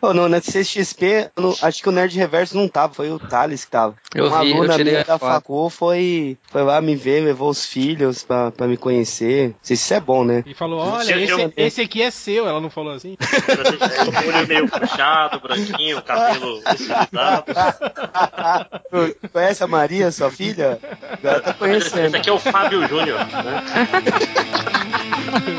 [0.00, 3.64] Oh, no, na CXP, no, acho que o Nerd Reverso não tava, foi o Thales
[3.64, 3.94] que tava.
[4.14, 5.18] Eu Uma vi, aluna minha da.
[5.18, 9.48] Facu foi, foi lá me ver, levou os filhos pra, pra me conhecer.
[9.48, 10.44] Não sei se isso é bom, né?
[10.46, 12.46] E falou: olha, Eu- esse, eu- esse aqui é seu.
[12.46, 13.16] Ela não falou assim?
[13.18, 17.52] O olho meio puxado, branquinho, cabelo estilizado.
[19.32, 20.78] Conhece a Maria, sua filha?
[21.22, 22.06] Ela tá conhecendo.
[22.06, 23.64] Esse aqui é o Fábio Júnior, né?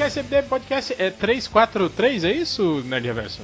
[0.00, 3.42] podcast MDM Podcast é 343, é isso, Nerd Reverso?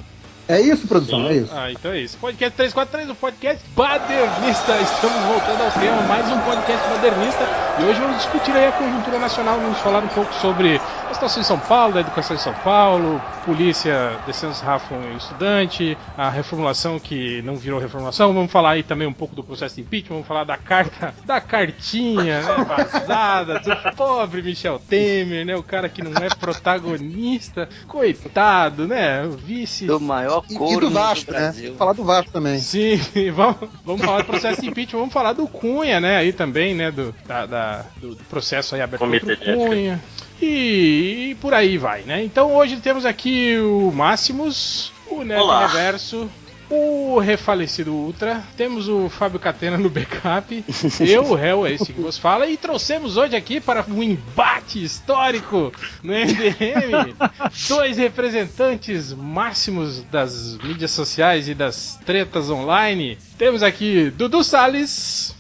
[0.49, 1.53] É isso, produção, é isso.
[1.53, 2.17] Ah, então é isso.
[2.19, 4.73] Podcast 343, o podcast badernista.
[4.81, 7.45] Estamos voltando ao tema, mais um podcast badernista.
[7.79, 11.41] E hoje vamos discutir aí a conjuntura nacional, vamos falar um pouco sobre a situação
[11.41, 16.99] em São Paulo, da educação em São Paulo, polícia descendo sarrafo em estudante, a reformulação
[16.99, 18.33] que não virou reformulação.
[18.35, 21.41] Vamos falar aí também um pouco do processo de impeachment, vamos falar da carta, da
[21.41, 28.87] cartinha, né, vazada, do pobre Michel Temer, né, o cara que não é protagonista, coitado,
[28.87, 31.55] né, o vice Do maior E, couro e do Vasco, do né?
[31.79, 32.59] Falar do Vasco também.
[32.59, 32.99] Sim,
[33.33, 36.17] vamos, vamos falar do processo de impeachment, vamos falar do Cunha, né?
[36.17, 36.91] Aí também, né?
[36.91, 39.69] Do, da, da- do processo aí aberto Comitê contra de o ética.
[39.69, 40.01] Cunha.
[40.41, 42.23] E, e por aí vai, né?
[42.25, 45.67] Então hoje temos aqui o Máximos, o Nerd Olá.
[45.67, 46.29] Reverso,
[46.69, 50.65] o refalecido Ultra, temos o Fábio Catena no backup,
[51.01, 54.83] eu, o réu, é esse que vos fala, e trouxemos hoje aqui para um embate
[54.83, 57.15] histórico no MDM
[57.69, 63.17] dois representantes máximos das mídias sociais e das tretas online.
[63.39, 65.36] Temos aqui Dudu Salles.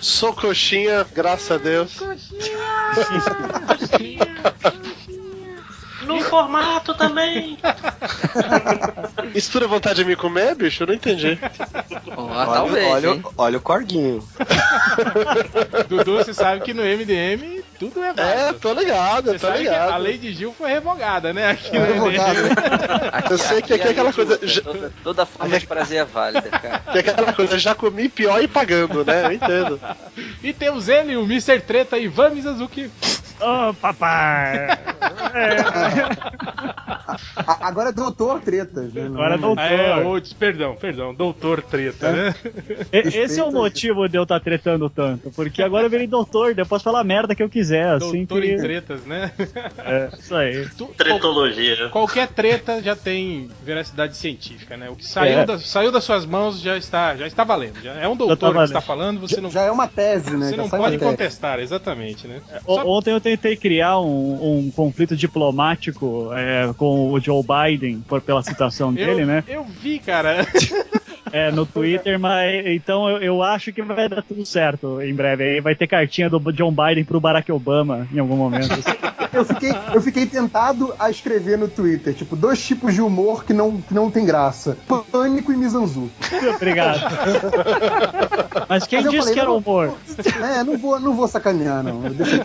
[0.00, 1.98] Sou coxinha, graças a Deus.
[6.06, 7.58] No formato também.
[9.34, 10.82] Isso tudo é vontade de me comer, bicho?
[10.82, 11.38] Eu não entendi.
[12.16, 14.26] Ó, Olha, talvez, olha, olha o corguinho.
[15.88, 18.22] Dudu, você sabe que no MDM tudo é válido.
[18.22, 19.92] É, tô ligado, Você tô sabe que ligado.
[19.92, 21.50] a lei de Gil foi revogada, né?
[21.50, 22.12] Aqui É MDM.
[22.12, 23.10] né?
[23.12, 26.42] Aqui- Eu sei que aqui é aquela coisa- Toda, toda forma de prazer é válida,
[26.50, 26.78] cara.
[26.92, 29.24] Tem aquela coisa, já comi pior e pagando, né?
[29.26, 29.80] Eu entendo.
[30.42, 31.58] E temos ele, o Mr.
[31.60, 32.90] Treta Ivan Mizazuki.
[33.40, 34.68] Ô, papai!
[37.46, 39.02] A- Agora é doutor tretas, né?
[39.08, 39.60] Não Agora é doutor.
[39.62, 42.34] Ah, é, ou, perdão, perdão, Doutor Treta, né?
[42.92, 46.56] E- Esse é o motivo de eu estar tretando tanto, porque agora eu virei doutor,
[46.56, 48.62] eu posso falar a merda que eu quiser, assim Doutor em que...
[48.62, 49.32] tretas, né?
[49.78, 50.66] É, isso aí.
[50.76, 51.88] Tu- qual- Tretologia.
[51.88, 54.88] qualquer treta já tem veracidade científica, né?
[54.90, 55.46] O que saiu, É.
[55.46, 57.80] da- saiu das suas mãos já está, já está valendo.
[57.82, 60.30] Já é um tá doutor que está falando, você Já, não, já é uma tese,
[60.36, 60.46] né?
[60.46, 62.40] você Já não pode contestar, exatamente, né?
[62.66, 68.02] O- Só- Ontem eu tentei criar um, um conflito diplomático é, com o Joe Biden,
[68.08, 69.44] por, pela citação dele, eu, né?
[69.46, 70.46] eu vi, cara.
[71.32, 75.44] É, no Twitter, mas então eu, eu acho que vai dar tudo certo em breve.
[75.44, 78.68] Aí vai ter cartinha do John Biden pro Barack Obama em algum momento.
[79.32, 83.52] Eu fiquei, eu fiquei tentado a escrever no Twitter, tipo, dois tipos de humor que
[83.52, 84.76] não, que não tem graça.
[85.12, 86.10] Pânico e Mizanzu.
[86.56, 86.98] Obrigado.
[88.68, 89.94] Mas quem Mas disse falei, que era não, humor?
[90.52, 92.00] É, não vou, não vou sacanear, não.
[92.10, 92.44] Deixa-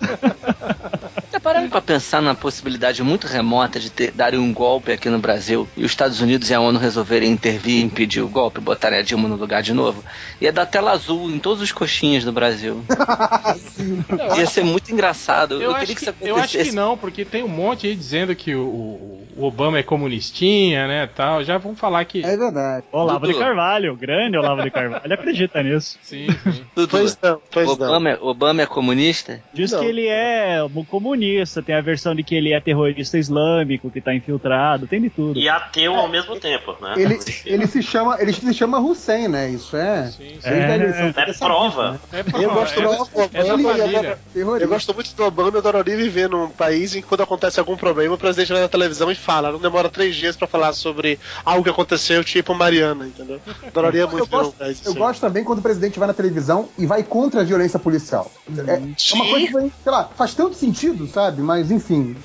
[1.31, 5.19] Tá parando pra pensar na possibilidade muito remota de ter, darem um golpe aqui no
[5.19, 8.99] Brasil e os Estados Unidos e a ONU resolverem intervir e impedir o golpe, botarem
[8.99, 10.03] a Dilma no lugar de novo?
[10.39, 12.83] Ia dar tela azul em todos os coxinhas do Brasil.
[14.37, 15.55] Ia ser muito engraçado.
[15.55, 17.95] Eu, Eu, queria acho que, que, eu acho que não, porque tem um monte aí
[17.95, 21.43] dizendo que o, o- Obama é comunistinha, né, tal.
[21.43, 22.23] Já vamos falar que...
[22.23, 22.85] É verdade.
[22.91, 23.43] Olavo de Dudu.
[23.43, 25.01] Carvalho, o grande Olavo de Carvalho.
[25.03, 25.97] Ele acredita nisso.
[26.03, 26.63] Sim, sim.
[26.75, 27.73] Dudu, Pois não, pois não.
[27.73, 29.41] Obama, é- Obama é comunista?
[29.53, 29.79] Diz Não.
[29.81, 34.13] que ele é comunista, tem a versão de que ele é terrorista islâmico, que tá
[34.15, 35.37] infiltrado, tem de tudo.
[35.39, 36.93] E ateu ao mesmo tempo, né?
[36.97, 39.49] Ele, ele se chama, ele se chama Hussein, né?
[39.49, 40.07] Isso é.
[40.11, 40.49] Sim, sim.
[40.49, 41.91] eleição, É fica prova.
[41.91, 41.99] né?
[42.13, 44.63] É, pô, Eu gosto é, muito do é e.
[44.63, 47.75] Eu gosto muito do Obama e adoraria viver num país em que quando acontece algum
[47.77, 49.51] problema, o presidente vai na televisão e fala.
[49.51, 53.39] Não demora três dias pra falar sobre algo que aconteceu, tipo Mariana, entendeu?
[53.67, 54.99] Adoraria muito Eu viver num gosto, país eu assim.
[54.99, 58.31] gosto também quando o presidente vai na televisão e vai contra a violência policial.
[58.67, 61.41] É, é uma coisa que, sei lá, faz tanto sentido, sabe?
[61.41, 62.15] Mas enfim,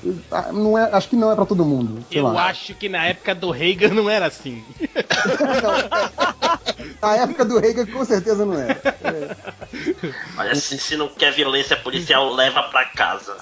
[0.53, 2.03] não é, acho que não é pra todo mundo.
[2.09, 2.45] Sei Eu lá.
[2.47, 4.63] acho que na época do Reagan não era assim.
[7.01, 8.77] Na época do Reagan, com certeza não é.
[10.37, 13.35] Olha, se, se não quer violência policial, leva pra casa.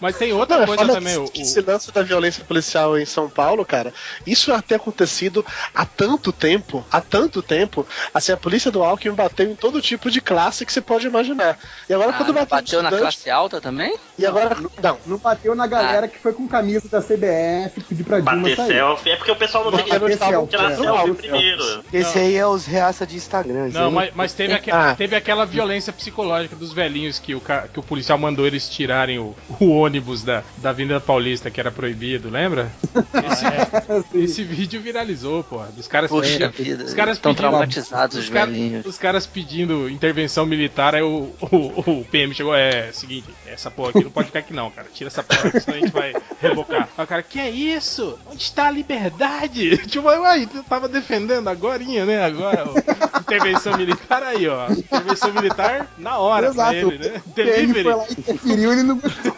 [0.00, 1.16] Mas tem outra Não, é coisa também.
[1.16, 3.92] O, que o- Esse lance da violência policial em São Paulo, cara,
[4.26, 7.86] isso já tem acontecido há tanto tempo, há tanto tempo.
[8.12, 11.58] Assim, a polícia do Alckmin bateu em todo tipo de classe que você pode imaginar.
[11.88, 13.96] E agora Ah, quando bateu, bateu na classe alta também?
[14.18, 14.56] E agora.
[14.82, 14.98] Não.
[15.06, 18.66] Não bateu na galera que foi com camisa da CBF pedir pra Dilma Bater sair.
[18.68, 19.10] selfie.
[19.10, 20.76] É porque o pessoal não tem Bater que selfie, tirar é.
[20.76, 21.84] selfie primeiro.
[21.92, 23.68] Esse aí é os reaça de Instagram.
[23.72, 24.94] Não, mas, mas teve, aque- Ah.
[24.96, 29.18] teve aquela violência psicológica dos velhinhos que o, ca- que o policial mandou eles tirarem
[29.18, 32.70] o, o ônibus da, da Avenida Paulista, que era proibido, lembra?
[33.30, 33.44] Esse,
[34.18, 35.62] esse vídeo viralizou, pô.
[35.76, 38.86] Dos caras Poxa pedindo- vida, os caras estão pedindo- traumatizados os cara- velhinhos.
[38.86, 43.90] os caras pedindo intervenção militar, aí o, o, o PM chegou, é, seguinte, essa porra
[43.90, 44.86] aqui não pode ficar aqui não, cara.
[44.92, 46.88] Tira essa porra, aqui, senão a gente vai rebocar.
[46.96, 48.18] Aí o cara, que é isso?
[48.26, 49.76] Onde está a liberdade?
[49.86, 52.22] Tipo, uai, tu tava defendendo agorinha, né?
[52.24, 54.70] Agora, ó, intervenção militar aí, ó.
[54.70, 56.92] Intervenção militar na hora pra Exato.
[56.92, 57.22] ele, né?
[57.26, 58.14] O PM foi lá Delivery.
[58.16, 59.34] e interferiu ele não gostou.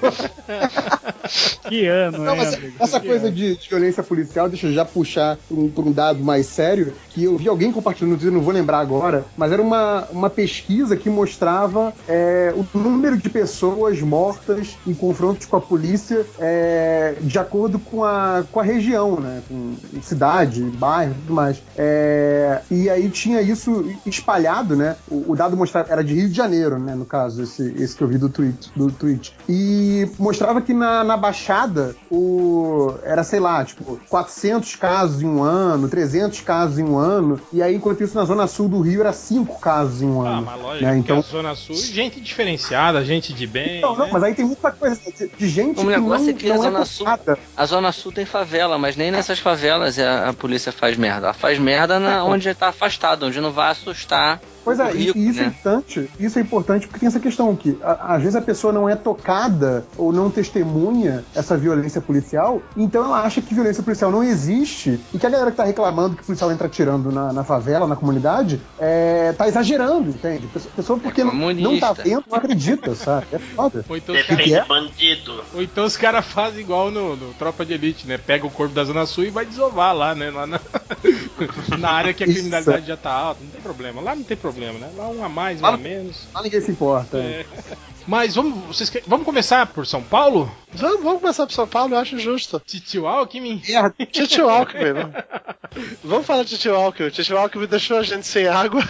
[1.69, 2.77] Que ano, Não, hein, mas amigo?
[2.81, 3.37] essa coisa ano.
[3.37, 6.95] de, de violência policial, deixa eu já puxar pra um, pra um dado mais sério,
[7.11, 10.31] que eu vi alguém compartilhando no Twitter, não vou lembrar agora, mas era uma, uma
[10.31, 17.15] pesquisa que mostrava é, o número de pessoas mortas em confrontos com a polícia é,
[17.21, 19.43] de acordo com a, com a região, né?
[19.49, 21.63] Com cidade, bairro e tudo mais.
[21.77, 24.97] É, e aí tinha isso espalhado, né?
[25.11, 26.95] O, o dado mostrava, era de Rio de Janeiro, né?
[26.95, 28.71] No caso, esse, esse que eu vi do tweet.
[28.75, 29.33] Do tweet.
[29.49, 35.43] E mostrava que na, na Baixada o, era, sei lá, tipo, 400 casos em um
[35.43, 39.01] ano, 300 casos em um ano, e aí, enquanto isso, na Zona Sul do Rio
[39.01, 40.43] era 5 casos em um Ah, ano.
[40.47, 40.99] mas lógico, né?
[40.99, 43.81] Então, a Zona Sul, gente diferenciada, gente de bem.
[43.81, 44.11] não, não, né?
[44.13, 44.99] mas aí tem muita coisa
[45.39, 47.39] de, gente O que negócio não, é que a não Zona é Sul- tocada.
[47.57, 51.27] A Zona Sul tem favela, mas nem nessas favelas a, a polícia faz merda.
[51.27, 55.19] Ela faz merda na, onde tá afastado, onde não vai assustar Pois é, e- rico,
[55.19, 55.49] e isso é né?
[55.49, 58.89] importante, isso é importante porque tem essa questão que a- às vezes a pessoa não
[58.89, 64.23] é tocada ou não testemunha essa violência policial, então ela acha que violência policial não
[64.23, 67.45] existe e que a galera que tá reclamando que o policial entra atirando na, na
[67.45, 70.47] favela, na comunidade, é, tá exagerando, entende?
[70.47, 71.71] A pessoa- pessoa porque não, comunista.
[71.71, 73.27] não tá vendo, não acredita, sabe?
[73.33, 73.85] É foda.
[73.89, 74.65] Ou então os caras Depende que é?
[74.67, 75.45] bandido.
[75.55, 78.19] Ou então os caras fazem igual no, no Tropa de Elite, né?
[78.19, 80.31] Pega o corpo da Zona Sul e vai desovar lá, né?
[80.31, 80.61] Lá na,
[81.79, 82.35] na área que a Isso.
[82.37, 83.43] criminalidade já tá alta.
[83.43, 84.01] Não tem problema.
[84.01, 84.91] Lá não tem problema, né?
[84.97, 86.29] Lá um a mais, um a menos.
[86.35, 87.19] Lá ninguém se importa.
[87.19, 87.47] É.
[88.09, 90.51] Mas vamos, vocês querem- vamos começar por São Paulo?
[90.73, 92.61] Vamos, vamos começar pro São Paulo, eu acho justo.
[92.67, 93.61] Titio Alckmin?
[93.69, 93.95] Merda.
[94.11, 95.15] Titio Alckmin, vamos.
[96.03, 97.11] Vamos falar de Titio Alckmin.
[97.11, 98.83] Titio Alckmin deixou a gente sem água.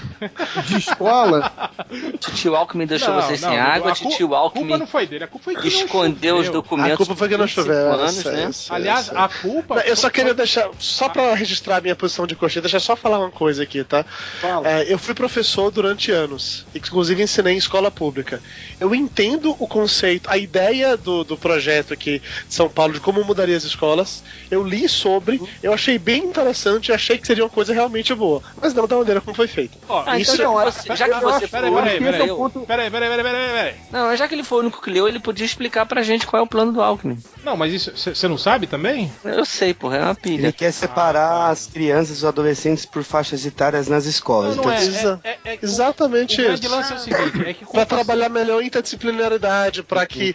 [0.66, 1.52] De escola,
[2.20, 5.06] Titio Alckmin deixou Não, vocês não, sem não, água, Titio A culpa Alckmin não foi
[5.06, 6.92] dele, a culpa foi que não escondeu os documentos.
[6.92, 7.92] A culpa foi que não por 25 choveu.
[7.92, 8.50] anos, né?
[8.70, 9.74] Aliás, a culpa.
[9.76, 12.76] Não, Eu só foi- queria deixar, só pra registrar a minha posição de coxinha, deixa
[12.76, 14.04] eu só falar uma coisa aqui, tá?
[14.40, 14.68] Fala.
[14.68, 18.40] É, eu fui professor durante anos, inclusive ensinei em escola pública.
[18.78, 23.24] Eu entendo o conceito, a ideia do, do projeto aqui de São Paulo, de como
[23.24, 24.22] mudaria as escolas.
[24.50, 28.42] Eu li sobre, eu achei bem interessante, achei que seria uma coisa realmente boa.
[28.60, 29.78] Mas não da maneira como foi feita.
[29.88, 32.50] Ó, Ah, Isso então já que você, já que você Peraí, o peraí, é o.
[32.50, 33.74] Peraí, peraí, peraí, peraí, peraí.
[33.90, 36.40] Não, já que ele foi o único que leu, ele podia explicar pra gente qual
[36.40, 37.18] é o plano do Alckmin.
[37.42, 39.10] Não, mas isso você não sabe também?
[39.24, 40.52] Eu sei, porra, é uma Ele pilha.
[40.52, 44.56] quer separar as crianças e os adolescentes por faixas etárias nas escolas.
[44.56, 44.76] Não, não é.
[44.76, 46.74] precisa- é, é, é Exatamente o grande isso.
[46.74, 48.64] lance é o seguinte, é que Pra o trabalhar melhor a
[48.94, 50.34] interdisciplinaridade, para que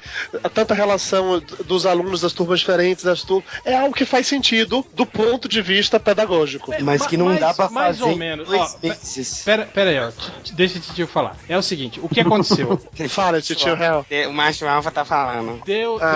[0.53, 5.05] tanta relação dos alunos das turmas diferentes, das turmas, é algo que faz sentido do
[5.05, 6.73] ponto de vista pedagógico.
[6.81, 8.47] Mas que não mais, dá pra mais fazer ou menos.
[8.47, 9.43] dois Ó, pe- meses.
[9.43, 10.11] Pera, pera aí, ó.
[10.53, 11.35] Deixa o tio falar.
[11.47, 12.79] É o seguinte, o que aconteceu?
[13.09, 14.05] Fala, tio Hell.
[14.29, 15.61] O macho alfa tá falando.
[15.65, 15.99] Deu.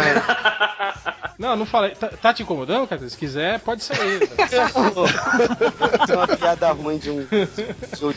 [1.38, 1.92] Não, não falei.
[1.92, 3.08] Tá, tá te incomodando, cara?
[3.08, 4.28] Se quiser, pode sair.
[6.08, 7.28] Tem uma piada ruim de um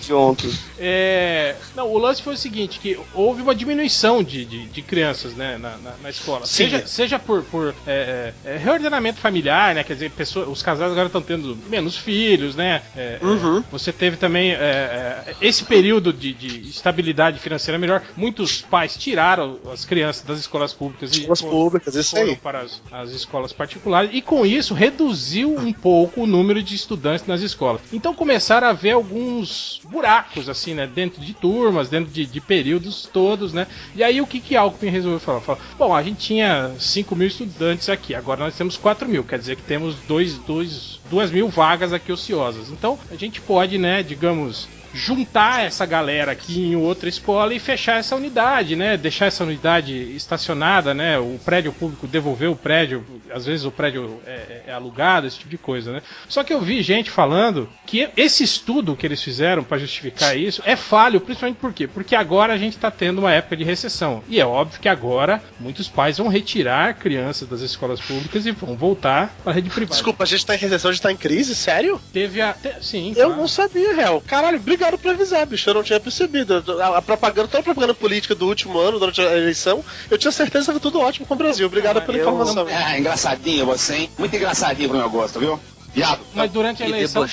[0.01, 0.51] de ontem.
[0.79, 5.35] É, não, o lance foi o seguinte, que houve uma diminuição de, de, de crianças,
[5.35, 6.45] né, na, na, na escola.
[6.45, 6.65] Sim.
[6.65, 11.07] Seja, seja por, por é, é, reordenamento familiar, né, quer dizer, pessoa, os casais agora
[11.07, 12.83] estão tendo menos filhos, né.
[12.97, 13.63] é, é, Uhum.
[13.71, 18.03] você teve também é, é, esse período de, de estabilidade financeira melhor.
[18.17, 22.37] Muitos pais tiraram as crianças das escolas públicas e Escolas for- públicas, isso foram aí.
[22.37, 27.27] para as, as escolas particulares e com isso reduziu um pouco o número de estudantes
[27.27, 27.81] nas escolas.
[27.93, 33.09] Então começaram a haver alguns buracos assim, né, dentro de turmas, dentro de, de períodos
[33.13, 33.67] todos, né.
[34.01, 35.43] E aí o que que Alckmin resolveu falar?
[35.43, 39.39] Falou, bom, a gente tinha 5 mil estudantes aqui, agora nós temos 4 mil, quer
[39.39, 42.71] dizer que temos dois, dois, duas mil vagas aqui ociosas.
[42.71, 47.99] Então a gente pode, né, digamos juntar essa galera aqui em outra escola e fechar
[47.99, 48.97] essa unidade, né?
[48.97, 51.19] Deixar essa unidade estacionada, né?
[51.19, 55.51] O prédio público devolver o prédio, às vezes o prédio é, é alugado, esse tipo
[55.51, 56.03] de coisa, né?
[56.29, 60.63] Só que eu vi gente falando que esse estudo que eles fizeram para justificar isso
[60.65, 61.87] é falho, principalmente por quê?
[61.87, 64.23] Porque agora a gente está tendo uma época de recessão.
[64.29, 68.77] E é óbvio que agora muitos pais vão retirar crianças das escolas públicas e vão
[68.77, 69.95] voltar para a rede privada.
[69.95, 71.55] Desculpa, a gente tá em recessão, a gente tá em crise?
[71.55, 72.01] Sério?
[72.13, 72.53] Teve a.
[72.53, 73.41] te- sim, Eu claro.
[73.41, 74.21] não sabia, real.
[74.27, 75.69] Caralho, obrigado por avisar, bicho.
[75.69, 76.65] Eu não tinha percebido.
[76.81, 80.33] A, a propaganda, toda a propaganda política do último ano, durante a eleição, eu tinha
[80.33, 81.67] certeza que estava tudo ótimo com o Brasil.
[81.67, 82.67] Obrigado pela eu- informação.
[82.69, 84.11] É, engraçadinho você, hein?
[84.19, 85.61] Muito engraçadinho pro meu gosto, viu?
[85.93, 86.21] Viado.
[86.35, 87.29] Mas durante a Que eleição tá.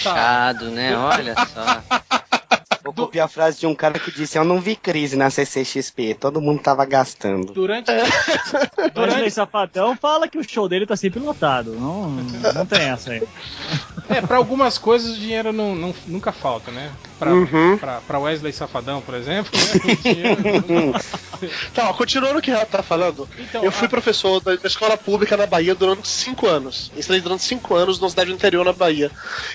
[0.52, 0.98] debochado, né?
[0.98, 1.84] Olha só.
[2.84, 6.14] Vou copiar a frase de um cara que disse: Eu não vi crise na CCXP,
[6.18, 7.52] todo mundo tava gastando.
[7.52, 7.92] Durante.
[7.92, 11.72] Wesley durante Safadão fala que o show dele tá sempre lotado.
[11.74, 13.24] Não, não tem essa aí.
[14.10, 16.90] é, pra algumas coisas o dinheiro não, não- nunca falta, né?
[17.20, 17.78] Pra, Uhum.
[17.78, 20.94] pra, pra Wesley Safadão, por exemplo, né?
[21.74, 23.30] Tá, ó, continuando o que ela tá falando.
[23.38, 26.92] Então, eu fui a- professor da, da escola pública na Bahia durante cinco anos.
[26.96, 29.12] Ensinei durante cinco anos numa cidade do interior na Bahia.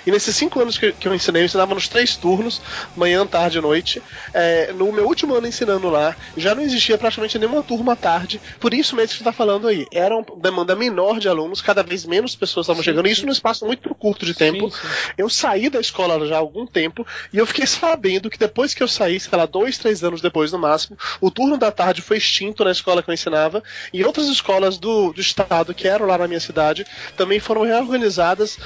[0.07, 2.61] E nesses cinco anos que, que eu ensinei, eu ensinava nos três turnos,
[2.95, 4.02] manhã, tarde e noite.
[4.33, 8.40] É, no meu último ano ensinando lá, já não existia praticamente nenhuma turma à tarde.
[8.61, 9.87] Por isso mesmo que você tá falando aí.
[9.92, 13.09] Era uma demanda menor de alunos, cada vez menos pessoas estavam chegando.
[13.09, 14.71] E isso num espaço muito curto de tempo.
[14.71, 15.12] Sim, sim.
[15.19, 18.82] Eu saí da escola já há algum tempo e eu fiquei sabendo que depois que
[18.82, 22.16] eu saí, sei lá, dois, três anos depois no máximo, o turno da tarde foi
[22.16, 26.18] extinto na escola que eu ensinava e outras escolas do, do estado que eram lá
[26.18, 28.59] na minha cidade também foram reorganizadas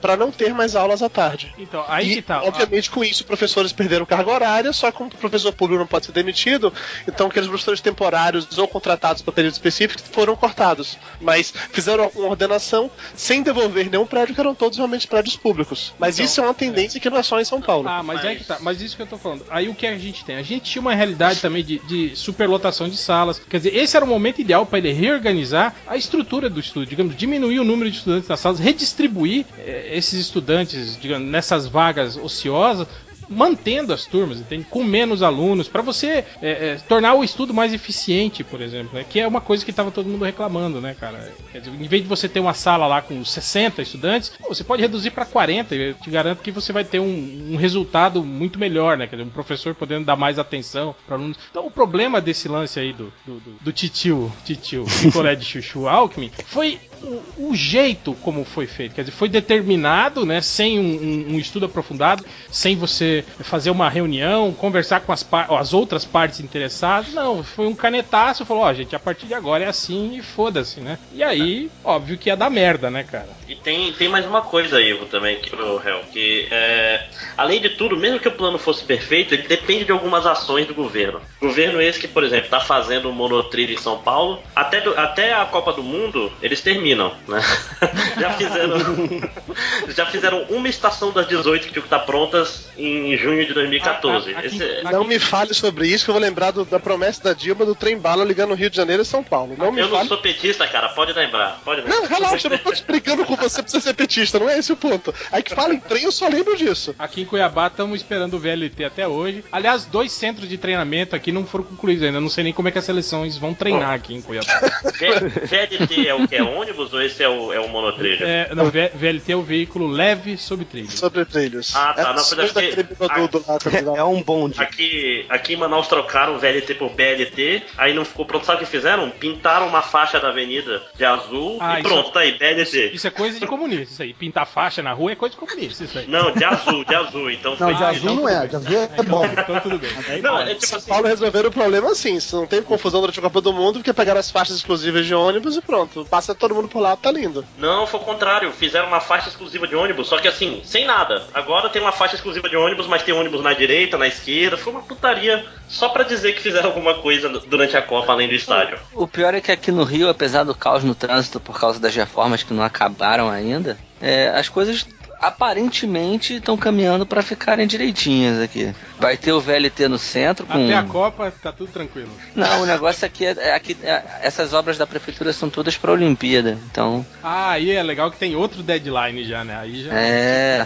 [0.00, 1.54] para não ter mais aulas à tarde.
[1.56, 2.42] Então, aí e, que tá.
[2.42, 6.12] obviamente, com isso, professores perderam carga horária, só que o professor público não pode ser
[6.12, 6.72] demitido,
[7.06, 10.98] então aqueles professores temporários ou contratados para período específico foram cortados.
[11.20, 15.94] Mas fizeram uma ordenação sem devolver nenhum prédio, que eram todos realmente prédios públicos.
[15.98, 17.88] Mas Então, isso é uma tendência que não é só em São Paulo.
[17.88, 18.58] Ah, mas, é que tá.
[18.60, 19.44] Mas isso que eu tô falando.
[19.50, 20.36] Aí o que a gente tem?
[20.36, 23.38] A gente tinha uma realidade também de, de superlotação de salas.
[23.38, 27.16] Quer dizer, esse era o momento ideal para ele reorganizar a estrutura do estudo, digamos,
[27.16, 32.86] diminuir o número de estudantes nas salas, redistribuir eh, esses estudantes, digamos, nessas vagas ociosas.
[33.32, 34.66] Mantendo as turmas, entende?
[34.68, 39.04] Com menos alunos, para você eh, eh, tornar o estudo mais eficiente, por exemplo, né?
[39.08, 41.32] que é uma coisa que tava todo mundo reclamando, né, cara?
[41.50, 44.82] Quer dizer, em vez de você ter uma sala lá com 60 estudantes, você pode
[44.82, 45.74] reduzir para 40.
[45.74, 49.06] Eu te garanto que você vai ter um, um resultado muito melhor, né?
[49.06, 51.38] Quer dizer, um professor podendo dar mais atenção para alunos.
[51.50, 55.88] Então, o problema desse lance aí do, do, do, do titio, titio, picolé de chuchu
[55.88, 58.94] Alckmin, foi o, o jeito como foi feito.
[58.94, 60.40] Quer dizer, foi determinado, né?
[60.40, 65.72] Sem um, um- um estudo aprofundado, sem você fazer uma reunião, conversar com as, as
[65.72, 67.12] outras partes interessadas.
[67.12, 68.44] Não, foi um canetaço.
[68.44, 70.98] Falou, ó, gente, a partir de agora é assim e foda-se, né?
[71.12, 73.28] E aí, óbvio que ia dar merda, né, cara?
[73.48, 77.06] E tem, tem mais uma coisa, Ivo, também, que, o réu, que é,
[77.36, 80.74] além de tudo, mesmo que o plano fosse perfeito, ele depende de algumas ações do
[80.74, 81.20] governo.
[81.40, 85.34] Governo esse que, por exemplo, está fazendo o monotrilho em São Paulo, até, do- até
[85.34, 87.12] a Copa do Mundo, eles terminam, né?
[88.20, 88.78] já fizeram
[89.94, 94.32] já fizeram uma estação das 18 que tinham que estar prontas em junho de 2014.
[94.32, 96.64] A- a- aqui- Esse- é- Não me fale sobre isso, que eu vou lembrar do-
[96.64, 99.54] da promessa da Dilma do trem bala ligando Rio de Janeiro e São Paulo.
[99.56, 100.08] Não me eu não fale.
[100.08, 101.60] sou petista, cara, pode lembrar.
[101.64, 101.96] Pode lembrar.
[101.96, 104.58] Não, relaxa, eu não tô te brigando com você pra você ser petista, não é
[104.58, 105.14] esse o ponto.
[105.30, 106.94] Aí que fala em trem, eu só lembro disso.
[106.98, 109.44] Aqui em Cuiabá estamos esperando o VLT até hoje.
[109.52, 112.20] Aliás, dois centros de treinamento aqui não foram concluídos ainda.
[112.20, 114.52] Não sei nem como é que as seleções vão treinar aqui em Cuiabá.
[115.46, 116.36] VLT é o que?
[116.36, 118.24] É ônibus ou esse é o, é o monotrilho?
[118.26, 120.90] É, não, VLT é o veículo leve sobre trilho.
[120.90, 121.74] Sobre trilhos.
[121.76, 123.96] Ah, tá, É não, sonho mas acho que- daquele bigodudo lá, candidato.
[123.96, 124.60] É um bonde.
[124.60, 128.46] Aqui, aqui em Manaus trocaram o VLT por BLT, aí não ficou pronto.
[128.46, 129.10] Sabe o que fizeram?
[129.10, 132.90] Pintaram uma faixa da avenida de azul Ah, e pronto, é- tá aí, BLT.
[132.94, 134.14] Isso é coisa de comunista, isso aí.
[134.14, 136.06] Pintar faixa na rua é coisa de comunista, isso aí.
[136.08, 137.30] Não, de azul, de azul.
[137.30, 137.74] Então Não, foi.
[137.74, 139.24] de azul não é, de azul é bom.
[139.26, 139.90] Então tudo bem.
[140.08, 140.88] Aí Não, é tipo São assim.
[140.88, 143.92] Paulo resolveram o problema assim, se não teve confusão durante a Copa do Mundo, porque
[143.92, 146.04] pegaram as faixas exclusivas de ônibus e pronto.
[146.04, 147.44] Passa todo mundo por lá, tá lindo.
[147.58, 148.52] Não, foi o contrário.
[148.52, 151.24] Fizeram uma faixa exclusiva de ônibus, só que assim, sem nada.
[151.32, 154.56] Agora tem uma faixa exclusiva de ônibus, mas tem ônibus na direita, na esquerda.
[154.56, 158.34] Foi uma putaria só pra dizer que fizeram alguma coisa durante a Copa além do
[158.34, 158.78] estádio.
[158.92, 161.94] O pior é que aqui no Rio, apesar do caos no trânsito por causa das
[161.94, 164.86] reformas que não acabaram ainda, é, as coisas
[165.22, 168.74] aparentemente estão caminhando para ficarem direitinhas aqui.
[168.98, 170.52] Vai ter o VLT no centro com.
[170.52, 172.10] Até a Copa tá tudo tranquilo.
[172.34, 175.92] Não, o negócio aqui é, é aqui é- essas obras da prefeitura são todas para
[175.92, 176.58] Olimpíada.
[176.70, 179.56] Então, Ah, aí é legal que tem outro deadline já, né?
[179.56, 179.92] Aí já.
[179.94, 180.64] é,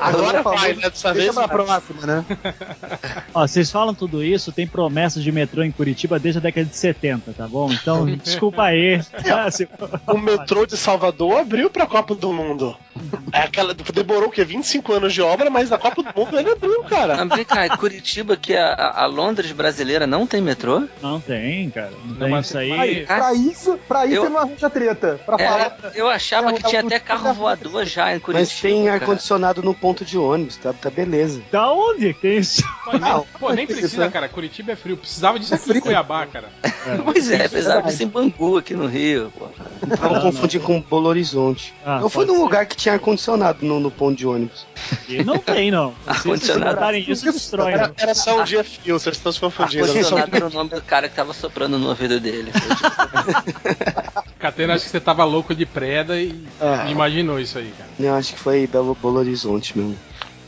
[0.00, 0.90] Agora vai, né?
[0.90, 2.24] Dessa Deixa vez pra próxima, né?
[3.34, 6.76] Ó, vocês falam tudo isso, tem promessas de metrô em Curitiba desde a década de
[6.76, 7.72] 70, tá bom?
[7.72, 9.00] Então, desculpa aí.
[10.06, 12.76] O metrô de Salvador abriu pra Copa do Mundo.
[13.32, 14.44] É aquela, demorou o quê?
[14.44, 17.24] 25 anos de obra, mas na Copa do Mundo ele abriu, cara.
[17.24, 20.84] Mas vem cá, Curitiba, que a, a Londres brasileira não tem metrô?
[21.00, 21.90] Não tem, cara.
[22.04, 22.72] Não, Não, tem mas- isso aí.
[22.72, 25.20] Aí, pra isso, pra isso Eu- ele não arranja treta.
[25.24, 25.76] Pra É, falar.
[25.94, 28.40] eu achava É, que tinha até carro voador já em Curitiba.
[28.52, 31.42] Mas tem ar-condicionado no ponto de ônibus, tá, tá beleza.
[31.50, 32.62] Da onde que tem isso?
[32.86, 34.28] Mas, Não, pô, nem precisa, cara.
[34.28, 34.96] Curitiba é frio.
[34.96, 35.82] Precisava disso É aqui em frio.
[35.82, 36.48] Cuiabá, cara.
[37.04, 37.88] Pois é, verdade.
[37.88, 39.32] disso em Bangu, aqui no Rio.
[39.38, 39.46] Pô.
[39.86, 41.74] Não confundir com Belo Horizonte.
[41.84, 42.40] Ah, eu fui num ser.
[42.40, 44.66] lugar que tinha ar-condicionado no, no ponto de ônibus.
[45.08, 45.90] E não tem, não.
[46.04, 46.74] Se Ar-condicionado.
[46.74, 47.72] botarem isso, destrói.
[47.72, 49.84] Era, era só um dia frio, vocês estão se confundindo.
[49.84, 52.52] Ar-condicionado era o nome do cara que tava soprando no ouvido dele.
[54.38, 56.90] Catena, acho que você tava louco de preda e Ah.
[56.90, 57.90] imaginou isso aí, cara.
[57.98, 59.96] Eu acho que foi Belo, Belo Horizonte mesmo.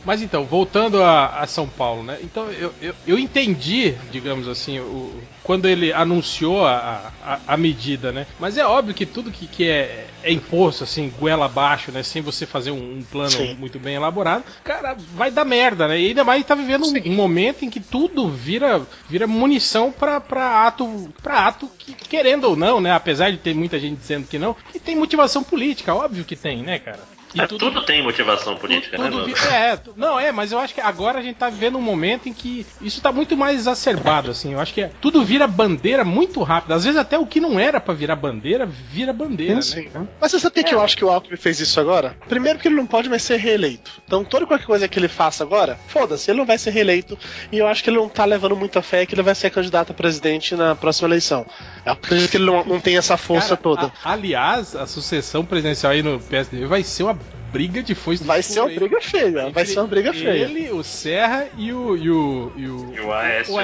[0.03, 2.19] Mas então, voltando a, a São Paulo, né?
[2.21, 5.11] Então eu, eu, eu entendi, digamos assim, o,
[5.45, 8.25] quando ele anunciou a, a, a medida, né?
[8.39, 12.01] Mas é óbvio que tudo que, que é, é imposto, assim, goela abaixo, né?
[12.01, 13.55] Sem você fazer um, um plano Sim.
[13.59, 15.99] muito bem elaborado, cara, vai dar merda, né?
[15.99, 20.19] E ainda mais tá vivendo um, um momento em que tudo vira, vira munição pra,
[20.19, 22.91] pra ato, pra ato que, querendo ou não, né?
[22.91, 26.63] Apesar de ter muita gente dizendo que não, que tem motivação política, óbvio que tem,
[26.63, 27.15] né, cara?
[27.35, 29.25] E É, tudo tem motivação política, tudo né, mano?
[29.25, 32.29] vi- é, não, é, mas eu acho que agora a gente tá vivendo um momento
[32.29, 34.53] em que isso tá muito mais exacerbado, assim.
[34.53, 36.71] Eu acho que é- tudo vira bandeira muito rápido.
[36.73, 39.89] Às vezes até o que não era pra virar bandeira, vira bandeira, Sim.
[39.93, 40.07] né?
[40.21, 42.15] Mas você sabe por que eu acho que o Alckmin fez isso agora?
[42.29, 43.91] Primeiro porque ele não pode mais ser reeleito.
[44.05, 47.17] Então toda qualquer coisa que ele faça agora, foda-se, ele não vai ser reeleito.
[47.51, 49.91] E eu acho que ele não tá levando muita fé que ele vai ser candidato
[49.91, 51.45] a presidente na próxima eleição.
[51.85, 53.91] Eu acredito que ele não, não tem essa força Cara, toda.
[54.03, 57.17] a- aliás, a sucessão presidencial aí no PSDB vai ser uma
[57.55, 60.43] briga de foice Vai ser uma briga feia, vai ser uma briga feia.
[60.43, 61.95] Ele, o Serra e o.
[61.95, 63.53] E o, e o, E o Aécio.
[63.53, 63.57] o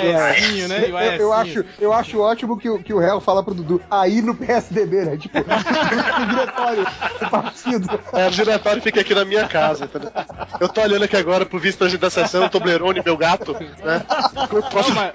[0.67, 0.87] né?
[0.87, 3.53] E o Eu, eu acho, eu acho ótimo que, o- que o réu fala pro
[3.53, 5.17] Dudu aí no PSDB, né?
[5.17, 5.37] Tipo,
[6.19, 6.85] no diretório
[7.19, 7.99] do partido.
[8.13, 10.11] É, o diretório fica aqui na minha casa, entendeu?
[10.59, 14.03] Eu tô olhando aqui agora pro vice da sessão, o Toblerone, meu gato, né?
[14.43, 14.61] Não,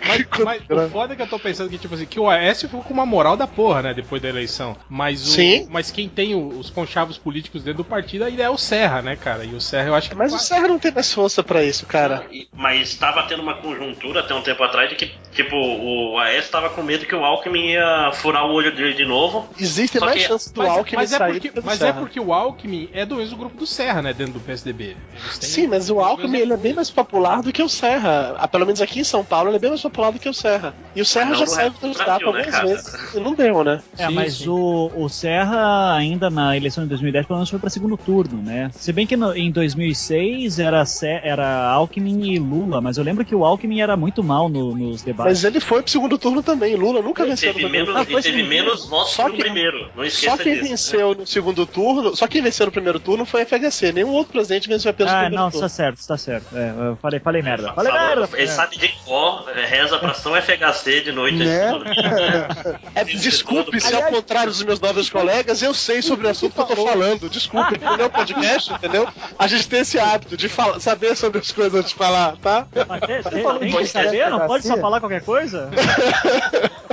[0.06, 2.28] mas, mas- mas o foda é que eu tô pensando que, tipo assim, que o
[2.28, 4.76] Aécio ficou com uma moral da porra, né, depois da eleição.
[4.88, 5.66] Mas, o, Sim.
[5.70, 9.16] mas quem tem o- os conchavos políticos dentro do partido ainda é o Serra, né,
[9.16, 9.44] cara?
[9.44, 10.14] E o Serra eu acho que.
[10.14, 12.26] Mas o Serra não tem mais força pra isso, cara.
[12.54, 16.70] Mas estava tendo uma conjuntura até um tempo atrás de que, tipo, o Aécio estava
[16.70, 19.48] com medo que o Alckmin ia furar o olho dele de novo.
[19.58, 22.00] Existe mais que- chance do Mas, Alckmin mas é sair porque, mas é Serra.
[22.00, 24.96] porque o Alckmin é do mesmo grupo do Serra, né, dentro do PSDB.
[25.14, 28.34] Eles têm- Sim, mas o Alckmin ele é bem mais popular do que o Serra.
[28.38, 30.34] Ah, Pelo menos aqui em São Paulo ele é bem mais popular do que o
[30.34, 30.74] Serra.
[30.94, 32.66] E o Serra Não já saiu resto do candidato né, algumas cara?
[32.66, 33.82] vezes e não deu, né?
[33.98, 34.48] É, Sim, mas sim.
[34.48, 38.70] O, o Serra, ainda na eleição de 2010, pelo menos foi para segundo turno, né?
[38.74, 40.82] Se bem que no- em 2006 era,
[41.22, 45.02] era Alckmin e Lula, mas eu lembro que o Alckmin era muito mal no- nos
[45.02, 45.42] debates.
[45.42, 46.74] Mas ele foi pro segundo turno também.
[46.76, 48.00] Lula nunca Ele venceu no primeiro turno.
[48.08, 49.78] ele teve menos votos Só que no primeiro.
[49.94, 50.68] Não Só esqueça quem disso.
[50.68, 53.92] venceu no segundo turno, só quem venceu no primeiro turno foi a FHC.
[53.92, 55.66] Nenhum outro presidente venceu apenas no Ah, primeiro não, turno.
[55.66, 56.56] está certo, está certo.
[56.56, 57.72] É, eu falei, falei merda.
[57.72, 58.28] Falei Falou- merda.
[58.38, 61.36] Ele sabe de cor, é, reza pra São FHC de noite.
[61.38, 61.70] Né?
[62.94, 66.60] É, desculpe, se ao contrário dos meus novos colegas, eu sei sobre o assunto que
[66.60, 67.28] eu tô falando.
[67.28, 68.35] Desculpe, no meu podcast,
[68.74, 69.06] entendeu?
[69.38, 72.66] A gente tem esse hábito de fala- saber sobre as coisas antes de falar, tá?
[72.88, 74.30] Mas tem- tem- tem que saber?
[74.30, 75.70] Não pode só falar qualquer coisa?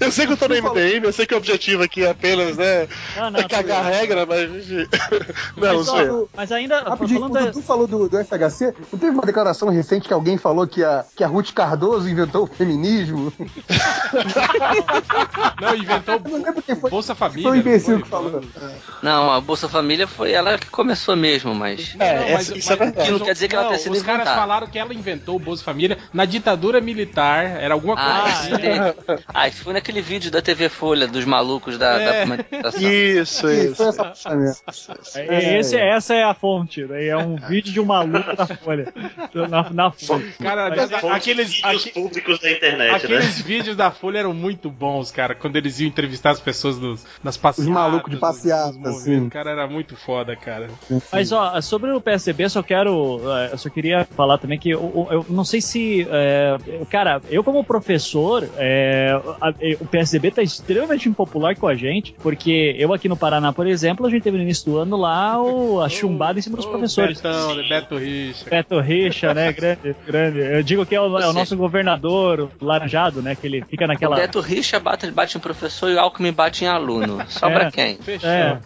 [0.00, 2.56] Eu sei que eu tô no MDM, eu sei que o objetivo aqui é apenas,
[2.56, 4.48] né, Não, não, é cagar a regra, mas.
[5.58, 6.28] Não, Mas, não sei.
[6.36, 8.74] mas ainda, Rapidinho, falando o da- Dudu falou do, do FHC.
[8.92, 12.44] Não teve uma declaração recente que alguém falou que a, que a Ruth Cardoso inventou
[12.44, 13.32] o feminismo?
[15.60, 16.90] Não, inventou não lembro quem foi.
[16.90, 17.42] Bolsa Família.
[17.48, 18.40] Foi um imbecil que falou.
[19.02, 21.94] Não, a Bolsa Família foi ela que começou mesmo, mas.
[21.98, 23.10] É, Não, essa- isso é verdade.
[23.10, 25.64] Não quer dizer que ela tenha sido Os caras falaram que ela inventou o Bolsa
[25.64, 28.52] Família na ditadura militar, era alguma coisa Ah, assim.
[28.54, 28.94] é.
[29.34, 32.20] ah, isso foi naquele vídeo da TV Folha dos malucos da, É.
[32.20, 32.82] da manifestação.
[32.92, 33.82] Isso, isso.
[33.82, 34.62] essa puxa mesmo.
[35.16, 37.06] É, esse, essa é a fonte, né?
[37.06, 38.92] é um vídeo de um maluco na folha.
[39.48, 40.24] Na, na folha.
[40.42, 42.96] Cara, Mas- a- aqueles, Vídeos aque- públicos da internet, né?
[42.96, 45.34] aqueles vídeos da Folha eram muito bons, cara.
[45.34, 47.72] Quando eles iam entrevistar as pessoas nos, nas passeatas.
[47.72, 48.86] malucos de movimentos.
[49.00, 49.28] assim.
[49.28, 50.68] Cara, era muito foda, cara.
[51.12, 53.20] Mas ó, sobre o PSDB, eu só quero.
[53.50, 56.06] Eu só queria falar também que eu, eu não sei se.
[56.10, 56.56] eh,
[56.90, 59.12] cara, eu como professor, eh,
[59.80, 64.06] o PSDB tá extremamente impopular com a gente, porque eu aqui no Paraná, por exemplo,
[64.06, 66.70] a gente teve no início do ano lá o, a chumbada em cima dos Ô,
[66.70, 67.20] professores.
[67.20, 67.56] Betão?
[67.68, 68.50] Beto Richa.
[68.50, 69.52] Beto Richa, né?
[69.52, 70.38] Grande, grande.
[70.38, 73.34] Eu digo que é o, é o nosso governador, o laranjado, né?
[73.34, 74.16] Que ele fica O naquela.
[74.16, 77.18] Beto Richa bate, bate em professor e o Alckmin bate em aluno.
[77.28, 77.70] Sobra É.
[77.70, 77.96] quem?
[77.98, 78.28] Fechou.
[78.28, 78.60] É.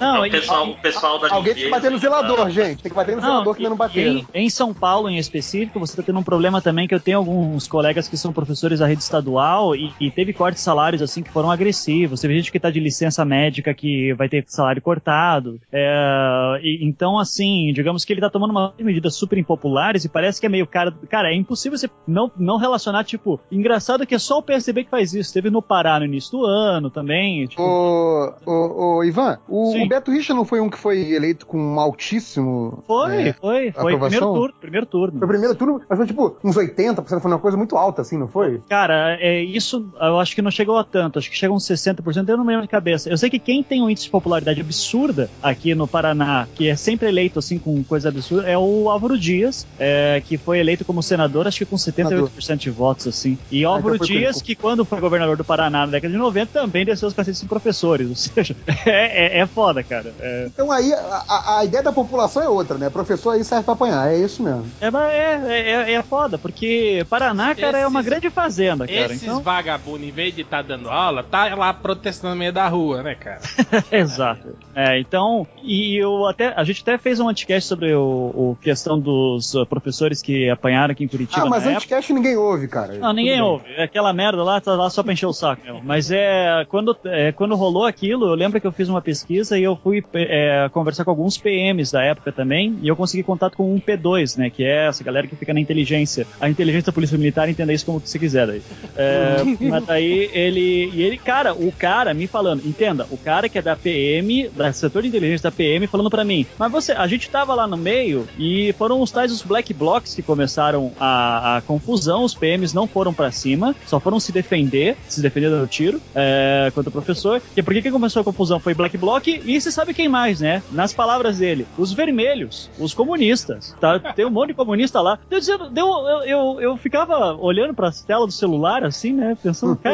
[0.00, 2.82] Não, o, pessoal, o pessoal da Alguém tem que bater no zelador, gente.
[2.82, 5.18] Tem que bater no Não, zelador que ainda não e em, em São Paulo, em
[5.18, 8.78] específico, você está tendo um problema também que eu tenho alguns colegas que são professores
[8.78, 12.20] da rede estadual e, e teve cortes de salários assim que foram agressivos.
[12.20, 15.58] Teve gente que tá de licença médica que vai ter salário cortado.
[15.72, 20.38] É, e, então, assim, digamos que ele tá tomando umas medidas super impopulares e parece
[20.40, 20.92] que é meio cara.
[21.08, 24.90] Cara, é impossível você não, não relacionar, tipo, engraçado que é só o PSDB que
[24.90, 25.32] faz isso.
[25.32, 27.46] Teve no Pará no início do ano também.
[27.46, 27.62] Tipo...
[27.62, 31.58] Ô, ô, ô, Ivan, o, o Beto Richa não foi um que foi eleito com
[31.58, 32.84] um altíssimo.
[32.86, 33.72] Foi, é, foi.
[33.72, 34.34] Foi aprovação?
[34.34, 34.54] primeiro turno.
[34.60, 35.18] Primeiro turno.
[35.18, 38.18] Foi o primeiro turno, mas foi tipo uns 80%, foi uma coisa muito alta, assim,
[38.18, 38.60] não foi?
[38.68, 42.28] Cara, é, isso eu acho que não chegou a tanto, acho que chega uns 60%,
[42.28, 43.08] eu não me lembro de cabeça.
[43.08, 46.76] Eu sei que quem tem um índice de popularidade absurda aqui no Paraná, que é
[46.76, 51.02] sempre eleito assim com coisa absurda, é o Álvaro Dias, é, que foi eleito como
[51.02, 53.38] senador, acho que com 78% de votos, assim.
[53.50, 56.84] E Álvaro então Dias, que quando foi governador do Paraná na década de 90, também
[56.84, 60.12] desceu os cacetes em professores, ou seja, é, é, é foda, cara.
[60.20, 62.90] É, Então aí a, a- a ideia da população é outra, né?
[62.90, 64.66] Professor aí serve pra apanhar, é isso mesmo.
[64.80, 69.06] é, mas é, é, é foda, porque Paraná, cara, é uma grande fazenda, cara.
[69.06, 69.42] Esses Então...
[69.42, 73.14] vagabundos, em vez de estar dando aula, tá lá protestando no meio da rua, né,
[73.14, 73.40] cara?
[73.90, 74.56] Exato.
[74.74, 78.98] É, então, e eu até, a gente até fez um anticast sobre o, o questão
[78.98, 81.76] dos uh, professores que apanharam aqui em Curitiba Ah, mas época.
[81.76, 82.94] anticast ninguém ouve, cara.
[82.94, 83.64] Não, ninguém Tudo ouve.
[83.76, 85.80] É Aquela merda lá tá lá só pra encher o saco mesmo.
[85.84, 89.62] Mas é quando, é quando rolou aquilo, eu lembro que eu fiz uma pesquisa e
[89.62, 93.74] eu fui é, conversar com alguns PMs da época também, e eu consegui contato com
[93.74, 94.50] um P2, né?
[94.50, 96.26] Que é essa galera que fica na inteligência.
[96.40, 98.62] A inteligência da Polícia Militar entenda isso como você quiser daí.
[98.96, 99.36] É,
[99.68, 100.90] mas daí ele.
[100.92, 104.72] E ele, cara, o cara me falando, entenda, o cara que é da PM, da
[104.72, 107.76] setor de inteligência da PM, falando pra mim, mas você, a gente tava lá no
[107.76, 112.74] meio e foram os tais os black blocs que começaram a, a confusão, os PMs
[112.74, 116.92] não foram pra cima, só foram se defender, se defender do tiro, é, contra o
[116.92, 117.40] professor.
[117.56, 118.60] E por que que começou a confusão?
[118.60, 120.62] Foi black bloc e você sabe quem mais, né?
[120.70, 123.98] Nas palavras dele, os vermelhos, os comunistas, tá?
[123.98, 125.18] Tem um monte de comunista lá.
[125.30, 129.36] Eu, eu, eu ficava olhando pra tela do celular, assim, né?
[129.42, 129.93] Pensando, cara,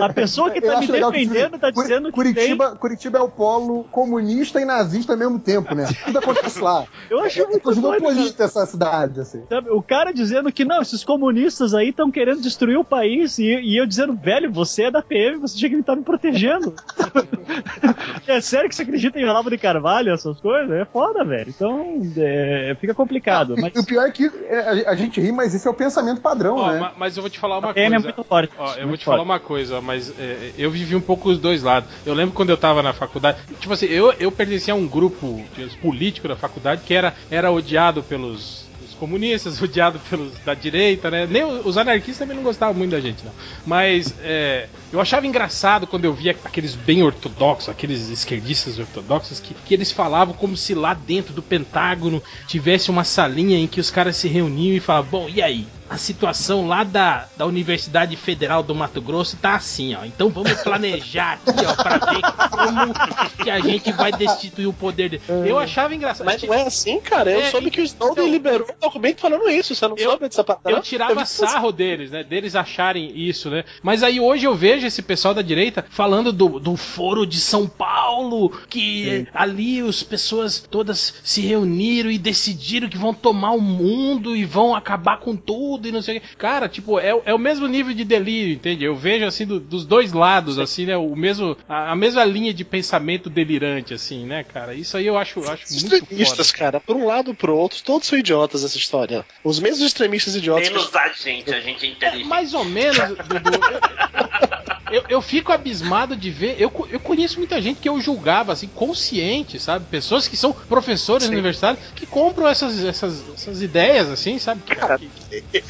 [0.00, 3.84] a pessoa que tá me defendendo tá Curi- dizendo que Curitiba, Curitiba é o polo
[3.84, 5.86] comunista e nazista ao mesmo tempo, né?
[6.04, 6.80] Tudo acontece lá.
[6.80, 6.88] tem...
[7.10, 8.00] Eu acho É muito doido, cara.
[8.00, 9.42] cosmopolita essa cidade, assim.
[9.48, 13.44] Sabe, o cara dizendo que não, esses comunistas aí estão querendo destruir o país e,
[13.44, 16.74] e eu dizendo, velho, você é da PM, você tinha que estar me protegendo.
[18.26, 20.70] é sério que você acredita em Olavo de Carvalho, essas coisas?
[20.70, 21.48] É foda, velho.
[21.48, 23.54] Então, é, fica complicado.
[23.58, 25.74] Mas E o pior é que é, a, a gente ri, mas esse é o
[25.74, 26.80] pensamento padrão, Ó, né?
[26.80, 28.14] ma- mas eu vou te falar uma a PM é coisa.
[28.16, 28.52] muito forte.
[28.58, 31.38] Ó, eu vou muito te falar uma coisa, mas é, eu vivi um pouco os
[31.38, 31.88] dois lados.
[32.06, 35.44] Eu lembro quando eu tava na faculdade, tipo assim, eu, eu pertencia a um grupo
[35.82, 41.26] político da faculdade que era, era odiado pelos os comunistas, odiado pelos da direita, né?
[41.26, 43.32] Nem os anarquistas também não gostavam muito da gente, não.
[43.66, 49.54] Mas é, eu achava engraçado quando eu via aqueles bem ortodoxos, aqueles esquerdistas ortodoxos, que,
[49.54, 53.90] que eles falavam como se lá dentro do Pentágono tivesse uma salinha em que os
[53.90, 55.66] caras se reuniam e falavam, bom, e aí?
[55.88, 60.04] A situação lá da, da Universidade Federal do Mato Grosso tá assim, ó.
[60.04, 62.94] Então vamos planejar aqui, ó, pra ver como
[63.42, 65.22] que a gente vai destituir o poder dele.
[65.46, 66.24] Eu achava engraçado.
[66.24, 67.30] Mas não é assim, cara.
[67.30, 69.74] Eu É, soube que o Snowden então- liberou um documento falando isso.
[69.74, 70.70] Você não Eu- soube dessa parada?
[70.70, 72.24] Eu tirava vi sarro deles, né?
[72.24, 73.64] Deles acharem isso, né?
[73.82, 77.66] Mas aí hoje eu vejo esse pessoal da direita falando do, do foro de São
[77.68, 84.34] Paulo, que ali as pessoas todas se reuniram e decidiram que vão tomar o mundo
[84.34, 86.36] e vão acabar com tudo e não sei o que.
[86.36, 88.84] Cara, tipo, é, é o mesmo nível de delírio, entende?
[88.84, 90.96] Eu vejo assim do- dos dois lados, assim, né?
[90.96, 94.74] O mesmo, a, a mesma linha de pensamento delirante, assim, né, cara?
[94.74, 96.58] Isso aí eu acho, eu acho Os muito extremistas, foda.
[96.58, 99.24] cara, por um lado ou pro outro, todos são idiotas nessa história.
[99.42, 100.68] Os mesmos extremistas idiotas.
[100.68, 102.26] que- Menos a gente, a gente é É, inteligente.
[102.28, 103.50] mais ou menos, Dudu.
[104.94, 106.56] Eu, eu fico abismado de ver.
[106.58, 109.86] Eu, eu conheço muita gente que eu julgava, assim, consciente, sabe?
[109.86, 114.62] Pessoas que são professores universitários que compram essas, essas, essas ideias, assim, sabe?
[114.62, 115.10] Que- Cara, que-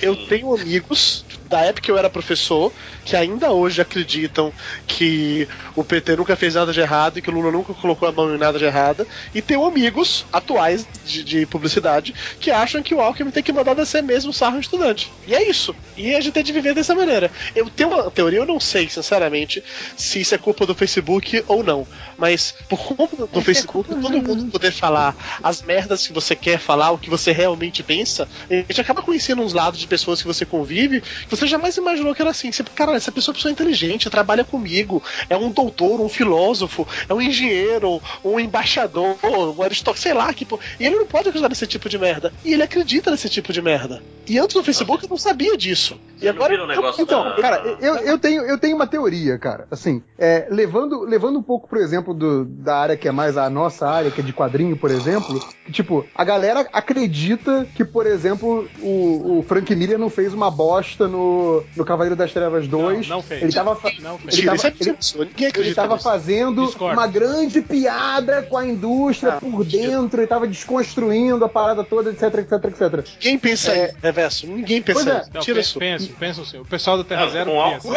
[0.02, 2.72] Eu tenho amigos da época que eu era professor
[3.04, 4.52] que ainda hoje acreditam
[4.86, 8.12] que o PT nunca fez nada de errado e que o Lula nunca colocou a
[8.12, 9.06] mão em nada de errado.
[9.34, 13.74] E tenho amigos atuais de, de publicidade que acham que o Alckmin tem que mandar
[13.74, 15.12] descer mesmo sarro estudante.
[15.26, 15.74] E é isso.
[15.96, 17.30] E a gente tem de viver dessa maneira.
[17.54, 19.62] Eu tenho uma teoria, eu não sei, sinceramente,
[19.96, 21.86] se isso é culpa do Facebook ou não.
[22.16, 26.92] Mas por conta do Facebook, todo mundo poder falar as merdas que você quer falar,
[26.92, 30.46] o que você realmente pensa, a gente acaba conhecendo uns lados de pessoas que você
[30.46, 32.50] convive que você jamais imaginou que era assim.
[32.52, 36.86] Você, cara, essa pessoa é uma pessoa inteligente, trabalha comigo, é um doutor, um filósofo,
[37.08, 41.28] é um engenheiro, um embaixador, um aristócrata, sei lá, que, pô, e ele não pode
[41.28, 42.32] acreditar nesse tipo de merda.
[42.44, 44.02] E ele acredita nesse tipo de merda.
[44.26, 45.98] E antes do Facebook eu não sabia disso.
[46.16, 48.86] E Você não agora o negócio Então, da- cara, eu, eu, tenho, eu tenho uma
[48.86, 49.66] teoria, cara.
[49.70, 53.50] Assim, é, levando, levando um pouco, por exemplo, do- da área que é mais a
[53.50, 58.06] nossa área, que é de quadrinho, por exemplo, que, tipo, a galera acredita que, por
[58.06, 62.66] exemplo, o, o Frank Miller não fez uma bosta no, no, no Cavaleiro das Trevas
[62.68, 63.08] 2.
[63.08, 63.42] Não, não fez.
[63.42, 64.38] Ele tava, Não fez.
[64.38, 64.96] ele tava, é ele.
[65.18, 66.98] Ninguém ele tava fazendo Discordo.
[66.98, 72.22] uma grande piada com a indústria por dentro, ele tava desconstruindo a parada toda, etc,
[72.38, 73.14] etc, etc.
[73.16, 73.84] Ninguém pensa É.
[73.86, 74.46] aí, reverso.
[74.46, 75.22] Ninguém pensa Pois é.
[75.34, 75.78] Não, Tira isso.
[75.78, 76.58] penso, penso sim.
[76.58, 77.88] O pessoal do Terra Não, Zero com pensa.
[77.88, 77.94] álcool.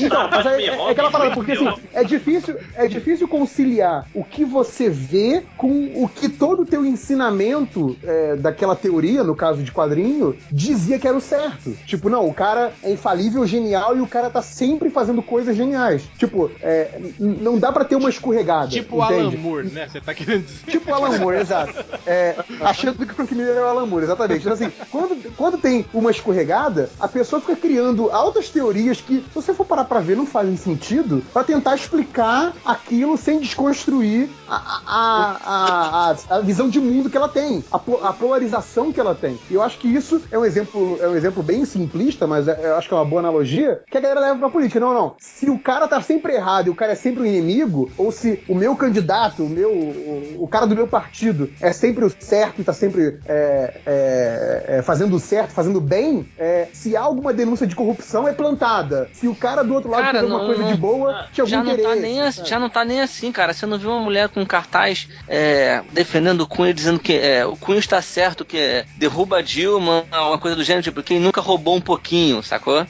[0.00, 4.44] Então, mas é, é aquela parada, porque assim, é difícil, é difícil conciliar o que
[4.44, 9.72] você vê com o que todo o teu ensinamento é, daquela teoria, no caso de
[9.72, 11.74] quadrinho, dizia que era o certo.
[11.88, 16.02] Tipo, não, o cara é infalível, genial e o cara tá sempre fazendo coisas geniais.
[16.18, 18.68] Tipo, é, não dá pra ter uma escorregada.
[18.68, 19.38] Tipo o Alan entende?
[19.38, 19.88] Moore, né?
[19.88, 20.66] Você tá querendo dizer.
[20.66, 21.72] Tipo o Alan Moore, exato.
[22.06, 24.42] É, achando que o Frank Miller é o Alan Moore, exatamente.
[24.42, 29.34] Então, assim, quando, quando tem uma escorregada, a pessoa fica criando altas teorias que, se
[29.34, 34.82] você for parar pra ver, não fazem sentido, pra tentar explicar aquilo sem desconstruir a,
[34.86, 39.38] a, a, a, visão de mundo que ela tem, a polarização que ela tem.
[39.50, 42.58] E eu acho que isso é um exemplo, é um exemplo bem simplista, mas é-
[42.62, 44.80] eu acho que é uma boa analogia, que a galera leva pra política.
[44.80, 45.14] Não, não.
[45.18, 48.42] Se o cara tá sempre errado e o cara é sempre o inimigo, ou se
[48.48, 52.60] o meu candidato, o meu, o, o cara do meu partido é sempre o certo
[52.60, 57.00] e tá sempre é, é, é, fazendo o certo, fazendo o bem, é, se há
[57.00, 59.08] alguma denúncia de corrupção é plantada.
[59.12, 61.50] Se o cara do outro lado Cara, fez uma não- coisa de boa, tinha algum
[61.50, 61.88] Já não, interesse.
[61.88, 62.48] tá nem assim, sabe?
[62.48, 63.52] já não tá nem assim, cara.
[63.52, 67.18] Você não viu uma mulher com um cartaz é, defendendo o Cunha, dizendo que
[67.50, 71.18] o Cunha está certo, que é, derruba a Dilma, uma coisa do gênero, tipo, quem
[71.20, 72.86] nunca roubou um pouquinho, sacou?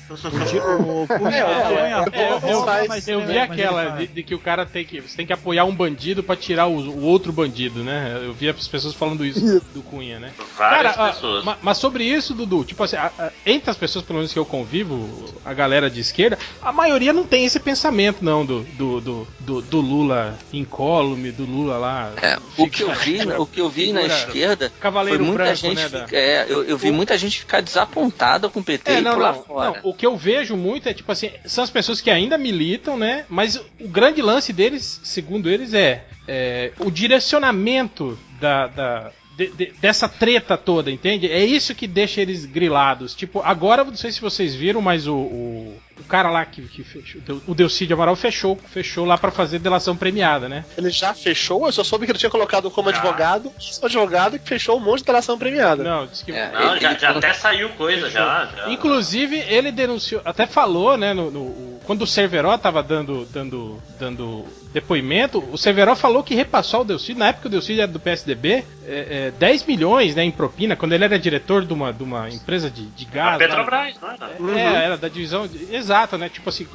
[3.07, 5.01] Eu, vi aquela de, de que o cara tem que.
[5.01, 8.21] Você tem que apoiar um bandido pra tirar o, o outro bandido, né?
[8.25, 10.33] Eu vi as pessoas falando isso, do Cunha, né?
[10.57, 11.45] Várias Cara, pessoas.
[11.45, 14.39] ma- mas sobre isso, Dudu, tipo assim, a- a- entre as pessoas, pelo menos que
[14.39, 15.09] eu convivo,
[15.45, 19.63] a galera de esquerda, a maioria não tem esse pensamento, não, do, do, do, do,
[19.63, 22.13] do Lula incólume, do Lula lá.
[22.21, 25.57] É, o que eu vi, o que eu vi na esquerda Cavaleiro foi muita branco,
[25.57, 28.65] gente, né, da- fica- é, eu, eu vi O- muita gente ficar desapontada com o
[28.69, 29.71] PT É, e não, pular não, fora.
[29.83, 29.91] não.
[29.91, 33.25] O que eu vejo muito é, tipo assim, são as pessoas que ainda militam, né?
[33.29, 38.67] Mas o grande lance deles, segundo eles, é, é, o direcionamento da.
[38.67, 41.31] da- de- de- dessa treta toda, entende?
[41.31, 43.15] É isso que deixa eles grilados.
[43.15, 46.83] Tipo, agora, não sei se vocês viram, mas o, o, o cara lá que, que
[46.83, 50.65] fechou, o Delcídio Amaral fechou, fechou lá pra fazer delação premiada, né?
[50.77, 54.77] Ele já fechou, eu só soube que ele tinha colocado como advogado, advogado que fechou
[54.77, 55.83] um monte de delação premiada.
[55.83, 56.33] Não, disse que.
[56.33, 58.49] É, Não, ele- já, ele já até saiu coisa, já.
[58.57, 58.71] já.
[58.71, 64.45] Inclusive, ele denunciou, até falou, né, no, no- quando o Cerveró tava dando, dando, dando
[64.75, 68.63] depoimento, o Cerveró falou que repassou ao Delcídio, na época o Delcídio era do PSDB,
[68.87, 72.29] é, é, 10 milhões né, em propina, quando ele era diretor de uma, de uma
[72.29, 73.33] empresa de, de A gás.
[73.33, 73.39] lá.
[73.39, 74.61] Petrobras, não era?
[74.61, 75.47] É, era da divisão.
[75.47, 76.29] de- exato, né?
[76.29, 76.67] Tipo assim,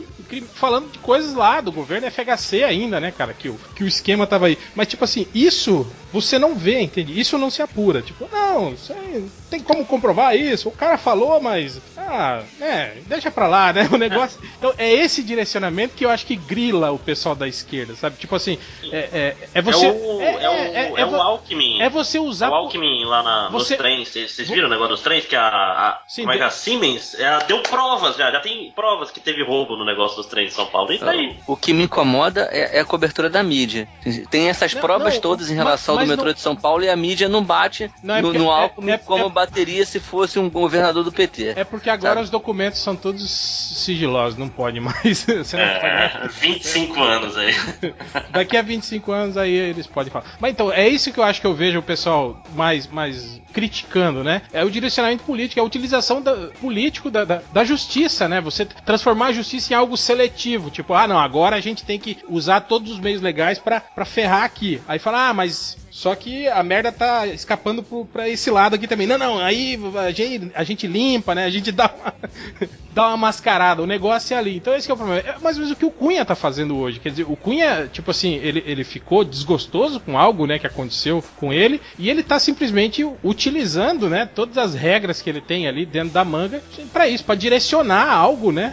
[0.54, 3.34] falando de coisas lá do governo FHC ainda, né, cara?
[3.34, 4.58] Que o, que o esquema tava aí.
[4.76, 7.20] Mas, tipo assim, isso você não vê, entende?
[7.20, 8.02] Isso não se apura.
[8.02, 10.70] Tipo, não, isso aí, tem como comprovar isso.
[10.70, 11.82] O cara falou, mas.
[11.98, 13.90] Ah, é, deixa pra lá, né?
[13.94, 14.40] O negócio.
[14.58, 18.18] Então, é esse direcionamento que eu acho que grila o pessoal da esquerda, sabe?
[18.18, 18.58] Tipo assim,
[18.92, 19.86] é, é, é você.
[19.86, 21.82] é o, é, o, é, o Alckmin.
[21.82, 22.50] é você usar.
[22.50, 24.10] o Alckmin lá na, Você- nos trens.
[24.10, 25.26] Vocês viram o negócio dos trens?
[25.26, 28.32] Que a, a, Sim, como é que a Siemens ela deu provas já.
[28.32, 30.92] Já tem provas que teve roubo no negócio dos trens de São Paulo.
[30.94, 31.36] E tá aí.
[31.48, 33.88] O que me incomoda é, é a cobertura da mídia.
[34.30, 36.56] Tem essas Não, provas não, todas em mas- relação mas ao metrô não- de São
[36.56, 39.86] Paulo e a mídia não bate Não, é no, é- Alckmin é- como é- bateria
[39.86, 41.54] se fosse um governador do PT.
[41.56, 42.24] É porque agora Sabe?
[42.26, 45.24] os documentos são todos sigilosos, não pode mais.
[45.26, 46.16] Você não pode mais.
[46.16, 47.54] É, 25 anos aí.
[48.32, 50.26] Daqui a 25 anos aí eles podem falar.
[50.40, 54.24] Mas então, é isso que eu acho que eu vejo o pessoal mais, mais criticando,
[54.24, 54.42] né?
[54.52, 58.42] É o direcionamento político, é a utilização da, político da, da, da justiça, né?
[58.42, 60.70] Você transformar a justiça em algo seletivo.
[60.70, 64.44] Tipo, ah, não, agora a gente tem que usar todos os meios legais pra ferrar
[64.44, 64.80] aqui.
[64.88, 68.88] Aí fala, ah, mas só que a merda tá escapando pro, pra esse lado aqui
[68.88, 69.06] também.
[69.06, 71.46] Não, não, aí a gente, a gente limpa, né?
[71.46, 72.14] A gente dá uma,
[72.92, 73.84] dá uma mascarada.
[73.84, 74.58] O negócio é ali.
[74.58, 75.22] Então esse que é o problema.
[75.22, 77.00] É mais ou menos o que o Cunha tá fazendo hoje.
[77.00, 81.24] Quer dizer, o Cunha, tipo assim, ele, ele ficou desgostoso com algo, né, que aconteceu
[81.38, 81.80] com ele.
[82.00, 86.26] E ele tá simplesmente utilizando, né, todas as regras que ele tem ali dentro da
[86.26, 86.60] manga
[86.92, 88.73] pra isso, pra direcionar algo, né?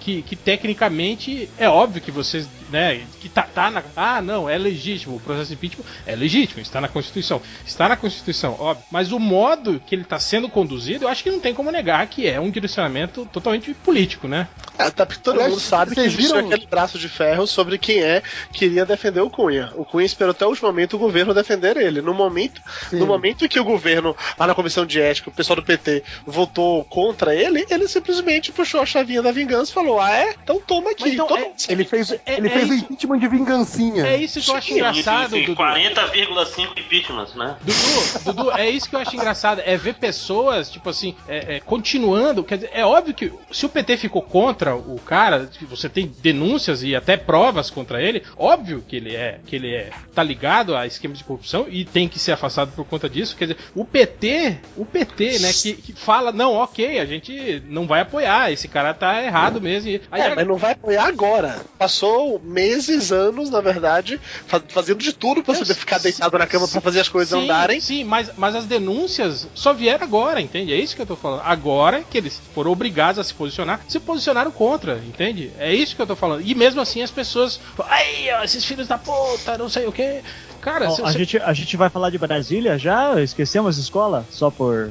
[0.00, 3.82] Que, que tecnicamente é óbvio que vocês, né, que tá, tá na.
[3.94, 5.16] Ah, não, é legítimo.
[5.16, 7.40] O processo de impeachment é legítimo, está na Constituição.
[7.66, 8.84] Está na Constituição, óbvio.
[8.90, 12.06] Mas o modo que ele está sendo conduzido, eu acho que não tem como negar
[12.06, 14.48] que é um direcionamento totalmente político, né?
[14.78, 17.98] Até porque todo Aliás, mundo sabe que existe viram- aquele braço de ferro sobre quem
[18.02, 19.70] é que iria defender o Cunha.
[19.76, 22.00] O Cunha esperou até o último momento o governo defender ele.
[22.00, 22.96] No momento, Sim.
[22.96, 26.02] no momento em que o governo, lá na comissão de ética, o pessoal do PT
[26.26, 30.34] votou contra ele, ele simplesmente puxou a chavinha da vingança e falou: falou: Ah, é?
[30.42, 31.10] Então toma aqui.
[31.10, 34.06] Então, Todo é- Ele fez, é- ele é fez o impeachment de vingancinha.
[34.06, 35.56] É isso que eu acho engraçado, sim, sim, Dudu.
[35.56, 37.56] 40,5 impeachments, né?
[37.60, 41.60] Dudu, Dudu, é isso que eu acho engraçado, é ver pessoas, tipo assim, é, é,
[41.60, 42.42] continuando.
[42.44, 46.82] Quer dizer, é óbvio que se o PT ficou contra o cara, você tem denúncias
[46.82, 50.86] e até provas contra ele, óbvio que ele é, que ele é, tá ligado a
[50.86, 53.36] esquemas de corrupção e tem que ser afastado por conta disso.
[53.36, 57.86] Quer dizer, o PT, o PT, né, que, que fala, não, ok, a gente não
[57.86, 59.79] vai apoiar, esse cara tá errado mesmo.
[59.86, 61.60] E aí É, mas não vai apoiar agora.
[61.78, 66.66] Passou meses, anos, na verdade, fa- fazendo de tudo pra você ficar deitado na cama
[66.68, 67.80] pra fazer as coisas sim, andarem.
[67.80, 70.72] Sim, mas, mas as denúncias só vieram agora, entende?
[70.72, 71.42] É isso que eu tô falando.
[71.44, 75.52] Agora que eles foram obrigados a se posicionar, se posicionaram contra, entende?
[75.58, 76.42] É isso que eu tô falando.
[76.46, 77.60] E mesmo assim as pessoas.
[77.84, 80.22] Ai, esses filhos da puta, não sei o quê.
[80.60, 83.20] Cara, Ó, se a, você- gente, a gente vai falar de Brasília já?
[83.20, 84.26] Esquecemos a escola?
[84.30, 84.90] Só por.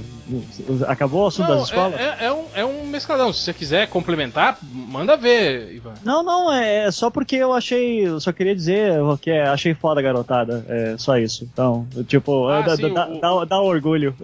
[0.88, 2.00] Acabou o assunto Não, das escolas?
[2.00, 3.32] é, é- é um, é um mescladão.
[3.34, 5.94] Se você quiser complementar, manda ver, Ivan.
[6.04, 8.08] Não, não, é só porque eu achei.
[8.08, 10.66] Eu só queria dizer que é, achei foda a garotada.
[10.68, 11.48] É só isso.
[11.52, 14.16] Então, tipo, Ah, dá, sim, dá- o- dá- dá orgulho.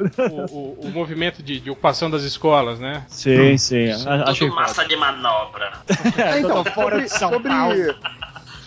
[0.51, 3.03] O, o- o movimento de, de ocupação das escolas, né?
[3.08, 3.91] Sim, sim.
[4.08, 5.71] a- achei Tudo massa de manobra.
[6.17, 7.75] É, então, fora de São sobre, Paulo.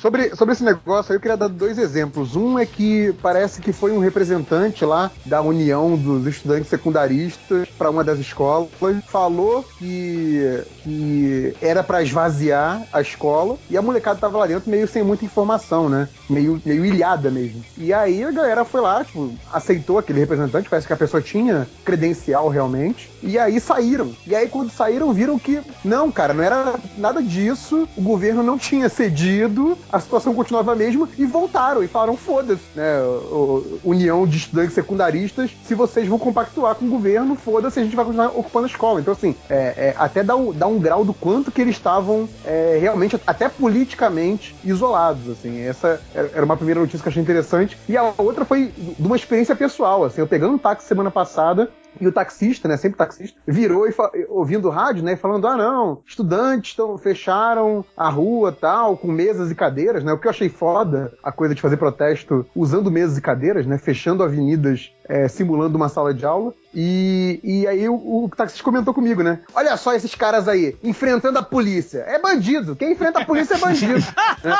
[0.01, 2.37] Sobre, sobre esse negócio eu queria dar dois exemplos.
[2.37, 7.91] Um é que parece que foi um representante lá da União dos Estudantes Secundaristas para
[7.91, 8.69] uma das escolas,
[9.07, 14.87] falou que, que era para esvaziar a escola e a molecada tava lá dentro meio
[14.89, 16.09] sem muita informação, né?
[16.29, 17.65] Meio, meio ilhada mesmo.
[17.77, 21.67] E aí a galera foi lá, tipo, aceitou aquele representante, parece que a pessoa tinha
[21.85, 24.13] credencial realmente, e aí saíram.
[24.27, 28.59] E aí quando saíram, viram que, não, cara, não era nada disso, o governo não
[28.59, 33.01] tinha cedido, a situação continuava a mesma, e voltaram e falaram, foda-se, né?
[33.03, 37.97] o- União de Estudantes Secundaristas, se vocês vão compactuar com o governo, foda-se, a gente
[37.97, 39.01] vai continuar ocupando a escola.
[39.01, 42.29] Então, assim, é, é, até dá um, dá um grau do quanto que eles estavam
[42.45, 45.61] é, realmente, até politicamente, isolados, assim.
[45.63, 47.77] Essa era era uma primeira notícia que eu achei interessante.
[47.89, 50.21] E a outra foi de uma experiência pessoal, assim.
[50.21, 51.71] Eu pegando um táxi semana passada,
[52.01, 53.95] e o taxista, né, sempre taxista, virou e
[54.29, 59.55] ouvindo rádio, né, falando: "Ah, não, estudantes estão fecharam a rua, tal, com mesas e
[59.55, 60.13] cadeiras", né?
[60.13, 63.79] O que eu achei foda, a coisa de fazer protesto usando mesas e cadeiras, né,
[63.79, 66.53] fechando avenidas, é, simulando uma sala de aula.
[66.75, 69.41] E, e aí o, o taxista comentou comigo, né?
[69.55, 72.05] Olha só esses caras aí, enfrentando a polícia.
[72.07, 72.77] É bandido.
[72.77, 73.95] Quem enfrenta a polícia é bandido.
[74.45, 74.59] né?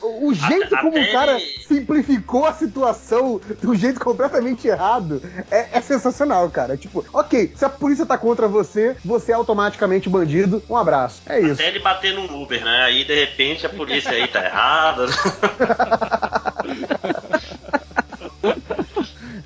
[0.00, 5.68] O, o jeito como o cara simplificou a situação de um jeito completamente errado é,
[5.72, 6.76] é sensacional, cara.
[6.76, 10.62] Tipo, ok, se a polícia tá contra você, você é automaticamente bandido.
[10.70, 11.20] Um abraço.
[11.26, 11.52] É isso.
[11.52, 12.84] Até ele bater no Uber, né?
[12.84, 15.06] Aí de repente a polícia aí tá errada.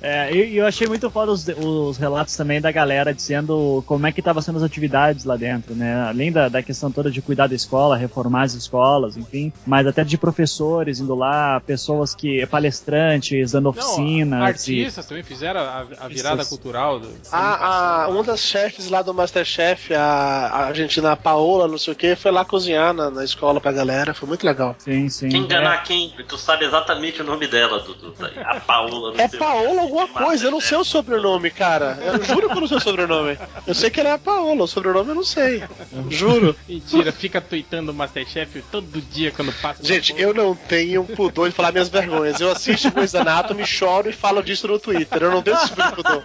[0.07, 4.07] É, e e eu achei muito foda os, os relatos também da galera dizendo como
[4.07, 6.07] é que estavam sendo as atividades lá dentro, né?
[6.07, 10.03] Além da, da questão toda de cuidar da escola, reformar as escolas, enfim, mas até
[10.05, 14.39] de professores indo lá, pessoas que palestrantes dando oficinas.
[14.39, 16.49] Não, e- artistas também fizeram a, a virada Isso.
[16.49, 16.99] cultural.
[16.99, 21.93] Do, A, a, uma das chefes lá do Masterchef, a, a argentina Paola, não sei
[21.93, 24.13] o que, foi lá cozinhar na, na escola pra galera.
[24.13, 24.75] Foi muito legal.
[24.79, 25.29] Sim, sim.
[25.29, 25.43] Quem É.
[25.43, 26.13] enganar quem?
[26.27, 28.13] Tu sabe exatamente o nome dela, Dudu.
[28.45, 29.13] A Paola.
[29.13, 29.81] não É sei o Paola.
[29.99, 31.97] Alguma coisa, eu não sei o sobrenome, cara.
[32.03, 33.37] Eu juro que eu não sei o sobrenome.
[33.65, 35.63] Eu sei que ela é a Paola, o sobrenome eu não sei.
[36.09, 36.55] Juro.
[36.67, 39.83] Mentira, fica tweetando o Masterchef todo dia quando passa.
[39.83, 42.39] Gente, eu não tenho pudor de falar minhas vergonhas.
[42.39, 45.23] Eu assisto Grey's Anatomy, choro e falo disso no Twitter.
[45.23, 46.23] Eu não tenho esse tipo de pudor.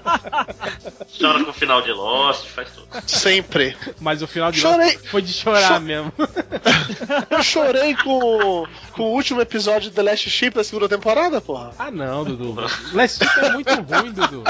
[1.19, 2.87] Chora com o final de Lost, faz tudo.
[3.07, 3.77] Sempre.
[4.01, 4.93] Mas o final de Chorei.
[4.95, 6.13] Lost foi de chorar Cho- mesmo.
[7.31, 11.73] Eu chorei com, com o último episódio de The Last Ship da segunda temporada, porra.
[11.79, 12.55] ah não, Dudu.
[12.93, 14.45] Last Ship é muito ruim, Dudu.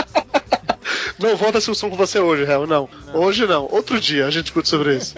[1.19, 2.89] Não volta a discussão com você hoje, Hel, não.
[3.15, 3.69] Hoje não.
[3.71, 5.15] Outro dia a gente discute sobre isso.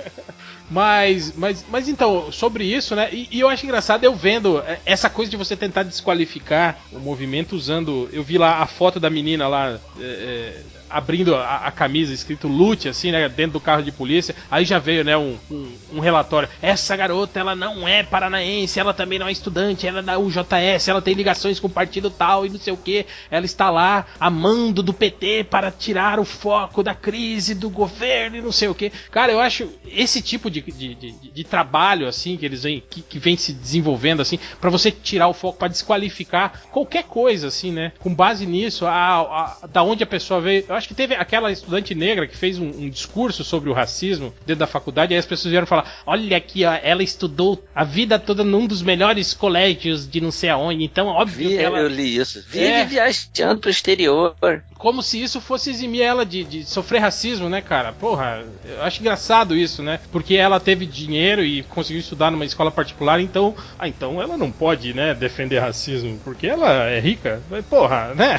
[0.70, 3.08] Mas, mas, mas então, sobre isso, né?
[3.12, 6.98] E, e eu acho engraçado eu vendo é, essa coisa de você tentar desqualificar o
[6.98, 8.08] movimento usando.
[8.12, 9.78] Eu vi lá a foto da menina lá.
[10.00, 10.62] é, é,
[10.96, 13.28] abrindo a, a camisa escrito lute, assim, né?
[13.28, 14.34] Dentro do carro de polícia.
[14.50, 16.48] Aí já veio, né, um, um, um relatório.
[16.62, 20.88] Essa garota, ela não é paranaense, ela também não é estudante, ela é da UJS,
[20.88, 23.06] ela tem ligações com o partido tal e não sei o que.
[23.30, 28.42] Ela está lá amando do PT para tirar o foco da crise do governo e
[28.42, 28.90] não sei o que.
[29.10, 33.02] Cara, eu acho esse tipo de, de, de, de trabalho, assim, que eles vêm, que,
[33.02, 37.72] que vem se desenvolvendo, assim, para você tirar o foco, para desqualificar qualquer coisa, assim,
[37.72, 37.92] né?
[37.98, 40.64] Com base nisso, a, a- da onde a pessoa veio.
[40.68, 43.72] Eu acho Acho que teve aquela estudante negra que fez um, um discurso sobre o
[43.72, 47.64] racismo dentro da faculdade, e aí as pessoas vieram falar: olha aqui, ó, ela estudou
[47.74, 51.62] a vida toda num dos melhores colégios de não sei aonde, então óbvio Vi, que
[51.62, 51.78] ela.
[51.78, 52.44] eu li isso.
[52.46, 52.84] Vive É.
[52.84, 54.36] viajando pro exterior.
[54.76, 57.90] Como se isso fosse eximir ela de, de sofrer racismo, né, cara?
[57.90, 59.98] Porra, eu acho engraçado isso, né?
[60.12, 63.54] Porque ela teve dinheiro e conseguiu estudar numa escola particular, então.
[63.78, 67.40] Ah, então ela não pode, né, defender racismo, porque ela é rica.
[67.70, 68.38] Porra, né?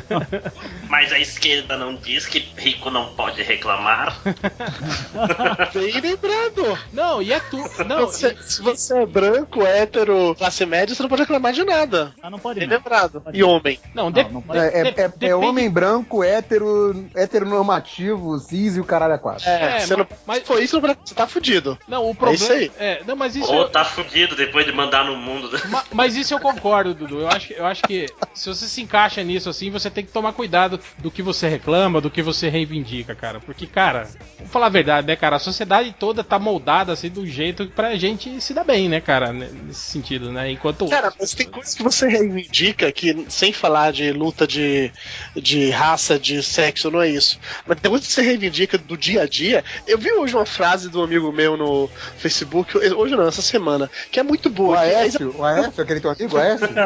[0.90, 4.16] Mas a esquerda não diz que rico não pode reclamar.
[5.72, 6.78] Bem lembrado.
[6.92, 7.58] Não, e é tu.
[7.86, 12.14] Não, Você- se você é branco, hétero, classe média, você não pode reclamar de nada.
[12.22, 12.76] Ah, não pode Bem não.
[12.76, 13.22] lembrado.
[13.32, 13.78] E homem.
[13.94, 14.58] não, de- Não, não pode.
[14.58, 19.48] É, é- de- é- é homem branco, hétero, heteronormativo, cis e o caralho é quatro.
[19.48, 21.78] É, É, não mas- foi isso, você tá fudido.
[21.86, 22.34] Não, o É problema.
[22.44, 22.70] isso aí.
[22.78, 23.52] é, não, mas isso.
[23.52, 25.50] Ou eu- tá fudido depois de mandar no mundo.
[25.68, 27.20] Ma- Mas isso eu concordo, Dudu.
[27.20, 30.12] Eu acho, que- eu acho que se você se encaixa nisso assim, você tem que
[30.12, 33.38] tomar cuidado do que você reclama, do que você reivindica, cara.
[33.40, 34.08] Porque, cara,
[34.38, 35.36] vamos falar a verdade, né, cara?
[35.36, 39.32] A sociedade toda tá moldada assim do jeito pra gente se dar bem, né, cara?
[39.32, 40.50] Nesse sentido, né?
[40.50, 40.88] Enquanto.
[40.88, 44.90] Cara, mas tem coisas que você reivindica que, sem falar de luta de,
[45.34, 47.38] de raça, de sexo, não é isso.
[47.66, 49.64] Mas tem coisas que você reivindica do dia a dia.
[49.86, 54.20] Eu vi hoje uma frase do amigo meu no Facebook, hoje não, essa semana, que
[54.20, 54.78] é muito O boa.
[54.78, 56.68] que é Aécio, o Aécio, aquele teu amigo, o Aécio?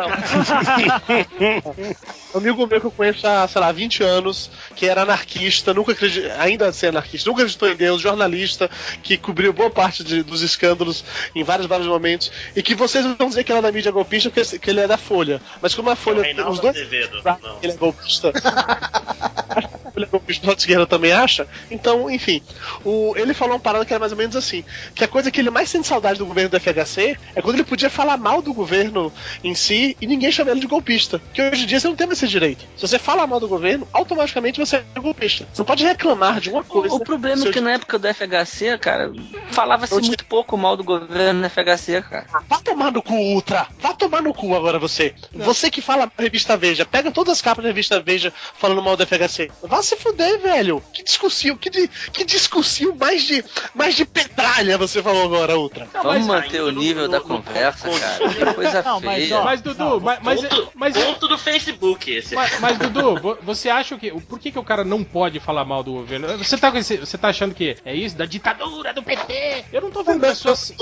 [2.32, 5.92] Um amigo meu que eu conheço há, sei lá, 20 anos, que era anarquista, nunca
[5.92, 8.70] acreditou, ainda assim anarquista, nunca acreditou em Deus, jornalista,
[9.02, 11.04] que cobriu boa parte de- dos escândalos
[11.34, 14.30] em vários, vários momentos, e que vocês vão dizer que ele é da mídia golpista
[14.30, 15.40] porque que ele é da Folha.
[15.60, 16.76] Mas como a Folha, Reinaldo os dois
[17.62, 18.32] ele é golpista.
[19.96, 21.46] ele é golpista, o esquerda também acha.
[21.70, 22.42] Então, enfim,
[22.84, 24.64] o, ele falou uma parada que era mais ou menos assim:
[24.94, 27.64] que a coisa que ele mais sente saudade do governo do FHC é quando ele
[27.64, 29.12] podia falar mal do governo
[29.42, 31.20] em si e ninguém chama ele de golpista.
[31.34, 32.64] Que hoje em dia você não tem mais esse direito.
[32.76, 35.46] Se você fala mal do governo, automaticamente você é golpista.
[35.52, 36.94] Você não pode reclamar de uma coisa.
[36.94, 39.10] O, o problema é que na época do FHC, cara,
[39.50, 42.26] falava-se te- muito pouco mal do governo no FHC, cara.
[42.48, 43.66] Vá tomar no cu, Ultra!
[43.80, 45.14] Vá tomar no cu agora você!
[45.34, 48.96] Você que fala da revista Veja, pega todas as capas da revista Veja falando mal
[48.96, 49.50] do FHC.
[49.62, 50.82] Vá se fuder, velho!
[50.92, 53.44] Que discursinho, que, di- que discursinho mais de,
[53.74, 55.88] mais de pedralha você falou agora, Ultra.
[55.92, 58.28] Vamos mas- manter o nível no- da no- conversa, no- cara.
[58.28, 59.38] Que coisa Não, mas, feia.
[59.38, 62.34] ó, Mas, Dudu, Não, mas, mas, ponto, mas, ponto do Facebook esse.
[62.34, 64.10] mas, mas, Dudu, vo- você acha que.
[64.22, 66.28] Por que, que o cara não pode falar mal do governo?
[66.38, 68.16] Você tá, esse- você tá achando que é isso?
[68.16, 69.64] Da ditadura do PT?
[69.72, 70.72] Eu não tô vendo Não, pessoas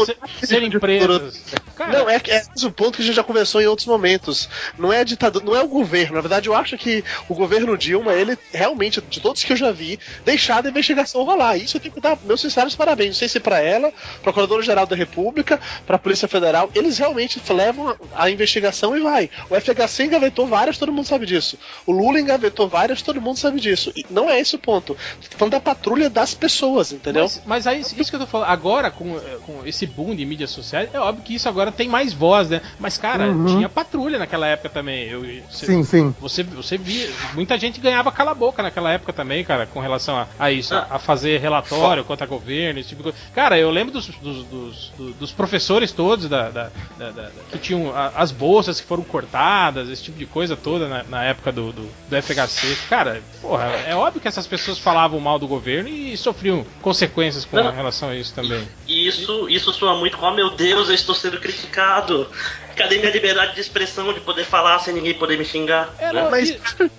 [0.43, 1.43] serem presas.
[1.77, 4.49] Cara, Não, é, é esse o ponto que a gente já conversou em outros momentos.
[4.79, 6.15] Não é a ditadura, não é o governo.
[6.17, 9.71] Na verdade, eu acho que o governo Dilma, ele realmente, de todos que eu já
[9.71, 11.57] vi, deixar a investigação rolar.
[11.57, 13.09] Isso eu tenho que dar meus sinceros parabéns.
[13.11, 17.97] Não sei se para ela, Procuradora-Geral da República, para a Polícia Federal, eles realmente levam
[18.15, 19.31] a investigação e vai.
[19.51, 21.59] O FHC engavetou várias, todo mundo sabe disso.
[21.87, 23.93] O Lula engavetou várias, todo mundo sabe disso.
[23.97, 24.97] E não é esse o ponto.
[25.31, 27.23] Tô falando da patrulha das pessoas, entendeu?
[27.25, 30.25] Mas, mas aí, isso que eu tô falando, agora com, eh, com esse boom de
[30.25, 32.61] mídias sociais, é óbvio que isso agora tem mais voz, né?
[32.79, 33.47] Mas, cara, Uhum.
[33.47, 35.09] tinha patrulha naquela época também.
[35.09, 36.15] Eu, você, Sim, sim.
[36.21, 40.17] Você, você via, muita gente ganhava cala a boca naquela época também, cara, com relação
[40.17, 43.19] a, a isso, a, a fazer relatório contra governo, esse tipo de coisa.
[43.35, 47.31] Cara, eu lembro dos, dos, dos, dos- dos professores todos da, da- da- da- da-
[47.51, 51.25] que tinham a- as bolsas que foram cortadas, esse tipo de coisa toda na, na
[51.25, 52.77] época do, do, do FHC.
[52.89, 57.57] Cara, porra, é óbvio que essas pessoas falavam mal do governo e sofriam consequências com
[57.57, 57.73] Não.
[57.73, 58.67] relação a isso também.
[58.87, 62.29] E isso, isso soa muito com, oh meu Deus, eu estou sendo criticado.
[62.79, 65.93] Cadê minha liberdade de expressão de poder falar sem ninguém poder me xingar?
[65.99, 66.29] É, né?
[66.31, 66.51] Mas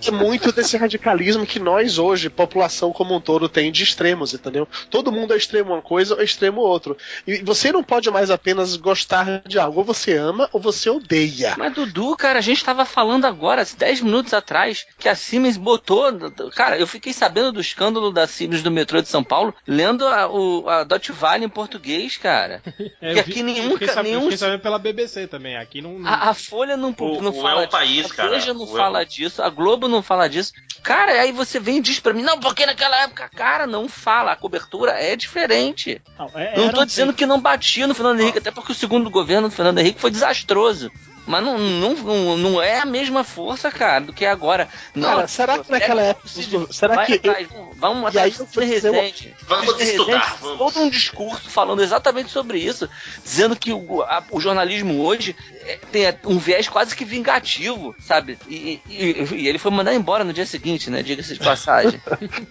[0.06, 4.68] é muito desse radicalismo que nós hoje, população como um todo, tem de extremos, entendeu?
[4.90, 6.94] Todo mundo é extremo uma coisa ou é extremo outra.
[7.26, 9.78] E você não pode mais apenas gostar de algo.
[9.80, 11.54] Ou você ama ou você odeia.
[11.56, 16.12] Mas Dudu, cara, a gente tava falando agora, 10 minutos atrás, que a Siemens botou.
[16.54, 20.28] Cara, eu fiquei sabendo do escândalo da Siemens do metrô de São Paulo, lendo a,
[20.30, 22.60] o, a Dot Vale em português, cara.
[23.00, 24.78] é, que eu aqui vi- nenhum eu fiquei ca- sabendo, eu nenhum- fiquei sabendo pela
[24.78, 25.56] BBC também.
[25.70, 26.00] Aqui não.
[26.00, 28.28] não- A, a Folha não, O- não o fala É o País, disso, cara.
[28.28, 30.52] a Veja não O É fala disso, a Globo não fala disso.
[30.82, 34.32] Cara, aí você vem e diz pra mim, não, porque naquela época, cara, não fala,
[34.32, 36.02] a cobertura é diferente.
[36.18, 39.08] Não, é- Não tô dizendo que não batia no Fernando Henrique, até porque o segundo
[39.10, 40.90] governo do Fernando Henrique foi desastroso.
[41.26, 44.68] Mas não, não, não, é a mesma força, cara, do que é agora.
[44.94, 46.26] Não, Cara, será que naquela época.
[46.72, 47.12] Será vai que.
[47.12, 48.66] eu- atrás, vamos E atrás aí do eu uma-
[49.02, 49.36] Resende.
[49.46, 50.58] Vamos estudar, vamos.
[50.58, 52.88] todo um discurso falando exatamente sobre isso,
[53.22, 55.59] dizendo que o, a- o jornalismo hoje é,
[55.92, 58.38] tem um viés quase que vingativo, sabe?
[58.48, 61.02] E, e, e ele foi mandado embora no dia seguinte, né?
[61.02, 62.00] Diga-se de passagem.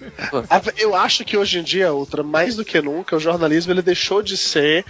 [0.77, 4.21] Eu acho que hoje em dia, outra, mais do que nunca, o jornalismo ele deixou
[4.21, 4.85] de ser.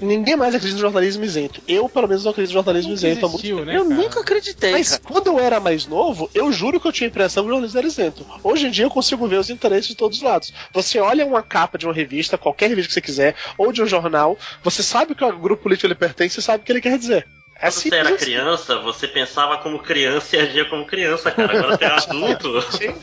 [0.00, 1.60] Ninguém mais acredita no jornalismo isento.
[1.66, 3.70] Eu, pelo menos, não acredito no jornalismo Nunca isento há muito existiu, tempo.
[3.70, 3.94] né, eu cara?
[3.94, 5.02] nunca acreditei, Mas cara.
[5.04, 7.78] quando eu era mais novo, eu juro que eu tinha a impressão que o jornalismo
[7.78, 8.26] era isento.
[8.42, 10.52] Hoje em dia eu consigo ver os interesses de todos os lados.
[10.72, 13.86] Você olha uma capa de uma revista, qualquer revista que você quiser, ou de um
[13.86, 16.98] jornal, você sabe que o grupo político ele pertence e sabe o que ele quer
[16.98, 17.26] dizer.
[17.58, 18.18] É Quando você era assim.
[18.18, 21.56] criança, você pensava como criança e agia como criança, cara.
[21.56, 22.62] Agora você é adulto.
[22.72, 22.94] Sim,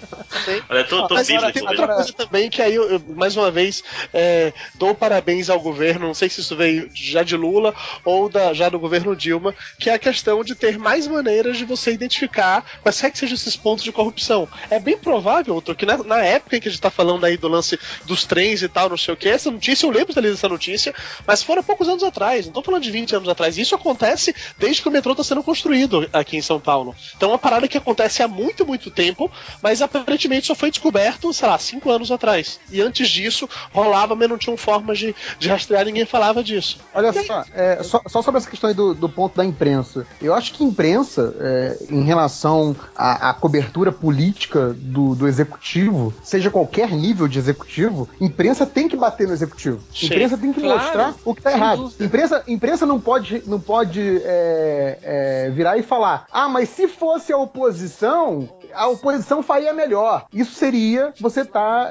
[0.45, 0.61] sim.
[0.69, 3.49] Olha, tô, tô Mas agora, tem outra coisa também que aí eu, eu, mais uma
[3.49, 3.83] vez
[4.13, 7.73] é, dou parabéns ao governo, não sei se isso veio já de Lula
[8.05, 11.65] ou da, já do governo Dilma, que é a questão de ter mais maneiras de
[11.65, 14.47] você identificar quais é que sejam esses pontos de corrupção.
[14.69, 17.37] É bem provável, Outro, que na, na época em que a gente tá falando aí
[17.37, 20.13] do lance dos trens e tal, não sei o que, essa notícia, eu lembro de
[20.13, 20.93] ter lido essa notícia,
[21.25, 23.57] mas foram poucos anos atrás, não tô falando de 20 anos atrás.
[23.57, 26.95] Isso acontece desde que o metrô tá sendo construído aqui em São Paulo.
[27.15, 29.31] Então é uma parada que acontece há muito, muito tempo,
[29.61, 32.59] mas aparentemente só foi descoberto, sei lá, cinco anos atrás.
[32.71, 36.79] E antes disso, rolava, mas não tinham formas de, de rastrear, ninguém falava disso.
[36.93, 40.05] Olha só, é, só, só sobre essa questão aí do, do ponto da imprensa.
[40.21, 46.49] Eu acho que imprensa, é, em relação à, à cobertura política do, do executivo, seja
[46.49, 49.79] qualquer nível de executivo, imprensa tem que bater no executivo.
[49.93, 51.93] Sim, imprensa tem que claro, mostrar o que tá sem errado.
[51.99, 57.31] Imprensa, imprensa não pode, não pode é, é, virar e falar: ah, mas se fosse
[57.31, 60.25] a oposição, a oposição faria melhor.
[60.33, 61.89] Isso seria você estar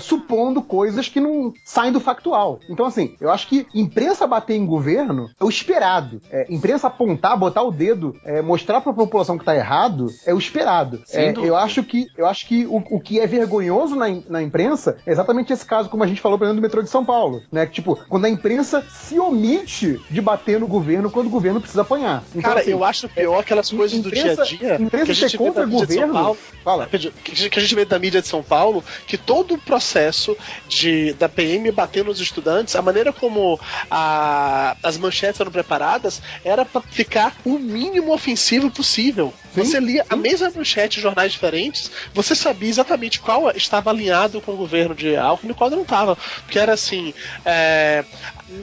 [0.00, 2.60] supondo coisas que não saem do factual.
[2.68, 6.20] Então, assim, eu acho que imprensa bater em governo é o esperado.
[6.30, 10.38] É, imprensa apontar, botar o dedo, é, mostrar pra população que tá errado, é o
[10.38, 11.02] esperado.
[11.12, 14.96] É, eu acho que, eu acho que o, o que é vergonhoso na, na imprensa
[15.06, 17.42] é exatamente esse caso, como a gente falou, por exemplo, do metrô de São Paulo.
[17.50, 17.66] Né?
[17.66, 21.82] Que, tipo, quando a imprensa se omite de bater no governo quando o governo precisa
[21.82, 22.22] apanhar.
[22.30, 25.14] Então, Cara, assim, eu acho pior aquelas coisas do dia a imprensa- dia imprensa a
[25.14, 26.38] ser vê contra São governo- Paulo.
[26.64, 26.86] Fala.
[26.86, 31.12] Que que a gente vê da mídia de São Paulo, que todo o processo de,
[31.14, 33.60] da PM bater nos estudantes, a maneira como
[33.90, 39.32] a- as manchetes eram preparadas era pra ficar o mínimo ofensivo possível.
[39.54, 44.40] Sim, você lia a mesma manchete em jornais diferentes, você sabia exatamente qual estava alinhado
[44.40, 46.16] com o governo de Alckmin e qual não estava.
[46.16, 47.12] Porque era assim.
[47.44, 48.04] é,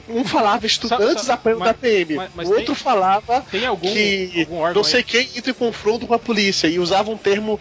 [0.08, 4.32] um falava estudantes Só- da PM, mas- mas o outro tem- falava Tem algum, que
[4.40, 5.04] algum órgão não sei aí?
[5.04, 7.58] quem entra em confronto com a polícia e usava um termo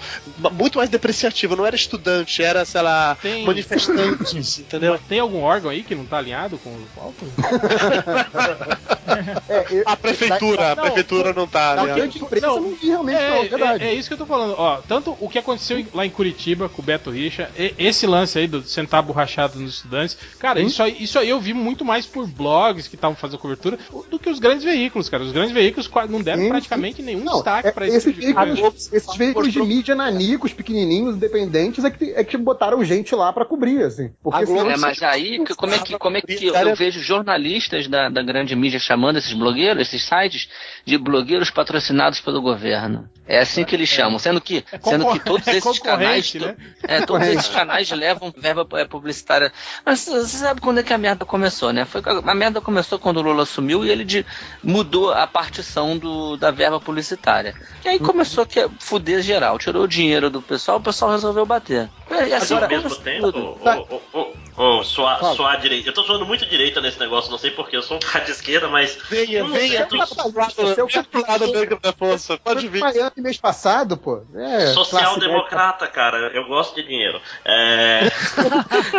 [0.53, 1.55] muito mais depreciativo.
[1.55, 4.99] Não era estudante, era, sei lá, Tem- manifestantes, entendeu?
[5.09, 7.31] Tem algum órgão aí que não tá alinhado com o Alckmin?
[9.49, 11.75] é, eu- A prefeitura, a Não, prefeitura não tá.
[11.75, 12.05] Da né?
[12.05, 13.83] imprensa Não, não, vi realmente, não, é verdade.
[13.83, 14.55] É, é isso que eu tô falando.
[14.57, 18.05] Ó, tanto o que aconteceu em- lá em Curitiba com o Beto Richa, e- esse
[18.07, 21.83] lance aí do sentar borrachado nos estudantes, cara, isso, aí, isso aí eu vi muito
[21.83, 23.77] mais por blogs que estavam fazendo cobertura
[24.09, 25.23] do que os grandes veículos, cara.
[25.23, 28.25] Os grandes veículos não deram Sim, praticamente nenhum Não, destaque é, pra esse esses tipo
[28.27, 28.53] de coisa.
[28.53, 33.31] veículos, esses veículos de mídia nanicos, pequenininhos, independentes, é que, é que botaram gente lá
[33.31, 34.11] pra cobrir, assim.
[34.21, 36.99] Porque Globo É, mas aí, que- como é que, como é que eu, eu vejo
[37.01, 40.49] jornalistas da, da grande mídia chamando esses blogueiros, esses sites,
[40.85, 43.09] de blogueiros patrocinados pelo governo?
[43.27, 46.55] É assim que eles chamam, sendo que, É sendo que todos é esses canais, né?
[46.87, 49.53] é, todos esses canais levam verba é, publicitária.
[49.85, 51.85] Mas você sabe quando é que a merda começou, né?
[51.85, 54.25] Foi, a merda começou quando o Lula assumiu e ele de-
[54.63, 57.55] mudou a partição do, da verba publicitária.
[57.85, 58.47] E aí começou a
[58.79, 61.89] fuder geral, tirou o dinheiro do pessoal, o pessoal resolveu bater.
[62.09, 63.53] E assim Mas ao mesmo tempo, tudo.
[63.63, 63.77] Tá.
[63.89, 64.19] ô, ô,
[64.57, 65.89] ô, ô, sua, sua direita.
[65.89, 68.31] Eu tô falando muito direita nesse negócio, não sei porquê, eu sou um cara de
[68.31, 68.97] esquerda, mas.
[69.09, 72.67] Venha, venha, sei, venha tô- pro lado, Seu venha pro lado negro da força, pode
[72.67, 72.79] vir.
[72.81, 74.21] Miami mês passado, pô.
[74.35, 77.21] É, Social-democrata, cara, eu gosto de dinheiro.
[77.45, 78.01] É...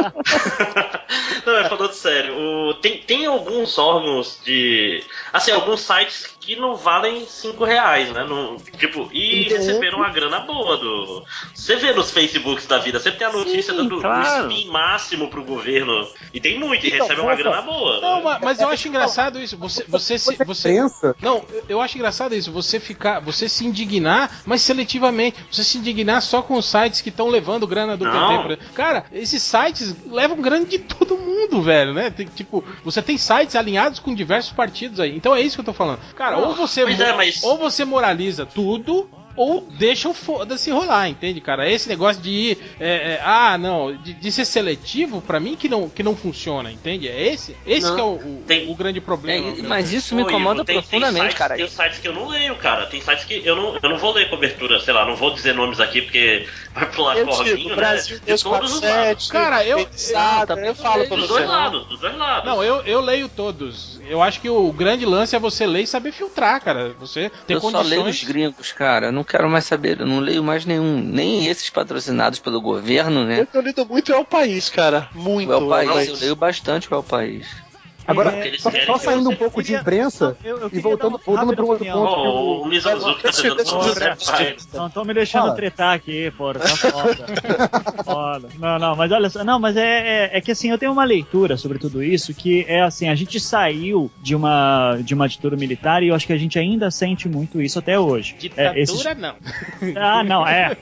[1.47, 5.03] não, mas falando sério, o- tem, tem alguns órgãos de.
[5.33, 8.25] Assim, alguns sites que não valem 5 reais, né?
[8.29, 11.25] Não- tipo, e receberam uma grana boa do.
[11.55, 14.47] Você vê nos Facebooks da vida, você tem a notícia Sim, dando claro.
[14.47, 16.07] um spin máximo pro governo.
[16.35, 18.01] E tem muito, e Então, recebe uma grana boa.
[18.01, 18.23] Não, né?
[18.25, 19.57] ma- mas eu acho engraçado isso.
[19.57, 21.15] Você, você, se, Você você, pensa?
[21.23, 22.51] Não, eu- acho engraçado isso.
[22.51, 25.37] Você ficar, você se indignar, mas seletivamente.
[25.51, 28.13] Você se indignar só com os sites que estão levando grana do Não.
[28.49, 28.53] PT.
[28.55, 28.73] exemplo.
[28.75, 32.11] Cara, esses sites levam grana de todo mundo, velho, né?
[32.11, 35.15] Tem, tipo, você tem sites alinhados com diversos partidos aí.
[35.17, 36.01] Então é isso que eu tô falando.
[36.17, 39.09] Cara, ou você, é, mas- ou você moraliza tudo.
[39.35, 41.67] Ou deixa o foda-se rolar, entende, cara?
[41.67, 42.59] Esse negócio de ir.
[42.79, 46.71] é, é, ah, não, de, de ser seletivo, pra mim que não, que não funciona,
[46.71, 47.09] entende?
[47.09, 47.57] É esse?
[47.67, 47.95] Esse Não.
[47.95, 49.53] que é o, o, Tem- o grande É, problema.
[49.53, 49.65] meu.
[49.67, 51.57] mas isso me incomoda tem- tem profundamente, sites- cara.
[51.57, 52.85] Tem sites que eu não leio, cara.
[52.85, 55.55] Tem sites que eu não, eu não vou ler cobertura, sei lá, não vou dizer
[55.55, 57.75] nomes aqui porque vai pular Eu corvinho, digo, né?
[57.77, 58.71] Brasil De todos os lados.
[58.83, 62.45] 247, Cara, eu- Pensada, eu- eu falo pra Dos dois lados, dos dois lados.
[62.45, 63.99] Não, eu, eu leio todos.
[64.13, 66.95] Eu acho que o grande lance é você ler e saber filtrar, cara.
[67.01, 67.89] Você ter eu condições.
[67.89, 69.07] só leio os gringos, cara.
[69.07, 70.01] Eu não quero mais saber.
[70.01, 71.01] Eu não leio mais nenhum.
[71.01, 73.41] Nem esses patrocinados pelo governo, né?
[73.41, 75.09] Eu tô lendo muito é o país, cara.
[75.15, 75.49] Muito.
[75.49, 77.62] O El País, eu leio bastante o El País.
[78.07, 81.55] Agora, eles só, só saindo um pouco de queria- imprensa eu- eu e voltando, voltando
[81.55, 82.15] para um outro ponto.
[82.15, 83.95] que o- Mizanzuki tá eu- tentando
[84.27, 84.57] pai.
[84.75, 85.55] Não estão me deixando Fala.
[85.55, 86.55] tretar aqui, porra.
[86.61, 87.27] Tá foda.
[88.05, 88.49] foda.
[88.59, 89.45] Não, não, mas olha só.
[89.45, 92.65] Não, mas é, é, é que assim, eu tenho uma leitura sobre tudo isso que
[92.69, 96.33] é assim, a gente saiu de uma, de uma ditadura militar e eu acho que
[96.33, 98.35] a gente ainda sente muito isso até hoje.
[98.39, 99.35] Ditadura, É, esses- não.
[99.97, 100.77] Ah, não, é.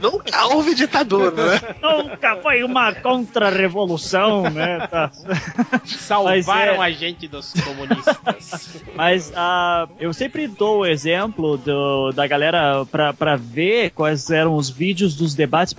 [0.00, 0.10] Não.
[0.12, 1.60] Nunca houve ditadura, né?
[1.82, 4.86] Nunca foi uma contra-revolução, né?
[4.86, 5.10] Tá.
[6.54, 8.82] Salvaram Mas é- a gente dos comunistas.
[8.94, 14.54] Mas ah, eu sempre dou o exemplo do, da galera pra, pra ver quais eram
[14.54, 15.74] os vídeos dos debates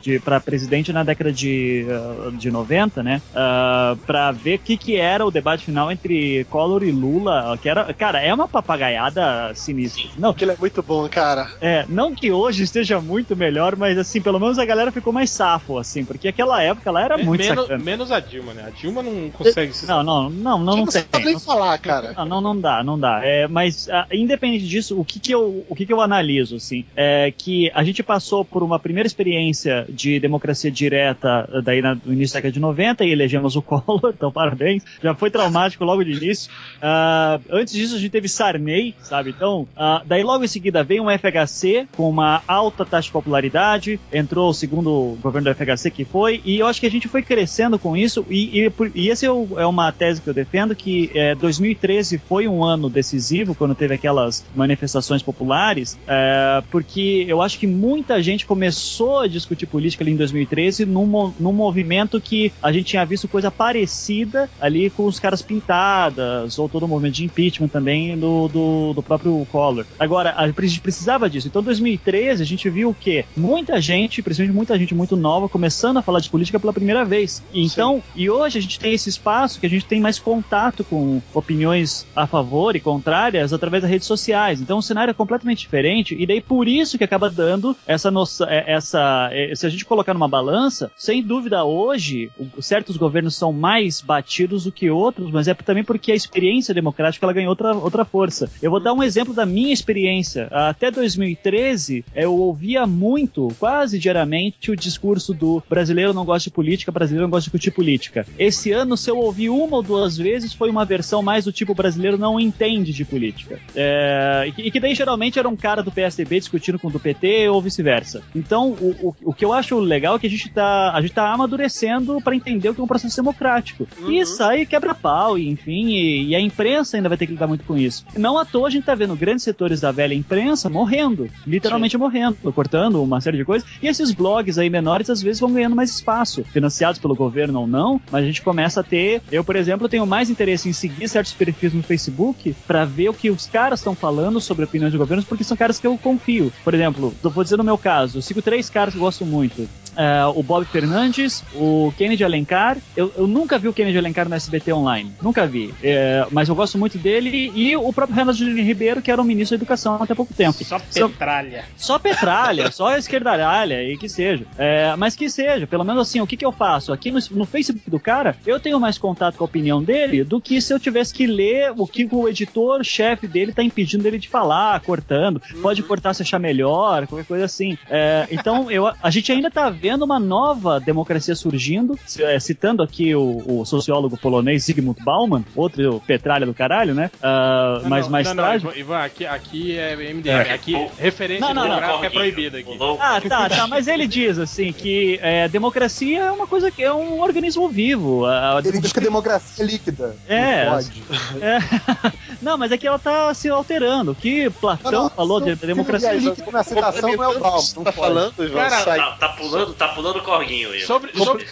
[0.00, 3.20] de, pra presidente na década de, ah, de 90, né?
[3.34, 7.68] Ah, pra ver o que, que era o debate final entre Collor e Lula, que
[7.68, 10.04] era, cara, é uma papagaiada sinistra.
[10.16, 11.48] Não, Aquilo é muito bom, cara.
[11.60, 15.30] é, não que hoje esteja muito melhor, mas assim, pelo menos a galera ficou mais
[15.30, 17.84] safo, assim, porque aquela época lá era muito menos, sacana.
[17.84, 18.64] menos a Dilma, né?
[18.66, 21.20] A Dilma não consegue se Não, não, não, não, não Você tem.
[21.24, 22.12] não nem falar, cara.
[22.16, 23.20] Não, não, não dá, não dá.
[23.24, 26.84] É, mas ah, independente disso, o que que eu, o que que eu analiso assim,
[26.96, 31.94] é que a gente passou por uma primeira experiência de democracia direta ah, daí na-
[31.94, 34.82] no início da década de 90 e elegemos o Collor, então parabéns.
[35.02, 36.50] Já foi traumático logo de início.
[36.80, 39.30] Ah, antes disso a gente teve Sarney, sabe?
[39.30, 44.00] Então, ah, daí logo em seguida veio um FHC com uma alta taxa de popularidade,
[44.12, 47.22] entrou o segundo governo do FHC que foi, e eu acho que a gente foi
[47.22, 51.12] crescendo com isso, e, e, e esse é, é uma tese que eu defendo, que
[51.14, 57.56] é, 2013 foi um ano decisivo, quando teve aquelas manifestações populares, é, porque eu acho
[57.56, 62.72] que muita gente começou a discutir política ali em 2013 num, num movimento que a
[62.72, 67.24] gente tinha visto coisa parecida ali com os caras pintadas, ou todo o movimento de
[67.24, 69.86] impeachment também do, do, do próprio Collor.
[70.00, 71.46] Agora, a gente precisava disso.
[71.46, 73.24] Então, 2013, a gente viu o quê?
[73.36, 77.40] Muita gente, principalmente muita gente muito nova, começando a falar de política pela primeira vez.
[77.54, 81.20] Então, e hoje a gente tem esse espaço que a gente tem mais contato com
[81.34, 84.58] opiniões a favor e contrárias através das redes sociais.
[84.58, 88.48] Então, o cenário é completamente diferente, e daí por isso que acaba dando essa noção,
[88.48, 93.52] é, essa, é, se a gente colocar numa balança, sem dúvida hoje, certos governos são
[93.52, 97.74] mais batidos do que outros, mas é também porque a experiência democrática ela ganhou outra,
[97.74, 98.50] outra força.
[98.62, 100.48] Eu vou dar um exemplo da minha experiência.
[100.50, 106.90] Até 2013, eu ouvia muito, quase diariamente, o discurso do brasileiro não gosta de política,
[106.90, 108.26] brasileiro não gosta de discutir política.
[108.38, 111.74] Esse ano, se eu ouvi uma ou duas vezes, foi uma versão mais do tipo
[111.74, 113.58] brasileiro não entende de política.
[113.74, 117.48] É, e, que- daí geralmente era um cara do PSDB discutindo com o do PT
[117.48, 118.22] ou vice-versa.
[118.34, 121.12] Então, o, o, o que eu acho legal é que a gente tá, a gente
[121.12, 123.86] tá amadurecendo para entender o que é um processo democrático.
[124.08, 127.64] E sai quebra-pau, e, enfim, e, e a imprensa ainda vai ter que lidar muito
[127.64, 128.04] com isso.
[128.16, 132.36] Não à toa a gente tá vendo grandes setores da velha imprensa morrendo, literalmente morrendo,
[132.52, 133.68] cortando uma série de coisas.
[133.82, 137.66] E esses blogs aí menores às vezes vão ganhando mais espaço, financiados pelo governo ou
[137.66, 139.22] não, mas a gente começa a ter.
[139.30, 143.14] Eu, por exemplo, tenho mais interesse em seguir certos perfis no Facebook para ver o
[143.14, 146.52] que os caras estão falando sobre opiniões de governos, porque são caras que eu confio.
[146.64, 149.24] Por exemplo, eu vou dizer no meu caso, eu sigo três caras que eu gosto
[149.24, 149.68] muito.
[149.96, 152.78] É, o Bob Fernandes, o Kennedy Alencar.
[152.96, 155.12] Eu, eu nunca vi o Kennedy Alencar no SBT Online.
[155.20, 155.74] Nunca vi.
[155.82, 157.52] É, mas eu gosto muito dele.
[157.54, 160.64] E o próprio Renato Júnior Ribeiro, que era o ministro da Educação até pouco tempo.
[160.64, 161.64] Só petralha.
[161.76, 164.46] só petralha, só esquerdalha e que seja.
[164.56, 166.92] É, mas que seja, pelo menos assim, o que, que eu faço?
[166.92, 170.40] Aqui no, no Facebook do cara, eu tenho mais contato com a opinião dele do
[170.40, 174.28] que se eu tivesse que ler o que o editor-chefe dele tá impedindo ele de
[174.28, 175.40] falar, cortando.
[175.60, 177.76] Pode cortar se achar melhor, qualquer coisa assim.
[177.88, 183.14] É, então, eu, a gente ainda tá vendo uma nova democracia surgindo, é, citando aqui
[183.14, 187.10] o, o sociólogo polonês Zygmunt Bauman, outro petralha do caralho, né?
[187.22, 188.76] Ah, Não, mas não, mais não, não, trágico.
[188.76, 190.52] Ivan, aqui, aqui é MDM.
[190.52, 191.76] Aqui, referência Não, não, não.
[191.76, 192.78] demográfica é proibida aqui.
[192.98, 196.92] Ah, tá, tá, mas ele diz assim que é, democracia é uma coisa que é
[196.92, 198.24] um organismo vivo.
[198.26, 200.16] A, a Ele diz que a democracia é líquida.
[200.28, 200.64] É.
[200.64, 201.02] Não pode.
[201.40, 204.12] é, não, mas é que ela tá se alterando.
[204.12, 206.50] O que Platão falou de democracia é não líquida.
[206.50, 207.40] na citação não é o.
[207.40, 208.08] Você Não tá pode.
[208.08, 208.58] falando, Ivan?
[208.58, 210.82] Cara, sai- Tá, tá pulando, tá pulando o corguinho aí.
[210.82, 211.44] Sobre, sobre,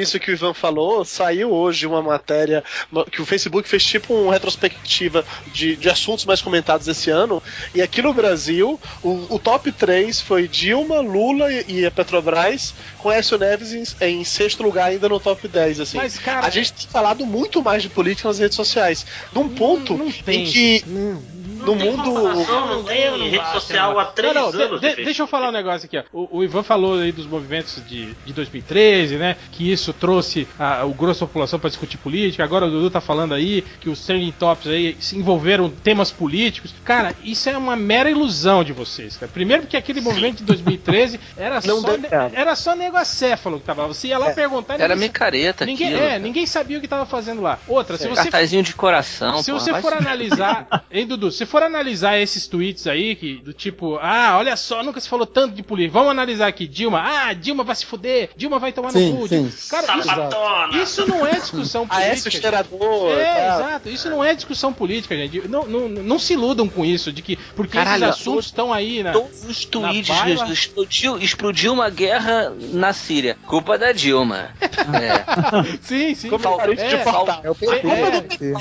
[0.00, 2.62] isso que o Ivan falou, saiu hoje uma matéria
[3.10, 7.42] que o Facebook fez tipo uma retrospectiva de, de assuntos mais comentados esse ano.
[7.74, 12.74] E aqui no Brasil, o, o top 3 foi Dilma, Lula e, e a Petrobras,
[12.98, 15.80] com Écio Neves em, em sexto lugar ainda no top 10.
[15.80, 15.96] Assim.
[15.96, 19.06] Mas, cara, a gente tem falado muito mais de política nas redes sociais.
[19.34, 20.44] Num ponto não em tem.
[20.44, 20.84] que.
[20.86, 21.22] Não,
[21.62, 22.12] no mundo.
[22.12, 24.80] Não tem rede social há três Não, não, anos.
[24.80, 26.02] de- de deixa eu falar um negócio aqui, ó.
[26.12, 29.36] O, o Ivan falou aí dos movimentos de, de 2013, né?
[29.52, 32.44] Que isso trouxe a- o grosso da população para discutir política.
[32.44, 36.74] Agora o Dudu tá falando aí que os trending tops aí se envolveram temas políticos.
[36.84, 39.30] Cara, isso é uma mera ilusão de vocês, cara.
[39.32, 43.66] Primeiro porque aquele movimento de 2013 era Não só ne- era só nego acéfalo que
[43.66, 43.82] tava.
[43.82, 43.88] lá.
[43.88, 46.18] Você ia lá perguntar e Era ninguém- micareta Ninguém, aquilo, é, cara.
[46.18, 47.58] ninguém sabia o que tava fazendo lá.
[47.68, 49.42] Outra, se você Cartazinho de coração.
[49.42, 53.52] se porra, você for analisar, hein, Dudu, se for analisar esses tweets aí, que, do
[53.52, 55.92] tipo, ah, olha só, nunca se falou tanto de política.
[55.92, 59.28] Vamos analisar aqui, Dilma, ah, Dilma vai se fuder, Dilma vai tomar Sim, no cu.
[59.28, 59.52] sim.
[59.68, 63.20] Cara, isso, isso não é discussão A S o política.
[63.20, 63.54] É, tá?
[63.54, 63.88] exato.
[63.90, 65.46] Isso não é discussão política, gente.
[65.46, 69.02] Não, não, não se iludam com isso, de que porque Caralho, esses assuntos estão aí,
[69.02, 69.12] né?
[69.12, 73.36] Todos os tweets Na explodiu, explodiu uma guerra na Síria.
[73.46, 74.50] Culpa da Dilma.
[74.60, 75.76] É.
[75.82, 76.30] sim, sim.
[76.30, 76.42] Como
[76.80, 77.02] É.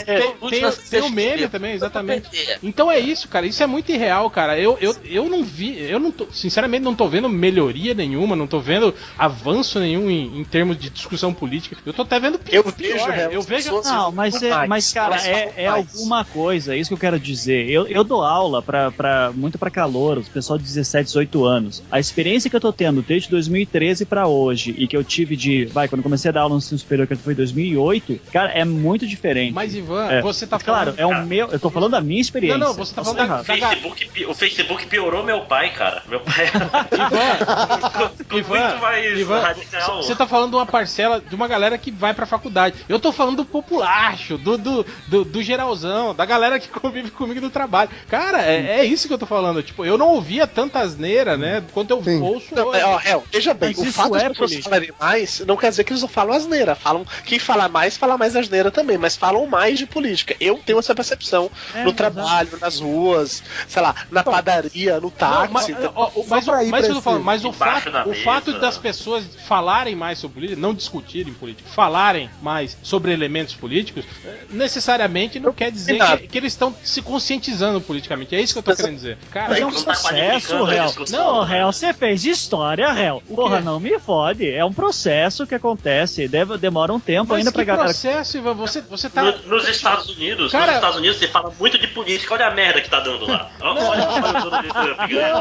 [0.08, 0.20] É.
[0.92, 2.30] É, é o meme também, exatamente.
[2.82, 3.46] Então é isso, cara.
[3.46, 4.58] Isso é muito irreal, cara.
[4.60, 8.48] Eu, eu, eu não vi, eu não tô, sinceramente não tô vendo melhoria nenhuma, não
[8.48, 11.78] tô vendo avanço nenhum em, em termos de discussão política.
[11.86, 12.76] Eu tô até vendo pi- Eu pior.
[12.98, 16.90] vejo, real, eu vejo Não, mas, é, mas cara, é, é alguma coisa, é isso
[16.90, 17.70] que eu quero dizer.
[17.70, 21.84] Eu, eu dou aula pra, pra, muito pra calouros, pessoal de 17, 18 anos.
[21.92, 25.66] A experiência que eu tô tendo desde 2013 pra hoje e que eu tive de,
[25.66, 28.50] vai, quando eu comecei a dar aula no ensino superior, que foi em 2008, cara,
[28.52, 29.54] é muito diferente.
[29.54, 30.22] Mas Ivan, É.
[30.22, 31.00] você tá Claro, falando.
[31.00, 32.58] é o meu, eu tô falando da minha experiência.
[32.58, 33.42] Não, não, você tá Posso falando da- errar.
[33.42, 36.04] O Facebook, o Facebook piorou meu pai, cara.
[36.08, 36.48] Meu pai
[38.32, 40.04] Ivan, Ivan, muito mais Ivan, radical.
[40.04, 42.76] você tá falando de uma parcela de uma galera que vai pra faculdade.
[42.88, 47.42] Eu tô falando do populacho, do, do, do, do geralzão, da galera que convive comigo
[47.42, 47.90] no trabalho.
[48.10, 49.62] Cara, é, é isso que eu tô falando.
[49.64, 51.64] Tipo, eu não ouvia tanta asneira, né?
[51.74, 52.22] Quanto eu Sim.
[52.22, 55.40] ouço Não, é, ó, Hel, veja bem, Mas o fato é das pessoas falarem mais
[55.42, 56.76] não quer dizer que eles não falam asneira.
[56.76, 60.36] Falam, quem fala mais, fala mais asneira também, mas falam mais de política.
[60.40, 62.02] Eu tenho essa percepção É, no exato.
[62.52, 65.52] Trabalho, nas ruas, sei lá, na padaria, no Não, táxi.
[65.54, 65.94] mas, então-
[66.70, 70.74] mas, eu tô falando, o fato, o fato das pessoas falarem mais sobre política, não
[70.74, 74.06] discutirem política, falarem mais sobre elementos políticos,
[74.50, 78.36] necessariamente não quer dizer que, que eles estão se conscientizando politicamente.
[78.36, 79.18] É isso que eu tô querendo dizer.
[79.32, 80.86] Cara, Mas é um Não tá processo, réu.
[81.10, 81.58] Não, né?
[81.58, 83.22] réu, você fez história, réu.
[83.34, 84.50] Porra, não me fode.
[84.50, 86.28] É um processo que acontece.
[86.28, 87.86] Deve, demora um tempo mas ainda pra galera.
[87.86, 88.54] processo, Ivan?
[88.56, 89.24] Você, você tá...
[89.24, 92.56] No- nos Estados Unidos, Cara- nos Estados Unidos você fala muito de política, olha a
[92.56, 93.50] merda que tá dando lá.
[93.62, 95.36] Olha.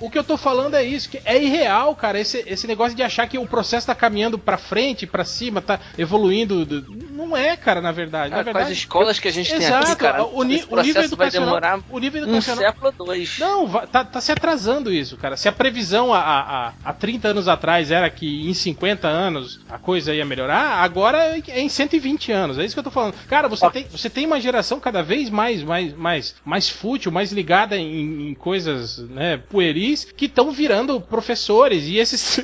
[0.00, 2.94] O, o que eu tô falando é isso, que é irreal, cara, esse, esse negócio
[2.96, 6.64] de achar que o processo tá caminhando pra frente, pra cima, tá evoluindo.
[6.64, 8.30] do- Não é, cara, na verdade.
[8.30, 10.56] Na Cara, com verdade as escolas que a gente tem Exato, aqui, cara, o, ni-
[10.56, 13.38] o nível processo vai educacional, demorar o nível um educacional século ou dois.
[13.38, 15.36] Não, tá, tá se atrasando isso, cara.
[15.36, 19.78] Se a previsão há, há, há 30 anos atrás era que em 50 anos a
[19.78, 22.58] coisa ia melhorar, agora é em 120 anos.
[22.58, 23.14] É isso que eu tô falando.
[23.28, 25.94] Cara, você, tem, você tem uma geração cada vez mais, mais, mais,
[26.44, 31.84] mais fútil, mais ligada em, em coisas né, pueris, que estão virando professores.
[31.86, 32.40] E, esses,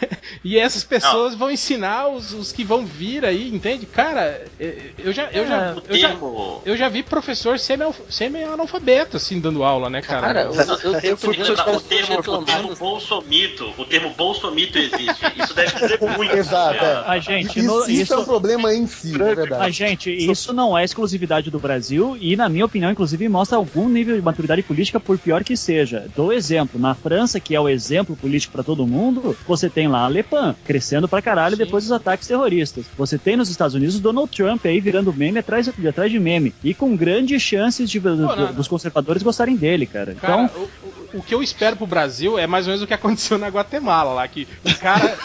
[0.44, 3.86] e essas pessoas vão ensinar os, os que vão vir aí, entende?
[3.86, 6.16] Cara, é, eu já, eu já, O eu já,
[6.64, 7.58] eu já vi professor
[8.08, 10.26] semi-analfabeto, assim, dando aula, né, cara?
[10.26, 15.24] Cara, eu, eu, eu, Eu fui O termo, o termo bolsomito, o termo bolsomito existe.
[15.36, 16.34] Isso deve dizer muito.
[16.34, 17.04] Exato, é.
[17.06, 19.72] A gente, Isso, no- isso é um problema em si, é verdade.
[19.72, 24.16] gente, isso não é exclusividade do Brasil e, na minha opinião, inclusive, mostra algum nível
[24.16, 26.06] de maturidade política, por pior que seja.
[26.16, 26.80] Dou exemplo.
[26.80, 30.22] Na França, que é o exemplo político pra todo mundo, você tem lá a Le
[30.22, 31.64] Pen crescendo pra caralho Sim.
[31.64, 32.84] depois dos ataques terroristas.
[32.96, 36.18] Você tem nos Estados Unidos o Donald Trump aí virando meme atrás de, atrás de
[36.18, 36.54] meme.
[36.64, 38.52] E com grandes chances de, do- não, não.
[38.52, 40.14] dos conservadores gostarem dele, cara.
[40.14, 42.86] Cara, Então, o, o- o que eu espero pro Brasil é mais ou menos o
[42.86, 45.16] que aconteceu na Guatemala lá, que o cara.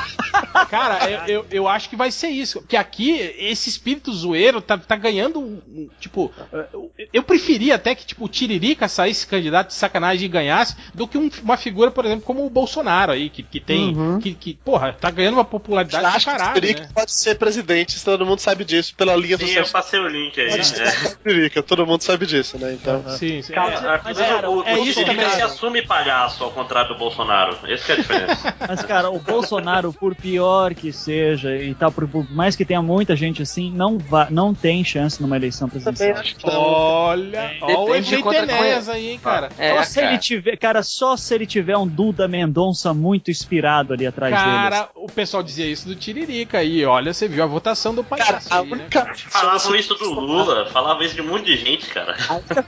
[0.69, 2.59] cara, eu, eu, eu acho que vai ser isso.
[2.61, 5.61] Porque aqui, esse espírito zoeiro tá, tá ganhando
[5.99, 6.31] Tipo,
[6.73, 11.07] eu- eu preferia até que tipo, o Tiririca saísse candidato de sacanagem e ganhasse, do
[11.07, 13.95] que um- uma figura, por exemplo, como o Bolsonaro aí, que, que tem.
[13.95, 14.19] Uhum.
[14.19, 16.53] Que, que, porra, tá ganhando uma popularidade acho que o caralho.
[16.55, 16.89] Tiririca Né?
[16.93, 19.65] pode ser presidente, se todo mundo sabe disso, pela linha Sim, social.
[19.65, 20.49] eu passei o link aí.
[20.49, 20.63] Pode É.
[20.63, 22.73] ser Tiririca, todo mundo sabe disso, né?
[22.73, 23.03] Então.
[23.17, 23.53] Sim, sim.
[23.53, 25.29] Calma, É, É, Mas, o, o, é o isso também.
[25.29, 27.57] se assume palhaço, ao contrário do Bolsonaro.
[27.67, 28.55] Essa que é a diferença.
[28.67, 32.81] Mas, cara, o Bolsonaro, por pior que seja, e tal, por, por mais que tenha
[32.81, 36.19] muita gente assim, não, va não tem chance numa eleição Também presidencial.
[36.21, 36.59] acho que não.
[36.59, 39.49] Olha, olha o efeito Enéas aí, hein, cara.
[39.57, 40.17] É, só se ele cara.
[40.19, 44.45] tiver, cara, só se ele tiver um Duda Mendonça muito inspirado ali atrás dele.
[44.45, 46.85] Cara, o pessoal dizia isso do Tiririca aí.
[46.85, 48.53] Olha, você viu a votação do Cara, palhaço.
[48.53, 49.13] a aí, né, cara?
[49.15, 52.15] Falavam isso do Lula, falavam isso de um monte de gente, cara.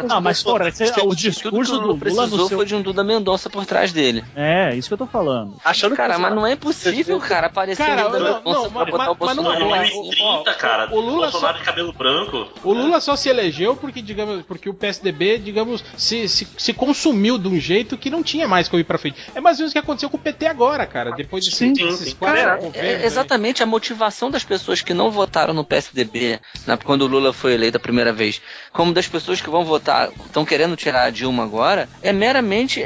[0.07, 2.57] Não, mas porra, esse- o discurso do Lula no seu.
[2.57, 4.23] foi de um Duda Mendonça por trás dele.
[4.35, 5.55] É, isso que eu tô falando.
[5.65, 7.47] Achando Cara, que mas não é impossível, cara.
[7.47, 9.67] aparecer Cara, ainda não, no Bolsa não, pra mas- botar o mas não Bolsonaro é,
[9.69, 10.03] lá ó, em ó, cima.
[10.03, 10.89] 2030, cara.
[10.95, 12.47] o Lula Bolsonaro só- de cabelo branco.
[12.63, 17.37] O Lula só se elegeu porque, digamos, porque o PSDB, digamos, se, se, se consumiu
[17.37, 19.17] de um jeito que não tinha mais como ir pra frente.
[19.33, 21.11] É mais ou menos o que aconteceu com o PT agora, cara.
[21.11, 22.15] Depois desses, Sim, sim.
[22.15, 23.05] quatro Cara, governos é aí.
[23.05, 27.53] exatamente a motivação das pessoas que não votaram no PSDB na- quando o Lula foi
[27.53, 28.41] eleito a primeira vez,
[28.71, 32.82] como das pessoas que vão votar, estão querendo tirar a Dilma agora, é meramente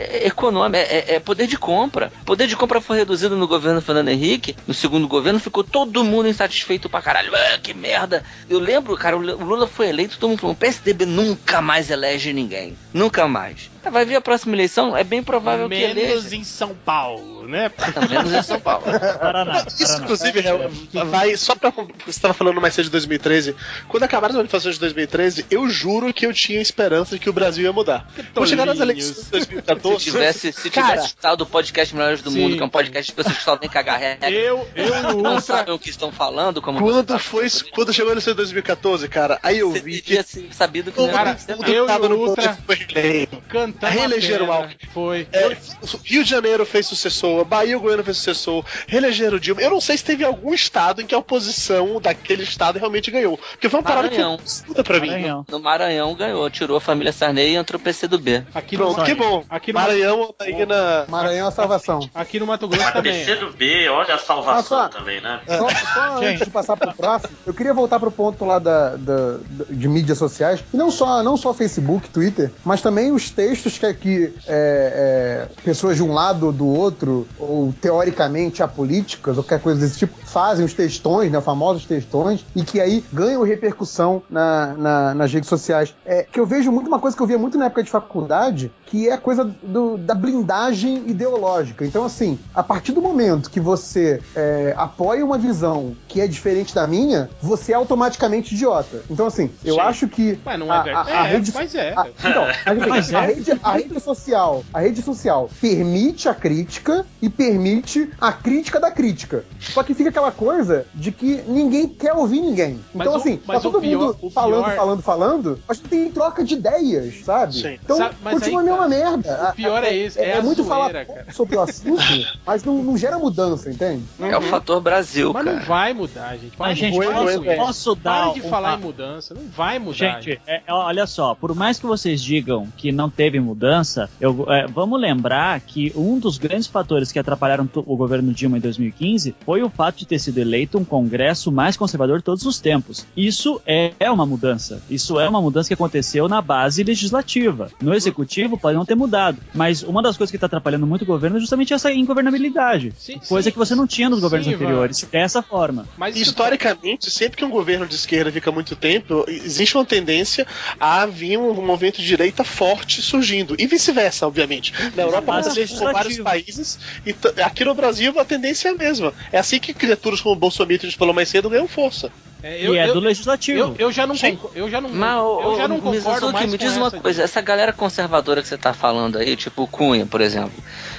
[0.76, 2.12] é, é- é poder de compra.
[2.22, 6.04] O poder de compra foi reduzido no governo Fernando Henrique, no segundo governo ficou todo
[6.04, 7.32] mundo insatisfeito pra caralho.
[7.36, 8.24] Ah, que merda!
[8.50, 12.34] Eu lembro, cara, o Lula foi eleito, todo mundo falou, o PSDB nunca mais elege
[12.34, 12.78] ninguém.
[12.94, 13.70] Nunca mais.
[13.92, 16.36] Vai vir a próxima eleição, é bem provável que Menos eleja.
[16.36, 17.72] em São Paulo, né?
[18.10, 18.84] Menos em São Paulo.
[19.20, 19.64] Paraná.
[19.68, 20.04] Isso, Paraná.
[20.04, 20.72] inclusive, Hel,
[21.06, 21.72] vai só pra.
[21.72, 23.56] Você estava falando mais cedo de 2013.
[23.88, 27.34] Quando acabaram as manifestações de 2013, eu juro que eu tinha esperança de que o
[27.34, 28.08] Brasil ia mudar.
[28.34, 29.06] Quando chegar nas tolinhos.
[29.06, 30.00] eleições de 2014.
[30.04, 32.40] Se tivesse, se Cara, tivesse estado o podcast Melhores do Sim.
[32.40, 35.22] Mundo, que é um podcast de pessoas que só vêm cagar regra, Eu, eu o
[35.22, 35.42] não Ultra.
[35.42, 37.50] sabem o que estão falando, como Quando você foi.
[37.50, 40.92] sabe, Quando chegou a eleição de 2014, cara, aí eu você vi que se- sabido
[40.92, 43.42] que Cara, eu mundo e tava o no Ultra foi eleito.
[43.50, 44.58] cantamos Reelegeram pena.
[44.58, 44.78] Alckmin.
[44.94, 45.28] Foi.
[45.32, 49.62] É, o Rio de Janeiro fez sucessor, Bahia e Goiânia fez sucessor, reelegeram Dilma.
[49.62, 53.38] Eu não sei se teve algum estado em que a oposição daquele estado realmente ganhou.
[53.38, 54.84] Porque foi uma parada que foi Maranhão.
[54.84, 55.08] pra mim.
[55.10, 55.46] Maranhão.
[55.50, 58.44] No Maranhão ganhou, tirou a família Sarney e entrou o PCdoB.
[58.54, 59.44] Aqui no, Pronto, que bom.
[59.50, 61.06] Aqui no, Maranhão aí na.
[61.08, 62.00] Maranhão é a salvação.
[62.14, 63.14] aqui no Mato Grosso também.
[63.26, 64.90] PC do B, olha a salvação Nossa.
[64.98, 65.40] também, né?
[65.48, 69.38] Só, só antes de passar pro próximo, eu queria voltar pro ponto lá da, da-
[69.70, 73.94] de mídias sociais, e não só, não só Facebook, Twitter, mas também os textos que,
[73.94, 79.62] que é, é, pessoas de um lado ou do outro, ou teoricamente apolíticas, ou qualquer
[79.62, 84.74] coisa desse tipo, fazem os textões, né, famosos textões, e que aí ganham repercussão na,
[84.76, 85.96] na- nas redes sociais.
[86.06, 88.72] É, que eu vejo muito uma coisa que eu via muito na época de faculdade,
[88.86, 91.86] que é a coisa do- da blindagem ideológica.
[91.86, 96.74] Então, assim, a partir do momento que você é, apoia uma visão que é diferente
[96.74, 99.04] da minha, você é automaticamente idiota.
[99.10, 99.80] Então, assim, eu Sim.
[99.82, 100.40] acho que.
[100.46, 101.12] Mas não é verdade.
[101.12, 101.94] a- a É, rede- mas é.
[101.96, 103.28] a- então, a, é.
[103.28, 108.92] rede, a rede social, a rede social permite a crítica e permite a crítica da
[108.92, 109.44] crítica.
[109.60, 112.80] Só que fica aquela coisa de que ninguém quer ouvir ninguém.
[112.94, 115.60] Mas Então, o- assim, mas tá todo o pior- mundo o falando, pior- falando, falando,
[115.68, 117.56] mas não tem troca de ideias, sabe?
[117.56, 117.78] Sim.
[117.84, 119.50] Então, Sabe, mas continua aí, a mesma cara, merda.
[119.52, 121.26] o pior é esse, é a muito zoeira, falar cara.
[121.34, 122.02] sobre o assunto,
[122.46, 124.04] mas não, não gera mudança, entende?
[124.20, 125.58] É o fator Brasil, Mas cara.
[125.58, 126.56] não vai mudar, gente.
[126.56, 127.56] Para Mas, gente, posso, isso.
[127.56, 129.34] posso dar Para de uma- falar em mudança.
[129.34, 129.94] Não vai mudar.
[130.22, 134.46] Gente, é, é, olha só, por mais que vocês digam que não teve mudança, eu,
[134.50, 139.36] é, vamos lembrar que um dos grandes fatores que atrapalharam o governo Dilma em 2015
[139.46, 143.06] foi o fato de ter sido eleito um Congresso mais conservador de todos os tempos.
[143.16, 144.82] Isso é, é uma mudança.
[144.90, 147.70] Isso é uma mudança que aconteceu na base legislativa.
[147.82, 151.06] No executivo pode não ter mudado, mas uma das coisas que está atrapalhando muito o
[151.06, 152.94] governo é justamente essa ingovernabilidade.
[152.98, 153.52] Sim, coisa sim.
[153.52, 155.88] que você não tinha nos governos Sim, anteriores, dessa forma.
[155.98, 160.46] Mas Historicamente, sempre que um governo de esquerda fica muito tempo, existe uma tendência
[160.80, 163.56] a vir um movimento de direita forte surgindo.
[163.58, 164.74] E vice-versa, obviamente.
[164.96, 169.14] Na Europa isso com vários países, e aqui no Brasil a tendência é a mesma.
[169.32, 172.12] É assim que criaturas como o Bolsonaro, a gente falou mais cedo, ganham força.
[172.44, 173.60] É, e é do legislativo.
[173.60, 174.36] eu, eu já não Sim.
[174.36, 177.00] concor- eu já não Mas, eu já não concordo mais me com diz uma essa
[177.00, 180.52] coisa, de- essa galera conservadora que você tá falando aí, tipo o Cunha, por exemplo.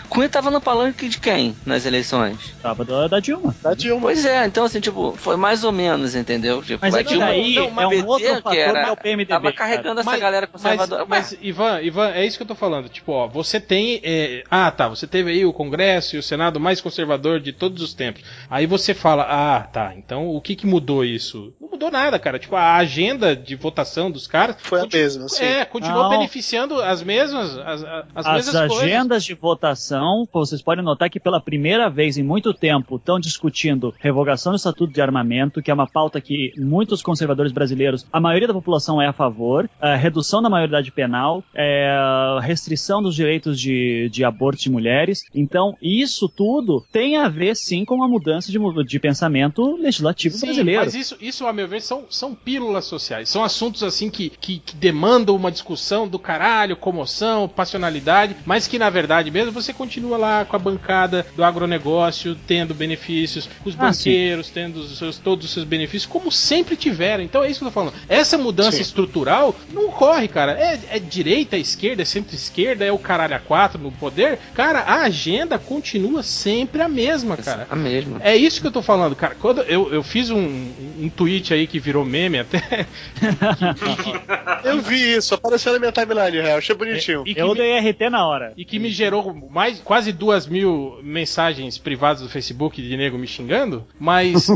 [0.08, 2.54] Cunha tava no palanque de quem nas eleições?
[2.62, 3.54] Tava da, da Dilma.
[3.62, 4.00] Da Dilma.
[4.00, 6.62] Pois é, então assim, tipo, foi mais ou menos, entendeu?
[6.62, 8.82] Tipo, Mas a é Dilma- daí não, é uma um PT outro fator que era,
[8.84, 9.54] que é o PMDB, Tava cara.
[9.54, 11.04] carregando essa Mas- galera conservadora.
[11.06, 12.88] Mas, mas, Ivan, Ivan, é isso que eu tô falando.
[12.88, 14.00] Tipo, ó, você tem.
[14.02, 14.88] é, ah, tá.
[14.88, 18.22] Você teve aí o Congresso e o Senado mais conservador de todos os tempos.
[18.50, 19.92] Aí você fala, ah, tá.
[19.94, 21.27] Então o que que mudou isso?
[21.60, 22.38] Não mudou nada, cara.
[22.38, 24.56] Tipo, a agenda de votação dos caras.
[24.60, 25.44] Foi a mesma, sim.
[25.44, 26.10] É, continuou Não.
[26.10, 27.56] beneficiando as mesmas.
[27.58, 28.84] As, as, as As mesmas coisas.
[28.84, 33.94] agendas de votação, vocês podem notar que pela primeira vez em muito tempo estão discutindo
[33.98, 38.48] revogação do Estatuto de Armamento, que é uma pauta que muitos conservadores brasileiros, a maioria
[38.48, 44.08] da população é a favor, a redução da maioridade penal, é, restrição dos direitos de,
[44.10, 45.22] de aborto de mulheres.
[45.34, 50.46] Então, isso tudo tem a ver sim com uma mudança de, de pensamento legislativo Sim,
[50.46, 50.84] brasileiro.
[50.84, 53.28] mas isso, isso, a meu ver, são, são pílulas sociais.
[53.28, 58.78] São assuntos assim que, que, que demandam uma discussão do caralho, comoção, passionalidade, mas que
[58.78, 63.86] na verdade mesmo você continua lá com a bancada do agronegócio tendo benefícios, os Ah,
[63.86, 67.22] banqueiros tendo os seus, todos os seus benefícios, como sempre tiveram.
[67.22, 67.94] Então é isso que eu tô falando.
[68.08, 68.82] Essa mudança Sim.
[68.82, 70.52] estrutural não ocorre, cara.
[70.52, 74.38] É, é direita, é esquerda, é centro-esquerda, é o caralho a quatro no poder.
[74.54, 77.66] Cara, a agenda continua sempre a mesma, cara.
[77.70, 78.20] A mesma.
[78.22, 79.34] É isso que eu tô falando, cara.
[79.34, 82.86] Quando eu, eu fiz um, um tweet aí que virou meme até.
[84.64, 87.22] Eu vi isso, apareceu na minha timeline, real, achei bonitinho.
[87.26, 88.52] E que, Eu me, dei RT na hora.
[88.56, 93.26] e que me gerou mais quase duas mil mensagens privadas do Facebook de nego me
[93.26, 94.48] xingando, mas.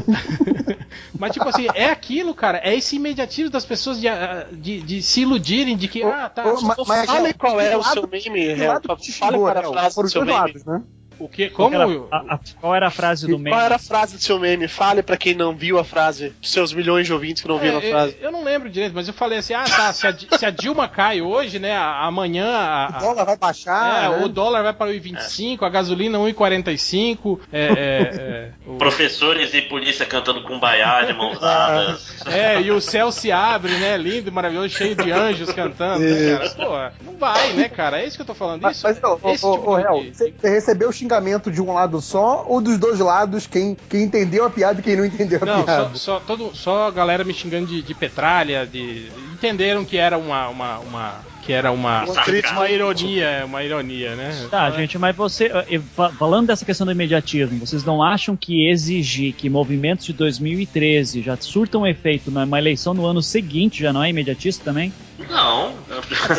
[1.18, 2.60] mas, tipo assim, é aquilo, cara.
[2.62, 4.08] É esse imediatismo das pessoas de,
[4.52, 6.44] de, de se iludirem de que, Ô, ah, tá.
[6.46, 8.80] ô, ma- mas, Fale qual é o seu meme, real.
[9.18, 9.72] Fale era a Real?
[9.72, 10.32] frase do seu meme.
[10.38, 10.82] lados, né?
[11.24, 11.80] O que, Qual como.
[11.82, 13.50] era a- a- qual era a frase do E meme?
[13.50, 14.66] qual era a frase do seu meme?
[14.66, 17.82] Fale pra quem não viu a frase, seus milhões de ouvintes que não viram a
[17.84, 18.16] É, frase.
[18.20, 20.50] eu, eu não lembro direito, mas eu falei assim: ah, tá, se a, se a
[20.50, 22.48] Dilma cai hoje, né, amanhã.
[22.52, 24.04] A, O dólar vai baixar.
[24.04, 24.24] é, né?
[24.24, 27.38] o dólar vai para 1,25, a gasolina 1,45.
[27.52, 32.26] É, é, é, o- Professores e polícia cantando cumbaiá de mãos dadas.
[32.26, 33.96] é, e o céu se abre, né?
[33.96, 36.50] Lindo, maravilhoso, cheio de anjos cantando, né, cara?
[36.50, 38.00] Pô, não vai, né, cara?
[38.00, 38.62] É isso que eu tô falando.
[38.62, 41.11] Mas, Isso, mas ô, ô, tipo ô, de- Real, você recebeu o xingamento
[41.50, 44.96] de um lado só ou dos dois lados, quem, quem entendeu a piada e quem
[44.96, 45.90] não entendeu a Não, piada?
[45.94, 49.08] só, só, todo, só a galera me xingando de, de petralha, de.
[49.32, 50.48] Entenderam que era uma.
[50.48, 52.04] uma, uma- que era uma.
[52.52, 54.30] Uma ironia, uma ironia, né?
[54.48, 58.68] Tá, gente, mas você, eh, fa- falando dessa questão do imediatismo, vocês não acham que
[58.70, 64.04] exigir que movimentos de 2013 já surtam efeito numa eleição no ano seguinte já não
[64.04, 64.92] é imediatista também?
[65.28, 65.74] Não.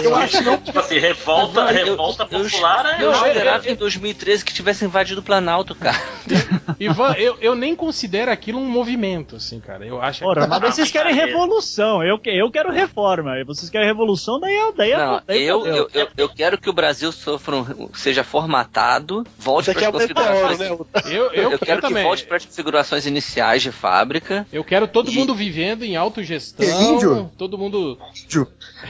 [0.03, 0.57] Eu acho que não.
[0.57, 3.03] Tipo assim, revolta, Eu- eu- revolta eu- popular é.
[3.03, 5.99] eu- Eu eu- esperava eu- em 2013 que tivesse invadido o Planalto, cara.
[6.79, 9.85] Ivan, eu, eu nem considero aquilo um movimento, assim, cara.
[9.85, 10.47] Eu acho Ora, que.
[10.47, 15.21] mas vocês querem revolução, eu, eu quero reforma, e vocês querem revolução, daí daí Não,
[15.25, 19.73] daí eu, eu, eu, eu quero que o Brasil sofra um- seja formatado, volte é
[19.73, 20.59] para as configurações.
[20.59, 21.01] meteoro, né?
[21.05, 24.45] Eu, eu, Eu, quero que volte para as configurações iniciais de fábrica.
[24.51, 26.65] Eu quero todo E- mundo vivendo em autogestão.
[26.95, 27.31] Índio?
[27.37, 27.97] Todo mundo.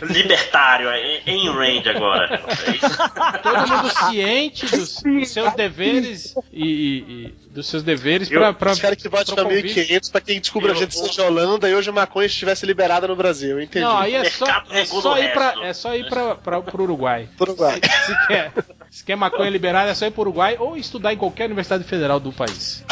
[0.01, 2.33] Libertário, é em range agora.
[2.33, 3.37] É.
[3.37, 8.75] Todo mundo ciente dos, dos seus deveres e, e- e dos seus deveres Eu pra,
[8.75, 9.75] quero que vote pra pra convite.
[9.75, 13.07] 1500 pra quem descubra a gente vou- seja Holanda e hoje a maconha estivesse liberada
[13.07, 13.85] no Brasil, entendi.
[13.85, 15.63] Não, aí é só, é só o ir pra, resto.
[15.63, 17.29] é só ir pra, pra, pro Uruguai.
[17.37, 17.73] Tudo bem.
[18.05, 18.51] Se quer,
[18.93, 22.19] se quer maconha liberada, é só ir pro Uruguai ou estudar em qualquer universidade federal
[22.19, 22.83] do país.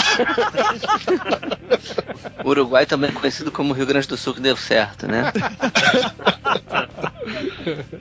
[2.43, 5.31] O Uruguai também é conhecido como Rio Grande do Sul, que deu certo, né?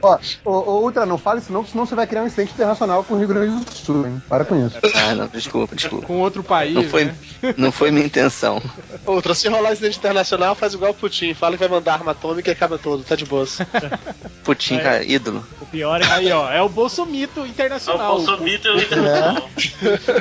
[0.02, 3.04] Ó, ô, ô, Ultra, não fale isso não, senão você vai criar um incidente internacional
[3.04, 4.22] com o Rio Grande do Sul, hein?
[4.28, 4.78] Para com isso.
[4.94, 6.06] Ah, não, desculpa, desculpa.
[6.06, 6.74] Com outro país.
[6.74, 7.14] Não foi, né?
[7.56, 8.62] não foi minha intenção.
[9.04, 12.50] Outra, se rolar incidente internacional, faz igual o Putin, fala que vai mandar arma atômica
[12.50, 13.58] e acaba todo, tá de boas.
[14.42, 14.80] Putin, É.
[14.80, 15.46] cara, ídolo.
[15.60, 17.46] O pior é que Aí, ó, é o Bolsomito
[17.90, 18.16] É o internacional.
[18.16, 19.50] Bolsomito e o Internacional.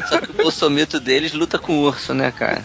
[0.07, 2.63] Só que o bolsomito deles luta com o urso, né, cara?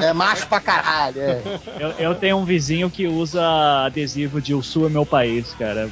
[0.00, 1.42] É macho pra caralho, é.
[1.78, 3.42] Eu, eu tenho um vizinho que usa
[3.86, 5.88] adesivo de o Sul é meu país, cara.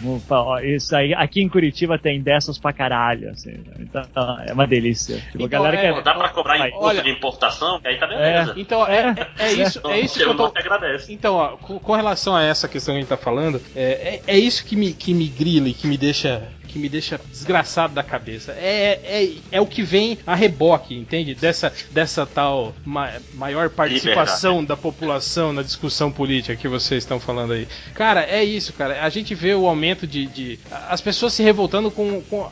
[0.65, 3.55] Isso aí, aqui em Curitiba tem dessas pra caralho, assim.
[3.79, 4.03] Então
[4.47, 5.17] é uma delícia.
[5.17, 6.03] Tipo, a Então, galera é, quer.
[6.03, 7.81] Dá pra cobrar imposto Olha- de importação?
[7.85, 8.55] Aí tá beleza.
[8.57, 10.47] Então, é, é, é isso, é isso que eu tô.
[10.47, 11.13] agradece.
[11.13, 14.35] Então, ó, com, com relação a essa questão que a gente tá falando, é, é,
[14.35, 16.43] é isso que me, que me grila e que me deixa
[16.73, 18.53] que me deixa desgraçado da cabeça.
[18.53, 21.35] É, é, é o que vem a reboque, entende?
[21.35, 27.53] Dessa, dessa tal ma- maior participação da população na discussão política que vocês estão falando
[27.53, 27.69] aí.
[27.95, 29.03] Cara, é isso, cara.
[29.05, 30.27] A gente vê o aumento de.
[30.27, 30.59] de
[30.89, 32.49] as pessoas se revoltando com, com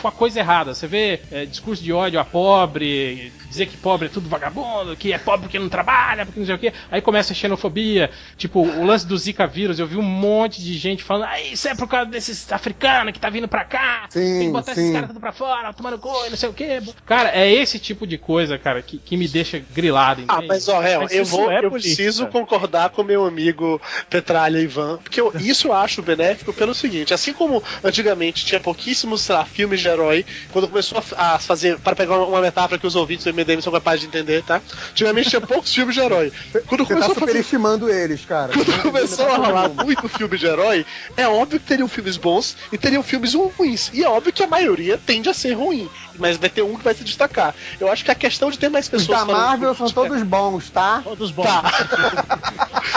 [0.00, 0.74] com a coisa errada.
[0.74, 5.12] Você vê é, discurso de ódio a pobre, dizer que pobre é tudo vagabundo, que
[5.12, 6.72] é pobre porque não trabalha, porque não sei o quê.
[6.90, 8.10] Aí começa a xenofobia.
[8.36, 11.68] Tipo, o lance do Zika vírus, eu vi um monte de gente falando, ah, isso
[11.68, 14.06] é por causa desses africanos que tá vindo pra cá.
[14.10, 14.80] Sim, tem que botar sim.
[14.80, 16.80] esses caras tudo pra fora, tomando e não sei o quê.
[17.06, 20.48] Cara, é esse tipo de coisa, cara, que, que me deixa grilado, Ah, entende?
[20.48, 21.94] mas ó, Réu, Mas eu vou, é eu política.
[21.94, 23.80] preciso concordar com meu amigo
[24.10, 29.20] Petralha Ivan, porque eu, isso eu acho benéfico pelo seguinte, assim como antigamente tinha pouquíssimos,
[29.22, 32.86] sei lá, filmes de herói, quando começou a, a fazer, para pegar uma metáfora que
[32.86, 34.60] os ouvintes do MDM são capazes de entender, tá?
[34.90, 36.32] Antigamente tinha poucos filmes de herói.
[36.66, 38.52] Quando Você tá começou a fazer superestimando eles, cara.
[38.52, 40.86] quando começou a rolar muito filme de herói,
[41.16, 43.90] é óbvio que teriam filmes bons e teriam filmes ruins.
[43.92, 45.88] E é óbvio que a maioria tende a ser ruim.
[46.18, 47.54] Mas vai ter um que vai se destacar.
[47.80, 49.18] Eu acho que a questão de ter mais Os pessoas.
[49.18, 51.00] da falando Marvel são todos bons, tá?
[51.04, 51.44] Todos bons.
[51.44, 51.62] Tá.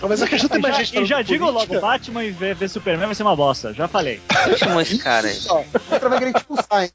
[0.00, 1.84] Não, mas a questão de ter E mais já, gente e já digo política- logo,
[1.84, 4.20] Batman e ver, ver Superman vai ser uma bosta, já falei.
[4.56, 5.36] Chama esse cara aí.
[5.90, 6.90] Outra vai querer te expulsar, hein?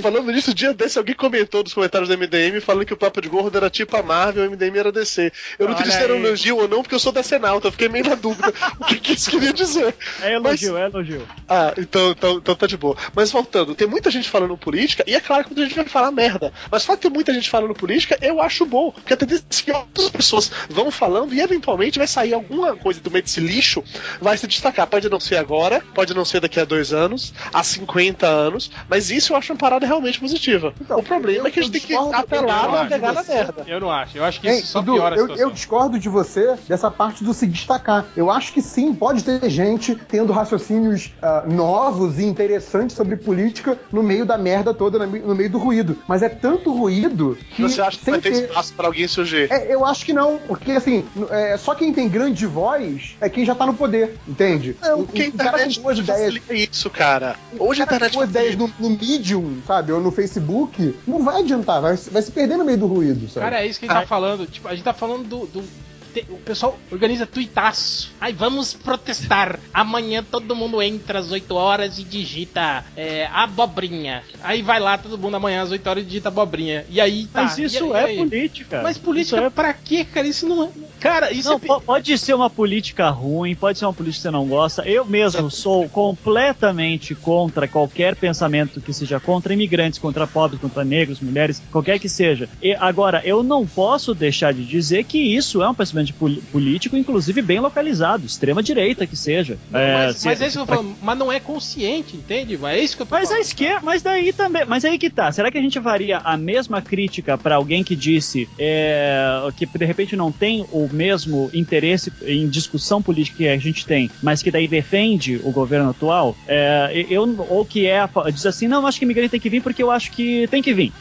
[0.00, 3.28] Falando nisso, dia desse alguém comentou nos comentários do MDM falando que o Papo de
[3.28, 5.30] Gordo era tipo a Marvel e o MDM era DC.
[5.58, 7.72] Eu não Olha sei se era um elogio ou não, porque eu sou decenalta, eu
[7.72, 8.48] fiquei meio na dúvida
[8.80, 9.94] o que, que isso queria dizer.
[10.22, 11.28] É elogio, é elogio.
[11.46, 12.96] Ah, então, então, então tá de boa.
[13.14, 16.10] Mas voltando, tem muita gente falando política, e é claro que muita gente vai falar
[16.10, 16.52] merda.
[16.70, 18.90] Mas só que tem muita gente falando política, eu acho bom.
[18.92, 23.00] Porque a tendência é que outras pessoas vão falando e eventualmente vai sair alguma coisa
[23.00, 23.82] do meio desse lixo
[24.20, 24.86] vai se destacar.
[24.86, 29.10] Pode não ser agora, pode não ser daqui a dois anos, há 50 anos, mas
[29.10, 30.72] isso eu acho uma parada realmente positiva.
[30.80, 33.64] Então, o problema eu- é que a gente tem que apelar pra pegar na merda.
[33.66, 34.16] Eu não acho.
[34.16, 35.46] Eu acho que Ei, isso só Dudu, piora a eu, situação.
[35.48, 38.06] eu discordo de você dessa parte do se destacar.
[38.16, 43.78] Eu acho que sim, pode ter gente tendo raciocínios ah, novos e interessantes sobre política
[43.92, 45.96] no meio da merda toda, no meio- do ruído.
[46.08, 47.62] Mas é tanto ruído que.
[47.62, 49.50] Você acha que vai ter ter- espaço pra alguém surgir?
[49.52, 53.44] É, eu acho que não, porque assim, é, só quem tem grande voz é quem
[53.44, 54.76] já tá no poder, entende?
[54.82, 57.36] Não, a o cara com boas ideias isso, cara.
[57.58, 61.80] Hoje a internet com ideias no, no Medium, sabe, ou no Facebook, não vai adiantar,
[61.80, 63.44] vai, vai se perder no meio do ruído, sabe?
[63.46, 64.46] Cara, é isso que a gente tá falando.
[64.46, 65.46] Tipo, a gente tá falando do.
[65.46, 65.81] do-
[66.28, 68.12] o pessoal organiza tuitaço.
[68.20, 69.58] Ai, vamos protestar.
[69.72, 74.22] Amanhã todo mundo entra às 8 horas e digita é, abobrinha.
[74.42, 76.84] Aí vai lá todo mundo amanhã às 8 horas e digita abobrinha.
[76.88, 77.44] E aí tá.
[77.44, 78.16] Mas isso é aí?
[78.16, 78.82] política.
[78.82, 80.26] Mas política Isso é pra quê, cara?
[80.26, 80.68] Isso não é.
[81.02, 81.80] Cara, isso Não, é.
[81.80, 84.88] pode ser uma política ruim, pode ser uma política que você não gosta.
[84.88, 91.18] Eu mesmo sou completamente contra qualquer pensamento que seja contra imigrantes, contra pobres, contra negros,
[91.20, 92.48] mulheres, qualquer que seja.
[92.62, 97.42] E, agora, eu não posso deixar de dizer que isso é um pensamento político, inclusive
[97.42, 99.58] bem localizado, extrema direita que seja.
[99.72, 100.96] É, mas, se- mas é isso que eu tô falando.
[101.02, 102.56] Mas não é consciente, entende?
[102.56, 103.44] Mas é isso que eu tô Mas a falando.
[103.44, 105.30] esquerda, mas daí também, mas aí que tá.
[105.30, 109.84] Será que a gente faria a mesma crítica pra alguém que disse é, que de
[109.84, 114.50] repente não tem o mesmo interesse em discussão política que a gente tem, mas que
[114.50, 116.36] daí defende o governo atual?
[116.46, 119.62] É, eu ou que é a diz assim, não, acho que imigrante tem que vir
[119.62, 120.92] porque eu acho que tem que vir.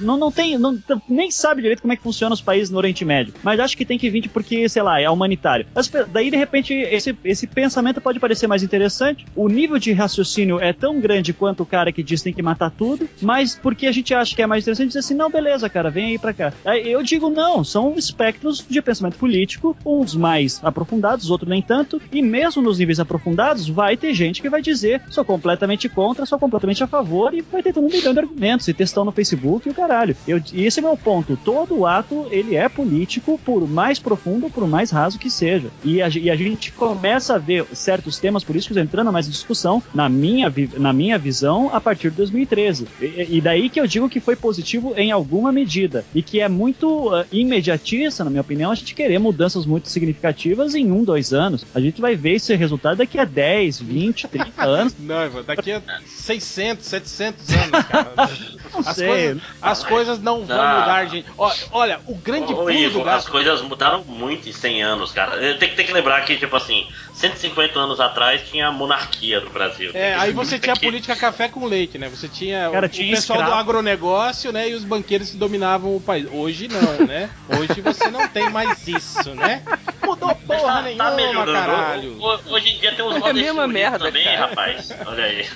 [0.00, 0.78] Não, não tem, não,
[1.08, 3.84] nem sabe direito como é que funciona os países no Oriente Médio, mas acho que
[3.84, 5.66] tem que vir porque sei lá é humanitário.
[5.90, 9.26] Pe- daí de repente esse esse pensamento pode parecer mais interessante.
[9.36, 12.70] O nível de raciocínio é tão grande quanto o cara que diz tem que matar
[12.70, 15.90] tudo, mas porque a gente acha que é mais interessante dizer assim, não, beleza, cara,
[15.90, 16.52] vem aí pra cá.
[16.64, 22.00] Aí eu digo não, são espectros de pensamento político, uns mais aprofundados, outros nem tanto,
[22.12, 26.38] e mesmo nos níveis aprofundados vai ter gente que vai dizer sou completamente contra, sou
[26.38, 29.72] completamente a favor e vai ter todo milhão de argumentos e textão no Facebook e
[29.72, 30.16] o caralho.
[30.26, 31.36] Eu, e esse é meu ponto.
[31.44, 35.68] Todo ato ele é político, por mais profundo, por mais raso que seja.
[35.82, 39.82] E a, e a gente começa a ver certos temas políticos entrando mais em discussão,
[39.94, 42.86] na minha, na minha visão, a partir de 2013.
[43.00, 46.04] E, e daí que eu digo que foi positivo em alguma medida.
[46.14, 50.74] E que é muito ah, imediatista, na minha opinião, a gente querer mudanças muito significativas
[50.74, 51.64] em um, dois anos.
[51.74, 54.94] A gente vai ver esse resultado daqui a 10, 20, 30 anos.
[55.00, 58.12] Não, Ivan, daqui a 600, 700 anos, cara.
[58.72, 59.08] Não As, sei.
[59.08, 60.78] coisas, as coisas não vão Ah.
[60.80, 61.26] mudar, gente.
[61.36, 65.12] Ó, olha, o grande Ô, pulo Ivo, do as coisas mudaram muito em 100 anos,
[65.12, 65.38] cara.
[65.56, 69.50] Tem que, tem que lembrar que, tipo assim, 150 anos atrás tinha a monarquia do
[69.50, 69.90] Brasil.
[69.94, 72.08] É, aí você tinha a que- política café com leite, né?
[72.08, 74.68] Você tinha, Cara, o, tinha o pessoal do agronegócio, né?
[74.68, 76.26] E os banqueiros que dominavam o país.
[76.32, 77.30] Hoje não, né?
[77.48, 79.62] Hoje você não tem mais isso, né?
[80.02, 81.52] Mudou Mas porra tá, nenhuma, tá melhorando.
[81.66, 82.18] caralho.
[82.20, 84.36] Ho- Hoje em dia tem uns É a mesma merda, também, cara.
[84.38, 84.92] rapaz.
[85.06, 85.46] Olha aí.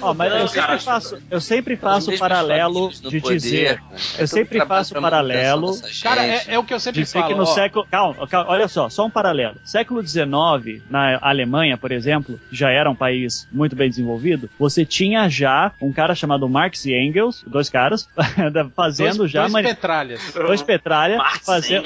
[0.00, 3.34] Ó, mas Não, eu sempre cara, faço, eu sempre faço o paralelo no de poder,
[3.36, 4.00] dizer, cara.
[4.18, 7.26] eu sempre faço paralelo Cara, é, é o que eu sempre falo.
[7.28, 7.46] que no ó.
[7.46, 8.13] século, calma,
[8.46, 9.56] olha só, só um paralelo.
[9.64, 15.28] Século XIX, na Alemanha, por exemplo, já era um país muito bem desenvolvido, você tinha
[15.28, 18.08] já um cara chamado Marx e Engels, dois caras,
[18.74, 20.32] fazendo dois, já dois uma- petralhas.
[20.34, 21.84] dois Petralha, Marx fazendo,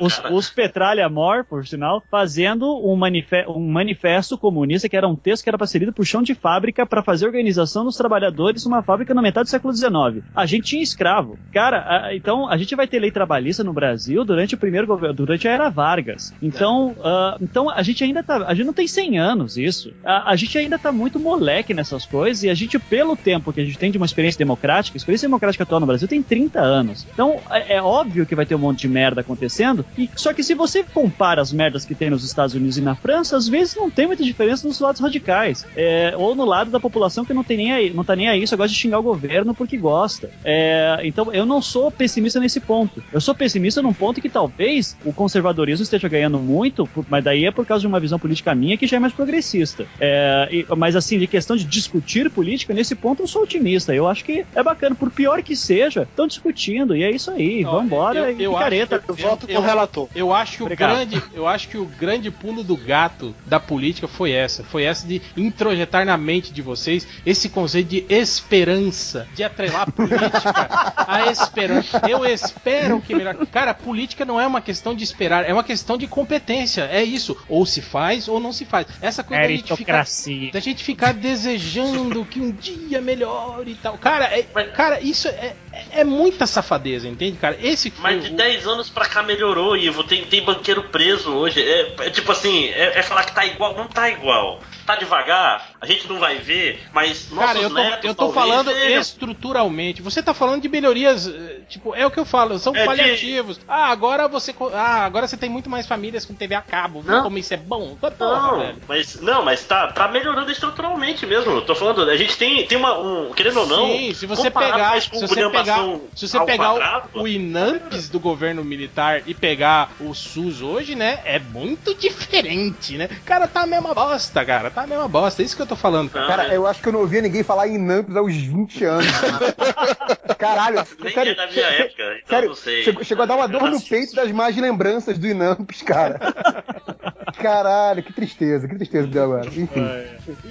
[0.00, 5.16] os, os Petralha More, por sinal, fazendo um, manife- um manifesto comunista que era um
[5.16, 8.64] texto que era para ser lido por chão de fábrica para fazer organização dos trabalhadores
[8.64, 10.24] numa fábrica na metade do século XIX.
[10.34, 11.38] A gente tinha escravo.
[11.52, 15.14] Cara, a- então a gente vai ter lei trabalhista no Brasil durante o primeiro governo,
[15.14, 16.32] durante a era Vargas.
[16.42, 19.92] Então, ah, então a gente ainda tá, a gente não tem 100 anos isso.
[20.04, 23.60] A, a gente ainda tá muito moleque nessas coisas e a gente, pelo tempo que
[23.60, 26.60] a gente tem de uma experiência democrática, a experiência democrática atual no Brasil tem 30
[26.60, 27.06] anos.
[27.12, 30.42] Então, é, é óbvio que vai ter um monte de merda acontecendo, e só que
[30.42, 33.76] se você compara as merdas que tem nos Estados Unidos e na França, às vezes
[33.76, 35.66] não tem muita diferença nos lados radicais.
[35.76, 38.46] É, ou no lado da população que não tem nem aí, não tá nem aí,
[38.46, 40.30] só gosta de xingar o governo porque gosta.
[40.44, 43.02] É, então, eu não sou pessimista nesse ponto.
[43.12, 45.12] Eu sou pessimista num ponto que talvez o
[45.50, 48.86] conservadorismo esteja ganhando muito, mas daí é por causa de uma visão política minha que
[48.86, 49.86] já é mais progressista.
[50.00, 53.94] É, e- mas assim, de questão de discutir política, nesse ponto eu sou otimista.
[53.94, 57.64] Eu acho que é bacana, por pior que seja, estão discutindo, e é isso aí,
[57.64, 58.96] Ó, vambora, eu- e eu picareta.
[58.96, 60.08] acho- Eu voto com o relator.
[60.14, 60.90] Eu acho que o Obrigado.
[60.94, 65.06] grande, eu acho que o grande pulo do gato da política foi essa, foi essa
[65.06, 71.30] de introjetar na mente de vocês esse conceito de esperança, de atrelar a política à
[71.30, 72.02] esperança.
[72.08, 73.34] Eu espero que melhor.
[73.46, 76.82] Cara, política não é uma questão de esperar, é uma questão de competência.
[76.90, 78.86] É isso, ou se faz ou não se faz.
[79.00, 80.04] Essa coisa da gente ficar
[80.52, 83.98] da gente ficar desejando que um dia melhore e tal.
[83.98, 87.56] Cara, é- cara, isso é, é, é muita safadeza, entende, cara?
[87.60, 90.02] Esse Mas de o- 10 anos pra cá melhorou, Ivo.
[90.04, 91.60] Tem, tem banqueiro preso hoje.
[91.62, 93.74] É, é tipo assim, é, é falar que tá igual.
[93.76, 94.60] Não tá igual.
[94.86, 98.72] Tá devagar, a gente não vai ver, mas Cara, eu tô, netos eu tô falando
[98.72, 100.02] estruturalmente.
[100.02, 102.86] Você tá falando de melhorias, eh, tipo, é o que eu falo, são É de-
[102.86, 103.60] paliativos.
[103.68, 107.02] Ah, agora você ah, agora você tem muito mais famílias com TV a cabo.
[107.02, 107.22] Viu Não.
[107.22, 107.96] como isso é bom?
[108.00, 108.78] Porra, Não, velho.
[108.88, 111.52] mas não, mas tá, tá melhorando estruturalmente mesmo.
[111.52, 114.50] Eu tô falando, a gente tem, tem uma, um, querendo ou não, Sim, se você
[114.50, 119.22] pegar, se você pegar, programação se você pegar o- quadrado, o, Inamps do governo militar
[119.26, 123.08] e pegar o SUS hoje, né, é muito diferente, né?
[123.24, 125.42] Cara, tá a mesma bosta, cara, tá a mesma bosta.
[125.42, 126.20] É isso que eu tô falando, cara.
[126.22, 128.84] Não, Cara, mas- eu acho que eu não ouvia ninguém falar em Namps aos 20
[128.84, 129.06] anos.
[130.38, 132.82] Caralho, Nem sério, é da minha época, então sério, não sei.
[132.82, 136.18] Chegou, chegou a dar uma dor no peito das más lembranças do Inamps, cara.
[137.32, 139.46] Caralho, que tristeza, que tristeza que deu agora.
[139.48, 139.68] Enfim.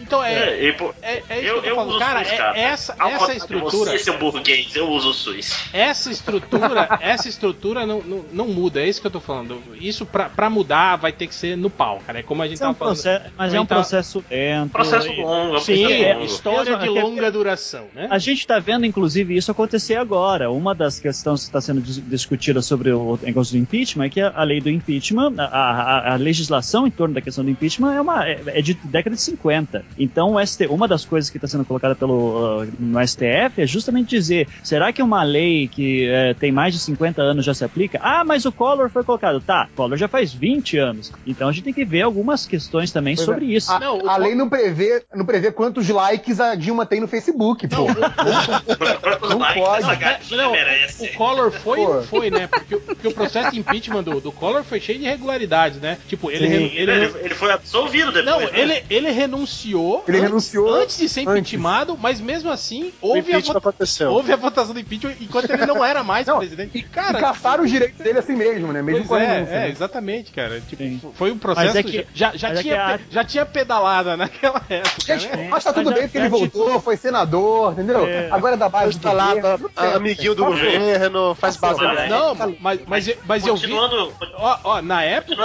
[0.02, 0.68] Então é, É,
[1.02, 2.00] é, é isso eu, que eu eu uso.
[2.00, 2.58] Cara, o SUS, é- cara.
[2.60, 3.92] essa, Ao essa estrutura.
[3.92, 5.70] Você, seu burguês, eu uso o SUS.
[5.74, 9.62] Essa estrutura, essa estrutura não, não, não muda, é isso que eu tô falando.
[9.80, 12.20] Isso pra, pra mudar vai ter que ser no pau, cara.
[12.20, 12.96] É como a gente é um tava falando.
[12.96, 14.72] processo, mas é um Então- processo lento.
[14.72, 16.26] Processo longo, é um Sim, processo é longo.
[16.26, 18.08] história de longa duração, né?
[18.10, 20.50] A gente está vendo, inclusive, isso acontecer agora.
[20.52, 24.22] Uma das questões que está sendo dis- discutida sobre o negócio do impeachment é que
[24.22, 27.94] a, a lei do impeachment, a, a- a legislação em torno da questão do impeachment
[27.94, 29.84] é, uma, é, é de década de 50.
[29.98, 33.68] Então, o ST, uma das coisas que está sendo colocada pelo, uh, no STF é
[33.68, 37.64] justamente dizer: será que uma lei que eh, tem mais de 50 anos já se
[37.64, 38.00] aplica?
[38.02, 39.40] Ah, mas o Collor foi colocado.
[39.42, 41.12] Tá, Collor já faz 20 anos.
[41.26, 43.58] Então a gente tem que ver algumas questões também Pois sobre é.
[43.58, 43.72] isso.
[43.72, 47.68] A, Não, a lei não prevê, não prevê quantos likes a Dilma tem no Facebook,
[47.68, 47.86] pô.
[47.86, 50.36] Quantos Não likes pode.
[50.36, 51.94] Não, o Collor foi Pô.
[51.96, 52.48] não foi, né?
[52.48, 55.98] Porque, o- porque o processo de impeachment do, do Collor foi cheio de irregularidades, né?
[56.08, 56.54] Tipo, ele, Sim.
[56.66, 58.26] Ele, ele, ele foi absolvido depois.
[58.26, 58.50] Não, né?
[58.54, 60.04] ele, ele renunciou.
[60.08, 61.32] Ele antes, renunciou antes de ser antes.
[61.54, 64.12] impeachmentado, mas mesmo assim houve a, aconteceu.
[64.12, 66.78] houve a votação do impeachment enquanto ele não era mais Não, presidente.
[66.78, 68.82] e Cara, caçaram os direitos dele assim mesmo, né?
[68.82, 69.54] Mesmo Pois é, renúncia.
[69.54, 69.70] é, né?
[69.70, 70.62] exatamente, cara.
[70.62, 71.02] Tipo, Sim.
[71.14, 71.68] foi um processo.
[71.68, 75.02] Mas é que- já já, mas é tinha, que a- já tinha pedalada naquela época.
[75.18, 75.48] Gente, né?
[75.50, 78.06] mas tá tudo Mas bem porque ele voltou, foi senador, entendeu?
[78.08, 78.30] É.
[78.32, 79.96] Agora é da base Está lá, governo, tudo certo.
[79.98, 82.10] amiguinho do Tá governo, faz Passou, base.
[82.10, 83.62] Não, mas, mas, eu- mas eu vi.
[83.70, 85.36] Continuando, Ó, ó, na época.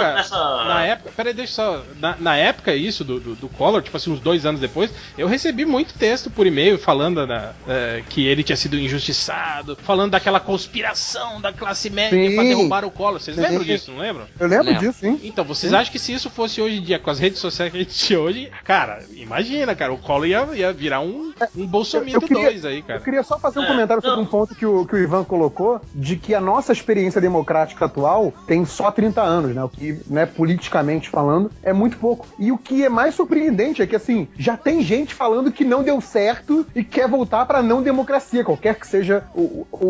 [0.65, 1.83] Na época, peraí, deixa só.
[1.99, 5.27] Na, na época, isso do, do, do Collor, tipo assim, uns dois anos depois, eu
[5.27, 10.39] recebi muito texto por e-mail falando da, eh, que ele tinha sido injustiçado, falando daquela
[10.39, 12.35] conspiração da classe média Sim.
[12.35, 13.19] pra derrubar o Collor.
[13.19, 13.41] Vocês Sim.
[13.43, 14.25] lembram disso, não lembram?
[14.39, 14.79] Eu lembro Lembro.
[14.87, 15.19] disso, sim.
[15.23, 17.77] Então, vocês acham que se isso fosse hoje em dia, com as redes sociais que
[17.77, 22.19] a gente tinha hoje, cara, imagina, cara, o Collor ia, ia virar um, um Bolsonaro
[22.27, 22.99] 2 aí, cara.
[22.99, 24.23] Eu queria só fazer um É, comentário sobre não.
[24.23, 28.33] um ponto que o, que o Ivan colocou, de que a nossa experiência democrática atual
[28.47, 29.63] tem só 30 anos, né?
[29.63, 32.25] O que, né, politicamente falando, é muito pouco.
[32.39, 35.83] E o que é mais surpreendente é que, assim, já tem gente falando que não
[35.83, 39.85] deu certo e quer voltar pra não democracia, qualquer que seja o, o,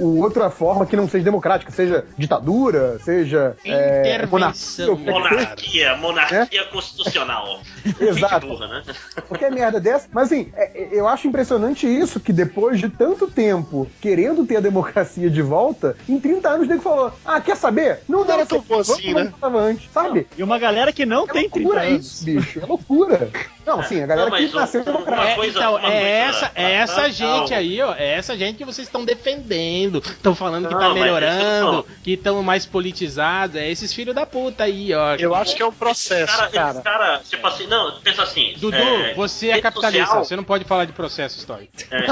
[0.00, 4.94] o- outra forma que não seja democrática, seja ditadura, seja é, monarquia, seja.
[4.94, 7.60] Monarquia, monarquia constitucional.
[8.00, 8.46] Exato.
[8.46, 8.82] Burra, né?
[9.28, 10.08] qualquer merda dessa.
[10.12, 14.56] Mas assim, é- é- eu acho impressionante isso, que depois de tanto tempo querendo ter
[14.56, 18.00] a democracia de volta, em 30 anos o nego falou: Ah, quer saber?
[18.08, 19.32] Não Não deu era tão bom assim, né?
[19.42, 20.26] antes, sabe?
[20.36, 22.06] E uma galera que não É tem 30 loucura anos.
[22.06, 22.60] isso, bicho.
[22.60, 23.30] É loucura.
[23.66, 25.22] Não, sim, a galera Não, que nasceu o- democrática.
[25.22, 27.56] uma É, coisa- então, uma coisa- é essa, é essa Não, gente não.
[27.58, 27.94] aí, ó.
[27.94, 29.98] É essa gente que vocês estão defendendo.
[29.98, 33.56] Estão falando que Não, tá melhorando, que estão mais politizados.
[33.56, 35.16] É esses filhos da puta aí, ó.
[35.16, 36.70] Eu acho que é um processo, Cara, cara.
[36.74, 38.54] esse cara, tipo assim, não, pensa assim.
[38.56, 40.04] Dudu, é, você é capitalista.
[40.06, 41.72] social- Você não pode falar de processo histórico.
[41.90, 42.06] é,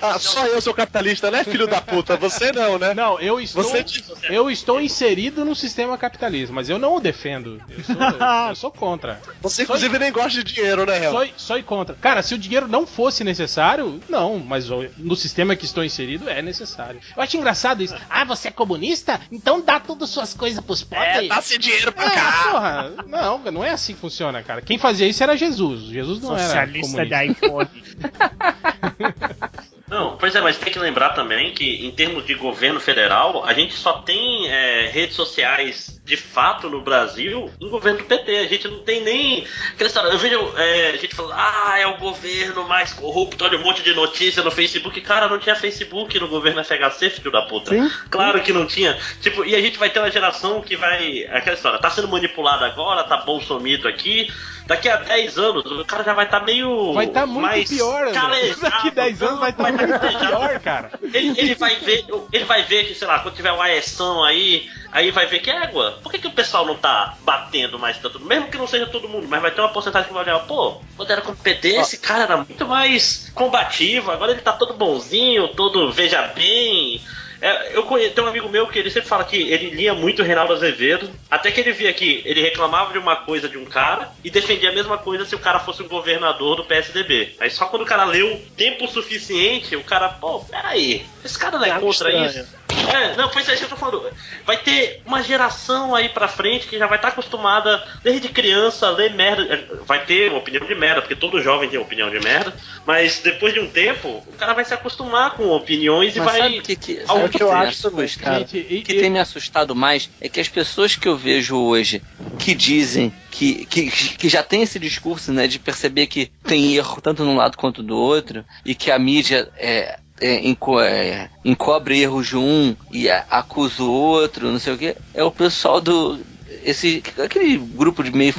[0.00, 2.16] Ah, só eu sou capitalista, né, filho da puta?
[2.16, 2.92] Você não, né?
[2.94, 3.84] Não, eu estou, Você
[4.28, 7.60] eu estou inserido no sistema capitalista, mas eu não o defendo.
[7.68, 7.96] Eu sou,
[8.50, 9.20] eu sou contra.
[9.40, 11.12] Você, inclusive, nem gosta de dinheiro, né, Hel?
[11.12, 11.94] Sou, sou contra.
[11.96, 16.42] Cara, se o dinheiro não fosse necessário, não, mas no sistema que estou inserido é
[16.42, 17.00] necessário.
[17.16, 17.94] Eu acho engraçado isso.
[18.08, 19.20] Ah, você é comunista?
[19.30, 21.24] Então dá todas suas coisas pros pobres.
[21.24, 22.32] É, dá-se dinheiro pra É, cá.
[22.50, 24.62] porra, não, não é assim que funciona, cara.
[24.62, 25.82] Quem fazia isso era Jesus.
[25.84, 27.24] Jesus não era comunista.
[27.24, 27.68] iPhone.
[29.94, 33.52] Não, pois é, mas tem que lembrar também que em termos de governo federal, a
[33.52, 38.38] gente só tem é, redes sociais de fato no Brasil em governo do PT.
[38.38, 39.46] A gente não tem nem.
[39.72, 43.56] Aquela história, eu vejo é, a gente falando, ah, é o governo mais corrupto, olha
[43.56, 45.00] um monte de notícia no Facebook.
[45.00, 47.70] Cara, não tinha Facebook no governo FHC, filho da puta.
[47.70, 47.88] Sim.
[48.10, 48.98] Claro que não tinha.
[49.20, 51.24] Tipo, e a gente vai ter uma geração que vai.
[51.26, 54.28] Aquela história, tá sendo manipulada agora, tá bolsomito aqui.
[54.66, 56.94] Daqui a 10 anos, o cara já vai estar meio.
[56.94, 58.20] Vai estar muito mais pior, André.
[58.20, 58.60] calejado.
[58.60, 60.90] Daqui 10 anos vai estar muito pior, cara.
[61.02, 64.66] Ele, ele vai ver, ele vai ver que, sei lá, quando tiver uma aeção aí,
[64.90, 65.98] aí vai ver que égua.
[66.02, 68.18] Por que, que o pessoal não tá batendo mais tanto?
[68.20, 70.80] Mesmo que não seja todo mundo, mas vai ter uma porcentagem que vai olhar, pô,
[70.96, 74.72] quando era com o PT, esse cara era muito mais combativo, agora ele tá todo
[74.74, 77.02] bonzinho, todo veja bem.
[77.44, 80.22] É, eu conheço, tem um amigo meu que ele sempre fala que ele lia muito
[80.22, 83.66] o Reinaldo Azevedo, até que ele via que ele reclamava de uma coisa de um
[83.66, 87.34] cara e defendia a mesma coisa se o cara fosse um governador do PSDB.
[87.38, 91.66] Aí só quando o cara leu tempo suficiente, o cara, pô, peraí, esse cara não
[91.66, 92.44] é Algo contra estranho.
[92.44, 92.54] isso?
[92.92, 94.10] É, não, foi isso aí que eu tô falando.
[94.44, 98.90] Vai ter uma geração aí pra frente que já vai estar acostumada desde criança a
[98.90, 99.66] ler merda.
[99.86, 102.54] Vai ter uma opinião de merda, porque todo jovem tem opinião de merda.
[102.86, 106.40] Mas depois de um tempo, o cara vai se acostumar com opiniões e Mas vai.
[106.40, 108.38] sabe o que, que, sabe o que que eu tem me acho também, assustado?
[108.38, 111.16] Gente, e- O que e- tem me assustado mais é que as pessoas que eu
[111.16, 112.02] vejo hoje
[112.38, 117.00] que dizem que, que, que já tem esse discurso, né, de perceber que tem erro
[117.00, 122.00] tanto num lado quanto do outro e que a mídia é, é, enco- é, encobre
[122.00, 125.80] erros de um e a- acusa o outro, não sei o que, é o pessoal
[125.80, 126.18] do
[126.64, 128.32] esse aquele grupo de meio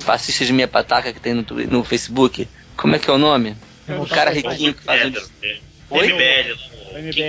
[0.00, 2.46] fascistas de meia pataca que tem no, no Facebook.
[2.76, 3.56] Como é que é o nome?
[3.88, 5.30] O cara riquinho que faz um dis-
[5.90, 6.06] Oi?
[6.12, 6.54] MBL,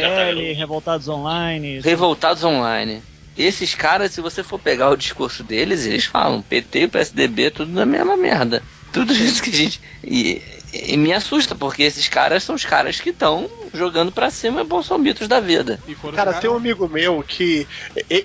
[0.01, 0.41] Kataguiri.
[0.51, 1.79] MBL, Revoltados Online.
[1.81, 3.01] Revoltados Online.
[3.37, 7.51] Esses caras, se você for pegar o discurso deles, eles falam PT e o PSDB
[7.51, 8.61] tudo na mesma merda.
[8.93, 9.81] Tudo isso que a gente.
[10.03, 10.41] E,
[10.83, 15.27] e me assusta, porque esses caras são os caras que estão jogando pra cima bolsomitos
[15.27, 15.79] da vida.
[15.87, 17.67] E Cara, tem um amigo meu que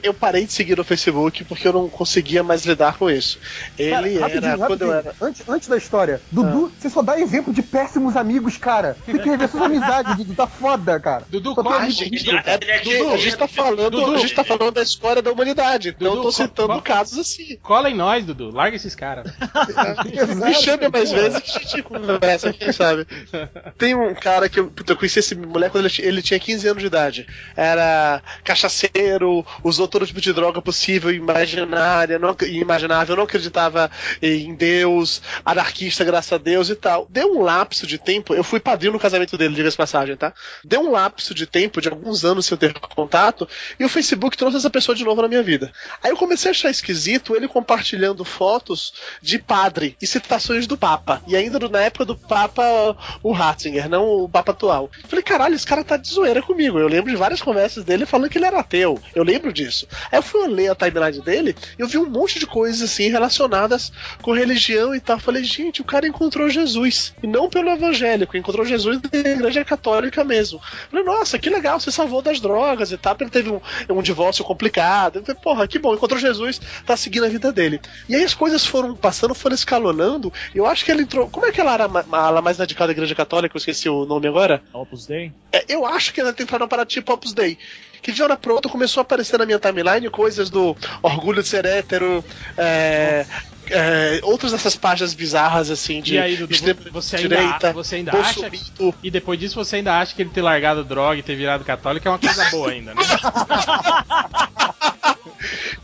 [0.03, 3.39] eu parei de seguir no Facebook porque eu não conseguia mais lidar com isso.
[3.79, 4.93] Ele Cara, era quando eu rapidinho.
[4.93, 5.15] era.
[5.21, 8.97] Antes, antes da história, Dudu, você só dá exemplo de péssimos amigos, cara.
[9.07, 10.35] Tem que rever suas amizades, Dudu.
[10.35, 11.25] Tá foda, cara.
[11.29, 12.59] Dudu, Só Ah, gente, é cara.
[12.59, 14.15] porque Dudu, a gente tá falando, Dudu.
[14.15, 17.19] a gente tá falando da história da humanidade, então Dudu, eu tô citando qual- casos
[17.19, 17.57] assim.
[17.63, 18.51] Cola em nós, Dudu.
[18.51, 19.31] Larga esses caras.
[20.47, 23.07] Me chame mais vezes que a gente conversa, quem sabe.
[23.77, 26.83] Tem um cara que eu, eu conheci esse moleque quando ele, ele tinha 15 anos
[26.83, 27.27] de idade.
[27.57, 33.91] Era cachaceiro, usou todo tipo de droga possível, imaginária, não, imaginável, não acreditava
[34.23, 37.07] em Deus, anarquista, graças a Deus e tal.
[37.11, 40.33] Deu um lapso de tempo, eu fui padrinho no casamento dele, diga-se passagem, tá?
[40.65, 43.49] Deu um lapso de tempo, de alguns anos sem eu ter contato,
[43.79, 45.73] e o Facebook trouxe essa pessoa de novo na minha vida.
[46.03, 48.93] Aí eu comecei a achar esquisito ele compartilhando fotos
[49.23, 51.23] de padre e citações do Papa.
[51.27, 54.91] E ainda na época do Papa, o Ratzinger, não o Papa atual.
[55.09, 56.79] Falei, caralho, esse cara tá de zoeira comigo.
[56.79, 58.99] Eu lembro de várias conversas dele falando que ele era ateu.
[59.15, 59.87] Eu lembro disso.
[60.11, 63.09] Aí eu fui ler a timeline dele e eu vi um monte de coisas assim
[63.11, 63.93] relacionadas
[64.23, 65.19] com religião e tal.
[65.19, 67.13] Falei, gente, o cara encontrou Jesus.
[67.23, 70.61] E não pelo evangélico, encontrou Jesus da igreja católica mesmo.
[70.91, 73.17] Falei, nossa, que legal, você salvou das drogas e tal.
[73.21, 73.61] Ele teve um,
[73.91, 75.21] um divórcio complicado.
[75.23, 77.81] Falei, porra, que bom, encontrou Jesus, tá seguindo a vida dele.
[78.09, 80.33] E aí as coisas foram passando, foram escalonando.
[80.55, 81.29] E eu acho que ele entrou.
[81.29, 83.57] Como é que ela era ma- a ala mais radicada da igreja católica?
[83.57, 84.63] Eu esqueci o nome agora.
[84.73, 85.33] Opus Dei.
[85.53, 87.57] É, eu acho que ela tem numa parada tipo Opus Dei.
[88.03, 91.49] Que de hora pra outra começou a aparecer na minha timeline coisas do orgulho de
[91.49, 92.25] ser hétero,
[92.57, 93.27] é,
[93.71, 97.97] é, outras dessas páginas bizarras assim de E aí, Dudu, extrema você ainda, direita, você
[97.97, 98.41] ainda acha.
[98.41, 98.95] bolsomito.
[99.03, 102.07] E depois disso você ainda acha que ele ter largado droga e ter virado católico
[102.07, 103.03] é uma coisa boa ainda, né?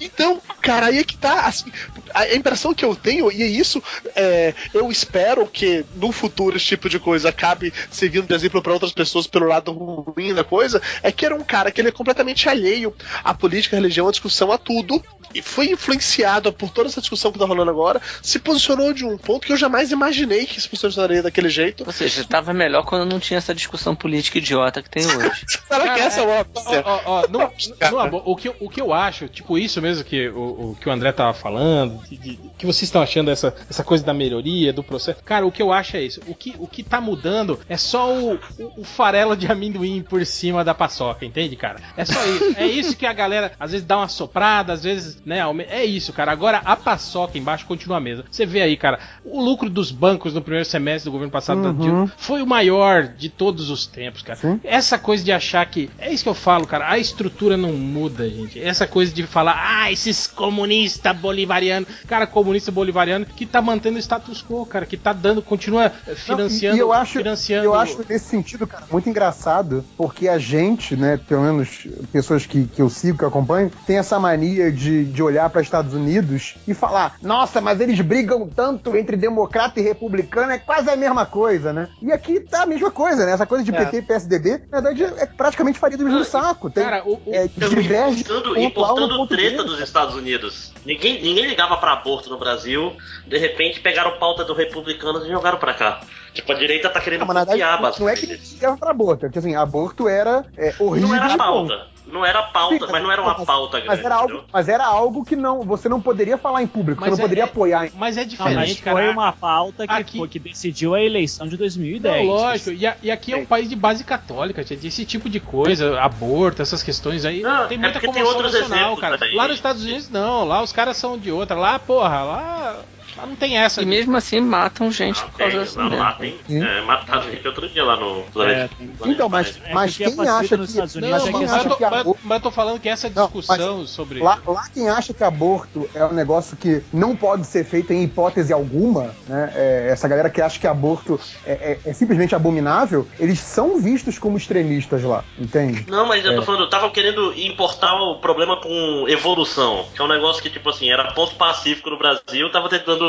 [0.00, 1.46] Então, cara, aí é que tá.
[1.46, 1.70] assim,
[2.14, 3.82] a impressão que eu tenho, e é isso,
[4.14, 8.72] é, eu espero que no futuro esse tipo de coisa acabe servindo de exemplo para
[8.72, 11.92] outras pessoas pelo lado ruim da coisa, é que era um cara que ele é
[11.92, 15.02] completamente alheio à política, à religião, à discussão, a tudo,
[15.34, 19.16] e foi influenciado por toda essa discussão que tá rolando agora, se posicionou de um
[19.19, 21.85] ponto que eu jamais imaginei que se posicionaria daquele jeito.
[21.86, 25.44] Ou seja, tava melhor quando não tinha essa discussão política idiota que tem hoje.
[25.69, 27.53] Será que essa é uma Ó, ó, ó, no-
[27.90, 30.89] boa, o, que, eu- o que eu acho, tipo isso mesmo que o, o que
[30.89, 34.73] o André tava falando, de- de- que vocês estão achando essa, essa coisa da melhoria,
[34.73, 35.23] do processo.
[35.24, 36.20] Cara, o que eu acho é isso.
[36.27, 40.24] O que, o que tá mudando é só o, o, o farelo de amendoim por
[40.24, 41.81] cima da paçoca, entende, cara?
[41.97, 42.55] É só isso.
[42.57, 45.40] É isso que a galera às vezes dá uma soprada, às vezes, né?
[45.69, 46.32] É isso, cara.
[46.32, 48.24] Agora a paçoca embaixo continua a mesa.
[48.30, 52.10] Você vê aí, cara, o lucro dos bancos no primeiro semestre do governo passado Dilma
[52.16, 54.38] foi o maior de todos os tempos, cara.
[54.38, 54.60] Sim.
[54.64, 55.90] Essa coisa de achar que.
[55.98, 56.90] É isso que eu falo, cara.
[56.90, 58.62] A estrutura não muda, gente.
[58.62, 61.88] Essa coisa de falar, ah, esses comunistas bolivarianos.
[62.06, 64.86] Cara, comunista bolivariano que tá mantendo o status quo, cara.
[64.86, 66.76] Que tá dando, continua eh, financiando.
[66.76, 70.38] Não, e, e eu acho, financiando eu acho nesse sentido, cara, muito engraçado, porque a
[70.38, 74.70] gente, né, pelo menos pessoas que, que eu sigo, que eu acompanho, tem essa mania
[74.70, 79.81] de, de olhar para Estados Unidos e falar: nossa, mas eles brigam tanto entre democrata
[79.81, 81.89] e republicano, é quase a mesma coisa, né?
[82.03, 83.33] E aqui tá a mesma coisa, né?
[83.33, 83.85] Essa coisa de É.
[83.85, 86.70] PT e PSDB, na verdade, é praticamente faria do mesmo saco.
[86.70, 90.73] Tem, Cara, o- o- é, diverge importando, importando treta dos Estados Unidos.
[90.85, 92.93] Ninguém, ninguém ligava pra aborto no Brasil.
[93.27, 96.01] De repente pegaram pauta do republicanos e jogaram pra cá.
[96.33, 97.47] Tipo, a direita tá querendo Não, copiar
[97.81, 101.09] verdade, não é que ligava pra aborto, é que assim, aborto era é, horrível.
[101.09, 101.87] Não era pauta.
[102.07, 103.89] Não era pauta, Sim, mas não era uma pauta grande.
[103.97, 107.11] Mas era, algo, mas era algo que não, você não poderia falar em público, Mas
[107.11, 107.87] você não é- poderia é- apoiar.
[107.87, 108.97] em- Mas é Não, diferente, mas cara.
[108.97, 112.24] foi uma pauta que, Aqui- foi, que decidiu a eleição de 2010.
[112.27, 114.87] Não, lógico, e, a- e aqui é um país de base católica, gente.
[114.87, 118.53] Esse tipo de coisa, aborto, essas questões aí, Não, tem é muita tem comoção outros
[118.53, 119.19] nacional, exemplos cara.
[119.24, 119.35] aí.
[119.35, 121.57] Lá nos Estados Unidos não, lá os caras são de outra.
[121.57, 122.77] Lá, porra, lá,
[123.16, 123.82] lá não tem essa.
[123.82, 126.36] E mesmo assim matam gente Não, por causa dessa não, lá merda.
[126.47, 126.62] tem.
[126.62, 128.70] É, mataram gente outro dia lá no planeta.
[128.76, 129.70] Planeta Então, mas, Planeta.
[129.70, 130.72] É mas é quem acha nos que.
[130.72, 132.51] Estados Não, Unidos, mas é mas, eu acha tô, que mas- aborto- mas eu tô
[132.51, 134.20] falando que essa Não, mas discussão sobre.
[134.20, 138.02] Lá, lá quem acha que aborto é um negócio que não pode ser feito em
[138.05, 139.52] hipótese alguma, né?
[139.55, 144.18] é, essa galera que acha que aborto é, é- é simplesmente abominável, eles são vistos
[144.18, 145.86] como extremistas lá, entende?
[145.88, 146.44] Não, mas eu tô É.
[146.44, 150.90] falando, tava querendo importar o problema com evolução, que é um negócio que, tipo assim,
[150.90, 153.06] era ponto pacífico no Brasil, tava tentando.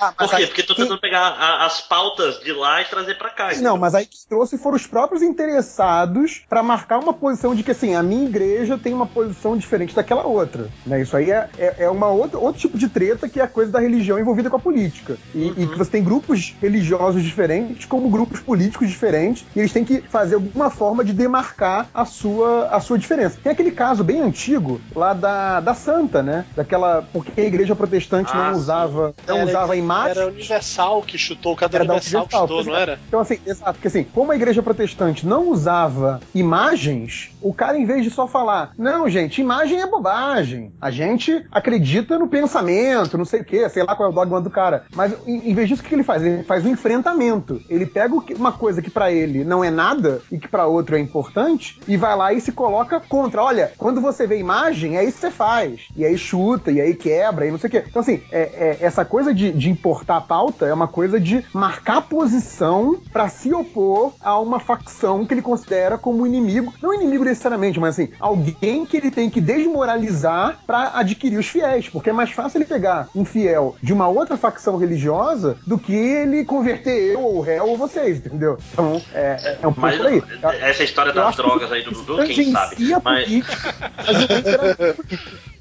[0.00, 0.36] Ah, Por quê?
[0.36, 3.54] aí- Porque tô tentando pegar a- as pautas de lá e trazer pra cá.
[3.60, 7.70] Não, mas aí que trouxe foram os próprios interessados pra marcar uma posição de que
[7.70, 10.68] assim, a minha igreja tem uma posição diferente daquela outra.
[10.84, 11.02] Né?
[11.02, 13.70] Isso aí é, é, é uma outra, outro tipo de treta que é a coisa
[13.72, 15.16] da religião envolvida com a política.
[15.34, 19.84] E, e que você tem grupos religiosos diferentes, como grupos políticos diferentes, e eles têm
[19.84, 23.38] que fazer alguma forma de demarcar a sua, a sua diferença.
[23.42, 26.44] Tem aquele caso bem antigo lá da, da Santa, né?
[26.54, 27.02] Daquela.
[27.12, 30.10] Porque a igreja protestante Ah, não usava, não Era- usava imagem.
[30.22, 32.98] Era Universal que chutou, o cara Era da Universal que Universal, chutou, não era?
[33.08, 37.84] Então, assim, exato, porque assim, como a igreja protestante não usava imagens, o cara, em
[37.84, 40.72] vez de só falar, não, gente, imagem é bobagem.
[40.80, 44.40] A gente acredita no pensamento, não sei o quê, sei lá qual é o dogma
[44.40, 44.84] do cara.
[44.94, 46.22] Mas em, em vez disso, o que ele faz?
[46.22, 47.60] Ele faz um enfrentamento.
[47.68, 51.00] Ele pega uma coisa que pra ele não é nada e que pra outro é
[51.00, 53.42] importante e vai lá e se coloca contra.
[53.42, 55.80] Olha, quando você vê imagem, é isso que você faz.
[55.96, 57.84] E aí chuta, e aí quebra, e não sei o quê.
[57.88, 61.44] Então, assim, é- é- essa coisa de, de importar a pauta é uma coisa de
[61.52, 66.72] marcar posição pra se opor a uma facção que ele considera como inimigo.
[66.82, 71.88] Não inimigo necessariamente, mas assim, alguém que ele tem que desmoralizar pra adquirir os fiéis.
[71.88, 75.94] Porque é mais fácil ele pegar um fiel de uma outra facção religiosa do que
[75.94, 78.58] ele converter eu, ou o réu, ou vocês, entendeu?
[78.72, 80.22] Então, é, é um pouco por aí.
[80.60, 82.76] essa história Eu das drogas aí do Dudu, quem sabe?
[83.02, 83.46] Mas, mas.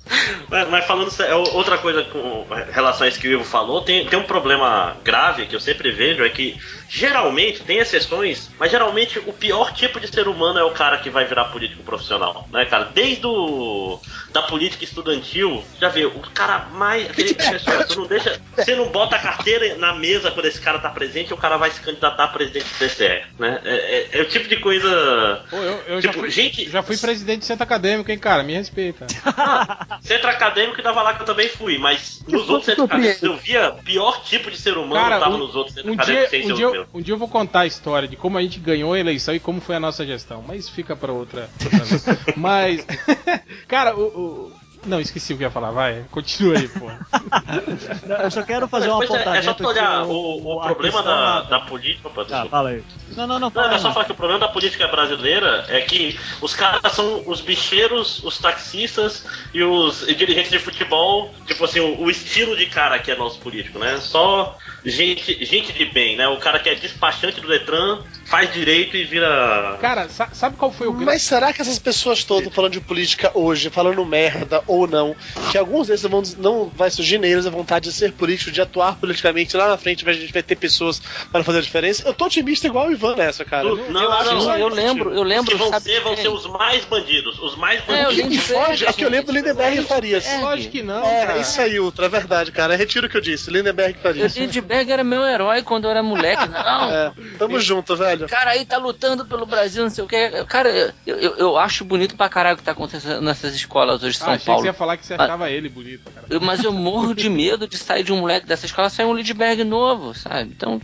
[0.50, 4.06] mas, mas falando sério, outra coisa com relação a isso que o Ivo falou, tem,
[4.06, 6.58] tem um problema grave que eu sempre vejo, é que
[6.88, 11.10] geralmente, tem exceções, mas geralmente o pior tipo de ser humano é o cara que
[11.10, 12.86] vai virar político profissional, né, cara?
[12.94, 14.00] Desde o,
[14.32, 17.10] da política estudantil, já viu, o cara mais...
[17.10, 18.40] Aquele pessoal, você não deixa...
[18.56, 21.72] Você não bota a carteira na mesa quando esse cara tá presente, o cara vai
[21.72, 23.62] se candidatar a presidente do TCE, né?
[23.66, 25.44] É, é- é o tipo de coisa...
[25.50, 28.44] Pô, eu, eu já, Tipo, fui, gente- já fui presidente de centro acadêmico, hein, cara?
[28.44, 29.08] Me respeita.
[30.02, 33.72] Centro acadêmico tava lá que eu também fui, mas nos outros centros acadêmicos eu via
[33.84, 36.44] pior tipo de ser humano Cara, tava um- nos outros centros Um dia, acadêmicos sem
[36.46, 38.60] ser um, dia, eu- um dia eu vou contar a história de como a gente
[38.60, 42.06] ganhou a eleição e como foi a nossa gestão, mas fica pra outra, outra vez.
[42.36, 42.86] Mas,
[43.68, 44.52] cara, o, o-
[44.86, 46.86] Não, esqueci o que eu ia falar, vai, continua aí, pô.
[48.08, 50.62] Não, Eu só quero fazer um Mas é, apontamento é só tu olhar o, o
[50.62, 52.08] a problema da, lá- da política.
[52.08, 52.84] Opa, Ah, fala aí.
[53.16, 55.66] Não, não, não, Não, fala é aí, só falar que o problema da política brasileira
[55.70, 61.64] é que os caras são os bicheiros, os taxistas e os dirigentes de futebol, tipo
[61.66, 63.98] assim, o, o estilo de cara que é nosso político, né?
[64.00, 66.28] Só gente, gente de bem, né?
[66.28, 69.78] O cara que é despachante do Detran, faz direito e vira.
[69.82, 71.06] Cara, sa- sabe qual foi o grande.
[71.06, 75.16] Mas será que essas pessoas todas falando de política hoje, falando merda ou não,
[75.52, 78.96] que alguns deles vão, não vai surgir neles a vontade de ser político, de atuar
[78.98, 82.08] politicamente lá na frente, a gente vai ter pessoas para fazer a diferença?
[82.08, 83.64] Eu tô otimista igual o Ivan nessa, cara.
[83.68, 86.16] Não, não, acho não, que só eu lembro, eu Os lembro, que vão ser, vão
[86.18, 87.40] ser os mais bandidos.
[87.40, 88.18] Os mais É, eu bandidos.
[88.18, 90.26] lembro que foge é que eu lembro Lindenberg e Farias.
[90.26, 91.40] É, Lógico que não, É, cara.
[91.40, 92.76] isso aí, Ultra, é verdade, cara.
[92.76, 93.50] Retiro o que eu disse.
[93.52, 94.36] Lindenberg e O Farias.
[94.36, 96.48] Lindbergh era meu herói quando eu era moleque.
[96.48, 98.26] Não, É, tamo junto, velho.
[98.26, 100.30] o cara aí tá lutando pelo Brasil, não sei o que.
[100.46, 104.18] Cara, eu, eu, eu acho bonito pra caralho o que tá acontecendo nessas escolas hoje
[104.18, 104.65] de Ah, São que Paulo.
[104.66, 106.28] Você ia falar que você achava ele bonito, cara.
[106.42, 109.64] Mas eu morro de medo de sair de um moleque dessa escola sair um Lindbergh
[109.64, 110.52] novo, sabe?
[110.52, 110.80] Então,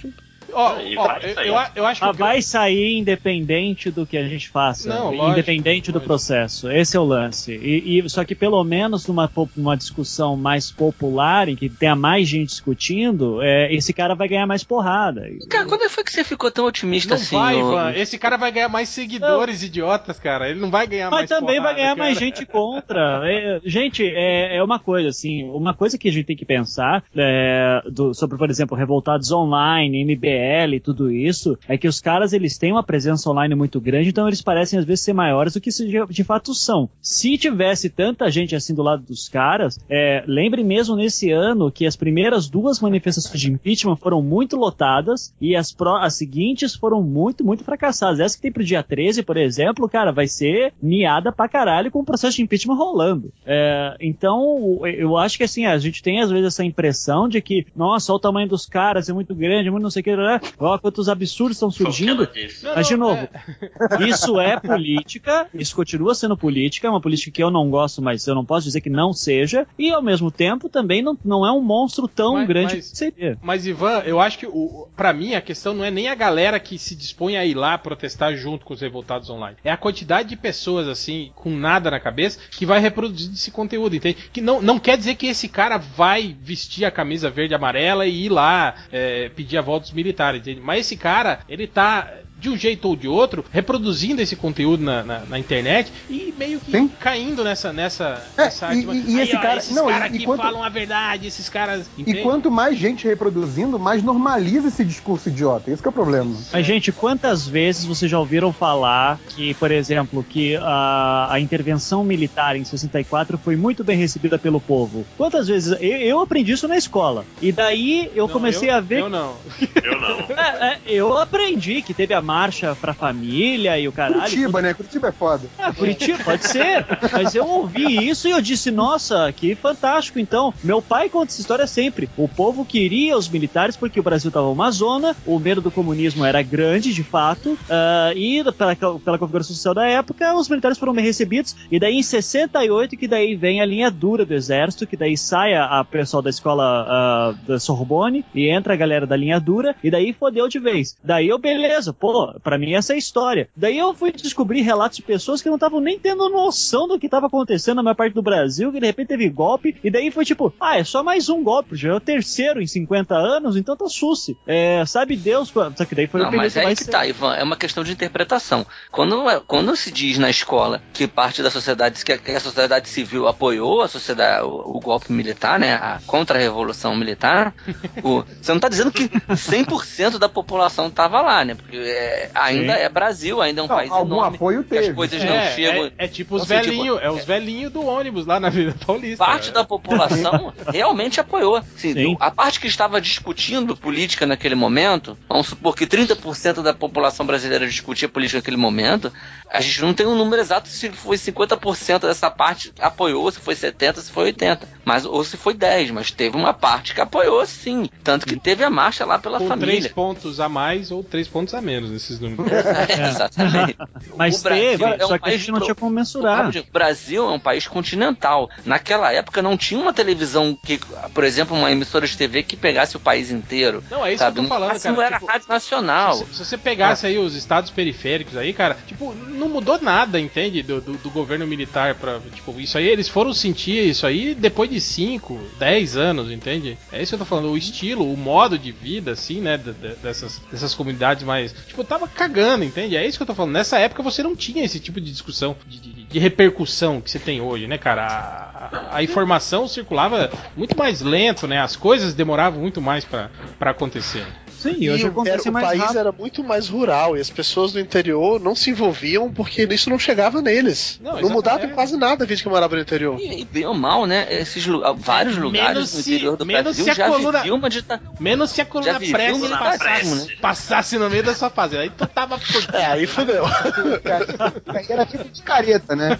[0.53, 1.47] Ó, ó, vai eu, sair.
[1.47, 2.07] eu, eu acho que.
[2.07, 6.07] Ah, vai sair independente do que a gente faça, Não, lógico, independente do lógico.
[6.07, 6.69] processo.
[6.71, 7.53] Esse é o lance.
[7.53, 12.49] E, e- só que pelo menos numa discussão mais popular, em que tenha mais gente
[12.49, 15.27] discutindo, é, esse cara vai ganhar mais porrada.
[15.49, 17.35] cara, quando foi que você ficou tão otimista Não assim?
[17.35, 17.91] vai, Ivan.
[17.95, 20.49] Esse cara vai ganhar mais seguidores idiotas, cara.
[20.49, 21.99] Ele não vai ganhar Mas mais também vai porrada, ganhar cara.
[21.99, 23.21] mais gente contra.
[23.31, 27.03] É, gente, é, é uma coisa assim, uma coisa que a gente tem que pensar
[27.15, 30.40] é, do- sobre, por exemplo, Revoltados Online, MBL
[30.75, 34.27] e tudo isso, é que os caras eles têm uma presença online muito grande, então
[34.27, 35.69] eles parecem às vezes ser maiores do que
[36.09, 36.89] de, fato são.
[37.01, 41.85] Se tivesse tanta gente assim do lado dos caras, é, lembre mesmo nesse ano que
[41.85, 47.01] as primeiras duas manifestações de impeachment foram muito lotadas e as, pro, as seguintes foram
[47.01, 48.19] muito, muito fracassadas.
[48.19, 51.99] Essa que tem pro dia 13, por exemplo, cara, vai ser miada pra caralho com
[51.99, 53.31] o processo de impeachment rolando.
[53.45, 57.65] É, então, eu acho que assim, a gente tem às vezes essa impressão de que,
[57.75, 60.51] nossa, o tamanho dos caras, é muito grande, é muito não sei o que, né?
[60.59, 62.27] olha quantos absurdos estão surgindo.
[62.75, 64.07] Mas, de novo, é...
[64.07, 68.25] isso é política, isso continua sendo política, é uma política que eu não gosto, mas
[68.27, 71.51] eu não posso dizer que não seja, e ao mesmo tempo também não, não é
[71.51, 73.37] um monstro tão mas, grande mas, que seria.
[73.41, 76.59] Mas, Ivan, eu acho que, o, pra mim, a questão não é nem a galera
[76.59, 79.57] que se dispõe a ir lá protestar junto com os revoltados online.
[79.63, 83.95] É a quantidade de pessoas, assim, com nada na cabeça, que vai reproduzir esse conteúdo,
[83.95, 84.17] entende?
[84.31, 88.05] Que não, não quer dizer que esse cara vai vestir a camisa verde e amarela
[88.05, 90.61] e ir lá é, pedir a volta dos militares, entende?
[90.61, 92.11] Mas esse cara, ele tá
[92.41, 96.59] de um jeito ou de outro, reproduzindo esse conteúdo na, na, na internet e meio
[96.59, 96.89] que Sim.
[96.99, 100.25] caindo nessa nessa, é, nessa e, e, e esse ó, cara, esses não, caras aqui
[100.25, 101.89] quanto, falam a verdade, esses caras.
[101.97, 102.19] Entende?
[102.19, 105.69] E quanto mais gente reproduzindo, mais normaliza esse discurso idiota.
[105.69, 106.35] Esse é o problema.
[106.51, 112.03] Mas, gente, quantas vezes vocês já ouviram falar que, por exemplo, que a, a intervenção
[112.03, 115.05] militar em 64 foi muito bem recebida pelo povo?
[115.15, 115.77] Quantas vezes?
[115.79, 117.25] Eu, eu aprendi isso na escola.
[117.41, 118.99] E daí eu não, comecei eu, a ver.
[119.01, 119.35] Eu não.
[119.83, 120.19] eu não.
[120.37, 124.21] É, é, eu aprendi que teve a marcha pra família e o caralho.
[124.21, 124.61] Curitiba, tudo.
[124.61, 124.73] né?
[124.73, 125.47] Curitiba é foda.
[125.59, 126.85] Ah, Curitiba, pode ser.
[127.11, 130.17] Mas eu ouvi isso e eu disse, nossa, que fantástico.
[130.17, 132.09] Então, meu pai conta essa história sempre.
[132.15, 136.23] O povo queria os militares porque o Brasil estava uma zona, o medo do comunismo
[136.23, 140.93] era grande, de fato, uh, e pela, pela configuração social da época, os militares foram
[140.93, 141.55] bem recebidos.
[141.69, 145.53] E daí em 68, que daí vem a linha dura do exército, que daí sai
[145.53, 149.75] a, a pessoal da escola uh, da Sorbonne e entra a galera da linha dura,
[149.83, 150.95] e daí fodeu de vez.
[151.03, 153.49] Daí eu, beleza, pô, pra mim essa é a história.
[153.55, 157.05] Daí eu fui descobrir relatos de pessoas que não estavam nem tendo noção do que
[157.07, 160.25] estava acontecendo na minha parte do Brasil, que de repente teve golpe, e daí foi
[160.25, 163.75] tipo, ah, é só mais um golpe, já é o terceiro em 50 anos, então
[163.75, 164.37] tá susse.
[164.45, 167.55] É, sabe Deus, só que daí foi não, mas é que tá, Ivan, é uma
[167.55, 168.65] questão de interpretação.
[168.91, 172.39] Quando, é, quando se diz na escola que parte da sociedade, que a, que a
[172.39, 177.53] sociedade civil apoiou a sociedade, o, o golpe militar, né, a contra-revolução militar,
[178.03, 182.75] o, você não tá dizendo que 100% da população tava lá, né, porque é, ainda
[182.75, 182.81] Sim.
[182.81, 184.35] é Brasil, ainda é um não, país algum enorme.
[184.35, 184.89] apoio teve.
[184.89, 185.85] As coisas não é, chegam.
[185.85, 189.23] É, é tipo os velhinhos, tipo, é os velhinhos do ônibus lá na Vida Paulista.
[189.23, 191.57] Parte da população realmente apoiou.
[191.57, 197.25] Assim, a parte que estava discutindo política naquele momento, vamos supor que 30% da população
[197.25, 199.11] brasileira discutia política naquele momento,
[199.49, 203.55] a gente não tem um número exato se foi 50% dessa parte apoiou, se foi
[203.55, 207.45] 70, se foi 80, mas ou se foi 10, mas teve uma parte que apoiou
[207.45, 209.79] sim, tanto que teve a marcha lá pela Com família.
[209.79, 212.51] três pontos a mais ou três pontos a menos nesses números.
[212.51, 213.77] É, exatamente.
[214.17, 216.49] Mas o Brasil teve, é um só que a gente não tinha como mensurar.
[216.49, 218.49] O Brasil é um país continental.
[218.65, 220.79] Naquela época não tinha uma televisão que,
[221.13, 223.83] por exemplo, uma emissora de TV que pegasse o país inteiro.
[223.89, 224.35] Não, é isso sabe?
[224.35, 224.95] que eu tô falando, assim, cara.
[224.95, 226.15] Não era tipo, rádio nacional.
[226.15, 230.63] Se, se, você pegasse aí os estados periféricos aí, cara, tipo, não mudou nada, entende?
[230.63, 234.69] Do, do, do governo militar para tipo, isso aí, eles foram sentir isso aí depois
[234.69, 236.77] de 5, 10 anos, entende?
[236.91, 239.57] É isso que eu tô falando, o estilo, o modo de vida, assim, né,
[240.01, 242.95] dessas, dessas comunidades mais, tipo, tava cagando, entende?
[242.95, 243.53] É isso que eu tô falando.
[243.53, 247.19] Nessa época você não tinha esse tipo de discussão, de, de, de repercussão que você
[247.19, 248.05] tem hoje, né, cara?
[248.05, 251.59] A, a, a, informação circulava muito mais lento, né?
[251.59, 253.29] As coisas demoravam muito mais para
[253.61, 254.25] acontecer.
[254.61, 255.99] Sim, e hoje acontece era, mais O país rápido.
[255.99, 259.97] era muito mais rural e as pessoas do interior não se envolviam porque isso não
[259.97, 260.99] chegava neles.
[261.01, 263.19] Não, não mudava quase nada a vida que morava no interior.
[263.19, 264.27] E, e bem ou mal, né?
[264.29, 264.63] Esses
[264.97, 268.11] vários lugares no interior do Brasil já coluna, viviam uma ditadura.
[268.19, 270.35] Menos se a coluna pressa passasse, né?
[270.39, 271.83] passasse no meio da sua fazenda.
[271.83, 272.39] Aí tu tava
[272.73, 273.45] É, aí fudeu.
[274.67, 276.19] aí era tipo de careta, né?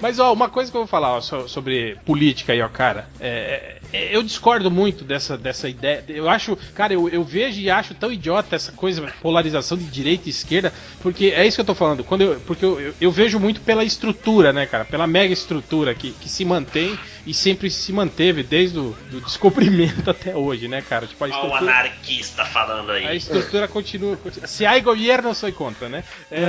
[0.00, 3.08] Mas, ó, uma coisa que eu vou falar ó, sobre política aí, ó, cara.
[3.18, 6.04] É, é, eu discordo muito dessa, dessa ideia.
[6.08, 10.30] Eu acho, cara, eu, eu vejo acho tão idiota essa coisa, polarização de direita e
[10.30, 12.04] esquerda, porque é isso que eu tô falando.
[12.04, 14.84] Quando eu, porque eu, eu, eu vejo muito pela estrutura, né, cara?
[14.84, 20.08] Pela mega estrutura que, que se mantém e sempre se manteve desde o do descobrimento
[20.10, 21.06] até hoje, né, cara?
[21.06, 23.06] Tipo, a estrutura, Olha o anarquista falando aí.
[23.06, 24.18] A estrutura continua.
[24.44, 26.04] Se há governo, sou contra, né?
[26.30, 26.42] É...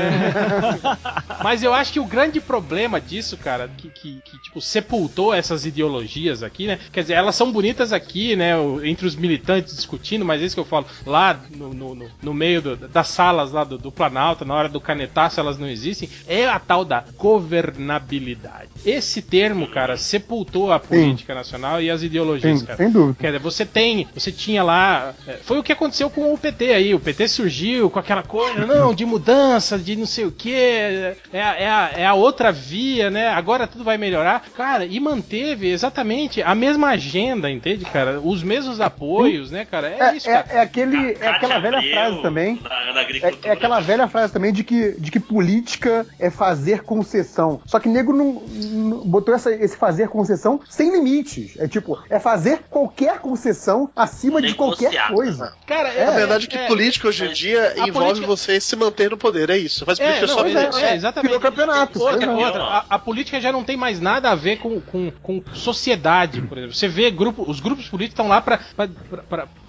[1.43, 5.65] Mas eu acho que o grande problema disso, cara, que, que, que, tipo, sepultou essas
[5.65, 6.80] ideologias aqui, né?
[6.91, 8.53] Quer dizer, elas são bonitas aqui, né?
[8.84, 12.61] Entre os militantes discutindo, mas é isso que eu falo, lá no, no, no meio
[12.61, 16.45] do, das salas lá do, do Planalto, na hora do canetaço, elas não existem, é
[16.45, 18.69] a tal da governabilidade.
[18.85, 22.77] Esse termo, cara, sepultou mudou a política nacional e as ideologias, Sem, cara.
[22.77, 23.17] sem dúvida.
[23.19, 26.73] Quer dizer, você tem, você tinha lá, é, foi o que aconteceu com o PT
[26.73, 30.53] aí, o PT surgiu com aquela coisa, não, de mudança, de não sei o que,
[30.53, 34.99] é, a- é, a, é a outra via, né, agora tudo vai melhorar, cara, e
[34.99, 40.25] manteve exatamente a mesma agenda, entende, cara, os mesmos apoios, né, cara, é, É, isso,
[40.27, 40.45] cara.
[40.49, 42.59] é, é aquele, é aquela velha Abreu, frase também.
[42.63, 43.47] Na, na É, agricultura.
[43.49, 47.61] é aquela velha frase também de que, de que política é fazer concessão.
[47.65, 51.57] Só que nego não, não- botou essa- esse fazer concessão sem limites.
[51.60, 55.14] É tipo, é fazer qualquer concessão acima de qualquer Negociar.
[55.14, 55.53] coisa.
[55.65, 57.91] Cara, É, Na verdade, que é, política hoje em dia a envolve
[58.22, 59.86] política- você se manter no poder, é isso.
[59.86, 60.80] Faz É, política não, só é, pra é, isso.
[60.80, 61.27] é, exatamente.
[61.32, 62.02] Virou campeonato.
[62.02, 62.30] Outra, é.
[62.30, 66.41] outra, a, a política já não tem mais nada a ver com, com, com sociedade,
[66.41, 66.76] por exemplo.
[66.76, 68.60] Você vê grupo, os grupos políticos estão lá para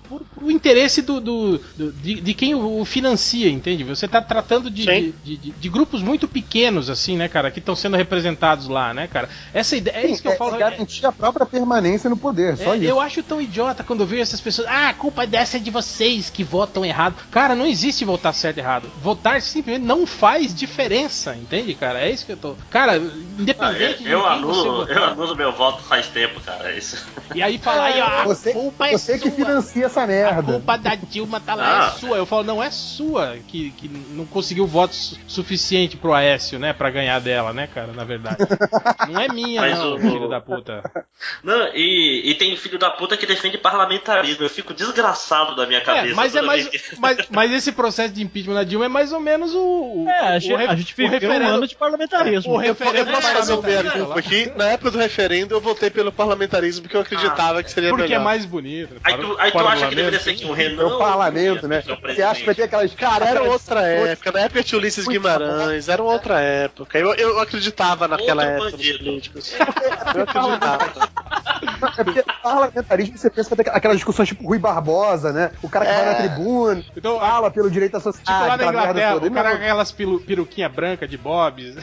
[0.09, 3.83] por, por o interesse do, do- do- de, de quem o financia, entende?
[3.85, 5.15] Você tá tratando de, Sim.
[5.25, 9.07] de, de- de grupos muito pequenos, assim, né, cara, que estão sendo representados lá, né,
[9.09, 9.29] cara?
[9.53, 10.55] Essa ideia, é isso que eu falo.
[10.55, 12.85] É garantir a própria permanência no poder, só É, isso.
[12.87, 14.69] eu acho tão idiota quando eu vejo essas pessoas.
[14.69, 17.17] Ah, a culpa dessa é de vocês que votam errado.
[17.31, 18.89] Cara, não existe votar certo e errado.
[19.03, 22.01] Votar simplesmente não faz diferença, entende, cara?
[22.01, 22.55] É isso que eu tô.
[22.71, 24.97] Cara, Ah, independente eu, eu de quem você anulo, votar.
[24.97, 26.73] eu anulo meu voto faz tempo, cara.
[26.77, 27.05] Isso.
[27.35, 29.37] E aí fala aí, ó, a Você, culpa é você que sua.
[29.37, 30.53] financia essa A merda.
[30.53, 31.87] culpa da Dilma tá lá, Ah.
[31.89, 32.17] é sua.
[32.17, 36.73] Eu falo, não é sua que, que não conseguiu voto su- suficiente pro Aécio, né,
[36.73, 38.37] pra ganhar dela, né, cara, na verdade.
[39.09, 40.83] Não é minha, Mas não, o- filho da puta.
[41.45, 44.43] Não, e, e tem filho da puta que defende parlamentarismo.
[44.45, 46.09] Eu fico desgraçado da minha cabeça.
[46.13, 46.69] É, mas é mais.
[46.69, 50.05] que- Mas, mas esse processo de impeachment da Dilma é mais ou menos o.
[50.05, 52.53] o É, a o gente, re- a gente o um referendo- ano de parlamentarismo.
[52.57, 53.81] o Eu, po- eu referendo posso fazer um meia
[54.17, 54.53] aqui.
[54.57, 58.09] Na época do referendo, eu votei pelo parlamentarismo porque eu acreditava que seria Porque é
[58.09, 58.25] melhor.
[58.25, 58.97] mais bonito.
[59.05, 60.23] Aí tu, aí tu o acha que parlamento.
[60.23, 60.83] ser Renan?
[60.83, 61.83] É o parlamento, né?
[62.03, 62.95] Você acha que vai ter aquelas.
[62.95, 64.33] Cara, era outra época.
[64.33, 66.99] Na época tinha Ulisses Guimarães, era outra época.
[66.99, 68.99] Eu, eu acreditava naquela Outro época dos bandido.
[69.05, 69.55] políticos.
[70.15, 71.09] Eu acreditava.
[71.99, 75.53] É porque parlamentarismo você pensa que vai ter aquelas discussões tipo Rui Barbosa, né?
[75.63, 78.49] O cara que vai na tribuna, Então, fala pelo direito à Tipo sociedade.
[78.49, 79.27] lá na Inglaterra, toda.
[79.27, 81.75] o cara com aquelas pilu, peruquinha branca de bobs.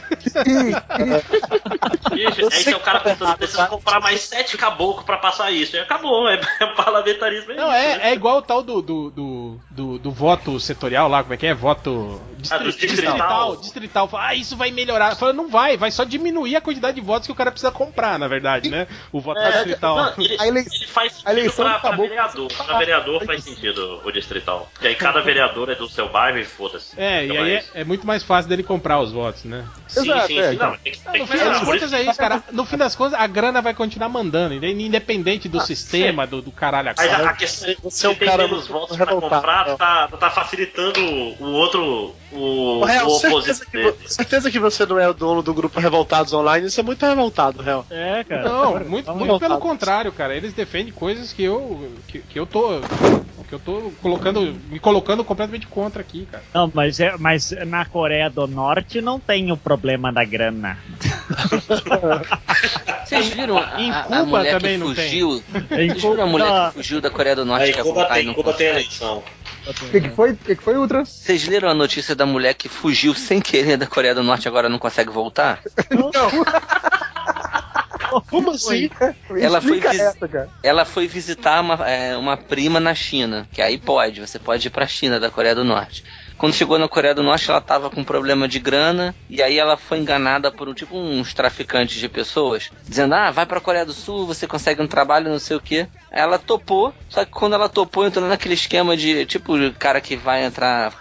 [2.12, 5.76] Bicho, sei é o cara tá pensando, precisa comprar mais sete caboclos pra passar isso.
[5.76, 7.52] E acabou, é, é parlamentarismo.
[7.52, 7.93] É Não, né?
[8.02, 11.36] É, é igual o tal do, do, do, do, do voto setorial lá, como é
[11.36, 11.54] que é?
[11.54, 13.12] Voto Ah, distri- distrital.
[13.12, 13.56] distrital.
[13.56, 14.08] Distrital.
[14.08, 15.14] Fala, ah, isso vai melhorar.
[15.16, 18.18] Fala, não vai, vai só diminuir a quantidade de votos que o cara precisa comprar,
[18.18, 18.86] na verdade, né?
[19.12, 19.96] O voto É, distrital.
[19.96, 22.48] não, ele, A ele faz a sentido eleição pra, pra vereador.
[22.52, 24.68] Pra vereador faz sentido o distrital.
[24.72, 26.98] Porque aí cada vereador é do seu bairro e foda-se.
[27.00, 27.70] É, e Então aí é, isso.
[27.74, 29.64] é muito mais fácil dele comprar os votos, né?
[29.86, 30.56] Sim, Exato, sim, é, sim.
[30.56, 32.42] Não, tem que, No tem fim das contas é isso, cara.
[32.52, 36.50] No fim das contas, a grana vai continuar mandando, inde- independente do sistema, do, do
[36.50, 39.76] caralho a Mas a, questão Você é um se tem cara menos votos pra comprar,
[39.76, 44.86] tá, tá facilitando o outro, o, O Real, o certeza opositor que, certeza que você
[44.86, 47.86] não é o dono do grupo Revoltados Online, você é muito revoltado, Real.
[47.90, 48.44] É, cara.
[48.44, 50.34] Não, muito, vamos muito pelo contrário, cara.
[50.34, 52.80] Eles defendem coisas que eu que, que eu tô
[53.48, 54.40] que eu tô colocando
[54.70, 56.42] me colocando completamente contra aqui, cara.
[56.54, 60.78] Não, mas, é, mas na Coreia do Norte não tem o problema da grana.
[63.04, 65.04] Vocês viram a, Em a- a Cuba mulher também que não tem.
[65.04, 65.42] fugiu?
[65.70, 68.02] Em Vocês viram a mulher Cuba- que fugiu da Coreia do Norte Aí, quer Cuba
[68.02, 69.22] e tem, não Cuba tem eleição.
[69.66, 70.32] O que, que foi?
[70.32, 71.04] O que, que foi, Ultra?
[71.04, 74.48] Vocês leram a notícia da mulher que fugiu sem querer da Coreia do Norte e
[74.48, 75.60] agora não consegue voltar?
[78.30, 78.90] Como assim?
[79.40, 80.48] Ela foi essa, cara.
[80.62, 84.70] Ela foi visitar uma, é, uma prima na China, que aí pode, você pode ir
[84.70, 86.04] pra China da Coreia do Norte.
[86.36, 89.76] Quando chegou na Coreia do Norte, ela tava com problema de grana, e aí ela
[89.76, 93.92] foi enganada por um tipo uns traficantes de pessoas, dizendo: "Ah, vai pra Coreia do
[93.92, 95.86] Sul, você consegue um trabalho, não sei o quê".
[96.10, 100.44] Ela topou, só que quando ela topou, entrou naquele esquema de tipo cara que vai
[100.44, 100.92] entrar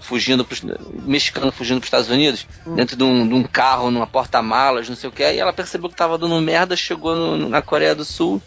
[0.00, 0.62] fugindo pros
[1.04, 5.08] mexicano fugindo pros Estados Unidos, dentro de um, de um carro, numa porta-malas, não sei
[5.08, 5.24] o quê.
[5.24, 8.40] Aí ela percebeu que tava dando merda, chegou no- na Coreia do Sul,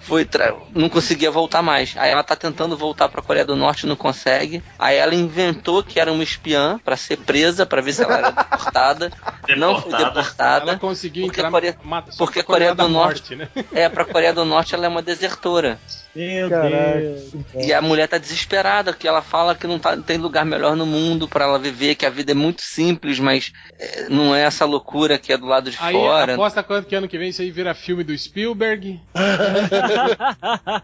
[0.00, 0.28] foi
[0.74, 1.94] não conseguia voltar mais.
[1.96, 4.62] Aí ela tá tentando voltar pra Coreia do Norte, não consegue.
[4.78, 8.30] Aí ela inventou que era uma espiã pra ser presa, pra ver se ela era
[8.30, 9.10] deportada.
[9.56, 10.20] Não foi Deportada.
[10.20, 10.70] deportada.
[10.70, 11.76] Ela conseguiu porque entrar a Coreia-
[12.18, 13.48] porque Coreia da do Norte- né?
[13.72, 15.78] É, pra Coreia do Norte ela é uma desertora.
[16.14, 17.00] Meu Caraca.
[17.00, 17.32] Deus.
[17.54, 20.76] E a mulher tá desesperada, que ela fala que não, tá, não tem lugar melhor
[20.76, 24.42] no mundo pra ela viver, que a vida é muito simples, mas é, não é
[24.42, 26.34] essa loucura que é do lado de Aí fora.
[26.34, 29.00] aposta quanto que ano que vem isso aí vira filme do Spielberg.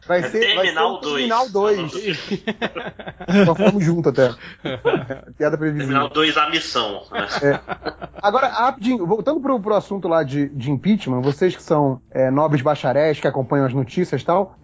[0.06, 1.14] Vai É ser, vai ser Terminal um dois.
[1.16, 1.92] Terminal 2.
[3.46, 4.34] Nós fomos juntos até.
[5.38, 5.88] Piada previsível.
[5.88, 7.02] Terminal 2, a missão.
[7.12, 7.60] né?
[8.22, 12.62] Agora, rapidinho, voltando pro, pro assunto lá de, de impeachment, vocês que são é, nobres
[12.62, 14.56] bacharéis, que acompanham as notícias e tal,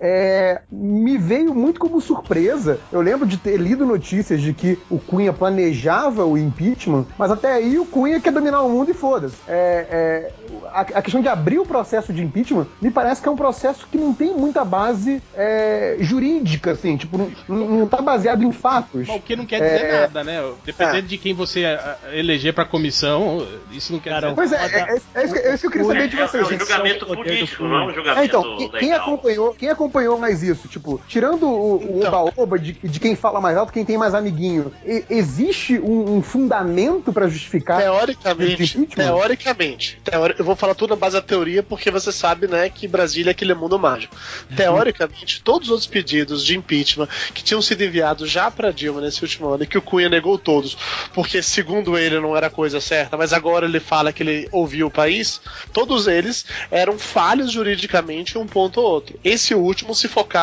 [0.57, 2.79] é, me veio muito como surpresa.
[2.93, 7.53] Eu lembro de ter lido notícias de que o Cunha planejava o impeachment, mas até
[7.53, 9.37] aí o Cunha quer dominar o mundo e foda-se.
[9.49, 10.33] É, é,
[10.73, 13.87] a, a questão de abrir o processo de impeachment me parece que é um processo
[13.91, 17.19] que não tem muita base é, jurídica, assim, tipo,
[17.49, 19.07] não, não tá baseado em fatos.
[19.07, 20.01] Mas o que não quer dizer É.
[20.03, 20.43] nada, né?
[20.65, 21.03] Dependendo É.
[21.03, 21.65] de quem você
[22.13, 25.39] eleger pra comissão, isso não quer Cara, dizer Pois é, é, é, é isso que,
[25.41, 26.47] é isso que eu queria saber de É, é vocês.
[26.51, 30.69] um julgamento político, não é um É, julgamento então, quem, acompanhou, quem acompanhou mais isso?
[30.69, 32.25] Tipo, tirando o, o Então.
[32.27, 36.23] oba-oba de, de quem fala mais alto, quem tem mais amiguinho, e- existe um, um
[36.23, 37.81] fundamento pra justificar?
[37.81, 42.69] Teoricamente, teoricamente, teori- eu vou falar tudo na base da teoria porque você sabe, né,
[42.69, 44.15] que Brasília é aquele mundo mágico.
[44.57, 49.23] Teoricamente, todos os outros pedidos de impeachment que tinham sido enviados já para Dilma nesse
[49.23, 50.77] último ano e que o Cunha negou todos,
[51.13, 54.87] porque segundo ele não era a coisa certa, mas agora ele fala que ele ouviu
[54.87, 55.41] o país,
[55.73, 59.19] todos eles eram falhos juridicamente um ponto ou outro.
[59.25, 60.36] Esse último se focava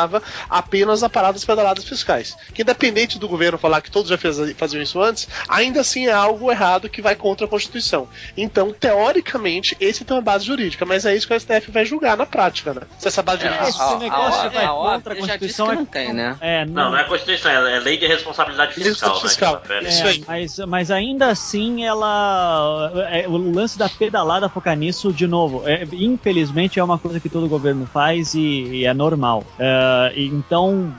[0.50, 2.36] apenas na parada das pedaladas fiscais.
[2.54, 6.12] Que independente do governo falar que todos já fez- faziam isso antes, ainda assim é
[6.12, 8.08] algo errado que vai contra a Constituição.
[8.38, 12.18] Então, teoricamente, esse tem uma base jurídica, mas é isso que o STF vai julgar
[12.18, 12.82] na prática, né?
[12.98, 13.70] Se essa base É, jurídica.
[13.70, 16.38] Esse a- negócio a- vai a contra a Constituição é- não tem, né?
[16.42, 19.20] É, Não, não é Constituição, é lei de responsabilidade fiscal.
[19.20, 19.54] Responsabilidade fiscal.
[19.70, 20.04] Né, ela Isso.
[20.04, 20.24] É, aí.
[20.28, 22.92] mas, mas ainda assim, ela.
[23.12, 27.30] é, o lance da pedalada focar nisso, de novo, é, infelizmente é uma coisa que
[27.30, 29.44] todo governo faz e, e é normal.
[29.60, 29.73] É,
[30.16, 30.94] e então,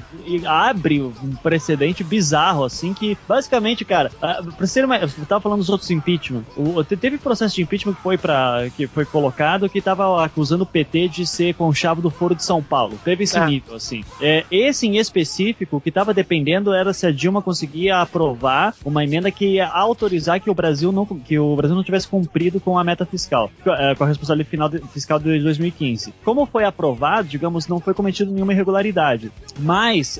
[0.46, 4.10] abre um precedente bizarro, assim, que basicamente, cara,
[4.56, 5.16] pra ser mais.
[5.18, 6.42] Eu tava falando dos outros impeachment.
[6.56, 10.64] O, te- teve processo de impeachment que foi, pra, que foi colocado que tava acusando
[10.64, 12.98] o PT de ser conchavo do Foro de São Paulo.
[13.04, 13.46] Teve esse Ah.
[13.46, 14.02] nível, assim.
[14.20, 19.04] É, esse em específico, o que tava dependendo era se a Dilma conseguia aprovar uma
[19.04, 22.78] emenda que ia autorizar que o Brasil não, que o Brasil não tivesse cumprido com
[22.78, 26.12] a meta fiscal, eh, com a responsabilidade final de- fiscal de 2015.
[26.24, 29.30] Como foi aprovado, digamos, não foi cometido nenhuma irregularidade.
[29.58, 30.18] Mas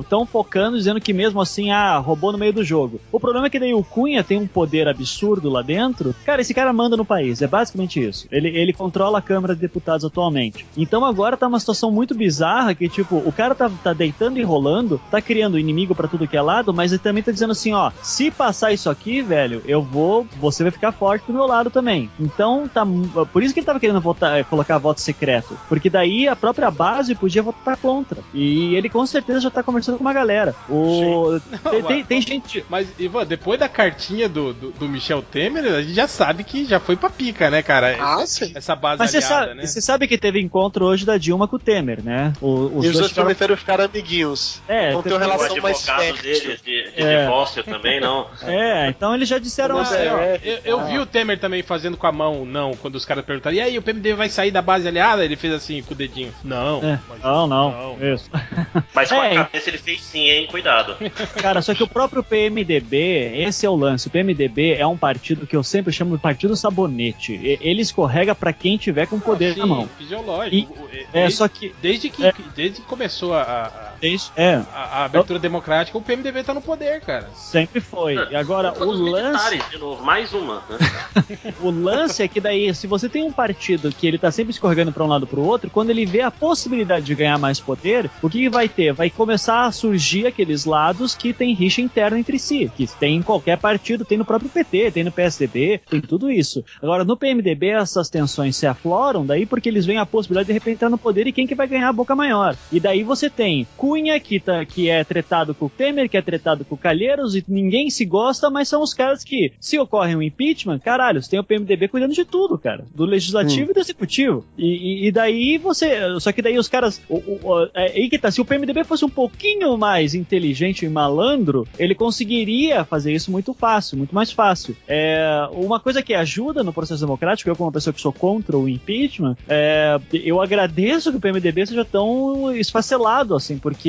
[0.00, 3.00] estão focando dizendo que mesmo assim, ah, roubou no meio do jogo.
[3.10, 6.14] O problema é que daí o Cunha tem um poder absurdo lá dentro.
[6.24, 8.28] Cara, esse cara manda no país, é basicamente isso.
[8.30, 10.64] Ele, ele controla a Câmara de Deputados atualmente.
[10.76, 14.42] Então agora tá uma situação muito bizarra que, tipo, o cara tá, tá deitando e
[14.42, 17.72] rolando, tá criando inimigo pra tudo que é lado, mas ele também tá dizendo assim,
[17.72, 21.70] ó, se passar isso aqui, velho, eu vou, você vai ficar forte do meu lado
[21.70, 22.10] também.
[22.20, 22.86] Então tá,
[23.32, 27.14] por isso que ele tava querendo votar, colocar voto secreto, porque daí a própria base
[27.14, 28.18] podia votar contra.
[28.34, 30.54] E ele com certeza já tá conversando com uma galera.
[30.68, 31.38] O
[31.70, 35.82] tem, tem- tem gente Mas, Ivan, depois da cartinha do, do, do Michel Temer, a
[35.82, 37.96] gente já sabe que já foi pra pica, né, cara?
[38.00, 38.52] Ah, essa, sim.
[38.54, 39.66] essa base Mas você aliada, sabe, né?
[39.66, 42.32] você sabe que teve encontro hoje da Dilma com o Temer, né?
[42.40, 44.60] O- os E os dois ficaram- prometeram ficar amiguinhos.
[44.68, 46.22] É, Vão ter uma relação mais advogado fértil.
[46.22, 47.22] dele de, de É.
[47.24, 48.26] divórcio também, não.
[48.42, 51.62] É, então eles já disseram Não, assim, eu, ó, eu- eu vi o Temer também
[51.62, 54.50] fazendo com a mão, não, quando os caras perguntaram, e aí, o PMDB vai sair
[54.50, 55.24] da base aliada?
[55.24, 56.32] Ele fez assim, com o dedinho.
[56.44, 56.82] Não.
[56.82, 58.30] É, mas- não, não, isso.
[58.94, 60.46] Mas com É, a cabeça ele fez sim, hein?
[60.50, 60.96] Cuidado.
[61.40, 64.08] Cara, só que o próprio PMDB, esse é o lance.
[64.08, 67.34] O PMDB é um partido que eu sempre chamo de partido sabonete.
[67.34, 69.88] E- Ele escorrega pra quem tiver com poder Sim, na mão.
[69.98, 70.88] Fisiológico.
[70.92, 71.74] É, desde, só que.
[71.82, 72.32] desde que é.
[72.54, 76.60] desde que começou a, a- Isso, é, a- a abertura democrática, o PMDB tá no
[76.60, 77.28] poder, cara.
[77.34, 78.14] sempre foi.
[78.30, 79.58] E agora, o Todos os lance.
[79.70, 80.56] de novo, mais uma.
[80.68, 80.78] Né?
[81.60, 84.92] O lance é que daí, se você tem um partido que ele tá sempre escorregando
[84.92, 88.28] pra um lado pro outro, quando ele vê a possibilidade de ganhar mais poder, o
[88.28, 88.92] que, que vai ter?
[88.92, 93.22] Vai começar a surgir aqueles lados que tem rixa interna entre si, que tem em
[93.22, 96.64] qualquer partido, tem no próprio PT, tem no PSDB, tem tudo isso.
[96.82, 100.74] Agora, no PMDB, essas tensões se afloram daí porque eles veem a possibilidade de repente
[100.74, 102.56] entrar no poder e quem que vai ganhar a boca maior.
[102.72, 106.22] E daí você tem Cunha, que, tá, que é tretado com o Temer, que é
[106.22, 110.16] tretado com o Calheiros, e ninguém se gosta, mas são os caras que, se ocorre
[110.16, 112.86] um impeachment, caralho, você tem o PMDB cuidando de tudo, cara.
[112.94, 114.44] Do legislativo e do executivo.
[114.56, 115.94] E, e- e daí você.
[116.20, 117.02] Só que daí os caras.
[117.08, 118.30] O, o- o- é aí que tá.
[118.30, 123.52] Se o PMDB fosse um pouquinho mais inteligente e malandro, ele conseguiria fazer isso muito
[123.52, 124.74] fácil, muito mais fácil.
[124.88, 128.56] É, uma coisa que ajuda no processo democrático, eu, como uma pessoa que sou contra
[128.56, 133.81] o impeachment, é, eu agradeço que o PMDB seja tão esfacelado, assim, porque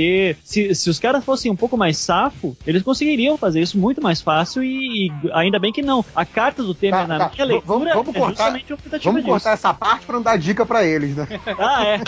[0.43, 4.21] se, se os caras fossem um pouco mais safo, eles conseguiriam fazer isso muito mais
[4.21, 6.03] fácil e, e ainda bem que não.
[6.15, 7.31] A carta do Temer Tá, na tá.
[7.33, 9.31] minha leitura Vamos- vamos é cortar- justamente uma tentativa Vamos disso.
[9.31, 11.27] cortar essa parte pra não dar dica pra eles, né?
[11.59, 11.99] Ah, é.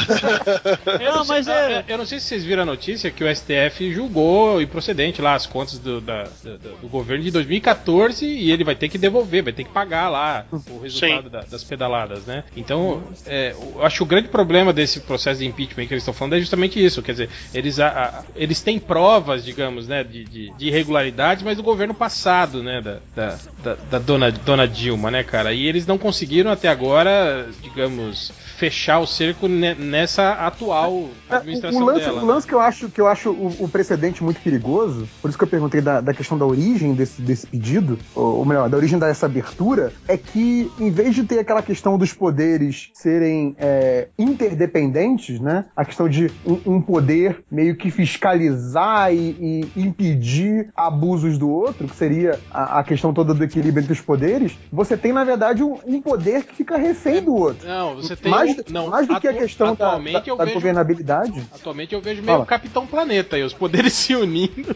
[1.06, 1.86] Eu não, mas sei- é.
[1.88, 5.46] eu- não sei se vocês viram a notícia que o STF julgou improcedente lá as
[5.46, 9.54] contas do, da- da- do governo de 2014 e ele vai ter que devolver, vai
[9.54, 12.44] ter que pagar lá o resultado da- das pedaladas, né?
[12.56, 16.14] Então, é, eu acho que o grande problema desse processo de impeachment que eles estão
[16.14, 17.02] falando é justamente isso.
[17.02, 21.44] Quer dizer, eles eles, a, a, eles têm provas, digamos, né, de, de, de irregularidades,
[21.44, 25.54] mas do governo passado, né, da, da, da, da dona, dona Dilma, né, cara?
[25.54, 31.86] E eles não conseguiram até agora, digamos, fechar o cerco nessa atual administração É, o
[31.86, 32.24] lance, dela.
[32.24, 35.38] O lance que eu acho, que eu acho o, o precedente muito perigoso, por isso
[35.38, 38.78] que eu perguntei da, da questão da origem desse, desse pedido, ou, ou melhor, da
[38.78, 44.08] origem dessa abertura, é que em vez de ter aquela questão dos poderes serem é,
[44.18, 45.66] interdependentes, né?
[45.76, 51.88] A questão de um, um poder meio que fiscalizar e, e, impedir abusos do outro,
[51.88, 55.64] que seria a, a, questão toda do equilíbrio entre os poderes, você tem, na verdade,
[55.64, 57.66] um, um poder que fica refém do outro.
[57.66, 60.44] Não, você tem mais, um, não, mais do que a questão da, da, eu da
[60.44, 61.42] vejo, governabilidade.
[61.54, 62.46] Atualmente eu vejo meio Fala.
[62.46, 64.76] Capitão Planeta aí, os poderes se unindo.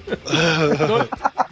[0.88, 1.10] dois,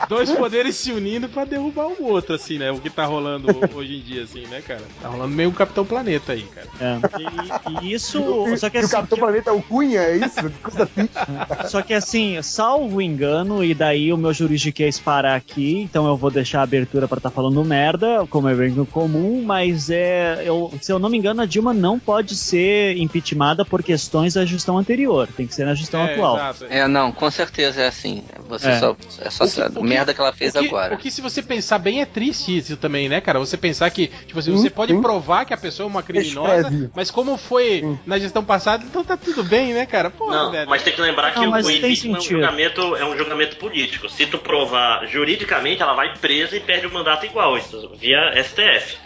[0.07, 2.71] dois poderes se unindo pra derrubar um outro, assim, né?
[2.71, 4.81] O que tá rolando hoje em dia, assim, né, cara?
[5.01, 6.67] Tá rolando meio um Capitão Planeta aí, cara.
[6.79, 7.81] É.
[7.81, 8.47] E, e isso.
[8.47, 10.49] E, só que e assim, o Capitão Planeta é o Cunha, é isso?
[10.49, 11.16] Que coisa triste.
[11.69, 16.29] Só que assim, salvo engano, e daí o meu juridiquês parar aqui, então eu vou
[16.31, 20.41] deixar a abertura pra estar tá falando merda, como é bem comum, mas é.
[20.45, 24.45] Eu, se eu não me engano, a Dilma não pode ser impeachmentada por questões da
[24.45, 25.27] gestão anterior.
[25.35, 26.35] Tem que ser na gestão É, atual.
[26.35, 26.65] exato.
[26.69, 28.23] É, não, com certeza é assim.
[28.47, 28.79] Você É.
[28.79, 28.95] só.
[29.21, 30.95] É só que- a merda que ela fez o que, agora.
[30.95, 33.39] O que, se você pensar bem, é triste isso também, né, cara?
[33.39, 35.01] Você pensar que, tipo assim, Sim, você pode sim.
[35.01, 36.89] provar que a pessoa é uma criminosa, Escreve.
[36.95, 37.99] mas como foi Sim.
[38.05, 40.09] na gestão passada, então tá tudo bem, né, cara?
[40.09, 40.69] Pô, Não, velho.
[40.69, 43.17] mas tem que lembrar que Não, o mas o impeachment é um, julgamento, é um
[43.17, 44.09] julgamento político.
[44.09, 48.97] Se tu provar juridicamente, ela vai presa e perde o mandato igual, isso, via STF.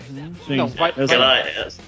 [0.48, 0.94] Sim, Não, vai-.
[1.10, 1.44] Ela,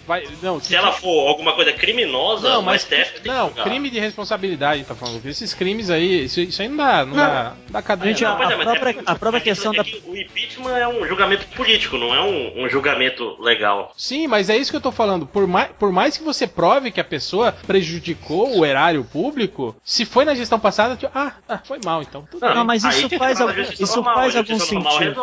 [0.07, 3.61] Vai, não, se ela for alguma coisa criminosa, Não, o mas STF tem não, que
[3.63, 5.25] crime de responsabilidade, tá falando.
[5.25, 8.11] Esses crimes aí, isso, isso aí não dá, não, dá, não dá cadeia.
[8.13, 8.31] Gente, não.
[8.33, 10.15] a- Pois é, mas própria- é- a própria é que- questão é da- que O
[10.15, 13.93] impeachment é um julgamento político, não é um, um julgamento legal.
[13.97, 15.25] Sim, mas é isso que eu tô falando.
[15.25, 20.02] Por mais, por mais que você prove que a pessoa prejudicou o erário público, se
[20.05, 22.25] foi na gestão passada, tipo, ah, ah, foi mal, então.
[22.29, 22.63] Tudo Não, bem.
[22.65, 25.15] mas isso faz algum- isso normal, faz a algum sentido.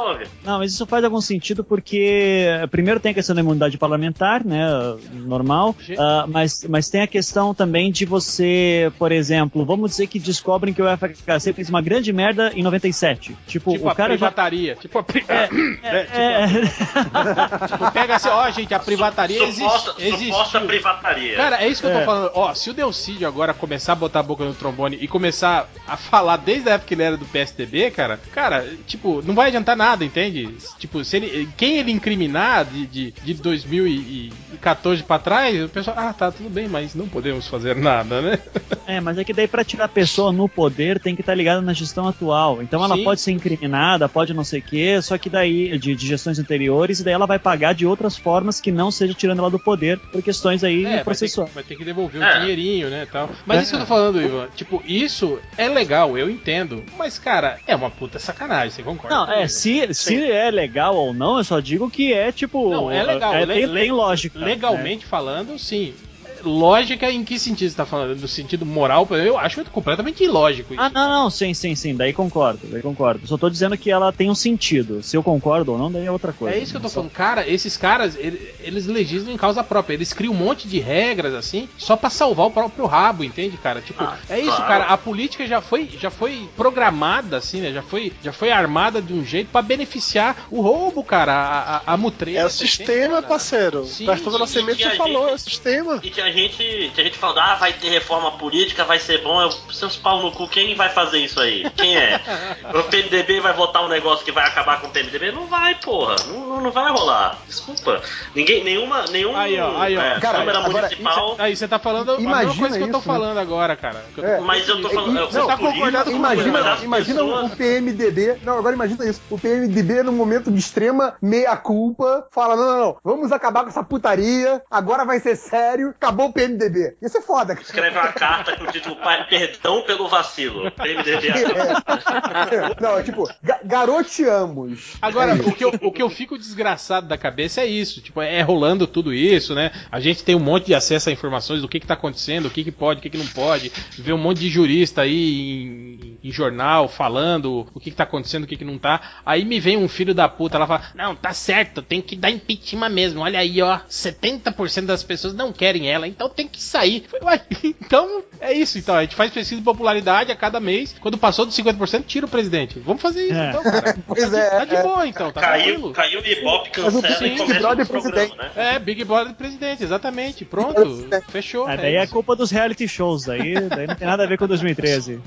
[0.45, 4.67] Não, mas isso faz algum sentido porque primeiro tem a questão da imunidade parlamentar, né,
[5.13, 10.19] normal, ah, mas, mas tem a questão também de você, por exemplo, vamos dizer que
[10.19, 13.37] descobrem que o FHC fez uma grande merda em 97.
[13.47, 14.19] Tipo, Tipo o a cara já...
[14.31, 14.77] privataria.
[14.77, 15.25] Tipo a pri...
[15.29, 19.61] é, tipo, É, tipo, pega assim, ó, gente, a privataria existe.
[19.61, 20.33] Suposta, existiu.
[20.35, 21.37] suposta privataria.
[21.37, 21.99] Cara, é isso que eu É.
[22.01, 22.31] tô falando.
[22.35, 25.97] Ó, se o Delcídio agora começar a botar a boca no trombone e começar a
[25.97, 29.77] falar desde a época que ele era do PSDB, cara, cara, tipo, não vai adiantar
[29.77, 30.49] nada, entende?
[30.79, 36.13] Tipo, se ele, quem ele incriminar de, de, de 2014 pra trás, o pessoal, ah,
[36.13, 38.39] tá, tudo bem, mas não podemos fazer nada, né?
[38.87, 41.61] É, mas é que daí pra tirar a pessoa no poder tem que estar ligada
[41.61, 42.63] na gestão atual.
[42.63, 43.05] Então ela Sim.
[43.05, 47.01] pode ser incriminada, pode não sei o quê, só que daí, de, de gestões anteriores,
[47.01, 49.99] e daí ela vai pagar de outras formas que não seja tirando ela do poder
[49.99, 51.51] por questões aí É, vai ter, que, processuais.
[51.53, 52.37] vai ter que devolver É.
[52.37, 53.31] o dinheirinho, né, tal.
[53.47, 57.59] Mas isso que eu tô falando, Ivan, tipo, isso é legal, eu entendo, mas, cara,
[57.67, 59.17] é uma puta sacanagem, você concorda?
[59.17, 62.69] Não, é, se, se é legal ou não, eu só digo que é tipo.
[62.71, 63.35] Não, é legal.
[63.35, 64.39] É, le- tem, le- tem lógica.
[64.39, 64.45] né?
[64.45, 65.95] Legalmente falando, sim.
[66.43, 68.19] Lógica em que sentido você tá falando?
[68.21, 70.83] No sentido moral, eu acho completamente ilógico isso.
[70.83, 73.27] Ah, não, não, sim, sim, sim, daí concordo, daí concordo.
[73.27, 75.03] Só tô dizendo que ela tem um sentido.
[75.03, 76.57] Se eu concordo ou não, daí é outra coisa.
[76.57, 77.11] É isso que eu tô falando.
[77.11, 79.95] Cara, esses caras, ele- eles legislam em causa própria.
[79.95, 83.81] Eles criam um monte de regras, assim, só pra salvar o próprio rabo, entende, cara?
[83.81, 84.67] Tipo, Ah, é isso, claro.
[84.67, 84.85] cara.
[84.85, 87.73] A política já foi, já foi programada, assim, né?
[87.73, 91.33] Já foi, já foi armada de um jeito pra beneficiar o roubo, cara.
[91.33, 92.39] A, a, a mutreta.
[92.39, 93.85] É o você sistema, entende, parceiro.
[93.85, 96.01] Sim, Bertoldo Nascimento e a já falou, gente- é o sistema.
[96.03, 99.41] E tinha gente, tinha gente falando, ah, vai ter reforma política, vai ser bom.
[99.41, 101.69] Eu, seus pau no cu, quem vai fazer isso aí?
[101.77, 102.21] Quem é?
[102.75, 105.33] o PMDB vai votar um negócio que vai acabar com o PMDB?
[105.33, 106.17] Não vai, porra.
[106.29, 107.39] Não, não- vai rolar.
[107.49, 108.01] Desculpa.
[108.35, 110.01] Ninguém, nenhuma, nenhum Aí, ó, aí, ó.
[110.01, 111.35] é, Cara, Câmara agora, Municipal.
[111.39, 113.15] Aí você tá falando a mesma Imagina coisa que eu tô isso, né?
[113.19, 114.05] falando agora, cara.
[114.17, 114.31] Eu tô É.
[114.37, 114.95] falando Mas eu tô isso.
[114.95, 115.17] falando.
[115.21, 117.53] E- você não, tá concordando concordando com Imagina, das imagina pessoas.
[117.53, 118.37] o PMDB.
[118.45, 119.21] Não, agora imagina isso.
[119.31, 123.83] O PMDB, num momento de extrema meia-culpa, fala: não, não, não, vamos acabar com essa
[123.83, 126.97] putaria, agora vai ser sério, acabou o PMDB.
[127.03, 127.55] Isso é foda.
[127.55, 127.63] cara.
[127.67, 130.71] Escreve uma carta com o título "Pai, Perdão pelo vacilo.
[130.73, 131.29] PMDB.
[131.29, 132.81] É.
[132.83, 134.95] Não, é tipo, ga- garoteamos.
[135.01, 138.01] Agora, É o que, eu, o que eu fico desgraçado da cabeça é isso.
[138.01, 139.71] Tipo, é rolando tudo isso, né?
[139.91, 142.51] A gente tem um monte de acesso a informações do que, que tá acontecendo, o
[142.51, 143.71] que, que pode, o que, que não pode.
[143.99, 148.45] Vê um monte de jurista aí em, em jornal, falando o que, que tá acontecendo,
[148.45, 149.21] o que, que não tá.
[149.25, 152.31] Aí me vem um filho da puta, ela fala: Não, tá certo, tem que dar
[152.31, 153.21] impeachment mesmo.
[153.21, 157.05] Olha aí, ó, 70% das pessoas não querem ela, então tem que sair.
[157.11, 157.43] Falei, Ué,
[157.81, 158.79] então é isso.
[158.79, 160.95] Então, a gente faz pesquisa de popularidade a cada mês.
[161.01, 162.79] Quando passou dos 50%, tira o presidente.
[162.81, 163.51] Vamos fazer isso, É.
[163.51, 163.97] então, cara.
[164.07, 164.83] Pois tá, é, de, tá de é.
[164.83, 165.93] boa, então, tá Caiu, tranquilo.
[165.93, 168.39] caiu o Ibope, cancela Big e começa Brother o programa, presidente.
[168.39, 168.75] né?
[168.75, 170.45] É, Big Brother presidente, exatamente.
[170.45, 171.67] Pronto, fechou.
[171.67, 174.47] Ah, daí é culpa dos reality shows, daí, daí não tem nada a ver com
[174.47, 175.21] 2013.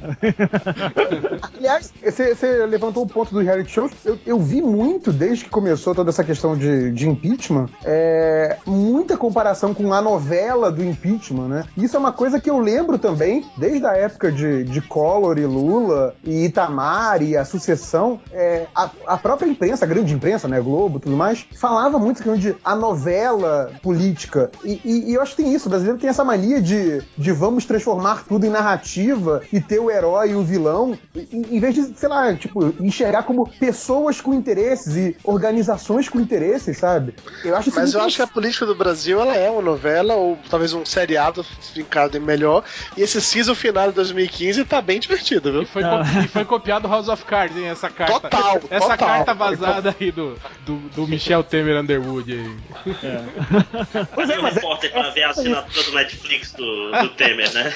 [1.58, 3.90] Aliás, você, você levantou o ponto do reality show.
[4.04, 9.18] Eu, eu vi muito, desde que começou toda essa questão de, de impeachment, é, muita
[9.18, 11.64] comparação com a novela do impeachment, né?
[11.78, 15.46] Isso é uma coisa que eu lembro também, desde a época de, de Collor e
[15.46, 18.20] Lula, e Itamar e a sucessão.
[18.32, 20.60] é, a, a própria imprensa, a grande imprensa, né?
[20.60, 24.50] Globo tudo mais, falava muito de a novela política.
[24.64, 25.68] E, e- e eu acho que tem isso.
[25.68, 29.92] O brasileiro tem essa mania de, de vamos transformar tudo em narrativa e ter o
[29.92, 34.34] herói e o vilão, em, em vez de, sei lá, tipo, enxergar como pessoas com
[34.34, 37.14] interesses e organizações com interesses, sabe?
[37.44, 40.38] Eu acho Mas eu acho que a política do Brasil ela é uma novela, ou
[40.50, 42.64] talvez um seriado fincado melhor.
[42.96, 45.66] E esse season final de 2015 tá bem divertido, E viu?
[45.66, 45.98] foi, Ah.
[45.98, 47.68] copi- e foi copiado House of Cards, hein?
[47.68, 48.14] Essa carta.
[48.30, 48.98] Total, Essa total.
[49.08, 52.58] carta vazada aí do, do, do Michel Temer Underwood aí.
[54.16, 57.74] Cadê o repórter pra ver a assinatura do Netflix do, do Temer, né?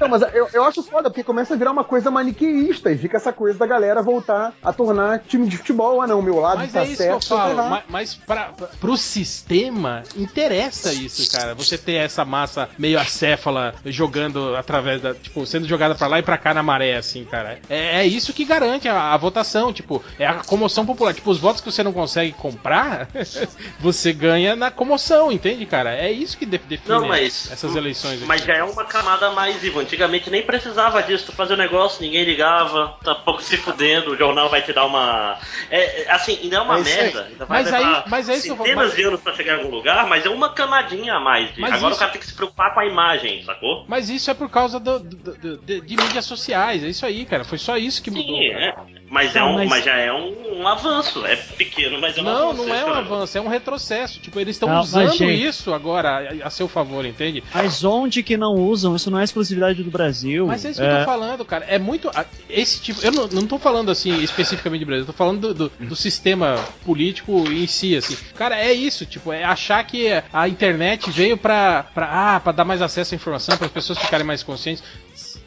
[0.00, 3.16] Não, mas eu, eu acho foda, porque começa a virar uma coisa maniqueísta e fica
[3.16, 6.00] essa coisa da galera voltar a tornar time de futebol.
[6.02, 7.26] Ah, não, o meu lado Mas tá é isso certo.
[7.26, 7.52] que eu falo.
[7.52, 7.70] errado.
[7.70, 11.54] Mas, mas pra, pra, pro sistema, interessa isso, cara.
[11.54, 15.14] Você ter essa massa meio acéfala jogando através da.
[15.14, 17.58] Tipo, sendo jogada pra lá e pra cá na maré, assim, cara.
[17.68, 19.72] É, é isso que garante a, a votação.
[19.72, 21.12] Tipo, é a comoção popular.
[21.14, 23.08] Tipo, os votos que você não consegue comprar,
[23.80, 25.94] você ganha na comoção, entende, cara?
[25.94, 27.50] É isso que de- define Não, mas.
[27.50, 28.18] essas eleições.
[28.18, 28.24] aqui.
[28.26, 29.80] Mas já é uma camada mais, Ivo.
[29.80, 31.26] Antigamente nem precisava disso.
[31.26, 34.86] Tu fazia o negócio, ninguém ligava, tá pouco se fudendo, o jornal vai te dar
[34.86, 35.38] uma.
[35.70, 36.84] É, assim, ainda é uma É aí.
[36.84, 37.24] merda.
[37.30, 39.20] Ainda vai Mas aí- levar mas é isso que eu falo, centenas mas- de anos
[39.20, 41.54] pra chegar em algum lugar, mas é uma camadinha a mais.
[41.54, 43.84] de- Mas Agora isso- o cara tem que se preocupar com a imagem, sacou?
[43.88, 47.24] Mas isso é por causa do- do- do- de, de mídias sociais, é isso aí,
[47.24, 47.44] cara.
[47.44, 48.38] Foi só isso que mudou.
[48.38, 48.64] Sim, cara.
[48.98, 49.01] é.
[49.12, 49.84] Mas, é Não, um, mas- mas...
[49.84, 51.24] já é um, um avanço.
[51.26, 52.66] É pequeno, mas é um Não, avanço.
[52.66, 54.20] não é esse um que eu- avanço, é um retrocesso.
[54.20, 57.44] Tipo, eles estão Não, mas, usando gente- isso agora a, a seu favor, entende?
[57.52, 58.96] Mas onde que não usam?
[58.96, 60.46] Isso não é exclusividade do Brasil.
[60.46, 61.66] Mas é isso que eu tô falando, cara.
[61.68, 62.10] É muito.
[62.48, 63.04] Esse tipo.
[63.04, 65.94] Eu não, não tô falando assim especificamente de Brasil, eu tô falando do, do, do
[65.96, 68.16] sistema político em si, assim.
[68.34, 72.64] Cara, é isso, tipo, é achar que a internet veio pra, pra, ah, pra dar
[72.64, 74.82] mais acesso à informação, para as pessoas ficarem mais conscientes.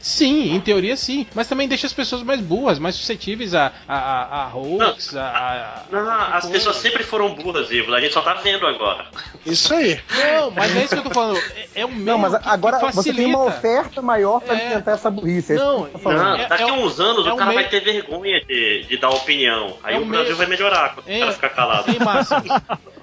[0.08, 3.98] Sim, em teoria sim, mas também deixa as pessoas mais burras, mais suscetíveis a, a,
[3.98, 7.92] a, a hoax, a, a- Não, as pessoas sempre foram burras, Ivo.
[7.92, 9.08] A gente só tá vendo agora.
[9.44, 10.00] Isso aí.
[10.16, 11.40] Não, mas é isso que eu tô falando.
[11.74, 14.56] É, é um meio Não, mas que- que agora você tem uma oferta maior pra
[14.56, 14.84] É.
[14.86, 15.54] essa burrice.
[15.54, 16.24] é Não, falando.
[16.24, 18.40] Não, É- daqui é a um- uns anos é o cara meio- vai ter vergonha
[18.46, 19.76] de, de dar opinião.
[19.84, 21.92] Aí É o Brasil meio- vai melhorar quando o cara ficar calado.
[21.92, 22.36] Em Márcio,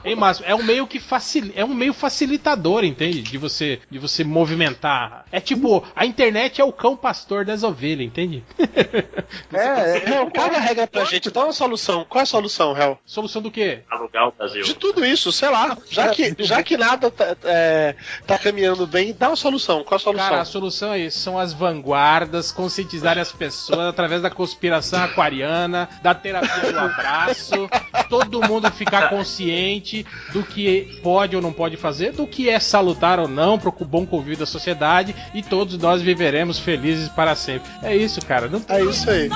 [0.05, 3.23] em Márcio, é um meio que facil, é um meio facilitador, entende?
[3.23, 5.25] De você, de você movimentar.
[5.33, 8.43] É tipo, a internet é o cão pastor das ovelhas, entende?
[9.53, 12.05] É, é, Não, caga a regra pra gente, dá uma solução.
[12.09, 12.99] Qual é a solução, Hel?
[13.05, 13.81] Solução do quê?
[13.91, 14.63] Alugar o Brasil.
[14.63, 15.77] De tudo isso, sei lá.
[15.91, 17.95] Já que, já que nada tá, é,
[18.27, 19.85] tá caminhando bem, dá uma solução.
[19.85, 20.29] Qual a solução?
[20.29, 25.89] Cara, a solução é isso, são as vanguardas, conscientizarem as pessoas através da conspiração aquariana,
[26.03, 27.69] da terapia do abraço,
[28.09, 33.19] todo mundo ficar consciente do que pode ou não pode fazer, do que é salutar
[33.19, 37.71] ou não pro bom convívio da sociedade e todos nós viveremos felizes para sempre.
[37.83, 38.49] É isso, cara.
[38.49, 39.29] Não tem É isso aí.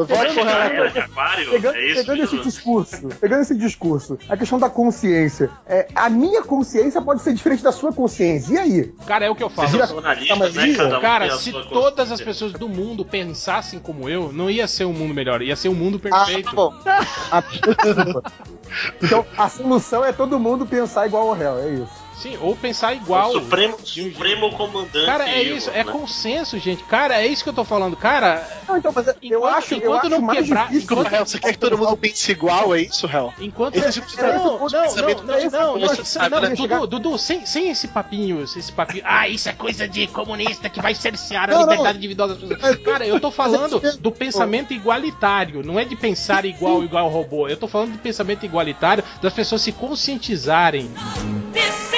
[0.00, 1.50] Eu pro?
[1.50, 2.00] Pegando, é isso?
[2.00, 5.50] pegando esse discurso, pegando esse discurso, a questão da consciência.
[5.66, 8.54] É, a minha consciência pode ser diferente da sua consciência.
[8.54, 8.94] E aí?
[9.06, 9.68] Cara, é o que eu falo.
[9.68, 10.74] Jornalistas, Mas, né?
[10.74, 14.32] Cada um Cara, tem a se sua todas as pessoas do mundo pensassem como eu,
[14.32, 16.50] não ia ser um mundo melhor, ia ser um mundo Ah, perfeito.
[16.50, 16.74] tá bom.
[17.30, 17.42] Ah,
[19.02, 22.09] então, a solução é todo mundo pensar igual ao réu, é isso.
[22.20, 23.30] Sim, ou pensar igual.
[23.30, 25.06] O Supremo, um Supremo Comandante.
[25.06, 25.90] Cara, é Ivo, isso, é né?
[25.92, 26.82] consenso, gente.
[26.84, 27.96] Cara, é isso que eu tô falando.
[27.96, 30.82] Cara, Não, então, mas eu Enquanto- acho, eu enquanto acho não mais quebrar- difícil.
[30.84, 33.32] enquanto- Hel, você quer que todo mundo pense igual, é isso, Hel?
[33.40, 33.74] enquanto.
[33.74, 36.54] De- Não, não, não, não, não, não, né?
[36.54, 39.02] Dudu, Dudu, sem, sem esse papinho, esse papinho.
[39.06, 41.70] Ah, isso é coisa de comunista que vai cercear a Não, não.
[41.70, 42.76] liberdade individual das pessoas.
[42.76, 47.48] Cara, eu tô falando do pensamento igualitário, não é de pensar igual, igual robô.
[47.48, 50.90] Eu tô falando de pensamento igualitário das pessoas se conscientizarem.
[51.52, 51.89] This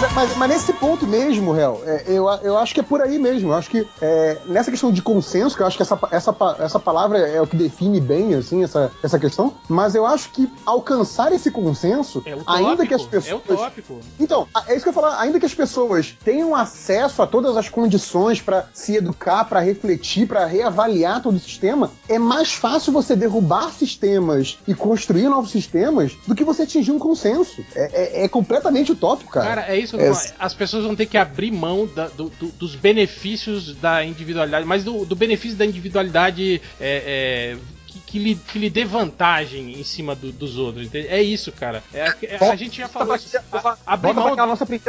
[0.00, 3.18] mas, mas, mas nesse ponto mesmo, Réu, é, eu, eu acho que é por aí
[3.18, 3.50] mesmo.
[3.50, 6.78] Eu acho que é, nessa questão de consenso, que eu acho que essa, essa, essa
[6.80, 11.32] palavra é o que define bem, assim, essa, essa questão, mas eu acho que alcançar
[11.32, 12.52] esse consenso, É utópico.
[12.52, 13.42] ainda que as É pessoas.
[13.50, 14.00] utópico.
[14.18, 15.20] Então, é isso que eu ia falar.
[15.20, 20.26] Ainda que as pessoas tenham acesso a todas as condições pra se educar, pra refletir,
[20.26, 26.12] pra reavaliar todo o sistema, é mais fácil você derrubar sistemas e construir novos sistemas
[26.26, 27.64] do que você atingir um consenso.
[27.74, 29.46] É, é- é completamente utópico, cara.
[29.46, 30.34] Cara, é isso falando.
[30.38, 34.82] As pessoas vão ter que abrir mão da- do- do- dos benefícios da individualidade, mas
[34.84, 37.56] do, do benefício da individualidade é, é,
[38.14, 40.86] que, lhe, que lhe dê vantagem em cima do- dos outros.
[40.86, 41.08] entende?
[41.08, 41.82] É isso, cara.
[41.92, 43.36] É, é- a gente já falou isso.
[43.52, 44.36] A- Abrir mão,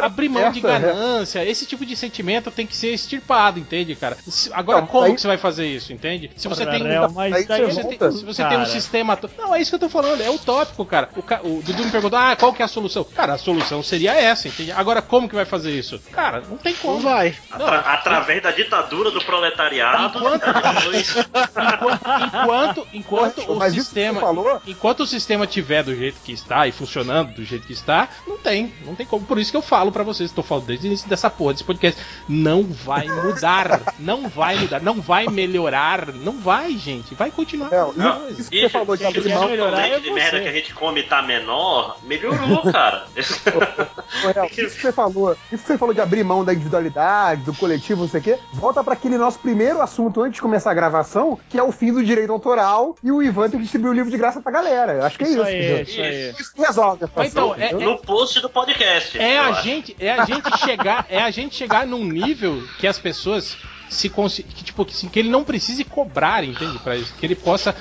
[0.03, 0.69] abrir mão de né?
[0.79, 4.15] ganância, esse tipo de sentimento tem que ser extirpado, entende, cara?
[4.27, 6.29] Se- Agora, Então, como aí- que você vai fazer isso, entende?
[6.37, 7.11] Se você tem um.
[7.11, 7.97] mas aí daí você Se você, volta.
[8.09, 8.65] tem, se você tem um Cara.
[8.69, 9.17] sistema.
[9.17, 11.09] to- Não, é isso que eu tô falando, é utópico, cara.
[11.15, 13.03] O, ca- o Dudu me perguntou, ah, qual que é a solução?
[13.03, 14.71] Cara, a solução seria essa, entende?
[14.71, 15.99] Agora, como que vai fazer isso?
[16.11, 16.95] Cara, não tem como.
[16.95, 17.35] Não vai.
[17.49, 20.13] Atra- através da ditadura do proletariado.
[20.13, 20.39] depois-
[22.35, 24.19] Enquanto, enquanto o Mas isso que sistema.
[24.19, 28.09] falou- Enquanto o sistema tiver do jeito que está e funcionando do jeito que está,
[28.27, 28.73] não tem.
[28.85, 29.25] Não tem como.
[29.25, 31.63] Por isso que eu falo pra vocês, estou falando desde o início dessa porra, desse
[31.63, 32.01] podcast.
[32.27, 33.81] Não vai mudar.
[33.99, 34.81] não vai mudar.
[34.81, 36.13] Não vai melhorar.
[36.13, 37.13] Não vai, gente.
[37.15, 37.71] Vai continuar.
[37.73, 38.41] É, não, coisa.
[38.41, 39.47] isso que você falou de se abrir o mão.
[39.49, 43.05] melhorar é de merda que a gente come tá menor, melhorou, cara.
[43.15, 48.01] Isso que você falou, isso que você falou de abrir mão da individualidade, do coletivo,
[48.01, 51.37] não sei o quê, volta pra aquele nosso primeiro assunto antes de começar a gravação,
[51.49, 54.09] que é o fim do direito autoral e o Ivan tem que distribuir o livro
[54.09, 54.93] de graça pra galera.
[54.93, 55.37] Eu Acho que é isso.
[55.37, 56.35] Isso aí, isso aí.
[56.39, 57.45] Isso que resolve a situação.
[57.53, 57.91] então, é- entendeu?
[57.91, 59.19] no post do podcast.
[59.19, 59.61] É a acho.
[59.63, 63.55] gente, é a gente chegar, é a gente chegar num nível que as pessoas
[63.89, 66.77] se que tipo assim, que ele não precise cobrar, entende?
[66.79, 67.75] Para isso, que ele possa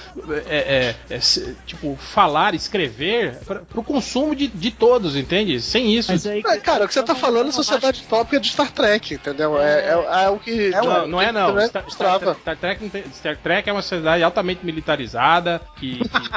[0.46, 5.60] é, é, é, se- tipo falar, escrever para o consumo de, de todos, entende?
[5.60, 6.12] Sem isso.
[6.12, 9.60] Aí, É, cara, o que você tá falando é sociedade tópica de Star Trek, entendeu?
[9.60, 10.70] É, é, é o que.
[10.70, 11.58] não, não é não.
[11.66, 12.34] Star, Star- trava.
[12.40, 16.30] Star Trek, Star Trek é uma sociedade altamente militarizada que, que-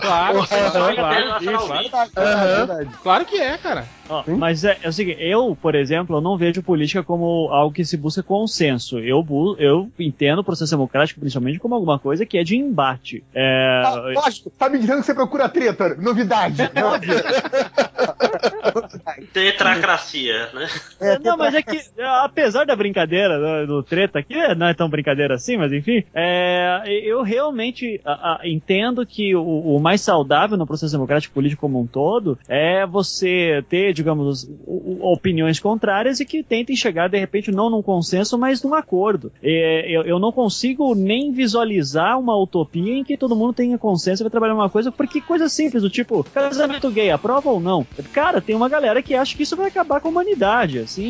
[0.00, 2.90] claro, claro, claro, claro, É verdade.
[3.02, 3.86] claro que é, cara.
[4.08, 7.74] Ó, mas é, é o seguinte, eu, por exemplo, eu não vejo política como algo
[7.74, 8.98] que se busca consenso.
[8.98, 13.24] Eu, bu- eu entendo o processo democrático principalmente como alguma coisa que é de embate.
[13.34, 16.62] É, Ah, lógico, tá me dizendo que você procura treta, novidade.
[16.62, 17.16] Óbvio.
[19.32, 20.66] Tetracracia, né?
[21.00, 21.80] É, não, mas é que,
[22.22, 26.82] apesar da brincadeira do, do treta aqui, não é tão brincadeira assim, mas enfim, é,
[26.86, 29.42] eu realmente a- a- entendo que o,
[29.76, 34.48] o mais saudável no processo democrático político como um todo é você ter, digamos,
[35.00, 39.32] opiniões contrárias e que tentem chegar, de repente, não num consenso, mas num acordo.
[39.42, 44.22] É, eu, eu não consigo nem visualizar uma utopia em que todo mundo tenha consenso
[44.22, 47.86] e vai trabalhar uma coisa, porque coisa simples, do tipo, casamento gay, aprova ou não?
[48.12, 51.04] Cara, tem uma galera que acha que isso vai acabar com a humanidade, assim,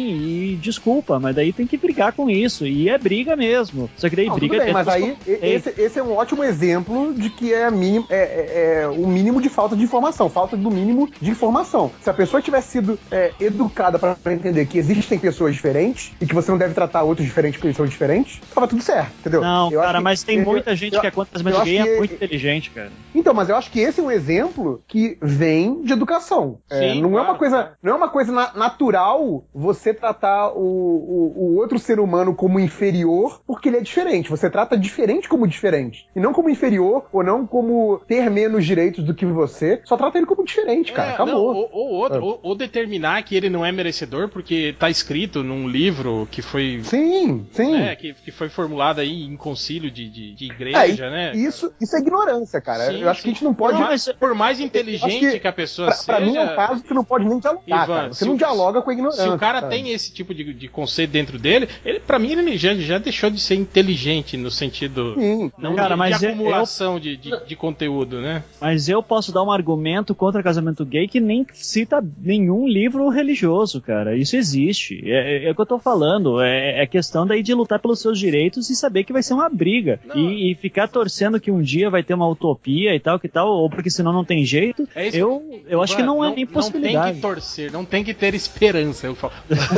[0.52, 3.90] e desculpa, mas daí tem que brigar com isso, e é briga mesmo.
[3.96, 6.44] Só que daí Não, briga bem, mas dentro aí e- esse, esse é um ótimo
[6.44, 10.56] exemplo de que é, mínimo, é, é- é o mínimo de falta de informação, falta
[10.56, 11.90] do mínimo de informação.
[12.00, 16.34] Se a pessoa tivesse sido é, educada para entender que existem pessoas diferentes e que
[16.34, 19.40] você não deve tratar outros diferentes porque eles são diferentes, tava tudo certo, entendeu?
[19.40, 21.80] Não, Eu cara, que- mas tem eu- muita gente eu- que é casamento acho gay
[21.80, 22.90] e que- é muito inteligente, cara.
[23.14, 26.58] Então, mas eu acho que esse é um exemplo que vem de educação.
[26.70, 27.70] É, Sim, não é claro, uma coisa, claro.
[27.82, 32.60] não é uma coisa na- natural você tratar o, o, o outro ser humano como
[32.60, 34.30] inferior porque ele é diferente.
[34.30, 39.04] Você trata diferente como diferente e não como inferior ou não como ter menos direitos
[39.04, 39.80] do que você.
[39.84, 41.10] Só trata ele como diferente, cara.
[41.10, 41.34] É, Acabou.
[41.34, 42.20] não, ou, ou outro, É.
[42.20, 46.80] ou, ou determinar que ele não é merecedor porque tá escrito num livro que foi.
[46.84, 47.72] Sim, sim.
[47.72, 51.32] né, que, que foi formulado aí em concílio de, de, de É, igreja, e- né?
[51.34, 52.86] Isso, isso é ignorância, cara.
[52.90, 53.76] Sim, eu acho que a gente não pode.
[53.76, 56.06] Por mais, por mais Eu inteligente que, que a pessoa Pra, seja.
[56.18, 58.08] pra mim é um caso que você não pode nem dialogar, Ivan, cara.
[58.12, 59.22] Você não o- dialoga com a ignorância.
[59.22, 59.68] Se o cara cara.
[59.70, 63.30] tem esse tipo de, de conceito dentro dele, ele, pra mim ele já, já deixou
[63.30, 65.50] de ser inteligente no sentido Sim.
[65.58, 68.42] não Cara, de, mas de eu- acumulação de, de, de conteúdo, né?
[68.60, 73.80] Mas eu posso dar um argumento contra casamento gay que nem cita nenhum livro religioso,
[73.80, 74.16] cara.
[74.16, 75.02] Isso existe.
[75.04, 76.40] É, é, é o que eu tô falando.
[76.40, 79.48] É, é questão daí de lutar pelos seus direitos e saber que vai ser uma
[79.48, 79.98] briga.
[80.06, 80.16] Não.
[80.16, 83.48] E, e ficar torcendo que um dia vai ter uma utopia e tal, que tal,
[83.48, 84.88] ou porque senão não tem jeito.
[84.94, 85.16] É isso.
[85.16, 87.14] eu, eu acho que não é nem Não tem possibilidade.
[87.16, 89.06] que torcer, não tem que ter esperança.
[89.06, 89.32] Eu falo.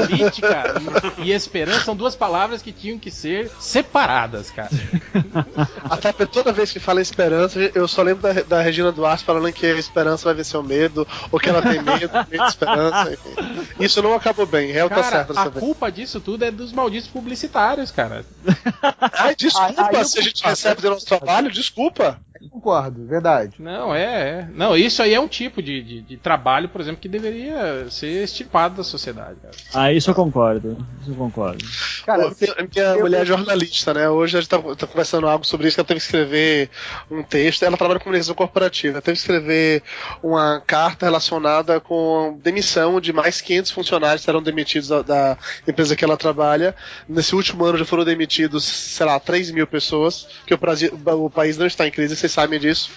[0.07, 0.75] Política
[1.19, 4.69] e, e esperança são duas palavras que tinham que ser separadas, cara.
[5.89, 9.53] Até porque toda vez que fala esperança, eu só lembro da, da Regina Duarte falando
[9.53, 12.68] que a esperança vai vencer o medo, ou que ela tem medo, medo de esperança,
[13.13, 13.67] enfim.
[13.85, 15.65] Isso não acabou bem, réu tá Cara, certo dessa a vez.
[15.65, 18.25] culpa disso tudo é dos malditos publicitários, cara.
[19.13, 22.21] Ai, desculpa, Aí- aí se a gente recebe do nosso trabalho, desculpa.
[22.51, 23.55] Concordo, verdade.
[23.59, 24.49] Não, é, é.
[24.55, 28.25] Não, isso aí é um tipo de, de, de trabalho, por exemplo, que deveria ser
[28.25, 29.37] estipado da sociedade.
[29.43, 29.55] cara.
[29.75, 30.77] Ah, isso eu concordo.
[31.03, 31.65] Isso eu concordo.
[32.07, 34.09] Cara, Pô, você- minha eu- mulher é jornalista, né?
[34.09, 36.71] Hoje a gente tá, tá conversando algo sobre isso, que ela teve que escrever
[37.11, 37.63] um texto.
[37.65, 38.95] Ela trabalha com comunicação corporativa.
[38.95, 39.83] Ela teve que escrever
[40.23, 45.97] uma carta relacionada com demissão de mais 500 funcionários que serão demitidos da, da empresa
[45.97, 46.75] que ela trabalha.
[47.09, 51.31] Nesse último ano já foram demitidos, sei lá, 3 mil pessoas, que o, Brasil, o
[51.31, 52.91] país não está em crise, vocês sabem disso.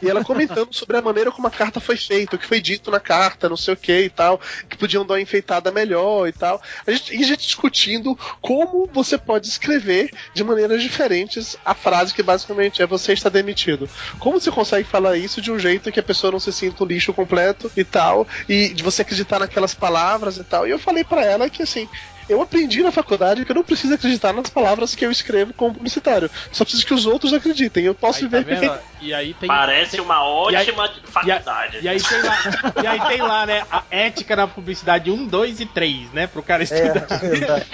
[0.00, 2.90] E ela comentando sobre a maneira como a carta foi feita, o que foi dito
[2.90, 6.32] na carta, não sei o que e tal, que podiam dar uma enfeitada melhor e
[6.32, 6.62] tal.
[6.86, 12.22] A gente, a gente discutindo como você pode escrever de maneiras diferentes a frase que
[12.22, 13.88] basicamente é você está demitido.
[14.18, 16.86] Como você consegue falar isso de um jeito que a pessoa não se sinta um
[16.86, 20.66] lixo completo e tal, e de você acreditar naquelas palavras e tal.
[20.66, 21.88] E eu falei pra ela que assim,
[22.28, 25.74] eu aprendi na faculdade que eu não preciso acreditar nas palavras que eu escrevo como
[25.74, 26.30] publicitário.
[26.52, 27.84] Só preciso que os outros acreditem.
[27.84, 28.78] Eu posso Aí, tá viver vendo?
[29.00, 29.46] E aí tem.
[29.46, 31.76] Parece uma ótima E faculdade.
[31.76, 32.38] aí, e aí tem lá,
[32.82, 36.42] e aí tem lá, né, a ética na publicidade 1, 2 e 3, né, pro
[36.42, 37.06] cara É, estudar.
[37.20, 37.66] verdade.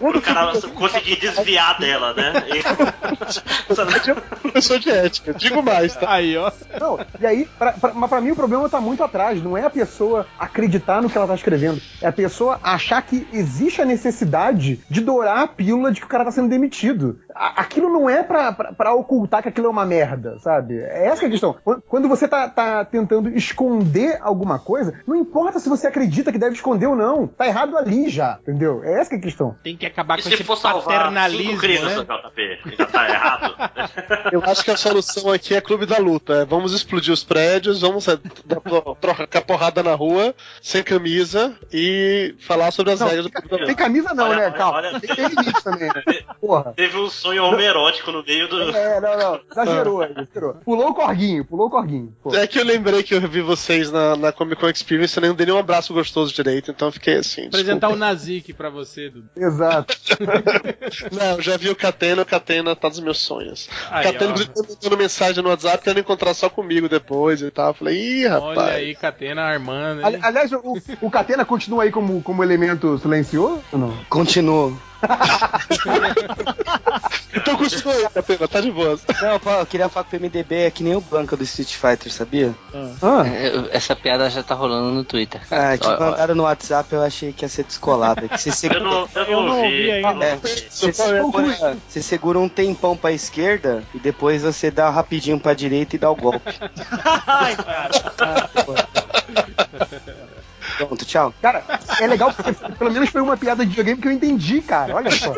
[0.00, 2.32] O cara conseguir desviar dela, né?
[2.48, 5.34] é um professor de ética.
[5.34, 6.10] Digo mais, tá?
[6.12, 6.50] Aí, ó.
[6.80, 9.42] Não, e aí, pra, pra- mas pra mim o problema tá muito atrás.
[9.42, 11.80] Não é a pessoa acreditar no que ela tá escrevendo.
[12.00, 13.97] É a pessoa achar que existe a necessidade
[14.88, 17.18] de dourar a pílula de que o cara tá sendo demitido.
[17.34, 20.78] Aquilo não é pra ocultar que aquilo é uma merda, sabe?
[20.78, 21.56] É essa que é a questão.
[21.86, 26.54] Quando- você tá, tá tentando esconder alguma coisa, não importa se você acredita que deve
[26.54, 27.26] esconder ou não.
[27.26, 28.82] Tá errado ali já, entendeu?
[28.82, 29.56] É essa que é a questão.
[29.62, 32.04] Tem que acabar E com se esse paternalismo, cinco crises, né?
[32.04, 32.76] JP?
[32.78, 33.54] Já tá errado?
[34.32, 36.32] Eu acho que a solução aqui é clube da luta.
[36.34, 38.18] É, vamos explodir os prédios, vamos é,
[39.00, 43.56] trocar porrada na rua, sem camisa e falar sobre as Não, regras do clube da
[43.58, 43.74] Tem luta.
[43.88, 44.42] Camisa não, Olha, né?
[44.46, 44.78] olha, Calma.
[44.78, 45.00] olha.
[45.00, 46.02] Tem, tem limite também, né?
[46.40, 46.72] Porra.
[46.76, 48.70] Teve um sonho homerótico no meio do.
[48.70, 49.40] É, não, não.
[49.50, 50.54] Exagerou, exagerou.
[50.64, 52.14] Pulou o corguinho, pulou o corguinho.
[52.22, 52.34] Pô.
[52.34, 55.34] É que eu lembrei que eu vi vocês na, na Comic Con Experience e nem
[55.34, 57.46] dei nenhum abraço gostoso direito, então eu fiquei assim.
[57.46, 57.96] Apresentar o.
[57.98, 59.28] Nazik pra você, Dudu.
[59.36, 59.94] Exato.
[61.12, 63.68] Não, eu já vi o Catena, o Catena tá dos meus sonhos.
[63.90, 64.34] Aí, o Catena, ó.
[64.34, 67.68] inclusive, mandando mensagem no WhatsApp querendo encontrar só comigo depois e tal.
[67.68, 68.58] Eu falei, ih, rapaz.
[68.58, 70.04] Olha aí, Catena armando.
[70.04, 70.22] Ali- hein?
[70.24, 70.62] Aliás, o,
[71.00, 73.94] o Catena continua aí como, como elemento silencioso não?
[74.10, 74.78] Continuo.
[77.34, 78.98] Então continua aí, Catena, tá de boa.
[79.22, 81.72] Não, pô, eu queria falar que o MDB é que nem o Blanca do Street
[81.74, 82.52] Fighter, sabia?
[83.00, 85.40] Ah, É, eu- Essa piada já tá rolando no Twitter.
[85.50, 88.26] Ah, que Ó, ó, mandaram no WhatsApp, eu achei que ia ser descolada.
[88.28, 89.66] Que você Eu segura, não, eu Eu não não vi.
[89.66, 90.24] ouvi ainda.
[90.24, 95.54] é, você, segura, você segura um tempão pra esquerda e depois você dá rapidinho pra
[95.54, 96.40] direita e dá o golpe.
[97.26, 98.50] Ai, cara.
[100.78, 101.34] Pronto, tchau.
[101.42, 101.64] cara,
[102.00, 104.94] é legal porque pelo menos foi uma piada de videogame que eu entendi, cara.
[104.94, 105.34] Olha só.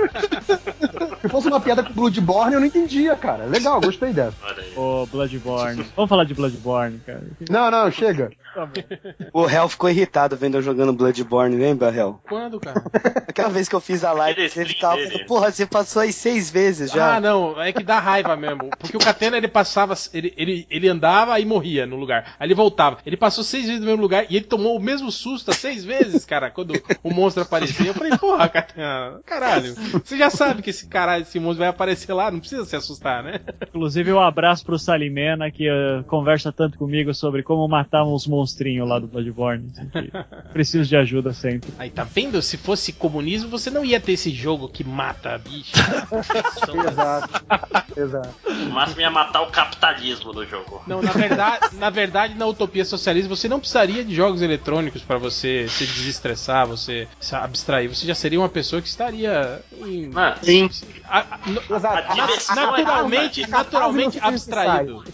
[1.21, 3.45] Se fosse uma piada com Bloodborne, eu não entendia, cara.
[3.45, 4.37] Legal, gostei dessa.
[4.77, 5.87] Ô, Bloodborne.
[5.97, 7.23] Vamos falar de Bloodborne, cara.
[7.49, 8.31] Não, não, chega.
[8.55, 8.69] Tá.
[9.33, 12.21] O Hell ficou irritado vendo eu jogando Bloodborne, lembra, Hell?
[12.29, 12.83] Quando, cara?
[13.29, 16.13] Aquela vez que eu fiz a live, ele stream tava falando, porra, você passou aí
[16.13, 17.17] seis vezes já.
[17.17, 18.71] Ah, não, é que dá raiva mesmo.
[18.79, 22.35] Porque o Catena ele passava, ele, ele, ele andava e morria no lugar.
[22.39, 22.99] Aí ele voltava.
[23.07, 26.25] Ele passou seis vezes no mesmo lugar e ele tomou o mesmo susto seis vezes,
[26.25, 27.89] cara, quando o monstro aparecia.
[27.89, 28.49] Eu falei, porra,
[29.25, 29.75] caralho.
[29.75, 33.23] Você já sabe que esse caralho, esse monstro vai aparecer lá, não precisa se assustar,
[33.23, 33.41] né?
[33.69, 38.89] Inclusive, um abraço pro Salimena, que eh, conversa tanto comigo sobre como matar uns monstrinhos
[38.89, 39.71] lá do Bloodborne.
[39.73, 40.11] assim, que
[40.53, 41.71] Preciso de ajuda sempre.
[41.79, 42.41] Aí tá vendo?
[42.43, 45.73] Se fosse comunismo, você não ia ter esse jogo que mata bicho.
[46.91, 47.45] Exato.
[47.97, 48.35] Exato.
[48.47, 50.83] O máximo ia matar o capitalismo no jogo.
[50.87, 55.19] Não, na verdade, na verdade, na utopia socialista, você não precisaria de jogos eletrônicos pra
[55.21, 57.89] você se desestressar, você se abstrair.
[57.95, 60.69] Você já seria uma pessoa que estaria em, Mano, Sim.
[61.09, 61.39] a- a-.
[62.11, 65.05] A diversão naturalmente, é naturalmente abstraído.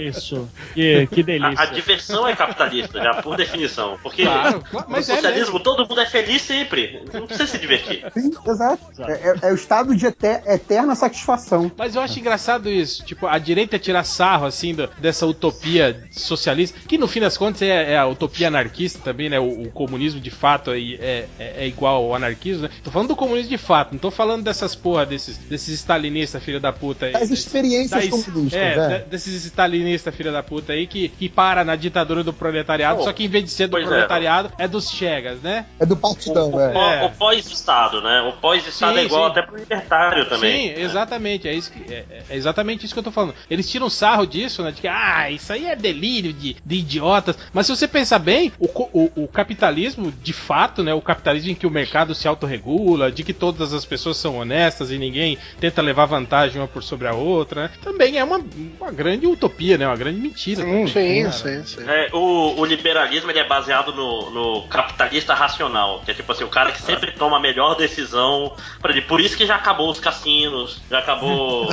[0.00, 0.48] Isso.
[0.74, 1.60] Que, que delícia.
[1.62, 3.98] a diversão é capitalista, já por definição.
[4.02, 5.60] Porque Claro, mas no é socialismo mesmo.
[5.60, 7.02] todo mundo é feliz sempre.
[7.12, 8.04] Não precisa se divertir.
[8.14, 9.02] Sim, exato.
[9.02, 11.70] É, é- é o estado de ete- eterna satisfação.
[11.76, 16.78] Mas eu acho engraçado isso, tipo, a direita tirar sarro, assim, do- dessa utopia socialista,
[16.86, 19.38] que no fim das contas é, é a utopia anarquista também, né?
[19.40, 22.70] O, o comunismo de fato é, é, é igual ao anarquismo, né?
[22.82, 26.60] Tô falando do comunismo de fato, não tô falando dessas porra desses, desses stalinistas, filho
[26.60, 27.12] da puta aí.
[27.12, 28.98] Desses- experiências das- comunistas, é, é.
[28.98, 33.00] de- desses stalinistas stalinista, filha da puta aí, que, que para na ditadura do proletariado,
[33.00, 33.82] Oh, só que em vez de ser do é.
[33.84, 34.66] proletariado, é.
[34.68, 35.66] dos chegas, né?
[35.78, 37.02] É do partidão, O, é.
[37.02, 37.06] É.
[37.06, 38.20] o pós-estado, né?
[38.22, 39.30] O pós-estado Sim, é igual sim.
[39.30, 40.74] até pro libertário também.
[40.74, 41.48] Sim, exatamente.
[41.48, 43.34] É, isso que- é- é exatamente isso que eu tô falando.
[43.50, 44.70] Eles tiram sarro disso, né?
[44.72, 47.36] De que, ah, isso aí é delírio de, de idiotas.
[47.52, 50.92] Mas se você pensar bem, o, o- o capitalismo, de fato, né?
[50.92, 54.90] O capitalismo em que o mercado se autorregula, de que todas as pessoas são honestas
[54.90, 57.70] e ninguém tenta levar vantagem uma por sobre a outra, né?
[57.80, 58.44] Também é uma,
[58.80, 59.86] uma grande utopia, né?
[59.86, 60.62] Uma grande mentira.
[60.62, 61.32] Sim, Sim, cara.
[61.32, 61.88] sim, sim.
[61.88, 66.42] É, o, o liberalismo ele é baseado no, no capitalista racional, que é tipo assim,
[66.42, 68.56] o cara que sempre toma a melhor decisão.
[68.80, 71.68] Por, ele, por isso que já acabou os cassinos, já acabou.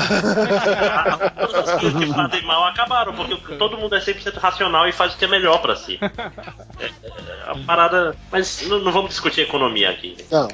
[1.40, 5.16] Todas as coisas que fazem mal acabaram, porque todo mundo é 100% racional e faz
[5.16, 5.98] o que é melhor pra si.
[6.80, 6.86] É,
[7.45, 8.16] é a parada.
[8.32, 10.18] Mas não, não vamos discutir economia aqui.
[10.32, 10.48] Não,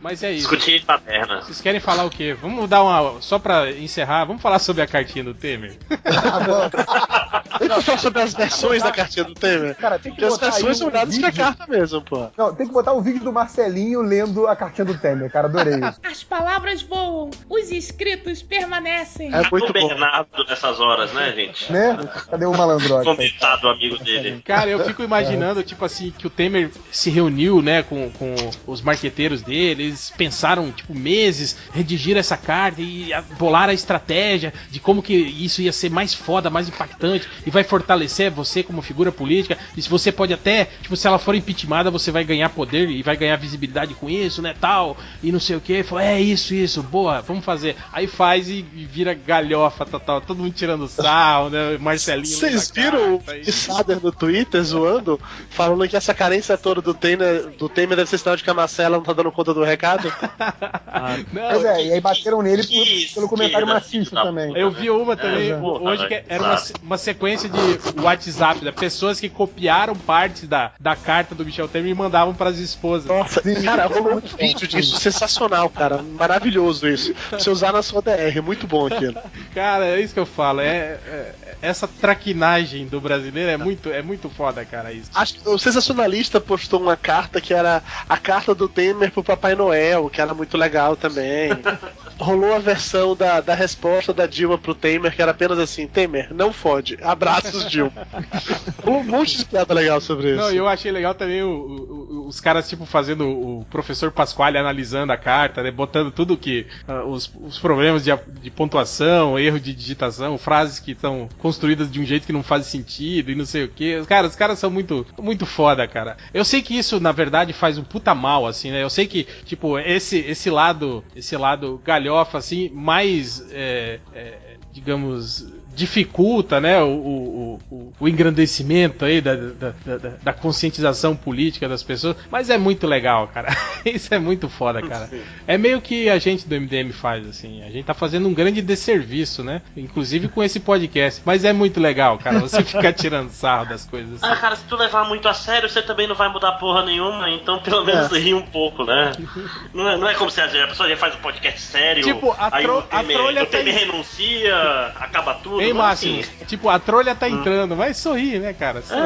[0.00, 0.48] Mas é isso.
[0.48, 1.42] Discutir paterna.
[1.42, 2.36] Vocês querem falar o quê?
[2.40, 3.20] Vamos dar uma.
[3.20, 5.76] Só pra encerrar, vamos falar sobre a cartinha do Temer?
[6.04, 7.42] Ah.
[7.58, 9.74] Vamos falar sobre as versões da cartinha do Temer.
[9.76, 11.36] Cara, tem que Porque as botar aí versões são um dadas que vídeo.
[11.44, 12.28] carta mesmo, pô.
[12.36, 15.48] Não, tem que botar o vídeo do Marcelinho lendo a cartinha do Temer, cara.
[15.48, 16.00] Adorei isso.
[16.04, 19.34] As palavras voam, os escritos permanecem.
[19.34, 19.88] É muito bom.
[19.88, 21.72] Bernardo nessas horas, né, gente?
[21.72, 21.96] Né?
[22.30, 23.04] Cadê o malandrox?
[23.04, 24.42] Comentado amigo dele.
[24.44, 28.34] Cara, eu fico imaginando, tipo assim, que o Temer se reuniu, né, com, com
[28.66, 34.78] os marqueteiros dele, eles pensaram, tipo, meses, redigir essa carta e bolar a estratégia de
[34.78, 39.10] como que isso ia ser mais foda, mais impactante e vai fortalecer você como figura
[39.10, 39.56] política.
[39.76, 43.02] E se você pode até, tipo, se ela for impeachmentada, você vai ganhar poder e
[43.02, 45.82] vai ganhar visibilidade com isso, né, tal, e não sei o que.
[45.82, 47.76] Falou, é isso, isso, boa, vamos fazer.
[47.92, 52.26] Aí faz e, vira galhofa total, todo mundo tirando sal, né, Marcelinho.
[52.36, 55.18] Vocês viram o carta e- Sader no Twitter zoando,
[55.50, 58.54] falando que essa carência toda do Temer, do Temer deve ser sinal de que a
[58.54, 59.75] Marcela não tá dando conta do recado?
[61.32, 64.56] Não, Pois é, e aí bateram nele por- que pelo comentário machista da também.
[64.56, 68.72] Eu vi uma também É, hoje que era uma, uma sequência de WhatsApp, né?
[68.72, 73.06] pessoas que copiaram partes da, da carta do Michel Temer e mandavam para as esposas.
[73.06, 73.62] Nossa, Sim.
[73.62, 76.02] cara, rolou um vídeo disso, sensacional, cara.
[76.02, 77.14] Maravilhoso isso.
[77.30, 79.16] Pra você usar na sua DR, muito bom aquilo.
[79.54, 80.60] Cara, é isso que eu falo.
[80.60, 84.92] É, é- essa traquinagem do brasileiro é muito, é muito foda, cara.
[84.92, 85.10] Isso.
[85.14, 89.54] Acho que o sensacionalista postou uma carta que era a carta do Temer pro Papai
[89.54, 89.65] Noel,
[90.12, 91.50] que era muito legal também.
[92.18, 96.32] Rolou a versão da, da resposta da Dilma pro Temer, que era apenas assim: Temer,
[96.32, 96.98] não fode.
[97.02, 97.92] Abraços, Dilma.
[98.86, 100.36] um monte de piada legal sobre isso.
[100.40, 105.12] Não, eu achei legal também o- o- os caras, tipo, fazendo o professor Pasquale analisando
[105.12, 105.70] a carta, né?
[105.70, 106.66] Botando tudo que.
[106.88, 108.10] ah, os, os problemas de,
[108.40, 112.66] de pontuação, erro de digitação, frases que estão construídas de um jeito que não faz
[112.66, 114.02] sentido e não sei o que.
[114.06, 116.16] Cara, os caras são muito, muito foda, cara.
[116.32, 118.82] Eu sei que isso, na verdade, faz um puta mal, assim, né?
[118.82, 123.40] Eu sei que, tipo, esse, esse lado, esse lado galhofa, assim, mais.
[123.50, 130.32] é, é, digamos, dificulta, né, o, o, o, o engrandecimento aí da, da, da, da
[130.32, 133.54] conscientização política das pessoas, mas é muito legal, cara.
[133.84, 135.08] Isso é muito foda, cara.
[135.46, 137.62] É meio que a gente do MDM faz, assim.
[137.62, 139.62] A gente tá fazendo um grande desserviço, né?
[139.76, 141.22] Inclusive com esse podcast.
[141.24, 144.40] Mas é muito legal, cara, você ficar tirando sarro das coisas Ah, assim.
[144.40, 147.58] cara, se tu levar muito a sério, você também não vai mudar porra nenhuma, então
[147.60, 149.12] pelo menos ri um pouco, né?
[149.74, 152.48] Não é, não é como se a pessoa já faz um podcast sério, Tipo, a
[152.56, 154.56] aí o Temer, a trolha o Temer tá- renuncia,
[154.96, 155.60] acaba tudo.
[155.72, 156.44] Não é Márcio, assim.
[156.46, 158.82] tipo, a trolha tá entrando, mas sorri, né, cara?
[158.82, 159.00] Sorri.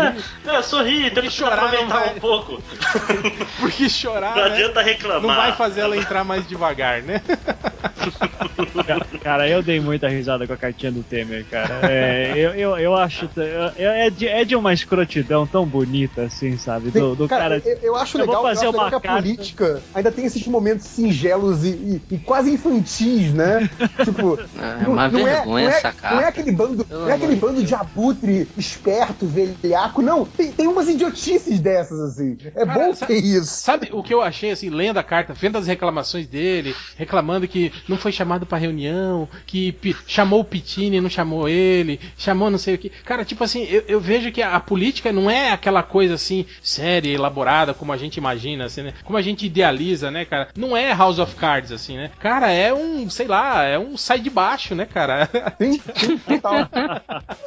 [0.47, 2.63] É, é, sorri, tenta chorar não aproveitar vai- um pouco.
[3.61, 5.23] Porque chorar, Não né, adianta reclamar.
[5.23, 7.21] não vai fazer ela entrar mais devagar, né?
[8.87, 11.81] Cara, cara, eu dei muita risada com a cartinha do Temer, cara.
[11.91, 13.29] É, eu, eu, eu acho.
[13.77, 16.91] é, de, é de uma escrotidão tão bonita, assim, sabe?
[16.91, 17.61] Do, do cara.
[17.65, 20.11] eu, eu acho eu vou legal, fazer eu acho legal uma que a política ainda
[20.13, 23.69] tem esses momentos singelos e, e- e quase infantis, né?
[24.05, 24.39] tipo,
[24.85, 26.17] É uma vergonha não é, essa carta.
[26.17, 30.25] Não é aquele bando, não é aquele bando de abutre esperto, velhaco, não.
[30.25, 32.37] Tem, tem umas idiotices dessas, assim.
[32.55, 33.47] É Cara, bom sabe- ter isso.
[33.47, 37.73] Sabe o que eu achei, assim, lendo a carta, vendo as reclamações dele, reclamando que
[37.89, 42.59] não foi chamado pra reunião, que chamou o Pitini e não chamou ele, chamou não
[42.59, 42.91] sei o que.
[43.05, 46.47] Cara, tipo assim, eu, eu vejo que a, a política não é aquela coisa assim,
[46.63, 48.95] séria, elaborada, como a gente imagina, assim, né?
[49.05, 50.49] Como a gente idealiza, né, cara?
[50.57, 52.11] Não é House of Cards, assim, né?
[52.21, 55.29] Cara, é um, sei lá, é um sai de baixo, né, cara?
[55.61, 56.69] Sim, sim, total.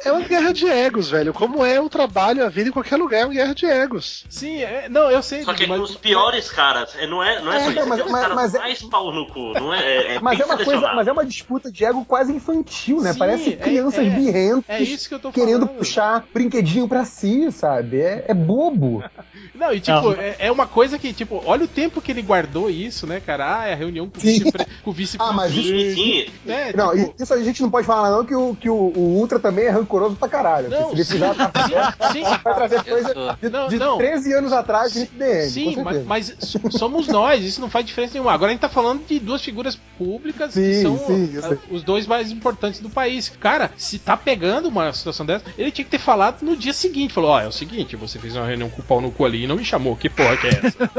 [0.04, 1.32] É uma guerra de egos, velho.
[1.32, 4.24] Como é o trabalho, a vida em qualquer lugar é uma guerra de egos.
[4.28, 5.42] Sim, é- não, eu sei.
[5.44, 8.00] Só que mas- os piores caras, é, não é, não é, É, só isso, mas-
[8.00, 9.84] é mas- mas é- mais pau no cu, não é?
[9.84, 13.12] É, é Mas é uma coisa, mas é uma disputa de ego quase infantil, né?
[13.12, 15.78] Sim, Parece é- crianças é- birrentas É isso que eu tô querendo falando.
[15.78, 18.00] puxar brinquedinho pra si, sabe?
[18.00, 19.02] É, é bobo.
[19.54, 20.12] Não, e tipo, Não.
[20.12, 23.60] é, é uma coisa que, tipo, olha o tempo que ele guardou isso, né, cara?
[23.60, 24.38] Ah, é a reunião com o Sim.
[24.40, 26.72] vice-pre- com o vice Ah, mas isso- Sim, né?
[26.74, 29.38] Não, tipo, isso a gente não pode falar não que o, que o, o Ultra
[29.38, 30.68] também é rancoroso pra caralho.
[30.68, 33.98] Não, Se ele fizer a sim, vai trazer coisa de, Não, de não.
[33.98, 36.36] 13 anos atrás de DM, Sim, com mas, mas
[36.70, 38.32] somos nós, isso não faz diferença nenhuma.
[38.32, 41.82] Agora a gente tá falando de duas figuras públicas que Sim, são sim, ah, os
[41.82, 43.28] dois mais importantes do país.
[43.40, 47.12] Cara, se tá pegando uma situação dessa, ele tinha que ter falado no dia seguinte.
[47.12, 49.44] Falou: Ó, é o seguinte, você fez uma reunião com o pau no cu ali
[49.44, 49.96] e não me chamou.
[49.96, 50.90] Que porra que é essa?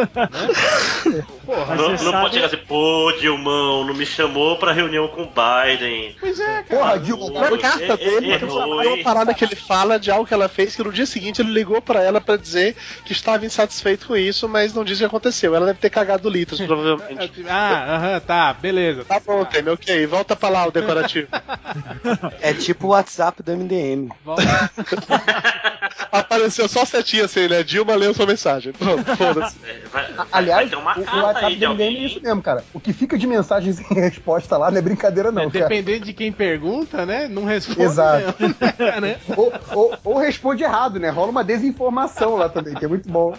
[1.09, 1.25] Né?
[1.45, 5.07] Porra, não, você não sabe- pode chegar assim, pô, Dilmão, não me chamou pra reunião
[5.09, 6.15] com o Biden.
[6.19, 6.81] Pois é, cara.
[6.81, 7.31] Porra, Dilma,
[7.71, 10.83] carta é- dele, é- uma parada que ele fala de algo que ela fez, que
[10.83, 12.75] no dia seguinte ele ligou pra ela pra dizer
[13.05, 15.55] que estava insatisfeito com isso, mas não disse o que aconteceu.
[15.55, 17.33] Ela deve ter cagado litros, provavelmente.
[17.47, 19.05] Ah, aham, tá, beleza.
[19.05, 20.07] Tá bom, Temer, ok.
[20.07, 21.27] Volta pra lá o decorativo.
[22.41, 24.09] É tipo o WhatsApp do MDM.
[24.23, 24.43] Volta.
[26.11, 27.63] Apareceu só setinha assim, né?
[27.63, 28.73] Dilma leu sua mensagem.
[28.73, 29.55] Pronto, foda-se.
[29.95, 30.83] É, Aliás, vai o,
[31.23, 32.63] WhatsApp do MDM é isso mesmo, cara.
[32.73, 35.67] O que fica de mensagens em resposta lá não é brincadeira, não, cara.
[35.69, 37.27] Dependendo de quem pergunta, né?
[37.29, 37.81] Não responde.
[37.83, 38.35] Exato.
[38.39, 38.55] mesmo,
[39.01, 39.17] né?
[39.37, 41.09] Ou, ou- ou responde errado, né?
[41.09, 43.33] Rola uma desinformação lá também, que é muito bom.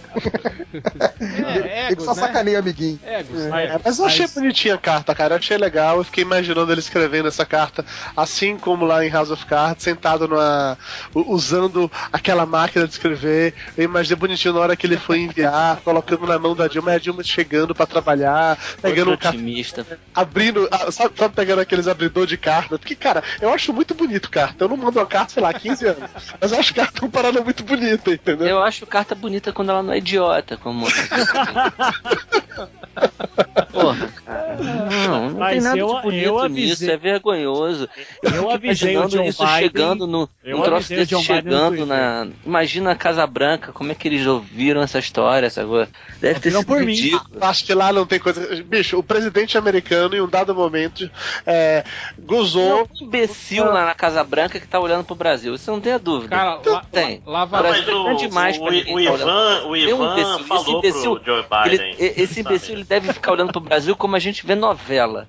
[1.21, 2.27] É, Ele só egos, né?
[2.27, 2.99] sacaneia amiguinho.
[3.05, 3.75] Egos, É, egos.
[3.77, 5.35] É, mas eu achei bonitinha a carta, cara.
[5.35, 5.99] Eu achei legal.
[5.99, 7.85] Eu fiquei imaginando ele escrevendo essa carta,
[8.17, 10.79] assim como lá em House of Cards, sentado numa.
[11.15, 13.53] usando aquela máquina de escrever.
[13.77, 16.95] Eu imaginei bonitinho na hora que ele foi enviar, colocando na mão da Dilma, e
[16.95, 19.37] a Dilma chegando pra trabalhar, pegando um Outro café.
[19.37, 19.87] otimista.
[20.15, 22.79] Abrindo, ah, sabe, sabe pegando aqueles abridor de carta?
[22.79, 24.65] Porque, cara, eu acho muito bonito carta.
[24.65, 26.11] Eu não mando uma carta, sei lá, há 15 anos.
[26.41, 28.47] Mas eu acho carta uma parada muito bonita, entendeu?
[28.47, 30.87] Eu acho carta bonita quando ela não é idiota, como.
[33.73, 34.57] Porra, cara.
[35.09, 37.89] Não, não Mas tem nada eu- de bonito eu nisso, avisei- é vergonhoso.
[38.23, 40.29] Eu, Eu avisei o John isso Biden- chegando no.
[40.45, 42.27] eu um troço desse chegando na.
[42.45, 45.91] Imagina a Casa Branca, como é que eles ouviram essa história, essa coisa.
[46.21, 46.95] Deve ter Ouviram sido por mim.
[46.95, 47.45] ridículo.
[47.45, 48.63] Acho que lá não tem coisa.
[48.65, 51.11] Bicho, o presidente americano, em um dado momento,
[51.45, 51.85] é,
[52.19, 52.89] gozou.
[53.01, 55.55] Um imbecil lá na Casa Branca que tá olhando pro Brasil.
[55.55, 56.37] Isso não tem a dúvida.
[56.37, 57.23] Cara, lá, Tem.
[57.27, 57.63] lá, lá Não, vai.
[57.63, 60.79] mas o, é demais o, o tá Ivan, o Tem um Ivan imbecil, esse falou
[60.79, 61.95] imbecil, pro Joe Ele- Biden.
[61.99, 65.27] e- esse imbecil ele deve ficar olhando pro Brasil como a gente vê novela.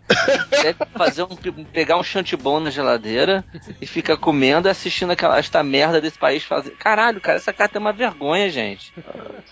[0.50, 1.36] Deve fazer um,
[1.74, 3.44] pegar um chantibom na geladeira
[3.82, 6.72] e fica comendo e assistindo aquela, esta merda desse país fazer.
[6.98, 8.92] Caralho, cara, essa carta é uma vergonha, gente.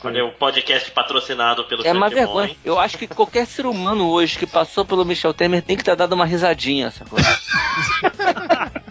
[0.04, 2.50] Olha, o podcast patrocinado pelo É uma vergonha.
[2.50, 2.58] hein?
[2.66, 5.96] Eu acho que qualquer ser humano hoje que passou pelo Michel Temer tem que ter
[5.96, 7.30] dado uma risadinha, essa coisa.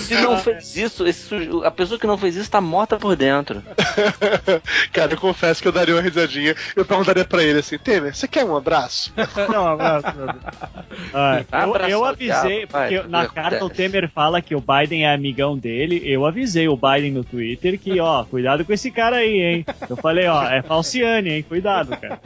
[0.00, 3.16] Se não fez isso, esse sujo- a pessoa que não fez isso tá morta por
[3.16, 3.62] dentro.
[4.92, 6.54] Cara, eu confesso que eu daria uma risadinha.
[6.76, 9.12] Eu perguntaria pra ele assim: Temer, você quer um abraço?
[9.50, 10.38] Não, um abraço, meu Deus.
[11.12, 13.76] Ah, eu, eu avisei, vai, porque na o carta o acontece?
[13.90, 16.02] Temer fala que o Biden é amigão dele.
[16.04, 19.66] Eu avisei o Biden no Twitter que, ó, cuidado com esse cara aí, hein?
[19.88, 21.42] Eu falei, ó, é falciane, hein?
[21.48, 22.20] Cuidado, cara.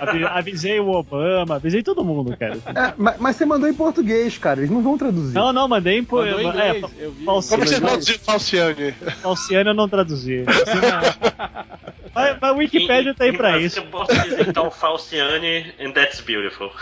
[0.00, 2.56] Avi- Avisei o Obama, avisei todo mundo, cara.
[2.66, 4.60] É, mas, mas você mandou em português, cara.
[4.60, 5.34] Eles não vão traduzir.
[5.34, 6.04] Não, não, mandei em.
[6.24, 7.24] Mandou em é, inglês, eu vi.
[7.24, 8.92] falciane, Como você traduzir Falciane?
[9.22, 10.44] falciane eu não traduzi.
[12.14, 13.78] Mas, mas o Wikipedia tá aí pra isso.
[13.78, 16.70] Eu posso dizer então Falciane and that's beautiful.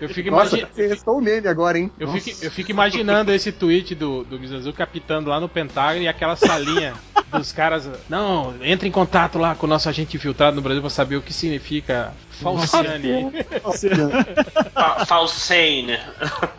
[0.00, 1.90] Eu fico, Nossa, imagi- você restou o meme agora, hein?
[1.98, 6.08] eu, fico, eu fico imaginando esse tweet do, do Mizanzu capitando lá no Pentágono e
[6.08, 6.94] aquela salinha
[7.32, 7.88] dos caras.
[8.08, 11.22] Não, entra em contato lá com o nosso agente infiltrado no Brasil pra saber o
[11.22, 13.32] que significa Falciane.
[14.72, 15.98] Fa Falsane.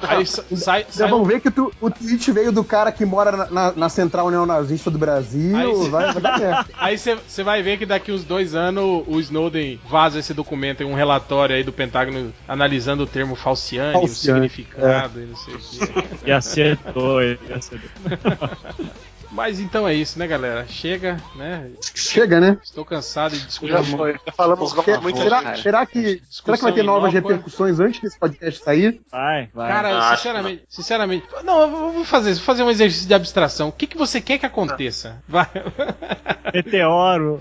[0.02, 3.32] Aí sa- sai, sai vamos ver que tu- o tweet veio do cara que mora
[3.32, 5.56] na, na- na central neonazista do Brasil.
[5.56, 6.72] Aí cê- vai, vai dar certo.
[6.78, 10.86] Aí você vai ver que daqui uns dois anos o Snowden vaza esse documento em
[10.86, 15.54] um relatório aí do Pentágono analisando o termo falciane, o Falciane, significado e não sei
[15.56, 16.28] o que.
[16.28, 17.90] E acertou, e acertou.
[19.32, 20.66] Mas então é isso, né, galera?
[20.68, 21.70] Chega, né?
[21.94, 22.58] Chega, né?
[22.64, 23.74] Estou cansado de discutir.
[23.74, 24.14] Já foi.
[24.26, 25.18] Já falamos Por muito.
[25.18, 25.24] favor.
[25.24, 25.58] Será, cara.
[25.58, 29.02] será que, será que vai ter novas repercussões antes desse podcast sair?
[29.12, 29.68] Vai, vai.
[29.72, 31.26] Cara, Acho sinceramente, sinceramente.
[31.44, 33.68] Não, eu vou- fazer, vou fazer um exercício de abstração.
[33.70, 35.22] O que, que você quer que aconteça?
[35.28, 35.48] Vai.
[36.54, 37.40] Meteoro.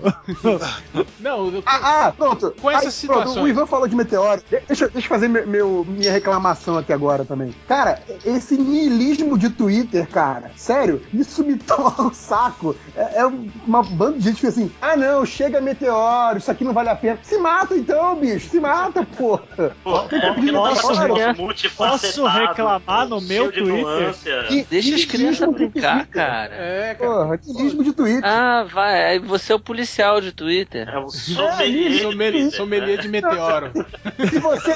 [1.19, 2.51] Não, eu- Ah, ah, pronto.
[2.61, 3.37] Com pronto, situações.
[3.43, 4.41] O Ivan falou de meteoro.
[4.49, 7.53] De- Deixa, deixa eu fazer meu, meu- minha reclamação aqui agora também.
[7.67, 12.75] Cara, esse niilismo de Twitter, cara, sério, isso me o saco.
[12.95, 13.25] É, é
[13.65, 16.89] uma banda de gente que fica assim: ah, não, chega meteoro, isso aqui não vale
[16.89, 17.19] a pena.
[17.23, 19.43] Se mata então, bicho, se mata, porra.
[19.83, 23.81] Pô, é Posso um posso reclamar no meu de Twitter?
[23.81, 24.45] nuância.
[24.49, 26.13] E- Deixa as crianças de brincar, Twitter.
[26.13, 26.53] cara.
[26.55, 27.11] É, cara.
[27.11, 28.21] Porra, de Twitter.
[28.29, 29.05] Ah, vai.
[29.11, 30.87] Aí você é o policial de Twitter.
[30.87, 32.01] É o sommelier.
[32.01, 33.71] Sommelier, sommelier de meteoro.
[34.29, 34.73] Se você,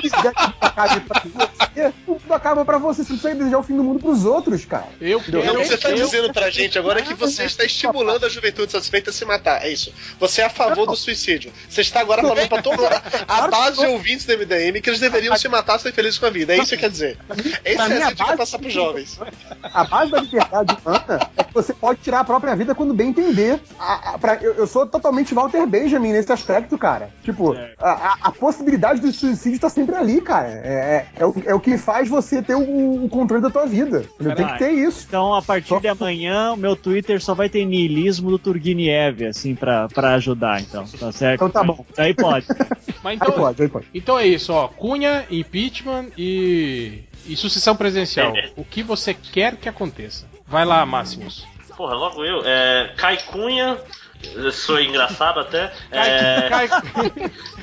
[0.00, 3.04] quiser que tudo acabe pra você, tudo acaba pra você.
[3.04, 4.88] Você não precisa desejar o fim do mundo pros outros, cara.
[5.00, 5.54] Eu Então, quero.
[5.58, 8.28] o que você está eu- dizendo pra gente agora é que você está estimulando a
[8.28, 9.64] juventude satisfeita a se matar.
[9.64, 9.92] É isso.
[10.18, 11.52] Você é a favor do suicídio.
[11.68, 15.36] Você está agora falando pra toda a base de ouvintes do MDM que eles deveriam
[15.36, 16.52] se matar e ser felizes com a vida.
[16.52, 17.18] É isso que você quer dizer.
[17.64, 19.18] Essa Pra é a gente que base- passar pros jovens.
[19.62, 23.08] A base da liberdade humana é que você pode tirar a própria vida quando bem
[23.10, 23.60] entender.
[23.78, 27.10] A- a- pra- eu, eu sou totalmente Walter Benjamin nesse aspecto, cara.
[27.24, 30.48] Tipo, a, a- a possibilidade do suicídio tá sempre ali, cara.
[30.48, 33.66] É, é, é o, é o que faz você ter o, o controle da tua
[33.66, 34.04] vida.
[34.36, 35.06] Tem que ter isso.
[35.08, 39.54] Então, a partir de amanhã, o meu Twitter só vai ter niilismo do Turguniev, assim,
[39.54, 40.84] pra, pra ajudar, então.
[40.84, 41.34] Tá certo?
[41.34, 41.84] Então tá bom.
[41.96, 42.46] Aí pode.
[43.02, 43.86] Mas Aí então, pode, aí pode.
[43.94, 44.68] então é isso, ó.
[44.68, 48.36] Cunha, impeachment e, e sucessão presidencial.
[48.36, 48.50] É.
[48.56, 50.26] O que você quer que aconteça?
[50.46, 51.46] Vai lá, Máximos.
[51.76, 52.42] Porra, logo eu.
[52.44, 53.78] É, Cai Cunha.
[54.22, 55.72] Eu Sou engraçado até.
[55.90, 56.80] É, Cai, cai,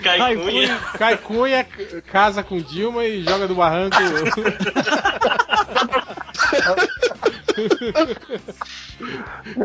[0.04, 0.46] Cai Cunha.
[0.46, 1.68] Cunha, cai Cunha,
[2.12, 3.98] casa com Dilma e joga do barranco.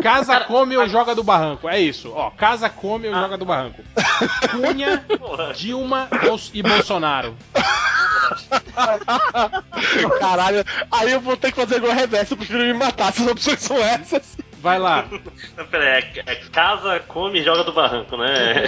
[0.02, 1.68] casa come ou joga do barranco.
[1.68, 2.30] É isso, ó.
[2.30, 3.82] Casa come ou joga do barranco.
[4.50, 5.52] Cunha, Porra.
[5.52, 6.08] Dilma
[6.52, 7.36] e Bolsonaro.
[10.18, 13.22] Caralho, aí eu vou ter que fazer igual a reversa, eu prefiro me matar se
[13.22, 14.36] as opções são essas.
[14.62, 15.04] Vai lá.
[15.56, 18.62] Não, Pera aí, é, é casa, come e joga do barranco, né?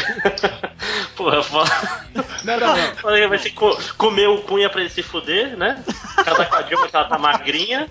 [1.17, 1.71] Porra, foda.
[2.43, 3.29] Não, não, não.
[3.29, 5.85] Vai ser co comer o Cunha pra ele se fuder, né?
[6.25, 7.89] Casar com a Dilma que ela tá magrinha.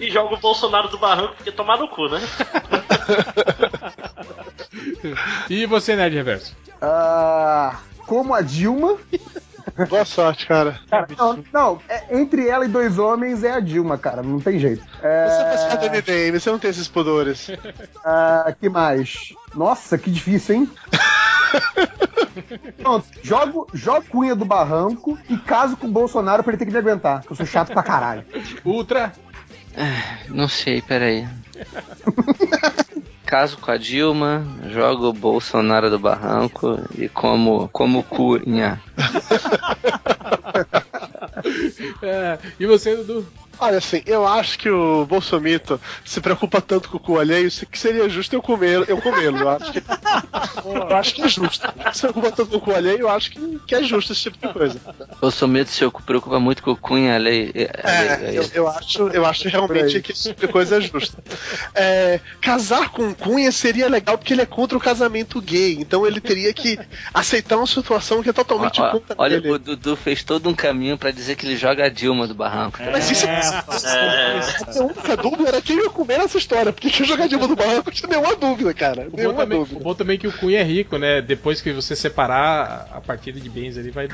[0.00, 2.22] E joga o Bolsonaro do barranco porque tomar no cu, né?
[5.50, 6.56] E você, Nerd Reverso?
[6.80, 8.96] Ah, como a Dilma.
[9.88, 10.78] Boa sorte, cara.
[10.88, 14.22] Cara, não, não, é- entre ela e dois homens é a Dilma, cara.
[14.22, 14.84] Não tem jeito.
[15.02, 17.48] É, Você faz parte do MDM, você não tem esses pudores.
[18.04, 19.32] ah, que mais?
[19.54, 20.70] Nossa, que difícil, hein?
[22.78, 26.72] Pronto, jogo, jogo Cunha do Barranco e caso com o Bolsonaro pra ele ter que
[26.72, 27.22] me aguentar.
[27.22, 28.24] que Eu sou chato pra caralho.
[28.64, 29.12] Ultra.
[30.28, 31.26] Não sei, peraí.
[33.26, 38.80] Caso com a Dilma, jogo o Bolsonaro do barranco e como, como cunha.
[42.02, 43.26] É, e você, Dudu?
[43.58, 47.78] Olha, assim, eu acho que o Bolsomito se preocupa tanto com o cu alheio que
[47.78, 49.38] seria justo eu comer, eu comê-lo.
[49.38, 49.82] Eu acho que,
[50.64, 51.68] eu acho que é justo.
[51.92, 54.46] Se preocupa tanto com o cu alheio, eu acho que, que é justo esse tipo
[54.46, 54.80] de coisa.
[55.20, 57.52] Bolsonaro se preocupa muito com o cunha alheio.
[57.54, 61.22] É, eu, eu acho, eu acho realmente que esse tipo de coisa é justa.
[61.74, 66.06] É, casar com o Cunha seria legal porque ele é contra o casamento gay, então
[66.06, 66.78] ele teria que
[67.12, 69.50] aceitar uma situação que é totalmente Ó, ó, contra olha, ele.
[69.50, 72.78] o Dudu fez todo um caminho pra dizer que ele joga a Dilma do barranco.
[72.92, 73.45] Mas isso é,
[73.84, 77.90] É, a única dúvida era quem ia comer nessa história, porque jogar Dilma do Barranco
[77.90, 79.02] tinha nenhuma dúvida, cara.
[79.06, 79.80] O bom, Nenhuma também, o dúvida.
[79.84, 81.20] bom também é que o Cunha é rico, né?
[81.22, 84.08] Depois que você separar a partilha de bens ali, vai.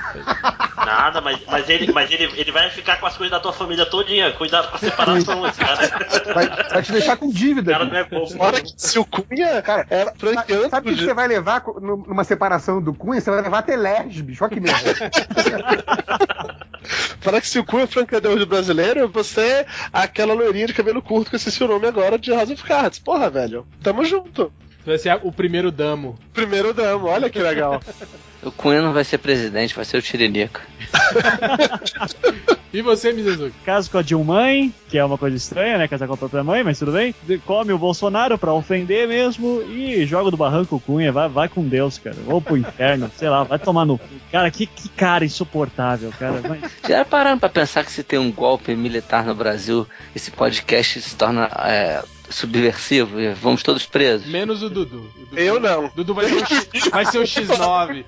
[0.77, 3.87] nada, mas, mas, ele, mas ele, ele vai ficar com as coisas da tua família
[3.87, 4.33] todinha.
[4.33, 6.33] Cuidado com a separação, esse cara.
[6.35, 7.73] Vai, vai te deixar com O dívida.
[7.73, 8.27] cara não é bobo.
[8.31, 11.63] Fora que se o Cunha Cara, era franqueando Sabe o que de- você vai levar
[11.81, 13.21] numa separação do Cunha?
[13.21, 14.45] Você vai levar até Lerges, bicho.
[14.45, 14.93] Olha que merda.
[17.21, 21.03] Fala que se o Cunha é franqueador de brasileiro, você é aquela loirinha de cabelo
[21.03, 22.99] curto que esse seu nome agora de House of Cards.
[22.99, 23.67] Porra, velho.
[23.83, 24.53] Tamo junto.
[24.85, 26.19] Vai ser o primeiro damo.
[26.33, 27.81] Primeiro damo, olha que legal.
[28.43, 30.61] O Cunha não vai ser presidente, vai ser o Tiririca.
[32.73, 33.53] E você, Mizuzuki?
[33.67, 35.87] Caso com a Dilmãe, que é uma coisa estranha, né?
[35.87, 37.15] Casar com a própria mãe, mas tudo bem.
[37.25, 41.13] De- Come o Bolsonaro pra ofender mesmo e joga do barranco o Cunha.
[41.13, 42.17] Vai, vai com Deus, cara.
[42.27, 43.99] Ou pro inferno, sei lá, vai tomar no.
[43.99, 44.05] cu.
[44.31, 46.41] Cara, que, que cara insuportável, cara.
[46.41, 49.87] Vai- Já pararam pra pensar que se tem um golpe militar no Brasil,
[50.17, 52.03] esse podcast se torna é,
[52.33, 54.27] subversivo e vamos todos presos?
[54.27, 54.99] Menos o Dudu.
[55.17, 55.91] O Dudu Eu não.
[55.95, 58.05] Dudu vai ser o, X- vai ser o X9.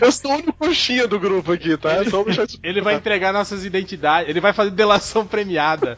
[0.00, 2.02] Eu sou o único coxinha do grupo aqui, tá?
[2.02, 4.28] Deixar isso- Ele vai entregar nossas identidades.
[4.28, 5.96] Ele vai fazer delação premiada.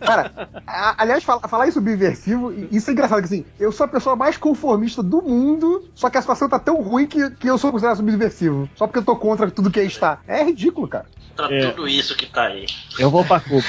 [0.00, 3.88] Cara, a- aliás, fala- falar isso subversivo, isso é engraçado, que assim, eu sou a
[3.88, 7.58] pessoa mais conformista do mundo, só que a situação tá tão ruim que, que eu
[7.58, 8.68] sou considerado subversivo.
[8.76, 10.20] Só porque eu tô contra tudo que aí está.
[10.26, 11.06] É ridículo, cara.
[11.36, 11.66] Pra É.
[11.70, 12.66] tudo isso que tá aí.
[12.98, 13.64] Eu vou pra Cuba.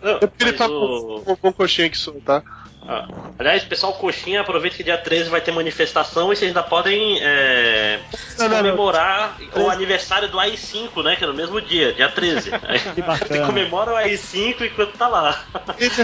[0.00, 2.42] Não, Eu queria falar o- com com coxinha que sou, tá?
[2.86, 3.06] Ah,
[3.38, 8.00] aliás, pessoal, coxinha, aproveita que dia 13 vai ter manifestação e vocês ainda podem é,
[8.38, 8.56] Não, não, não.
[8.58, 11.14] comemorar o aniversário do AI5, né?
[11.14, 12.50] Que é no mesmo dia, dia 13.
[12.52, 13.26] Aí Que bacana.
[13.28, 15.44] Você comemora o AI5 enquanto tá lá.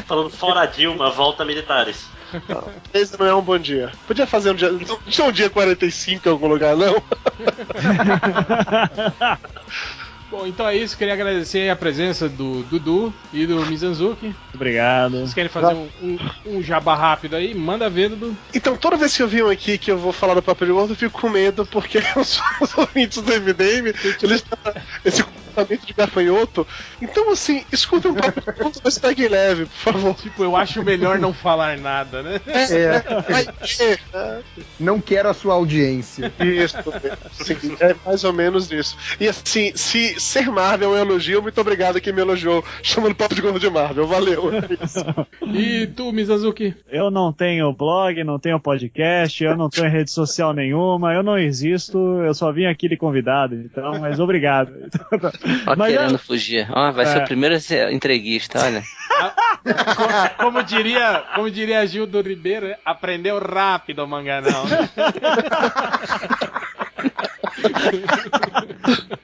[0.07, 2.07] Falando fora Dilma, volta militares.
[2.95, 3.91] Esse não é um bom dia.
[4.07, 4.71] Podia fazer um dia.
[4.71, 6.95] Não tinha um dia 45 em algum lugar, não?
[10.31, 10.97] Bom, então é isso.
[10.97, 14.35] Queria agradecer a presença do Dudu e do Mizanzuki.
[14.55, 15.13] Obrigado.
[15.13, 17.55] Vocês querem fazer um, um, um jabá rápido aí?
[17.55, 18.37] Manda ver, Dudu.
[18.55, 20.75] Então, toda vez que eu vi um aqui que eu vou falar do papel de
[20.75, 24.45] gordo, eu fico com medo, porque os, os ouvintes do MDM, eles
[25.05, 25.25] esse
[25.59, 26.67] comportamento de gafanhoto.
[27.01, 28.43] Então, assim, escuta um papo
[28.85, 30.15] mas peguem leve, por favor.
[30.15, 32.41] Tipo, eu acho melhor não falar nada, né?
[32.47, 33.01] É,
[33.77, 34.43] ter, né?
[34.79, 36.33] não quero a sua audiência.
[36.41, 36.77] Isso,
[37.41, 38.97] assim, é mais ou menos isso.
[39.19, 43.35] E assim, se ser Marvel é um elogio, muito obrigado quem me elogiou, chamando papo
[43.35, 44.07] de gordo de Marvel.
[44.07, 44.51] Valeu.
[44.55, 44.69] É.
[45.47, 46.75] E tu, Mizanzuki?
[46.91, 51.39] Eu não tenho blog, não tenho podcast, eu não tenho rede social nenhuma, eu não
[51.39, 54.73] existo, eu só vim aqui de convidado, então, mas obrigado.
[55.67, 56.67] Ó, Mas querendo eu- fugir.
[56.73, 57.23] Ó, vai ser É.
[57.23, 58.83] o primeiro a ser entreguista, olha.
[58.83, 59.65] Co-
[60.45, 64.65] Como diria, como diria Gildo Ribeiro, aprendeu rápido o manganão.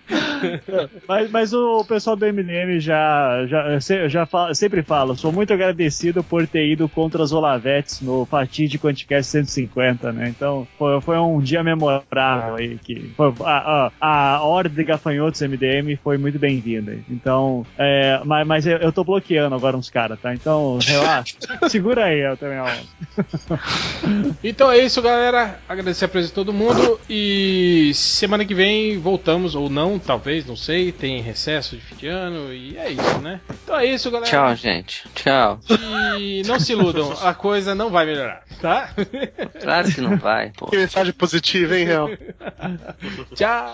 [1.08, 5.52] Mas, mas o pessoal do MDM já, já, se- já fala- sempre fala, sou muito
[5.52, 10.28] agradecido por ter ido contra os Olavetes no fatídico Anticast 150, né?
[10.28, 12.78] Então foi, foi um dia memorável aí.
[12.78, 16.98] Que foi, a, a, a ordem de gafanhotos MDM foi muito bem-vinda.
[17.10, 20.34] Então, é, mas, mas eu, eu tô bloqueando agora uns caras, tá?
[20.34, 21.36] Então, relaxa.
[21.68, 22.58] Segura aí eu também.
[22.60, 22.68] Ó.
[24.42, 25.58] Então é isso, galera.
[25.68, 27.00] Agradecer a presença de todo mundo.
[27.08, 27.92] E
[28.24, 30.90] semana que vem voltamos, ou não, talvez, não sei.
[30.90, 32.54] Tem recesso de fim de ano.
[32.54, 33.38] E é isso, né?
[33.62, 34.30] Então é isso, galera.
[34.30, 35.04] Tchau, gente.
[35.14, 35.60] Tchau.
[36.18, 38.94] E não se iludam, a coisa não vai melhorar, tá?
[39.60, 40.66] Claro que não vai, pô.
[40.66, 42.08] Que mensagem positiva, hein, Real?
[43.36, 43.72] Tchau.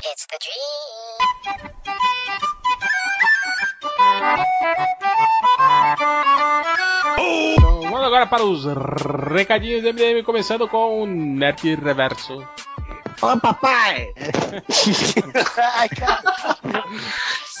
[0.00, 0.42] Então,
[8.02, 8.64] vamos agora para os
[9.32, 12.42] recadinhos do MDM, começando com o Nerd Reverso.
[13.22, 14.12] Ó, papai!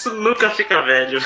[0.02, 1.20] Isso nunca fica velho.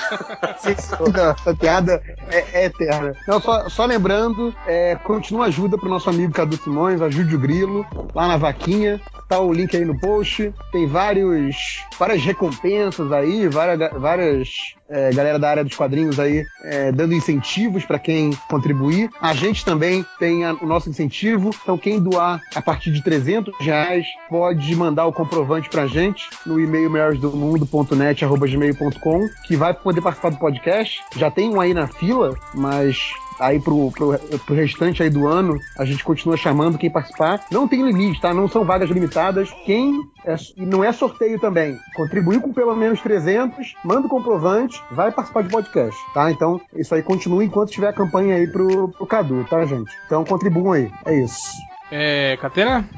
[1.14, 3.14] Não, essa piada é, é eterna.
[3.26, 7.86] Não, só, só lembrando, é, continua ajuda pro nosso amigo Cadu Simões, ajude o Grilo,
[8.14, 9.00] lá na vaquinha.
[9.26, 10.52] Tá o link aí no post.
[10.70, 16.92] Tem vários, várias recompensas aí, várias, várias é, galera da área dos quadrinhos aí é,
[16.92, 19.10] dando incentivos para quem contribuir.
[19.20, 21.50] A gente também tem a- o nosso incentivo.
[21.62, 26.58] Então, quem doar a partir de 300 reais pode mandar o comprovante pra gente no
[26.60, 31.00] e-mail melhoresdomundo.net@gmail.com que vai poder participar do podcast.
[31.16, 35.58] Já tem um aí na fila, mas aí pro, pro, pro restante aí do ano
[35.78, 37.44] a gente continua chamando quem participar.
[37.50, 38.32] Não tem limite, tá?
[38.32, 39.50] Não são vagas limitadas.
[39.64, 41.78] Quem é, e não é sorteio também.
[41.94, 46.30] Contribuir com pelo menos 300, manda o comprovante, vai participar de podcast, tá?
[46.30, 49.90] Então, isso aí continua enquanto tiver a campanha aí pro, pro Cadu, tá, gente?
[50.06, 50.90] Então, contribuam aí.
[51.04, 51.52] É isso.
[51.90, 52.88] É, Catena?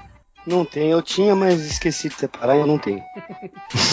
[0.47, 3.03] Não tem, eu tinha, mas esqueci de separar e eu não tenho.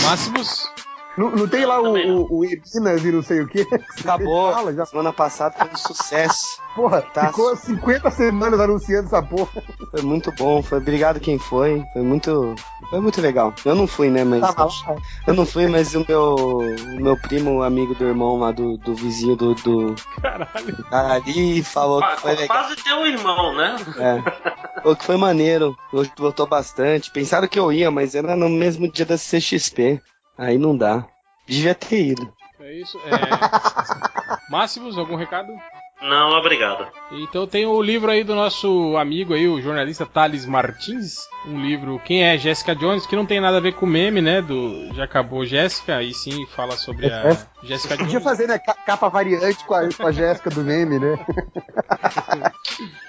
[0.03, 0.69] Máximos?
[1.17, 2.17] Não, não tem lá o, não.
[2.29, 3.61] o, o Ebinas e não sei o que?
[4.01, 4.51] Acabou.
[4.51, 4.85] Fala, já.
[4.85, 6.59] Semana passada foi um sucesso.
[6.75, 7.27] Porra, Tá.
[7.27, 9.49] ficou 50 semanas anunciando essa porra.
[9.91, 10.61] Foi muito bom.
[10.61, 11.81] Foi obrigado quem foi.
[11.93, 12.53] Foi muito.
[12.89, 13.53] Foi muito legal.
[13.63, 14.25] Eu não fui, né?
[14.25, 14.41] Mas.
[14.41, 14.67] Lá.
[15.25, 16.35] Eu não fui, mas o meu.
[16.35, 19.95] O meu primo, amigo do irmão lá do, do vizinho do, do.
[20.21, 20.85] Caralho.
[20.91, 22.57] Ali falou que foi legal.
[22.57, 23.75] Quase teu irmão, né?
[23.97, 24.81] É.
[24.81, 25.75] Falou que foi maneiro.
[25.93, 27.09] Hoje voltou bastante.
[27.09, 30.01] Pensaram que eu ia, mas era no mesmo dia da CXP.
[30.37, 31.05] Aí não dá.
[31.47, 32.33] Devia ter ido.
[32.59, 32.97] É isso.
[33.05, 33.11] É...
[34.51, 35.51] Máximos, algum recado?
[36.01, 36.85] Não, obrigado.
[37.13, 41.15] Então tem o livro aí do nosso amigo aí, o jornalista Thales Martins.
[41.47, 44.21] Um livro Quem é Jessica Jones, que não tem nada a ver com o meme,
[44.21, 44.41] né?
[44.41, 48.23] Do Já Acabou Jéssica, e sim fala sobre a Jessica Podia Jones.
[48.23, 48.59] fazer, né?
[48.59, 51.17] ca- Capa variante com a, com a Jéssica do meme, né?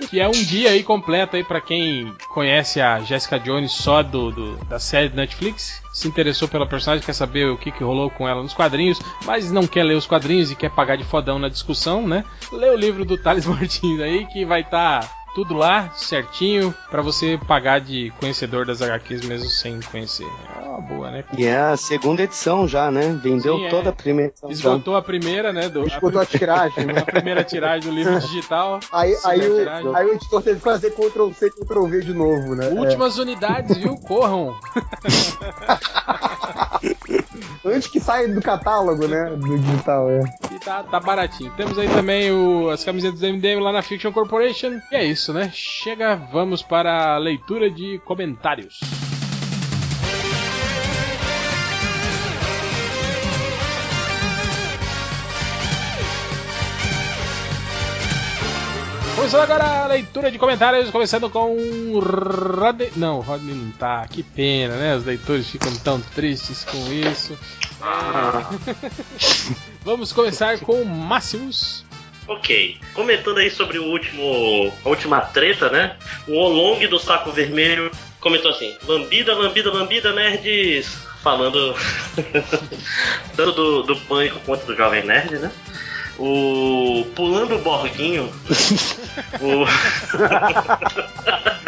[0.08, 4.30] Que é um dia aí completo aí pra quem conhece a Jessica Jones só do,
[4.30, 8.10] do- da série do Netflix, se interessou pela personagem, quer saber o que, que rolou
[8.10, 11.38] com ela nos quadrinhos, mas não quer ler os quadrinhos e quer pagar de fodão
[11.38, 12.22] na discussão, né?
[12.52, 17.38] Lê o livro do Thales Martins aí que vai estar tudo lá certinho pra você
[17.46, 20.26] pagar de conhecedor das HQs mesmo sem conhecer.
[20.56, 21.24] É uma boa, né?
[21.36, 23.08] E é a segunda edição já, né?
[23.22, 23.68] Vendeu Sim, é.
[23.68, 24.48] toda a primeira edição.
[24.48, 24.54] já.
[24.54, 25.68] Esgotou a primeira, né?
[25.68, 27.00] Do, Esgotou a tiragem, né?
[27.00, 28.80] a primeira tiragem do livro digital.
[28.90, 32.54] Aí, aí, o, aí o editor teve que fazer Ctrl C, Ctrl V de novo,
[32.54, 32.68] né?
[32.68, 33.94] Últimas unidades, viu?
[33.98, 34.58] Corram!
[37.64, 39.24] Antes que saia do catálogo, né?
[39.36, 40.22] Do digital, é.
[40.54, 41.52] E tá, tá baratinho.
[41.56, 44.80] Temos aí também o- as camisetas do MDM lá na Fiction Corporation.
[44.90, 45.50] E é isso, né?
[45.52, 48.80] Chega, vamos para a leitura de comentários.
[59.26, 62.92] Começando agora a leitura de comentários, começando com Rodney.
[62.94, 64.06] Não, o Rodney não tá.
[64.06, 64.94] Que pena, né?
[64.94, 67.36] Os leitores ficam tão tristes com isso.
[67.82, 68.94] É.
[69.82, 71.84] Vamos começar com o Máximos.
[72.28, 72.78] Ok.
[72.94, 74.72] Comentando aí sobre o último.
[74.84, 75.96] a última treta, né?
[76.28, 77.90] O Olong do Saco Vermelho
[78.20, 80.86] comentou assim: Lambida, lambida, lambida, nerds.
[81.20, 81.74] Falando
[83.34, 85.50] tanto do, do pânico quanto do Jovem Nerd, né?
[86.18, 87.04] O.
[87.14, 88.32] Pulando Borguinho.
[89.40, 89.66] o.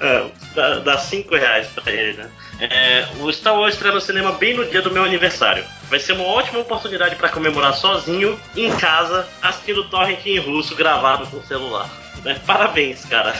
[0.00, 2.30] É, dá, dá cinco reais pra ele, né?
[2.58, 5.64] É, o Star Wars estreia no cinema bem no dia do meu aniversário.
[5.88, 11.26] Vai ser uma ótima oportunidade pra comemorar sozinho, em casa, assistindo Torrent em russo gravado
[11.28, 11.88] com celular.
[12.24, 12.40] Né?
[12.44, 13.34] Parabéns, cara.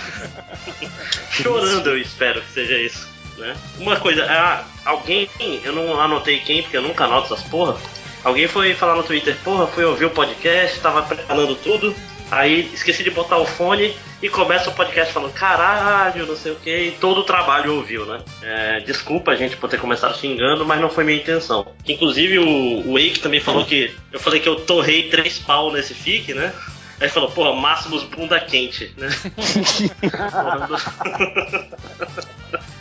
[1.30, 3.08] Chorando, eu espero que seja isso.
[3.36, 3.56] Né?
[3.78, 5.28] Uma coisa, ah, alguém,
[5.64, 7.76] eu não anotei quem, porque eu nunca anoto essas porra.
[8.24, 11.94] Alguém foi falar no Twitter, porra, fui ouvir o podcast, tava preparando tudo,
[12.30, 13.92] aí esqueci de botar o fone
[14.22, 18.06] e começa o podcast falando caralho, não sei o que, e todo o trabalho ouviu,
[18.06, 18.20] né?
[18.40, 21.66] É, desculpa, gente, por ter começado xingando, mas não foi minha intenção.
[21.86, 23.92] Inclusive o, o Wake também falou que.
[24.12, 26.52] Eu falei que eu torrei três pau nesse fic, né?
[27.00, 29.08] Aí falou, porra, Máximos bunda quente, né?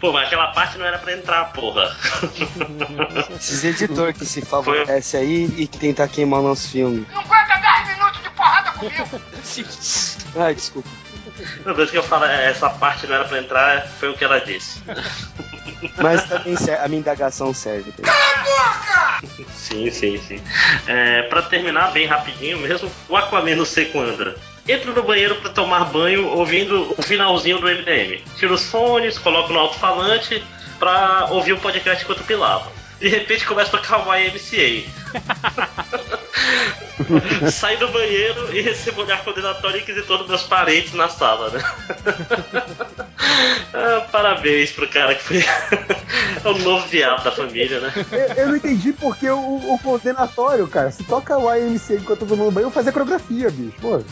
[0.00, 1.94] Pô, mas aquela parte não era pra entrar, porra.
[3.36, 7.06] Esses editor que se favorece aí e que tentar queimar o nosso filme.
[7.12, 9.20] Não aguenta 10 minutos de porrada comigo!
[10.36, 10.88] Ai, desculpa.
[11.62, 14.24] Toda vez que eu falo "É, essa parte não era pra entrar, foi o que
[14.24, 14.82] ela disse.
[15.96, 17.92] Mas também a minha indagação serve.
[19.54, 20.42] Sim, sim, sim.
[20.86, 24.36] É, pra terminar bem rapidinho mesmo, o Aquaman no seco anda.
[24.68, 28.22] Entro no banheiro pra tomar banho ouvindo o finalzinho do MDM.
[28.36, 30.44] Tiro os fones, coloco no alto-falante
[30.78, 32.77] pra ouvir o podcast enquanto pilava.
[33.00, 34.88] De repente começa a tocar o YMCA.
[37.50, 41.60] Saio do banheiro e recebo olhar condenatório inquisitor dos meus parentes na sala, né?
[43.72, 45.38] Ah, parabéns pro cara que foi
[46.44, 47.92] é o novo viado da família, né?
[48.10, 50.90] Eu, eu não entendi porque o, o condenatório, cara.
[50.90, 53.76] Se toca o IMC enquanto todo mundo banho, eu vou fazer coreografia, bicho.
[53.80, 54.02] Pô.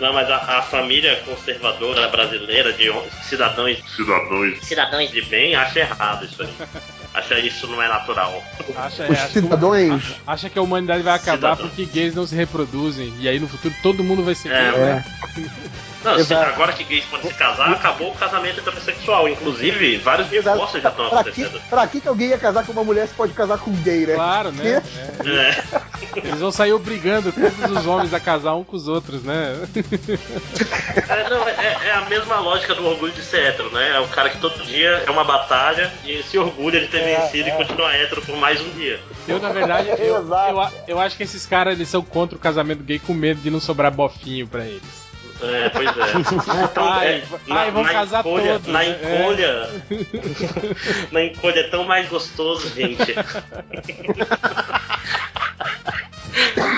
[0.00, 2.92] Não, mas a, a família conservadora brasileira de
[3.22, 6.52] cidadãos, cidadãos, cidadãos de bem acha errado isso aí.
[7.14, 8.42] Acha isso não é natural.
[8.76, 10.16] Acha, Os acha- cidadãos.
[10.26, 11.68] acha que a humanidade vai acabar Cidadão.
[11.68, 13.12] porque gays não se reproduzem.
[13.18, 15.04] E aí no futuro todo mundo vai ser É, gay, né?
[16.04, 19.28] Não, agora que gays podem se casar, acabou o casamento heterossexual.
[19.28, 21.60] Inclusive, vários divórcios já estão Pra que, acontecendo.
[21.70, 24.06] pra que que alguém ia casar com uma mulher se pode casar com um gay,
[24.06, 24.14] né?
[24.14, 24.82] Claro, né?
[25.22, 25.28] Que?
[25.28, 25.32] É.
[25.32, 25.62] É.
[26.28, 29.56] Eles vão sair obrigando todos os homens a casar um com os outros, né?
[31.08, 33.96] É, não, é, é a mesma lógica do orgulho de ser hétero, né?
[33.96, 37.20] É o cara que todo dia é uma batalha e se orgulha de ter É,
[37.20, 39.00] vencido e continua hétero por mais um dia.
[39.28, 39.96] Eu, na verdade, eu,
[40.28, 43.40] eu, a- eu acho que esses caras eles são contra o casamento gay com medo
[43.40, 45.01] de não sobrar bofinho pra eles.
[45.42, 45.92] É, pois é.
[46.72, 48.88] Então, Ai, é, ai, vão casar encolha, todos, Na né?
[48.90, 49.70] encolha.
[51.10, 53.14] na encolha é tão mais gostoso, gente.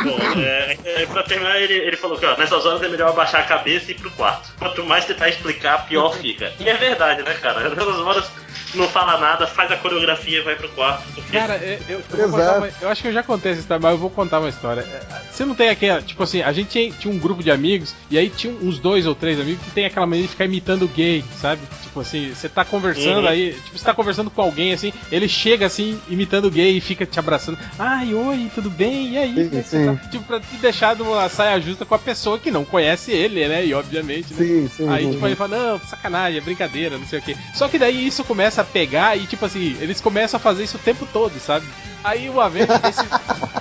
[0.04, 3.42] Bom, é, é, pra terminar, ele, ele falou que ó, nessas horas é melhor abaixar
[3.42, 4.52] a cabeça e ir pro quarto.
[4.58, 6.52] Quanto mais tentar explicar, pior fica.
[6.58, 7.68] E é verdade, né, cara?
[7.70, 8.30] Nessas horas
[8.76, 11.02] não fala nada, faz a coreografia e vai pro quarto.
[11.14, 11.32] Porque...
[11.32, 11.56] Cara,
[11.88, 14.40] eu, eu, uma- eu acho que eu já contei essa história, mas eu vou contar
[14.40, 14.80] uma história.
[14.82, 17.94] É, Você não tem aquela, tipo assim, a gente tinha, tinha um grupo de amigos,
[18.10, 20.86] e aí tinha uns dois ou três amigos que tem aquela maneira de ficar imitando
[20.88, 21.60] gay, sabe?
[21.82, 23.28] Tipo assim, você tá conversando Uhum.
[23.28, 27.04] aí, tipo, você tá conversando com alguém assim, ele chega assim, imitando gay e fica
[27.06, 27.58] te abraçando.
[27.78, 29.10] Ai, oi, tudo bem?
[29.12, 29.34] E aí?
[29.34, 29.86] Sim, você sim.
[29.96, 33.46] tá?" Tipo, pra te deixar numa saia justa com a pessoa que não conhece ele,
[33.48, 33.64] né?
[33.64, 34.38] E obviamente, né?
[34.44, 34.88] Sim, sim.
[34.88, 35.26] Aí, sim, tipo, sim.
[35.26, 37.36] ele fala, não, sacanagem, é brincadeira, não sei o quê.
[37.54, 40.76] Só que daí isso começa a pegar e, tipo assim, eles começam a fazer isso
[40.76, 41.66] o tempo todo, sabe?
[42.04, 43.08] Aí uma vez, esses,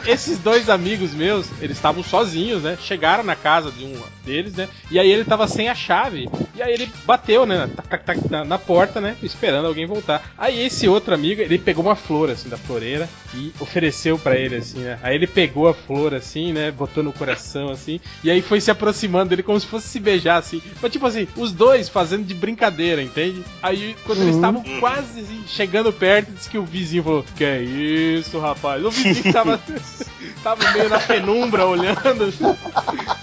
[0.05, 2.77] esses dois amigos meus, eles estavam sozinhos, né?
[2.81, 3.93] Chegaram na casa de um
[4.25, 4.67] deles, né?
[4.91, 6.29] E aí ele tava sem a chave.
[6.53, 7.69] E aí ele bateu, né?
[7.73, 9.15] tac, tac, tac, na, na porta, né?
[9.23, 10.33] Esperando alguém voltar.
[10.37, 14.57] Aí esse outro amigo, ele pegou uma flor, assim, da floreira e ofereceu pra ele,
[14.57, 14.99] assim, né?
[15.01, 16.69] Aí ele pegou a flor, assim, né?
[16.69, 17.99] Botou no coração, assim.
[18.23, 20.61] E aí foi se aproximando dele como se fosse se beijar, assim.
[20.81, 23.41] Mas, tipo assim, os dois fazendo de brincadeira, entende?
[23.61, 27.61] Aí, quando eles estavam quase assim, chegando perto, disse que o vizinho falou: Que é
[27.61, 28.83] isso, rapaz?
[28.83, 29.59] O vizinho que tava,
[30.43, 32.23] tava meio na penumbra olhando.
[32.23, 32.55] assim.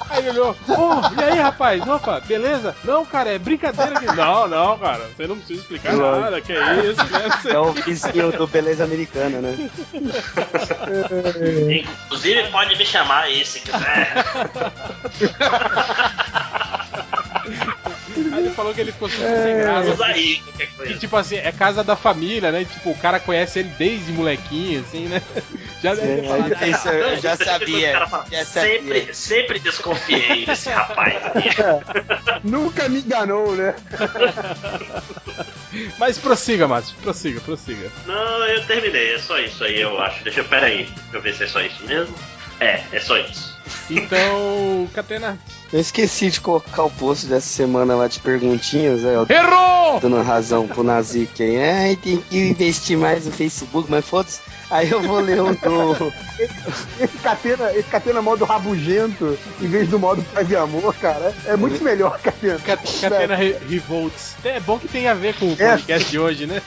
[0.08, 1.86] Aí ele olhou: Ô, e aí, rapaz?
[1.86, 2.74] Opa, beleza?
[2.84, 4.06] Não, cara, é brincadeira aqui.
[4.20, 6.40] Não, não, cara, você não precisa explicar nada.
[6.40, 7.28] Que é isso, né?
[7.50, 9.56] É o vizinho do Beleza Americana, né?
[11.70, 14.12] Inclusive, pode me chamar aí se quiser.
[18.32, 20.04] Aí ele falou que ele ficou super sem graça.
[20.04, 20.98] Aí, qualquer E coisa.
[20.98, 22.64] tipo assim, é casa da família, né?
[22.64, 25.22] Tipo, o cara conhece ele desde molequinho, assim, né?
[25.82, 26.52] Já deve ter falado.
[26.60, 28.06] É, isso eu já é que sabia.
[28.06, 28.70] fala, Já sabia.
[28.78, 31.48] Sempre, sempre desconfiei desse rapaz aqui.
[32.44, 33.74] Nunca me enganou, né?
[35.98, 36.94] Mas prossiga, Márcio.
[37.02, 37.90] Prossiga, prossiga.
[38.06, 40.22] Não, eu terminei, é só isso aí, eu acho.
[40.24, 42.14] Deixa eu, pera aí, deixa eu ver se é só isso mesmo.
[42.58, 43.56] É, é só isso.
[43.88, 45.38] Então, Catena.
[45.72, 50.00] Eu esqueci de colocar o post dessa semana lá de perguntinhas, aí Errou!
[50.00, 51.58] dando razão pro Nazik aí.
[51.58, 54.40] Ai, tem que investir mais no Facebook, mas foda-se.
[54.70, 56.12] Aí eu vou ler o do.
[57.00, 61.56] Esse catena, esse catena modo rabugento, em vez do modo paz e amor, cara, é
[61.56, 62.58] muito melhor, catena.
[62.60, 64.36] Cat- Catena Re- Revolts.
[64.44, 65.72] É bom que tem a ver com o É.
[65.76, 66.62] podcast de hoje, né?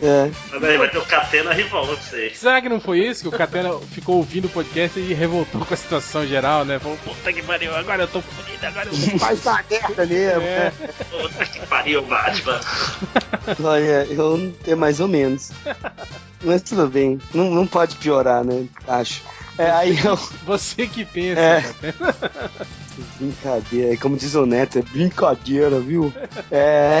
[0.00, 0.30] É.
[0.52, 2.34] Mas aí vai ter o Catena Revolts aí.
[2.34, 3.22] Será que não foi isso?
[3.22, 6.78] Que o Catena ficou ouvindo o podcast e revoltou com a situação geral, né?
[6.78, 10.42] Falou, puta que pariu, agora eu tô fodido, agora eu tô Faz essa merda mesmo,
[10.42, 10.44] É.
[10.44, 10.72] né?
[11.10, 12.60] Puta que pariu, Batman.
[13.62, 15.50] Olha, eu é mais ou menos.
[16.44, 17.18] Mas tudo bem.
[17.32, 18.66] Não, não pode piorar, né?
[18.86, 19.22] Acho.
[19.56, 20.16] É, aí eu.
[20.46, 21.64] Você que pensa, É.
[23.18, 26.12] Brincadeira, como diz o Neto, é brincadeira, viu?
[26.50, 27.00] É.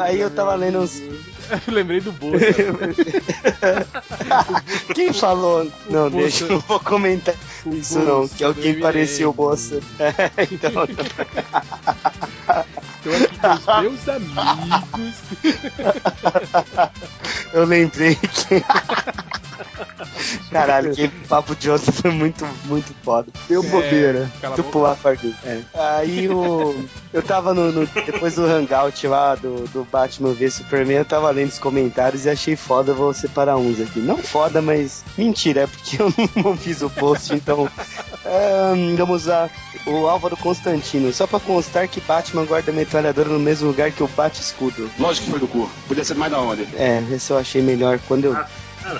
[0.00, 1.00] Aí eu tava lendo uns.
[1.66, 2.46] Eu lembrei do Bolsa.
[4.94, 5.64] Quem falou?
[5.90, 6.16] Não, Bolsa.
[6.16, 7.34] deixa, não vou comentar
[7.66, 9.36] O isso não, que alguém parecia o MDM.
[9.36, 9.80] Bolsa.
[9.98, 10.72] É, então.
[13.02, 15.14] Tô aqui com os meus amigos.
[17.52, 18.62] Eu lembrei que.
[20.50, 23.28] Caralho, que papo de outro foi muito, muito foda.
[23.48, 24.30] Deu bobeira.
[24.36, 24.72] É, cala a Do boca.
[24.72, 25.34] pular Farguinho.
[25.44, 25.60] É.
[25.74, 26.74] Aí o.
[27.12, 31.30] Eu tava no, no- Depois do hangout lá do, do Batman v Superman, eu tava
[31.30, 34.00] lendo os comentários e achei foda, vou separar uns aqui.
[34.00, 35.04] Não foda, mas.
[35.18, 37.68] Mentira, é porque eu não fiz o post, então.
[38.24, 39.50] É, vamos usar
[39.86, 41.12] o Álvaro Constantino.
[41.12, 44.90] Só pra constar que Batman guarda a metralhadora no mesmo lugar que o Bate-Escudo.
[44.98, 45.70] Lógico que foi do cu.
[45.88, 46.62] Podia ser mais da onde?
[46.76, 48.36] É, esse eu achei melhor quando eu.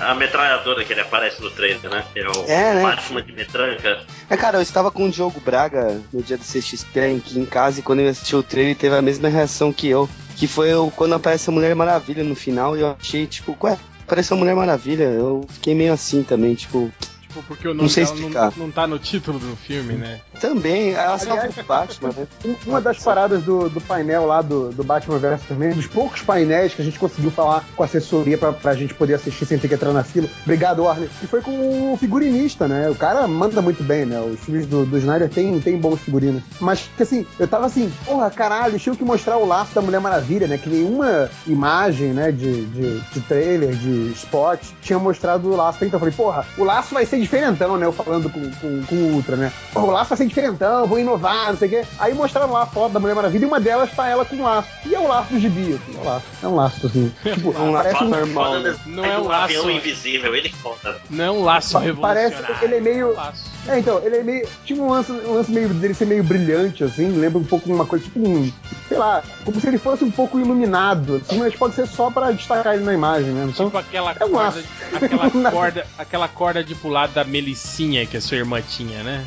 [0.00, 2.04] A metralhadora que ele aparece no trailer, né?
[2.12, 2.82] Que é o É, né?
[2.82, 3.98] Batman de metranca.
[4.30, 7.80] É, cara, eu estava com o Diogo Braga no dia do CXP aqui em casa
[7.80, 10.08] e quando ele assistiu o trailer ele teve a mesma reação que eu.
[10.36, 13.76] Que foi o- quando aparece a Mulher Maravilha no final e eu achei, tipo, ué,
[14.06, 15.02] apareceu a Mulher Maravilha.
[15.04, 16.90] Eu fiquei meio assim também, tipo,
[17.32, 18.52] Tipo, porque o Não nome sei dela explicar.
[18.56, 20.20] não, não tá no título do filme, né?
[20.40, 22.26] também, ela salva o Batman, né?
[22.44, 26.20] Um- Uma das paradas do, do painel lá do, do Batman vs Superman, dos poucos
[26.22, 29.58] painéis que a gente conseguiu falar com a assessoria pra, pra gente poder assistir sem
[29.58, 30.28] ter que entrar na fila.
[30.42, 31.08] Obrigado, Warner.
[31.22, 32.90] E foi com o figurinista, né?
[32.90, 34.20] O cara manda muito bem, né?
[34.20, 36.42] Os filmes do, do Snyder tem, tem bons figurinos.
[36.60, 40.00] Mas, que assim, eu tava assim, porra, caralho, tinha que mostrar o laço da Mulher
[40.00, 40.58] Maravilha, né?
[40.58, 45.84] Que nenhuma imagem, né, de, de, de trailer, de spot, tinha mostrado o laço.
[45.84, 47.86] Então eu falei, porra, o laço vai ser diferentão, né?
[47.86, 49.52] Eu falando com, com, com o Ultra, né?
[49.74, 51.84] O laço vai ser diferentão, vou inovar, não sei o quê.
[51.98, 54.42] Aí mostraram lá a foto da Mulher Maravilha e uma delas tá ela com um
[54.42, 54.68] laço.
[54.84, 56.26] E é o laço do gibi, assim, é o laço.
[56.42, 57.12] É um laço, assim.
[57.22, 58.60] Tipo, Um laço parece um, normal, né?
[58.60, 58.80] mesmo.
[58.86, 59.44] Não é um um laço.
[59.44, 60.96] avião invisível, ele foda.
[61.10, 62.32] Não é um laço revolucionário.
[62.36, 63.51] parece- ele é meio- É um laço.
[63.68, 64.48] É, então, ele é meio.
[64.64, 67.86] Tinha um lance, um lance meio dele ser meio brilhante, assim, lembra um pouco uma
[67.86, 68.52] coisa, tipo um.
[68.88, 72.32] Sei lá, como se ele fosse um pouco iluminado, assim, mas pode ser só pra
[72.32, 73.50] destacar ele na imagem mesmo.
[73.50, 74.64] Então, Tipo aquela é um corda, laço.
[75.04, 79.24] aquela corda, aquela corda de pular da Melicinha que a sua irmã tinha, né?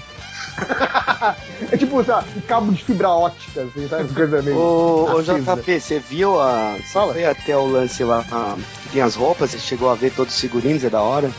[1.72, 4.14] é tipo, sei lá, um cabo de fibra ótica, assim, sabe?
[4.14, 4.58] Coisa meio.
[4.58, 5.22] Ô, ô.
[5.22, 6.76] JP, você viu a.
[6.78, 7.14] Você Fala.
[7.14, 10.34] foi até o lance lá, a- que tem as roupas, você chegou a ver todos
[10.34, 11.30] os figurinos, é da hora?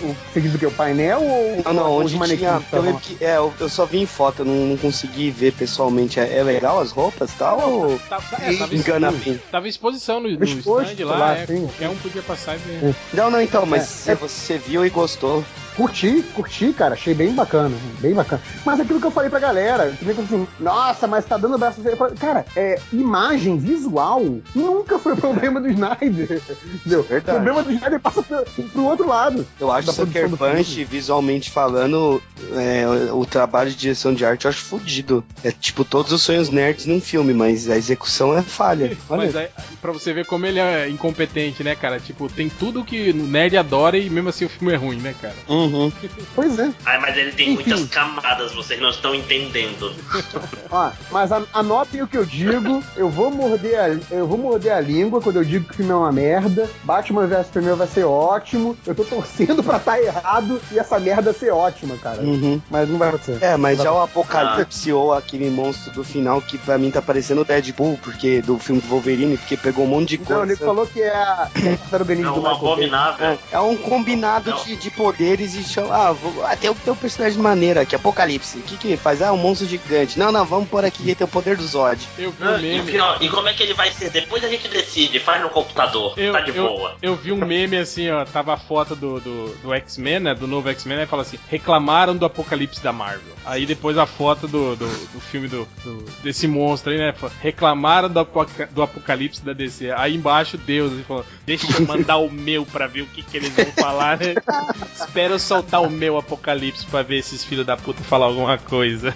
[0.00, 2.60] O, você diz o painel ou Não, não, onde manequins tinha.
[2.60, 5.30] que Eu, lembro que, é, eu, eu só vi em foto, eu não, não consegui
[5.30, 6.18] ver pessoalmente.
[6.18, 7.70] É, é legal as roupas e tal?
[7.70, 9.40] Ou Tá- tá- é, tava, engana expo- bem?
[9.50, 11.60] tava em exposição no, no exposto stand lá, lá, é, sim.
[11.66, 12.96] qualquer um podia passar e ver.
[13.12, 15.44] Não, não, então, mas É, se é- você viu e gostou.
[15.76, 18.40] Curti, curti, cara, achei bem bacana, bem bacana.
[18.64, 21.80] Mas aquilo que eu falei pra galera, que nem assim, nossa, mas tá dando braço.
[21.84, 24.22] Eu falei, Cara, é, imagem visual
[24.54, 26.40] nunca foi o problema do Snyder.
[26.74, 27.00] Entendeu?
[27.00, 29.46] O problema do Snyder passa pro, pro outro lado.
[29.58, 32.22] Eu acho que Sucker do Punch, visualmente falando,
[32.52, 35.24] é, o, o trabalho de direção de arte eu acho fodido.
[35.42, 38.96] É tipo todos os sonhos nerds num filme, mas a execução é falha.
[39.08, 39.48] Olha, Mas aí,
[39.80, 41.98] pra você ver como ele é incompetente, né, cara?
[41.98, 45.14] Tipo, tem tudo que o nerd adora e mesmo assim o filme é ruim, né,
[45.20, 45.34] cara?
[45.64, 45.92] Uhum.
[46.34, 46.70] Pois é.
[46.84, 47.70] Ai, mas ele tem Enfim.
[47.70, 49.92] muitas camadas, vocês não estão entendendo.
[50.70, 52.82] Ó, mas anotem o que eu digo.
[52.96, 55.92] Eu vou morder a, eu vou morder a língua quando eu digo que o filme
[55.92, 56.68] é uma merda.
[56.82, 58.76] Batman vs Superman vai ser ótimo.
[58.86, 62.20] Eu tô torcendo pra estar errado e essa merda ser ótima, cara.
[62.22, 62.60] Uhum.
[62.70, 63.38] Mas não vai acontecer.
[63.42, 67.42] É, mas já o Apocalipse ou aquele monstro do final que pra mim tá parecendo
[67.42, 70.64] o Deadpool, porque do filme do Wolverine, porque pegou um monte de Então, ele coisa.
[70.64, 73.26] falou que é a que é a É do um Michael abominável.
[73.26, 74.64] É, é um combinado Não.
[74.64, 76.08] de, de poderes de chamar.
[76.08, 78.58] Ah, vou, ah, tem, um- tem um personagem maneiro aqui, Apocalipse.
[78.58, 79.22] O que que faz?
[79.22, 80.18] Ah, um monstro gigante.
[80.18, 82.06] Não, não, vamos pôr aqui que tem o poder do Zod.
[82.18, 82.90] Eu vi um Ah, e, meme.
[82.92, 84.10] pior, e como é que ele vai ser?
[84.10, 86.94] Depois a gente decide, faz no computador, Eu, tá de eu, boa.
[87.02, 90.46] eu vi um meme assim, ó, tava a foto do, do, do X-Men, né, do
[90.46, 93.34] novo X-Men, aí fala assim, reclamaram do apocalipse da Marvel.
[93.44, 98.08] Aí depois a foto do, do, do filme do, do- desse monstro aí, né, reclamaram
[98.08, 98.26] do,
[98.70, 99.90] do apocalipse da DC.
[99.92, 103.36] Aí embaixo Deus, ele falou, deixa eu mandar o meu pra ver o que, que
[103.36, 104.34] eles vão falar, né?
[104.94, 109.14] Espero eu soltar o meu apocalipse pra ver esses filhos da puta falar alguma coisa.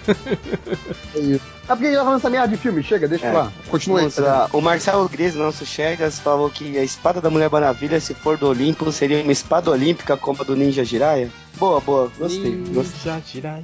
[1.15, 1.41] É isso.
[1.67, 2.81] Ah, porque a gente tá falando essa merda de filme?
[2.81, 3.31] Chega, deixa É.
[3.31, 3.51] lá.
[3.67, 4.05] Continua aí.
[4.05, 8.37] Outra, o Marcelo Gris, nosso Chegas, falou que a espada da Mulher Maravilha, se for
[8.37, 11.29] do Olimpo, seria uma espada olímpica como a do Ninja Jiraiya.
[11.57, 12.55] Boa, boa, gostei.
[12.73, 12.99] gostei.
[13.03, 13.59] Já tirar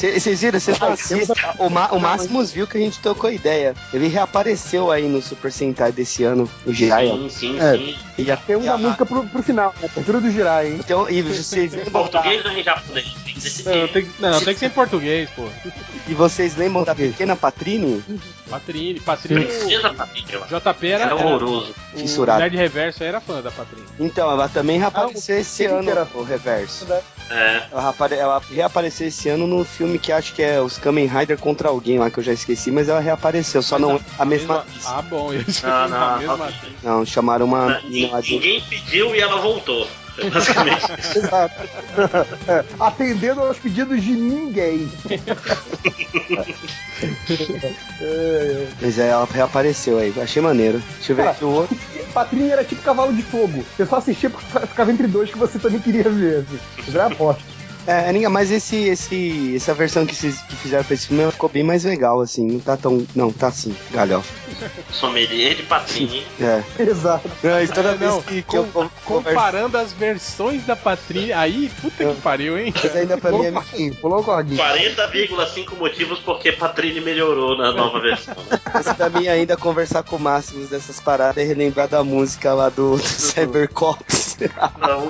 [0.00, 0.58] Vocês viram?
[0.58, 1.36] Vocês assistem?
[1.58, 3.74] O, Ma o Máximos viu que a gente trocou ideia.
[3.92, 7.12] Ele reapareceu aí no Super Sentai desse ano, o Jiraiya.
[7.14, 7.76] Sim, sim, É.
[7.76, 7.96] sim.
[8.18, 9.88] E a, Tem uma a- música pro, pro final, né?
[9.92, 10.76] Abertura do Jirai, hein?
[10.78, 13.06] Então, e vocês Em lembram da, português ou em japonês?
[13.24, 13.76] Tem que decidir.
[13.76, 15.46] Não, tem, não, tem que ser em português, pô.
[16.08, 18.02] e vocês lembram da pequena Patrine?
[18.48, 19.48] Patrine, Patrine, o.
[20.48, 21.74] JP era, Era horroroso.
[21.94, 22.40] o Fissurado.
[22.40, 23.86] Nerd Reverso era fã da Patrine.
[23.98, 26.86] Então, ela também reapareceu esse ano, o reverso.
[27.30, 27.62] É.
[28.18, 31.98] Ela reapareceu esse ano no filme que acho que é os Kamen Rider contra alguém
[31.98, 34.86] lá, que eu já esqueci, mas ela reapareceu, só não a mesma atriz.
[34.86, 36.52] Ah, bom, isso Não, não, a mesma
[36.82, 37.06] não.
[37.06, 37.80] chamaram uma.
[37.84, 39.86] Ninguém pediu e ela voltou.
[40.18, 40.86] É Basicamente.
[42.48, 44.90] É, Atendendo aos pedidos de ninguém.
[48.00, 50.82] É, Mas é, ela reapareceu aí, achei maneiro.
[50.96, 51.76] Deixa eu ver Cara, aqui o outro.
[52.12, 53.64] Patrinha era tipo cavalo de fogo.
[53.76, 56.44] Você só assistia porque ficava entre dois que você também queria ver.
[56.44, 56.92] Assim.
[56.92, 57.42] Já aposto.
[57.90, 61.48] É, ninguém- mas esse, esse, essa versão que, vocês, que fizeram pra esse filme ficou
[61.48, 62.46] bem mais legal, assim.
[62.46, 63.04] Não tá tão.
[63.16, 64.32] Não, tá sim, galhofa.
[64.92, 66.22] Sommelier de patrinho.
[66.40, 66.62] É.
[66.82, 67.28] Exato.
[67.42, 68.90] Não, e toda É, vez não, que, que com- eu.
[69.04, 72.72] Comparando as versões da Patrine, aí, puta que pariu, hein?
[72.80, 74.58] Mas ainda pra mim é o corguinho, pulou o corguinho.
[74.62, 78.34] 40,5 motivos porque Patrine melhorou na nova versão.
[78.50, 78.60] né?
[78.72, 82.68] Mas pra mim ainda conversar com o Máximos dessas paradas e relembrar da música lá
[82.68, 84.36] do, do Cybercops.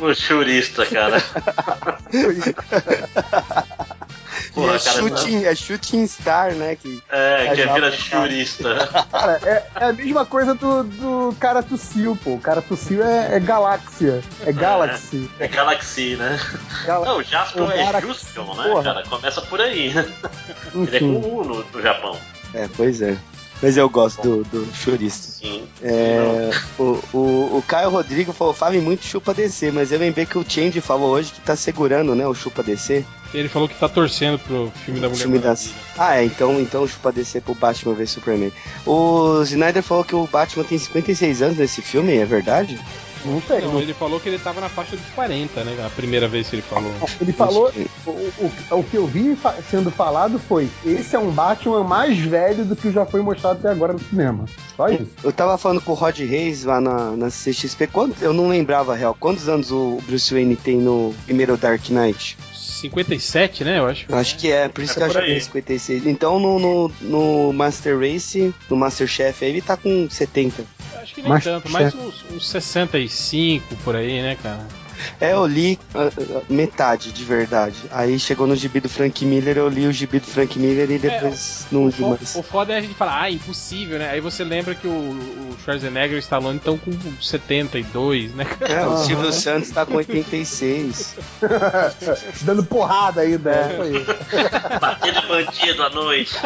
[0.00, 1.22] O churista, cara.
[4.54, 6.74] Porra, é, cara, shooting, é Shooting Star, né?
[6.76, 8.74] Que, É, que É, vira churista.
[9.10, 12.34] Cara, é, é a mesma coisa do, do cara tossiu, pô.
[12.34, 14.22] O cara tossiu é, é galáxia.
[14.44, 15.30] É Galaxy.
[15.38, 16.40] É Galaxy, né?
[16.84, 18.82] Gal- Não, o Jaspion O é Justion, né, Porra.
[18.82, 19.02] cara?
[19.04, 19.92] Começa por aí.
[19.94, 20.04] né?
[20.74, 21.22] Ele é com Enfim.
[21.28, 22.16] U no, no Japão.
[22.54, 23.16] é, pois é.
[23.62, 25.32] Mas eu gosto do, do churista.
[25.32, 25.68] Sim.
[25.82, 30.38] É, o, o, o Caio Rodrigo falou, fale muito chupa DC, mas eu lembrei que
[30.38, 33.04] o Change falou hoje que tá segurando, né, o chupa DC.
[33.32, 35.74] Ele falou que tá torcendo pro filme da Mulher filme.
[35.96, 38.52] Ah, é, então, então o chupa DC pro Batman vs Superman.
[38.86, 42.80] O Snyder falou que o Batman tem 56 anos nesse filme, é verdade?
[43.24, 43.60] Não sei.
[43.60, 45.76] Não, não- ele falou que ele tava na faixa dos 40, né?
[45.86, 46.92] A primeira vez que ele falou.
[47.20, 47.72] Ele falou.
[48.06, 52.18] O, o, o que eu vi fa- sendo falado foi: esse é um Batman mais
[52.18, 54.44] velho do que já foi mostrado até agora no cinema.
[54.76, 55.06] Só isso.
[55.22, 58.94] Eu tava falando com o Rod Reis lá na, na CXP, quanto, eu não lembrava,
[58.94, 62.36] real, quantos anos o Bruce Wayne tem no primeiro Dark Knight?
[62.80, 63.78] 57, né?
[63.78, 64.06] Eu acho.
[64.08, 66.06] Eu acho que é, por isso É que eu acho que é 56.
[66.06, 70.64] Então no, no, no Master Race, no Masterchef, aí ele tá com 70.
[70.96, 74.66] Acho que nem Mas- tanto, mais uns, uns 65 por aí, né, cara?
[75.20, 77.76] É, eu li ah, ah, metade de verdade.
[77.90, 80.98] Aí chegou no gibi do Frank Miller, eu li o gibi do Frank Miller e
[80.98, 82.34] depois não O, li mais.
[82.34, 84.10] o foda é a gente falar, ah, impossível, né?
[84.10, 88.46] Aí você lembra que o, o Schwarzenegger e o Stallone estão com 72, né?
[88.60, 88.96] É, o.
[88.98, 91.16] Silvio Santos tá com 86.
[92.42, 93.50] Dando porrada ainda.
[93.50, 93.72] É.
[93.72, 94.06] Isso aí.
[94.80, 96.34] Batendo bandido à noite.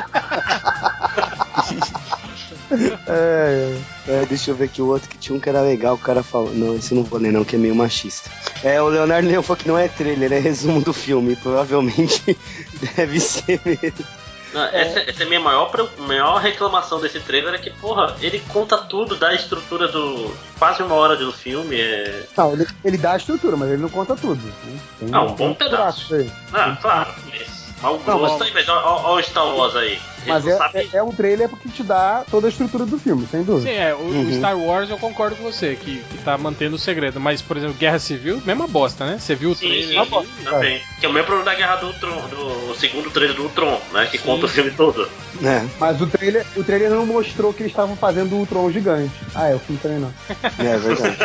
[3.07, 5.99] É, É, deixa eu ver aqui o outro que tinha um que era legal, o
[5.99, 6.53] cara falou.
[6.55, 8.31] Não, esse não vou ler, não, que é meio machista.
[8.63, 11.37] É, o Leonardo Leão falou que não é trailer, é resumo do filme.
[11.37, 12.37] Provavelmente
[12.97, 14.07] deve ser mesmo.
[14.53, 18.41] Não, essa, essa é a minha maior, maior reclamação desse trailer é que, porra, ele
[18.49, 20.33] conta tudo da estrutura do.
[20.59, 21.81] quase uma hora do filme.
[21.81, 22.25] É...
[22.37, 24.41] Não, ele, ele dá a estrutura, mas ele não conta tudo.
[24.45, 24.79] né?
[25.01, 26.15] Tem Ah, um bom tem pedaço.
[26.15, 26.31] aí.
[26.53, 27.64] Ah, claro, mas.
[27.83, 29.99] Mal Não, grosso mas- aí, mas olha o Star Wars aí.
[30.27, 30.79] Mas é, sabe.
[30.79, 33.71] é, é um trailer porque te dá toda a estrutura do filme, sem Sim, dúvida.
[33.71, 34.33] é, o, o Uhum.
[34.33, 37.21] Star Wars eu concordo com você, que, que tá mantendo o segredo.
[37.21, 39.19] Mas, por exemplo, Guerra Civil, mesma bosta, né?
[39.19, 40.29] Você viu o Sim, trailer sim, ali?
[40.45, 40.81] também.
[40.99, 43.79] Que é o mesmo problema da Guerra do Ultron, do o segundo trailer do Ultron,
[43.93, 44.07] né?
[44.07, 44.25] Que Sim.
[44.25, 45.07] conta o filme todo.
[45.43, 49.13] É, Mas o trailer, o trailer não mostrou que eles estavam fazendo o Ultron gigante.
[49.35, 50.15] Ah, é, o filme também não.
[50.59, 51.17] é verdade.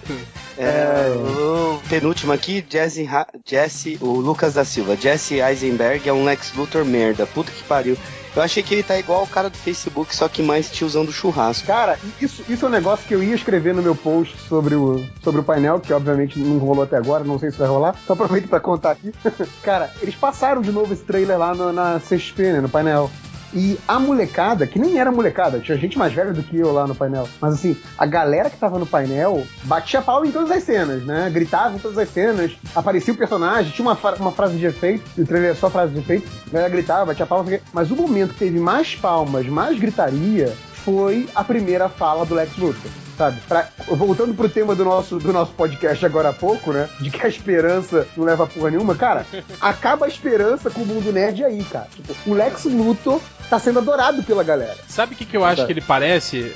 [0.62, 3.08] É, o penúltimo aqui, Jesse,
[3.46, 4.96] Jesse, o Lucas da Silva.
[4.96, 7.26] Jesse Eisenberg é um Lex Luthor merda.
[7.26, 7.96] Puta que pariu.
[8.36, 11.10] Eu achei que ele tá igual o cara do Facebook, só que mais tiozão do
[11.10, 11.66] churrasco.
[11.66, 15.04] Cara, isso, isso é um negócio que eu ia escrever no meu post sobre o,
[15.24, 17.96] sobre o painel, que obviamente não rolou até agora, não sei se vai rolar.
[18.06, 19.12] Só aproveito pra contar aqui.
[19.64, 23.10] Cara, eles passaram de novo esse trailer lá no- na CXP, né, no painel.
[23.52, 26.86] E a molecada, que nem era molecada, tinha gente mais velha do que eu lá
[26.86, 27.28] no painel.
[27.40, 31.28] Mas assim, a galera que tava no painel batia pau em todas as cenas, né?
[31.32, 35.22] Gritava em todas as cenas, aparecia o personagem, tinha uma, uma frase de efeito, e
[35.22, 37.60] o trailer é só frase de efeito, a galera gritava, batia quê.
[37.72, 40.52] mas o momento que teve mais palmas, mais gritaria,
[40.84, 42.90] foi a primeira fala do Lex Luthor.
[43.16, 43.38] Sabe?
[43.46, 46.88] Pra- voltando pro tema do nosso, do nosso podcast agora há pouco, né?
[47.00, 49.26] De que a esperança não leva a porra nenhuma, cara,
[49.60, 51.86] acaba a esperança com o mundo nerd aí, cara.
[51.94, 53.20] Tipo, o Lex Luthor
[53.50, 54.76] tá sendo adorado pela galera.
[54.88, 56.54] Sabe o que, que eu acho que ele parece?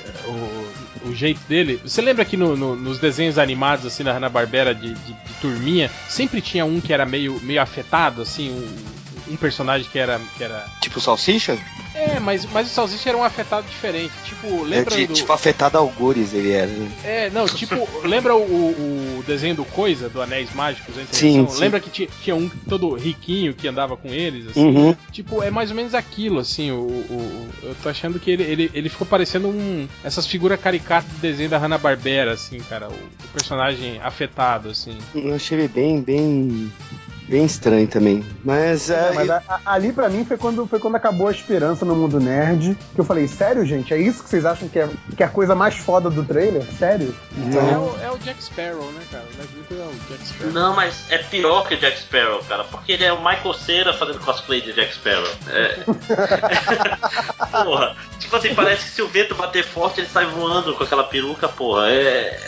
[1.03, 1.79] O, o jeito dele?
[1.85, 5.91] Você lembra que no- no- nos desenhos animados, assim, na Hanna-Barbera de, de, de turminha,
[6.09, 8.75] sempre tinha um que era meio, meio afetado, assim, um,
[9.27, 10.65] um personagem que era, que era...
[10.81, 11.57] Tipo salsicha?
[11.93, 14.11] É, mas, mas o Salsicha era um afetado diferente.
[14.25, 15.13] Tipo, É lembra de- do...
[15.13, 16.67] Tipo afetado algures ele era.
[16.67, 16.91] né?
[17.05, 20.97] É, não, tipo, lembra o, o desenho do Coisa, do Anéis Mágicos?
[20.97, 21.55] a Sim, Encarnação?
[21.55, 21.61] sim.
[21.61, 24.65] Lembra que tinha, tinha um todo riquinho que andava com eles, assim?
[24.65, 24.95] Uhum.
[25.13, 28.43] Tipo, é mais ou menos aquilo, assim, o, o- o- eu tô achando que ele,
[28.43, 29.87] ele, ele ficou parecendo um...
[30.03, 34.97] essas figuras caricatas do desenho da Hanna-Barbera, assim, cara, o, o personagem afetado, assim.
[35.15, 36.69] Eu achei ele bem, bem.
[37.27, 38.23] Bem estranho também.
[38.43, 41.31] Mas, É, é, mas a- a- ali pra mim foi quando, foi quando acabou a
[41.31, 42.77] esperança no mundo nerd.
[42.93, 43.93] Que eu falei, sério, gente?
[43.93, 46.63] É isso que vocês acham que é, que é a coisa mais foda do trailer?
[46.77, 47.15] Sério?
[47.37, 49.23] É, o, é o Jack Sparrow, né, cara?
[49.37, 50.53] É o Jack Sparrow.
[50.53, 53.93] Não, mas é pior que o Jack Sparrow, cara, porque ele é o Michael Cera
[53.93, 55.27] fazendo cosplay de Jack Sparrow.
[55.49, 55.79] É.
[57.63, 61.03] porra, tipo assim, parece que se o vento bater forte ele sai voando com aquela
[61.03, 61.89] peruca, porra.
[61.89, 62.39] É.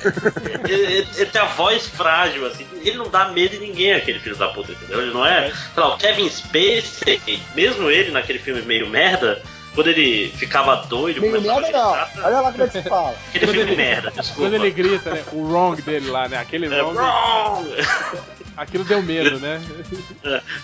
[0.63, 4.19] Ele, ele- ele tem a voz frágil, assim, ele não dá medo em ninguém, aquele
[4.19, 5.01] filho da puta, entendeu?
[5.01, 5.51] Ele não é.
[5.51, 9.41] Sei lá, o Kevin Spacey, mesmo ele naquele filme meio merda.
[9.75, 12.23] Quando ele ficava doido, Meio merda a não.
[12.25, 13.15] Olha lá como é que se fala.
[13.29, 14.41] Aquele filme merda, desculpa.
[14.41, 15.23] Quando ele grita, né?
[15.31, 16.37] O wrong dele lá, né?
[16.39, 16.97] Aquele É, wrong.
[16.97, 17.69] wrong!
[18.57, 19.61] Aquilo deu medo, né?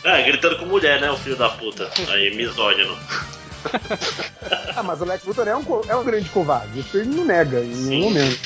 [0.04, 1.92] É, gritando com mulher, né, o filho da puta.
[2.10, 2.98] Aí, misógino.
[4.76, 6.80] Ah, mas o Lex Luthor é um, é um grande covarde.
[6.80, 7.90] Isso ele não nega em Sim.
[7.90, 8.40] nenhum momento.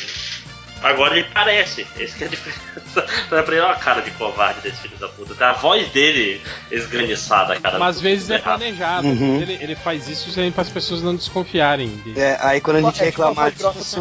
[0.82, 1.86] Agora ele parece.
[1.98, 3.06] Esse que é a diferença.
[3.30, 5.46] Dá pra ele uma cara de covarde desse filho da puta.
[5.46, 6.42] A voz dele
[6.72, 7.80] esganiçada, cara.
[7.80, 9.08] Mas às vezes é planejado.
[9.08, 9.42] Uhum.
[9.42, 12.20] Ele, ele faz isso para as pessoas não desconfiarem dele.
[12.20, 14.00] é, aí quando a gente É, reclamar disso.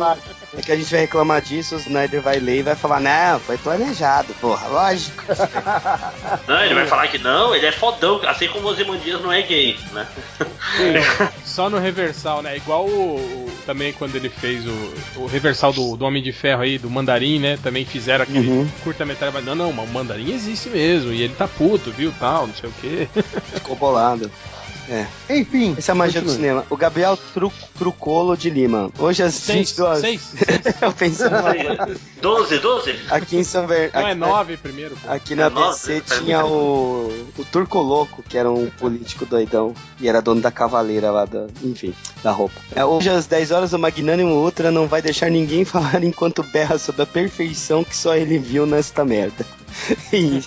[0.57, 3.39] É que a gente vai reclamar disso, o Snyder vai ler e vai falar, não,
[3.41, 5.23] foi planejado, porra, lógico.
[6.49, 9.43] Não, ele vai falar que não, ele é fodão, assim como o Ozymandias não é
[9.43, 10.07] gay, né?
[11.45, 12.57] Só no reversal, né?
[12.57, 16.63] Igual o, o- também quando ele fez o, o reversal do, do Homem de Ferro
[16.63, 17.59] aí, do Mandarim, né?
[17.63, 18.69] Também fizeram aquele Uhum.
[18.83, 19.35] curta-metragem.
[19.35, 21.13] mas Não, não, mas o Mandarim existe mesmo.
[21.13, 22.13] E ele tá puto, viu?
[22.19, 23.09] Tal, não sei o quê.
[23.53, 24.31] Ficou bolado.
[25.29, 25.75] Enfim.
[25.77, 26.47] Essa é a magia do continue.
[26.49, 26.67] cinema.
[26.71, 28.91] O Gabriel Tru, Trucolo de Lima.
[28.99, 30.23] Hoje às Seis, 22 seis,
[30.81, 31.97] Eu pensando agora.
[32.21, 32.95] 12, 12?
[33.11, 33.91] Aqui em São Ver...
[33.93, 35.11] Não, aqui, é nove primeiro, pô.
[35.11, 35.51] Aqui na É?
[35.51, 39.75] BC tinha muito o, o Turco Louco, que era um político doidão.
[40.01, 41.47] E era dono da cavaleira lá da.
[41.63, 42.55] Enfim, da roupa.
[42.75, 46.79] É, hoje às 10 horas o Magnânimo Ultra não vai deixar ninguém falar enquanto berra
[46.79, 49.45] sobre a perfeição que só ele viu nesta merda.
[50.13, 50.43] E,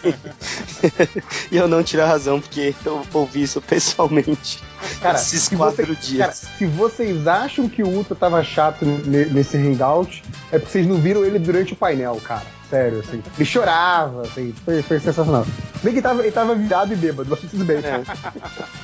[1.52, 4.60] eu não tiro a razão, porque eu ouvi isso pessoalmente.
[5.01, 6.19] Cara, esses se quatro você- dias.
[6.19, 10.88] Cara, se vocês acham que o Ultra tava chato ne- nesse hangout, é porque vocês
[10.88, 12.45] não viram ele durante o painel, cara.
[12.69, 13.24] Sério, assim.
[13.35, 14.53] Ele chorava, assim.
[14.64, 15.43] Foi, foi sensacional.
[15.82, 17.77] Bem que ele tava, ele tava virado e bêbado, mas tudo bem.
[17.77, 18.03] É.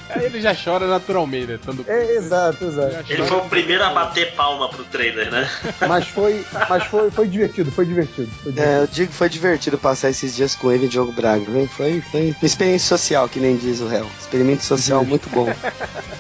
[0.09, 1.59] Aí ele já chora naturalmente, né?
[1.63, 3.05] Tanto É, exato, exato.
[3.07, 5.47] Ele foi o primeiro a bater palma pro trailer, né?
[5.87, 8.27] Mas foi, mas foi, foi divertido, foi divertido.
[8.41, 8.59] Foi divertido.
[8.59, 11.45] É, eu digo que foi divertido passar esses dias com ele e Diogo Braga.
[11.67, 14.07] Foi, foi uma experiência social, que nem diz o réu.
[14.19, 15.47] Experimento social muito bom.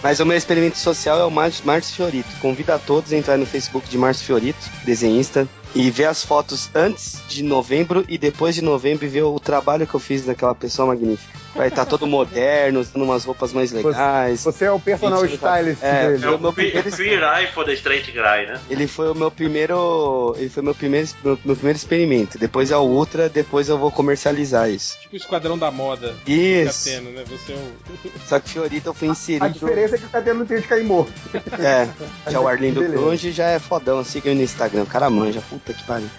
[0.01, 2.29] Mas o meu experimento social é o Márcio Fiorito.
[2.39, 6.69] Convido a todos a entrar no Facebook de Márcio Fiorito, desenhista, e ver as fotos
[6.73, 10.55] antes de novembro e depois de novembro e ver o trabalho que eu fiz daquela
[10.55, 11.35] pessoa magnífica.
[11.55, 14.43] Vai estar todo moderno, usando umas roupas mais legais.
[14.43, 16.25] Você é o personal stylist É, dele.
[16.25, 16.91] É o meu primeiro-
[17.53, 18.59] for the Straight Guy, né?
[18.69, 20.35] Ele foi o meu primeiro.
[20.37, 22.37] Ele foi meu primeiro, meu, meu primeiro experimento.
[22.37, 24.97] Depois é o Ultra, depois eu vou comercializar isso.
[24.99, 26.13] Tipo o Esquadrão da Moda.
[26.27, 26.89] Isso.
[26.89, 27.23] Né?
[27.25, 27.71] Você é o.
[28.27, 29.49] Só que Fiorito eu fui A inserido.
[29.51, 31.13] diferença é que o Catena não tem de cair morto.
[31.57, 31.87] É,
[32.29, 32.81] já o Arlindo.
[32.85, 36.09] Grunge já é fodão, siga ele no Instagram, o cara manja, puta que pariu.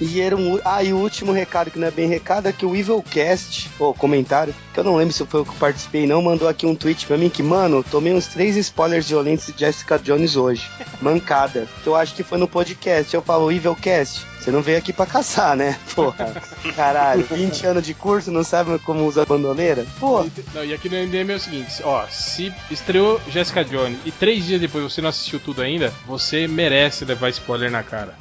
[0.00, 0.58] E era um.
[0.64, 3.94] Ah, e o último recado, que não é bem recado, é que o Evilcast, ou
[3.94, 6.74] comentário comentário, que eu não lembro se foi eu que participei, não, mandou aqui um
[6.74, 10.68] tweet pra mim que, mano, tomei uns três spoilers violentos de Jessica Jones hoje.
[11.00, 11.68] Mancada.
[11.84, 13.14] Eu acho que foi no podcast.
[13.14, 14.26] Eu falo, Evilcast.
[14.44, 15.78] Você não veio aqui pra caçar, né?
[15.96, 16.34] Porra.
[16.76, 19.86] Caralho, 20 anos de curso, não sabe como usa a bandoleira?
[19.98, 20.26] Porra.
[20.52, 24.44] Não, e aqui no MDM é o seguinte, ó, se estreou Jessica Jones e três
[24.44, 28.14] dias depois você não assistiu tudo ainda, você merece levar spoiler na cara.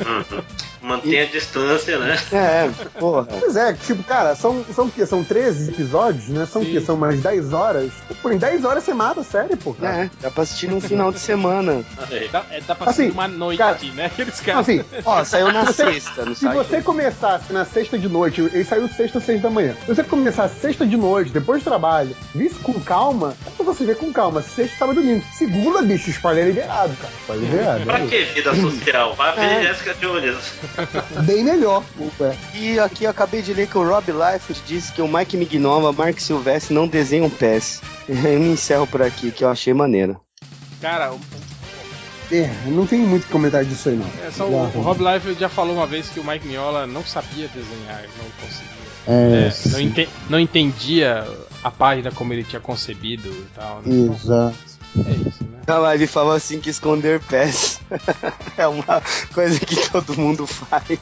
[0.00, 0.46] Uhum.
[0.86, 2.16] Mantenha a distância, né?
[2.32, 3.24] É, porra.
[3.40, 5.04] Pois é, tipo, cara, são, são o quê?
[5.04, 6.46] São 13 episódios, né?
[6.46, 6.78] São o quê?
[6.80, 6.86] Sim.
[6.86, 7.90] São mais 10 horas?
[8.22, 10.04] Pô, em 10 horas você mata a série, pô, cara.
[10.04, 11.82] É, dá pra assistir num final de semana.
[12.10, 12.28] Aí.
[12.28, 14.04] Dá, é, dá pra Assim, ser uma noite, cara, né?
[14.06, 14.60] Aqueles caras.
[14.60, 18.64] Assim, Ó, saiu na Você- sexta, no se você começasse na sexta de noite, ele
[18.64, 19.74] saiu sexta, seis da manhã.
[19.84, 23.84] Se você começar sexta de noite, depois do trabalho, visse com calma, é pra você
[23.84, 24.40] ver com calma.
[24.42, 25.24] Sexta, sábado e domingo.
[25.34, 27.12] Segunda, bicho, spoiler liberado, cara.
[27.20, 27.84] Spoiler liberado.
[27.84, 29.14] Pra é que vida social?
[29.16, 29.62] Vai ver É.
[29.62, 30.36] Jessica Jones.
[31.26, 31.82] Bem melhor.
[32.20, 32.36] Ué.
[32.54, 35.92] E aqui eu acabei de ler que o Rob Liefeld disse que o Mike Mignova,
[35.92, 37.80] Mark Silvestre não desenham pés.
[38.08, 40.20] Eu me encerro por aqui, que eu achei maneiro.
[40.80, 41.20] Cara, o,
[42.30, 44.06] É, não tem muito comentário disso aí, não.
[44.26, 47.04] é só o, o Rob Liefeld já falou uma vez que o Mike Mignola não
[47.04, 48.76] sabia desenhar, não conseguia.
[49.08, 51.24] É, É, não, ente- não entendia
[51.62, 53.80] a página como ele tinha concebido e tal.
[53.84, 54.12] né?
[54.14, 54.56] Exato.
[55.04, 55.60] É isso, né?
[55.66, 57.80] Na live falou assim que esconder pés
[58.56, 59.02] é uma
[59.34, 60.98] coisa que todo mundo faz.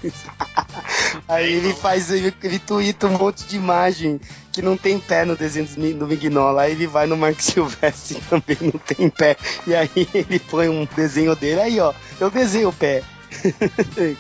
[1.29, 5.37] Aí ele faz, ele, ele twitta um monte de imagem que não tem pé no
[5.37, 6.63] desenho do Mignola.
[6.63, 9.37] Aí ele vai no Mark Silvestre também não tem pé.
[9.67, 13.03] E aí ele põe um desenho dele, aí ó, eu desenho o pé.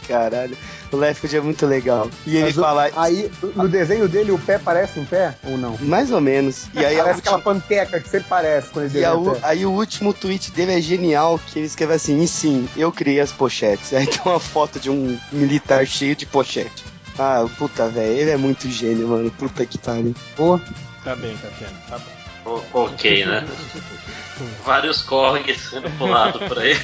[0.08, 0.56] Caralho,
[0.94, 2.08] o Lefford é muito legal.
[2.26, 5.58] E ele Mas o- fala, Aí, no desenho dele, o pé parece um pé ou
[5.58, 5.76] não?
[5.80, 6.66] mais ou menos.
[6.72, 9.66] E aí parece última- aquela panqueca que sempre parece quando ele E a o aí
[9.66, 13.32] o último tweet dele é genial, que ele escreve assim, e sim, eu criei as
[13.32, 13.92] pochetes.
[13.94, 16.84] Aí tem uma foto de um militar cheio de pochete.
[17.18, 19.30] Ah, puta, velho, ele é muito gênio, mano.
[19.30, 20.14] Puta que pariu.
[20.36, 20.58] Pô,
[21.04, 22.52] Tá bem, tá bem, tá bom.
[22.74, 23.46] O- ok, né?
[24.64, 26.76] Vários corres sendo pulados por aí.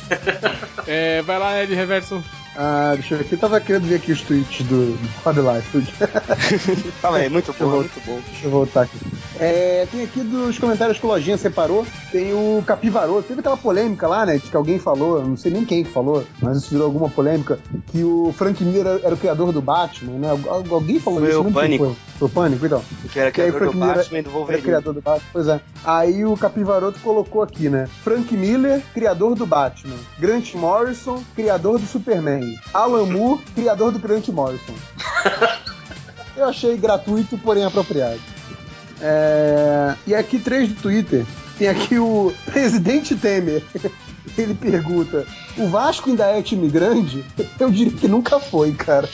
[0.87, 2.23] É, vai lá, Ed Reverso.
[2.57, 3.35] Ah, deixa eu ver aqui.
[3.35, 5.93] Eu tava querendo ver aqui os tweets do, do Rob Liefeld.
[7.01, 8.21] Fala aí, muito bom, muito bom.
[8.31, 8.99] Deixa eu voltar aqui.
[9.39, 13.23] É, tem aqui dos comentários que o Lojinha separou, tem o Capivaroto.
[13.29, 14.35] Teve aquela polêmica lá, né?
[14.35, 17.59] De que alguém falou, não sei nem quem que falou, mas isso virou alguma polêmica,
[17.91, 20.29] que o Frank Miller era, era o criador do Batman, né?
[20.31, 21.85] Al- Alguém falou Foi isso, o lembro quem Pânico.
[21.87, 21.97] Foi.
[22.19, 22.83] Foi o Pânico, então.
[23.11, 24.63] Que era Que aí criador do Frank Miller Batman e do Era Wolverine.
[24.63, 25.61] criador do Batman, pois é.
[25.85, 27.89] Aí o Capivaroto colocou aqui, né?
[28.05, 29.97] Frank Miller, criador do Batman.
[30.19, 32.50] Grant Morrison, criador do Superman.
[32.73, 34.75] Alan Moore, criador do Grant Morrison.
[36.37, 38.21] Eu achei gratuito, porém apropriado.
[39.01, 41.25] É, E aqui três do Twitter.
[41.59, 43.63] Tem aqui o presidente Temer.
[44.39, 45.27] Ele pergunta:
[45.59, 47.25] o Vasco ainda é time grande?
[47.59, 49.09] Eu diria que nunca foi, cara.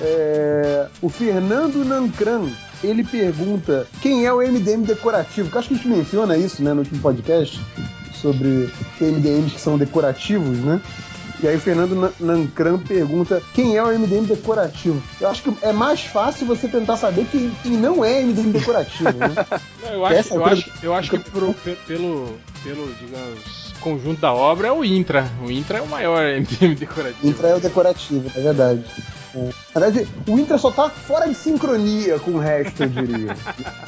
[0.00, 2.50] É, O Fernando Nancran,
[2.82, 6.72] ele pergunta quem é o MDM decorativo, que acho que a gente menciona isso, né,
[6.74, 7.58] no último podcast,
[8.20, 10.80] sobre MDMs que são decorativos, né?
[11.42, 15.02] E aí o Fernando Nan- Nancran pergunta quem é o MDM decorativo.
[15.20, 19.12] Eu acho que é mais fácil você tentar saber quem, quem não é MDM decorativo,
[19.12, 19.34] né?
[19.82, 24.32] Não, eu acho, eu acho, eu acho que pro- pe- pelo, pelo, digamos, conjunto da
[24.32, 25.30] obra é o Intra.
[25.44, 27.28] O Intra é o maior MDM decorativo.
[27.28, 28.84] Intra é o decorativo, é verdade.
[29.74, 33.36] Na verdade, o Intra só tá fora de sincronia com o resto, eu diria.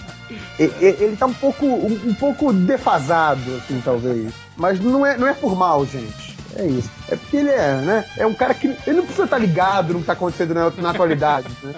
[0.59, 4.33] Ele tá um pouco, um, um pouco defasado, assim, talvez.
[4.57, 6.28] Mas não é, não é por mal, gente.
[6.59, 6.91] É isso.
[7.09, 8.05] É porque ele é, né?
[8.17, 8.67] É um cara que.
[8.67, 11.73] Ele não precisa estar ligado no que tá acontecendo na, na atualidade, né?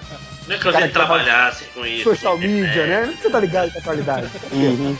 [0.47, 2.03] Não é que eu Cara, gente trabalhasse com isso.
[2.03, 2.47] Social né?
[2.47, 2.99] media, né?
[3.01, 4.27] Não precisa estar ligado na atualidade.
[4.51, 4.97] Uhum.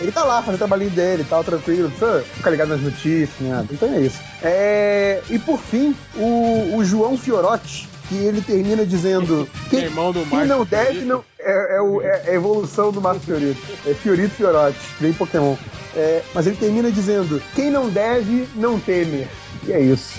[0.00, 2.80] Ele tá lá fazendo o trabalhinho dele e tal, tranquilo, não precisa ficar ligado nas
[2.80, 3.66] notícias, nada.
[3.70, 4.20] Então é isso.
[4.42, 9.48] É, E por fim, o, o João Fiorotti, que ele termina dizendo.
[9.64, 11.06] Que Quem, irmão do quem não deve, Fiorito.
[11.06, 11.24] não.
[11.38, 13.60] É, é o- é a evolução do Marcos Fiorito.
[13.86, 15.56] É Fiorito Fiorotti, bem Pokémon.
[15.96, 19.26] É, mas ele termina dizendo: quem não deve, não teme.
[19.66, 20.14] E é isso.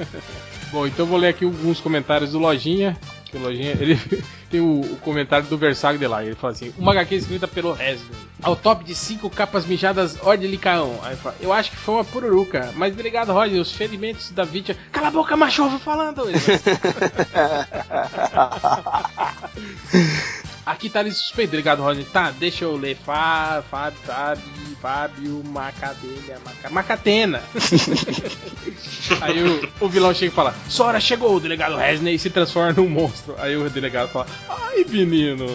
[0.70, 2.96] Bom, então eu vou ler aqui alguns comentários do Lojinha.
[3.32, 3.98] Que o Lojinha, ele
[4.50, 6.22] tem o, o comentário do Versailles de lá.
[6.22, 8.10] Ele fala assim: Uma HQ escrita pelo Resden.
[8.42, 11.00] Ao top de cinco capas mijadas Ordem de Caão.
[11.02, 12.70] Aí ele fala, eu acho que foi uma pururuca.
[12.76, 14.78] Mas delegado Rodney, os ferimentos da vítima.
[14.92, 16.28] Cala a boca, macho, eu vou falando.
[16.28, 16.38] Ele
[20.64, 22.04] Aqui tá ali suspeito, delegado Rodney.
[22.04, 22.96] Tá, deixa eu ler.
[22.96, 24.42] Fá, Fábio, Fábio,
[24.80, 26.70] Fábio, Macadelha, Maca...
[26.70, 27.42] Macatena.
[29.20, 32.72] Aí o, o vilão chega e fala: Sora chegou, o delegado Resney e se transforma
[32.72, 33.34] num monstro.
[33.38, 35.46] Aí o delegado fala: Ai, menino.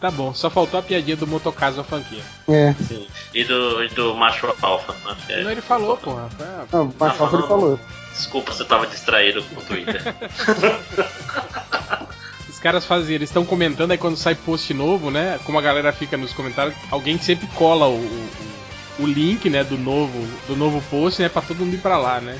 [0.00, 2.24] tá bom, só faltou a piadinha do motocaso funkeiro.
[2.48, 2.74] É.
[2.74, 3.06] Sim.
[3.34, 4.92] E do, e do macho alfa.
[4.92, 5.42] né?
[5.42, 6.28] Não, ele falou, porra.
[6.70, 7.80] Não, o Marcos Não, ele falou.
[8.12, 10.02] Desculpa, você tava distraído com o Twitter.
[12.62, 15.38] caras fazem, eles estão comentando, aí quando sai post novo, né?
[15.44, 18.30] Como a galera fica nos comentários, alguém sempre cola o, o,
[19.00, 20.16] o link, né, do novo,
[20.46, 22.38] do novo post, né, pra todo mundo ir pra lá, né?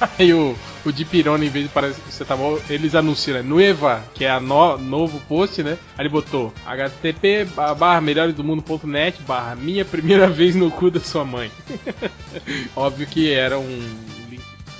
[0.18, 0.54] Aí o,
[0.84, 2.60] o de em vez de parecer que você tava.
[2.68, 3.42] Eles anunciam, né?
[3.42, 5.78] Nueva, que é a no, novo post, né?
[5.96, 7.46] Aí ele botou http
[7.78, 11.50] barra melhores do mundo.net barra minha primeira vez no cu da sua mãe.
[12.76, 14.15] Óbvio que era um.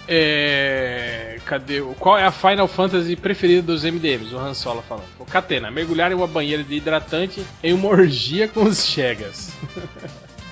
[0.08, 1.36] É.
[1.44, 1.80] Cadê?
[1.80, 4.34] o- Qual é a Final Fantasy preferida dos MDMs?
[4.34, 5.06] O Han Solo falando.
[5.18, 9.50] O Catena, mergulhar em uma banheira de hidratante em uma orgia com os Chegas.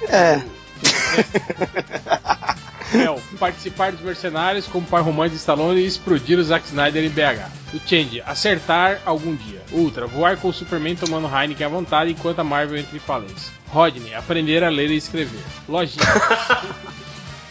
[0.09, 0.41] É.
[2.95, 7.09] Hell, participar dos mercenários como par romântico de Stallone e explodir o Zack Snyder em
[7.09, 7.51] BH.
[7.75, 9.61] O Change, acertar algum dia.
[9.73, 13.53] Ultra, voar com o Superman tomando Heineken à vontade enquanto a Marvel entra em falência.
[13.69, 15.41] Rodney, aprender a ler e escrever.
[15.69, 16.05] Lojinha.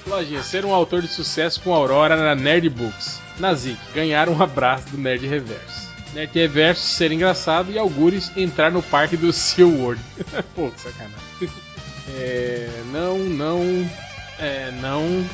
[0.08, 3.20] Lojinha, ser um autor de sucesso com Aurora na Nerd Books.
[3.40, 5.90] Nazik, ganhar um abraço do Nerd Reverso.
[6.14, 10.02] Nerd Reverso, ser engraçado e Algures entrar no parque do Seal World.
[10.56, 11.18] Pô, que sacanagem.
[12.16, 13.90] É, não, não,
[14.38, 15.26] é, não,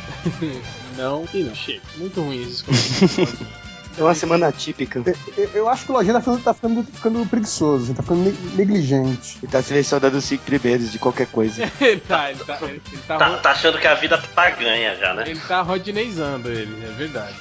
[0.96, 1.56] não e não.
[1.56, 1.82] Chega.
[1.98, 3.40] Muito ruim esses comentários.
[4.00, 5.04] É uma semana atípica.
[5.38, 8.56] Eu, eu acho que o Lojinha tá ficando, tá ficando, ficando preguiçoso, tá ficando ne-
[8.56, 9.38] negligente.
[9.44, 11.64] Ele tá selecionando os cinco primeiros de qualquer coisa.
[11.82, 14.50] ele tá, ele tá, ele, ele tá, Tá, ro- tá achando que a vida tá
[14.52, 15.24] ganha já, né?
[15.30, 17.36] ele tá rodinezando ele, é verdade.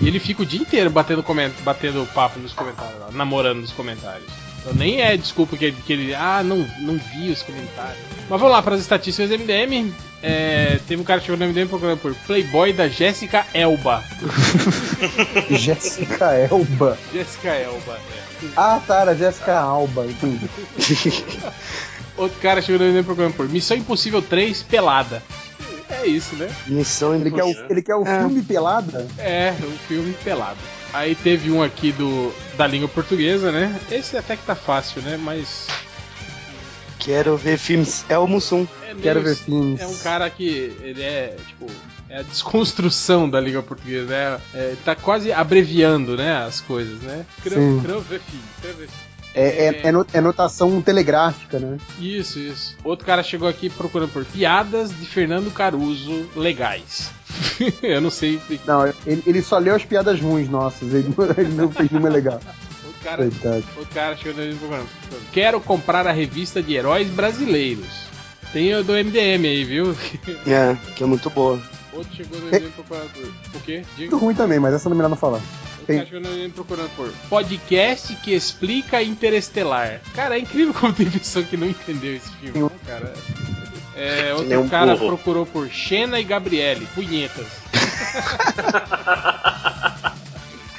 [0.00, 1.52] E ele fica o dia inteiro batendo, coment...
[1.62, 4.28] batendo papo nos comentários, lá, namorando nos comentários.
[4.62, 6.14] Então nem é desculpa que ele, que ele.
[6.14, 7.98] Ah, não, não vi os comentários.
[8.30, 9.92] Mas vamos lá para as estatísticas do MDM.
[10.22, 14.04] É, teve um cara que chegou no MDM procurando por Playboy da Jéssica Elba.
[15.50, 16.96] Jéssica Elba.
[17.12, 18.46] Jéssica Elba, é.
[18.56, 20.48] Ah, tá, era Jéssica Alba, entendi.
[22.16, 25.22] Outro cara chegou no MDM procurando por Missão Impossível 3 pelada.
[25.90, 26.48] É isso, né?
[26.66, 27.66] Missão Ele quer o, impossível.
[27.70, 28.18] ele quer o É.
[28.20, 29.06] filme pelada?
[29.18, 30.58] É, um filme pelado.
[30.92, 33.80] Aí teve um aqui do da língua portuguesa, né?
[33.90, 35.16] Esse até que tá fácil, né?
[35.16, 35.66] Mas
[37.02, 38.04] Quero ver filmes.
[38.08, 38.66] É o Mussum.
[38.88, 39.80] é Quero ver filmes.
[39.80, 41.66] É um cara que ele é, tipo,
[42.08, 44.40] é a desconstrução da língua portuguesa, né?
[44.54, 47.26] É, tá quase abreviando, né, as coisas, né?
[47.42, 49.01] Quero, quero ver filme, quero ver filme.
[49.34, 51.78] É, é, é é notação telegráfica, né?
[51.98, 52.76] Isso, isso.
[52.84, 57.10] Outro cara chegou aqui procurando por piadas de Fernando Caruso legais.
[57.82, 58.40] Eu não sei.
[58.66, 62.08] Não, ele, ele só leu as piadas ruins nossas, ele, não- ele não fez nenhuma
[62.10, 62.40] legal.
[62.84, 63.64] Outro cara, Coitado.
[63.78, 64.88] outro cara chegou no procurando.
[65.32, 67.86] Quero comprar a revista de heróis brasileiros.
[68.52, 69.96] Tem o do MDM aí, viu?
[70.46, 71.60] É, que é muito boa.
[71.92, 73.58] Outro chegou no MDM procurando por.
[73.58, 73.82] O quê?
[73.96, 74.10] Diga.
[74.10, 75.40] Muito ruim também, mas essa não é melhor não falar.
[75.86, 80.00] Tem- cara chegou no MDM procurando por podcast que explica Interestelar.
[80.14, 83.12] Cara, é incrível como tem pessoa que não entendeu esse filme, né, cara?
[83.94, 85.08] É, outro é um cara burro.
[85.16, 87.46] procurou por Xena e Gabriele, punhetas.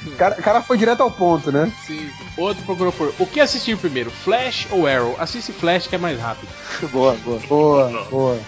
[0.06, 1.72] O cara, cara foi direto ao ponto, né?
[1.86, 2.10] Sim.
[2.36, 5.16] Outro procurou por o que assistir primeiro, Flash ou Arrow?
[5.18, 6.48] Assiste Flash que é mais rápido.
[6.92, 7.38] boa, boa.
[7.48, 8.38] Boa, boa.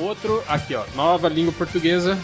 [0.00, 2.18] Outro, aqui ó, nova língua portuguesa.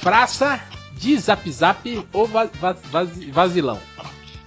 [0.00, 0.58] Fraça
[0.98, 3.78] de zap zap ou va va vaz- vazilão.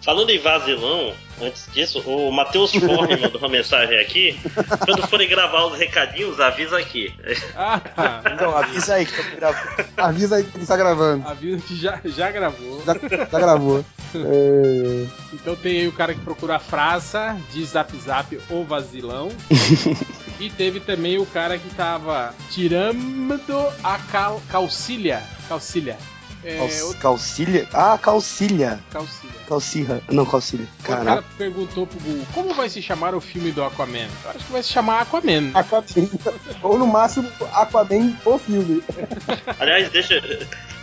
[0.03, 4.35] Falando em vazilão, antes disso, o Matheus Forne mandou uma mensagem aqui.
[4.83, 7.13] Quando forem gravar os recadinhos, avisa aqui.
[7.55, 8.23] Ah, tá.
[8.33, 9.69] Então, avisa aí que tô gravando.
[9.97, 11.27] Avisa aí que ele tá gravando.
[11.27, 12.83] Avisa que já, já gravou.
[12.83, 12.93] Já,
[13.31, 13.85] já gravou.
[14.15, 19.29] É, Então tem aí o cara que procura a fraça de zap zap ou vazilão.
[20.39, 23.39] e teve também o cara que tava tirando
[23.83, 25.21] a cal calcilha.
[25.47, 25.95] Calcilha.
[26.43, 26.57] É,
[26.99, 27.67] Calcilha?
[27.73, 28.79] Ah, calcilha.
[28.91, 29.33] calcilha.
[29.47, 30.01] Calcirra.
[30.09, 30.65] Não, calcilha.
[30.79, 31.27] O cara Caraca.
[31.37, 34.07] perguntou pro Google como vai se chamar o filme do Aquaman.
[34.23, 35.51] Eu acho que vai se chamar Aquaman.
[35.53, 35.83] Aquaman.
[36.63, 38.83] Ou no máximo, Aquaman o filme.
[39.59, 40.21] Aliás, deixa.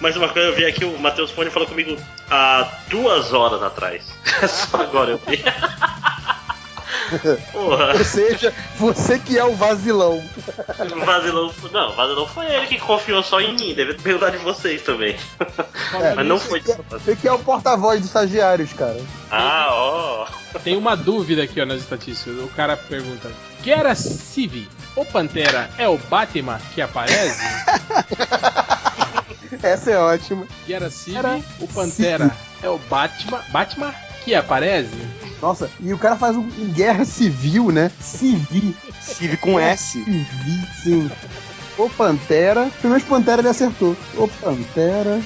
[0.00, 1.96] Mais uma coisa, eu vi aqui, o Matheus Forne falou comigo
[2.30, 4.04] há duas horas atrás.
[4.48, 5.42] Só agora eu vi.
[7.52, 10.18] Porra, Ou seja, você que é o vazilão.
[10.18, 11.52] o vazilão.
[11.72, 13.74] Não, o vazilão foi ele que confiou só em mim.
[13.74, 15.16] Deve perguntar de vocês também.
[15.90, 16.62] Falando Mas não foi.
[16.90, 19.00] Você que é o porta-voz dos estagiários, cara.
[19.30, 20.26] Ah, ó.
[20.64, 22.38] Tem uma dúvida aqui ó, nas estatísticas.
[22.42, 23.30] O cara pergunta:
[23.62, 27.42] Gera Civi, o Pantera é o Batman que aparece?
[29.62, 30.46] Essa é ótima.
[30.66, 32.30] Gera Civi, o Pantera
[32.62, 33.94] é o Batman, Batman
[34.28, 34.90] que aparece?
[35.40, 37.90] Nossa, e o cara faz um, um guerra civil, né?
[38.00, 38.74] Civil.
[39.00, 40.04] Civi com S.
[40.04, 41.10] Civil, sim.
[41.78, 42.68] O Pantera.
[42.82, 43.96] Pelo menos Pantera ele acertou.
[44.16, 45.20] O Pantera.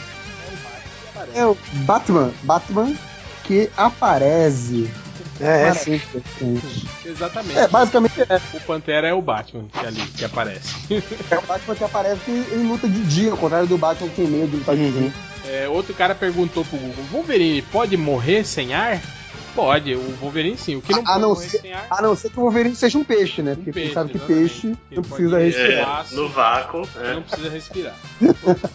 [1.35, 2.31] É o Batman.
[2.43, 2.93] Batman
[3.45, 4.89] que aparece.
[5.41, 6.01] É, é sim.
[7.05, 7.59] Exatamente.
[7.59, 8.41] É, basicamente é.
[8.55, 11.03] O Pantera é o Batman que ali que aparece.
[11.31, 14.17] É o Batman que aparece que ele luta de dia, ao contrário do Batman que
[14.17, 14.93] tem medo de lutar de Uhum.
[14.93, 15.13] dia.
[15.45, 19.01] É, outro cara perguntou pro Google: Wolverine pode morrer sem ar?
[19.55, 20.77] Pode, o Wolverine sim.
[20.77, 21.87] O que não A não, pode ser, sem ar.
[21.91, 23.55] a não ser que o Wolverine seja um peixe, né?
[23.55, 26.07] Porque peixe, sabe que peixe não pode precisa ir- respirar.
[26.11, 26.89] É, no vácuo.
[26.97, 27.15] é.
[27.15, 27.95] Não precisa respirar.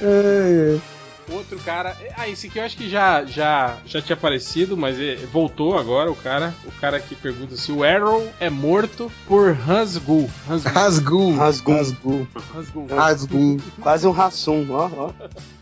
[0.00, 0.78] É,
[1.28, 1.96] Outro cara.
[2.16, 6.08] Ah, esse aqui eu acho que já, já, já tinha aparecido, mas é- voltou agora
[6.08, 6.54] o cara.
[6.64, 9.52] O cara que pergunta se o Arrow é morto por.
[9.52, 10.28] Rasgum.
[10.46, 11.36] Rasgum.
[11.36, 12.26] Rasgum.
[12.54, 12.86] Hansgul.
[12.86, 13.56] Rasgum.
[13.82, 15.10] Quase um Rassum, ó, ó.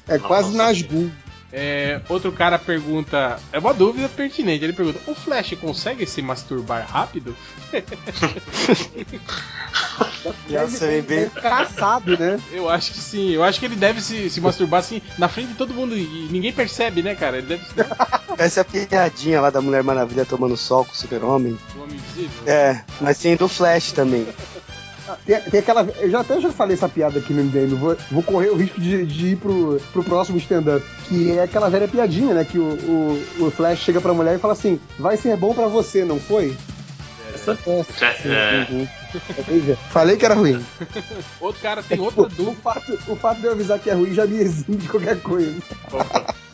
[0.06, 0.74] É quase Nossa.
[1.56, 3.38] É, outro cara pergunta.
[3.52, 4.64] É uma dúvida pertinente.
[4.64, 7.36] Ele pergunta: O Flash consegue se masturbar rápido?
[10.50, 11.28] Nossa, vem bem.
[11.28, 12.40] Caçado, né?
[12.50, 13.30] Eu acho que sim.
[13.30, 16.26] Eu acho que ele deve se, se masturbar assim na frente de todo mundo e
[16.28, 17.38] ninguém percebe, né, cara?
[17.38, 17.62] Ele deve
[18.36, 21.56] Essa é a piadinha lá da Mulher Maravilha tomando sol com o Super-Homem.
[21.76, 22.42] um homem invisível.
[22.52, 24.26] É, mas tem do Flash também.
[25.26, 25.82] Tem, tem aquela.
[25.98, 27.74] Eu já até já falei essa piada aqui no MDM.
[27.76, 30.84] Vou, vou correr o risco de, de ir pro, pro próximo stand-up.
[31.08, 32.44] Que é aquela velha piadinha, né?
[32.44, 35.66] Que o, o, o Flash chega pra mulher e fala assim: vai ser bom pra
[35.66, 36.56] você, não foi?
[37.34, 37.84] Essa é.
[38.28, 38.66] É,
[39.72, 39.76] é.
[39.90, 40.64] Falei que era ruim.
[41.40, 42.56] Outro cara tem outra O dúvida.
[42.62, 45.54] fato, o fato de eu avisar que é ruim já me exime de qualquer coisa.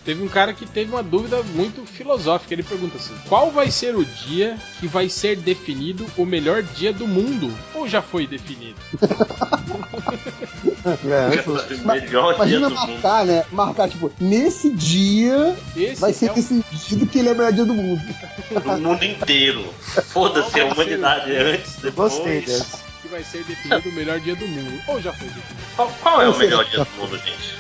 [0.05, 2.55] Teve um cara que teve uma dúvida muito filosófica.
[2.55, 6.93] Ele pergunta assim: Qual vai ser o dia que vai ser definido o melhor dia
[6.93, 7.53] do mundo?
[7.75, 8.77] Ou já foi definido?
[10.83, 12.93] É, melhor dia Imagina do mundo.
[12.93, 13.45] marcar, né?
[13.53, 17.53] Marcar, tipo, nesse dia Esse vai ser é o- decidido que ele é o melhor
[17.53, 18.03] dia do mundo.
[18.51, 19.63] Do mundo inteiro.
[20.09, 22.15] Foda-se a humanidade antes, depois.
[22.15, 22.79] gostei dessa.
[23.03, 24.81] que vai ser definido o melhor dia do mundo.
[24.89, 25.61] Ou já foi definido?
[25.77, 27.55] Qual, qual é o melhor dia do mundo, gente?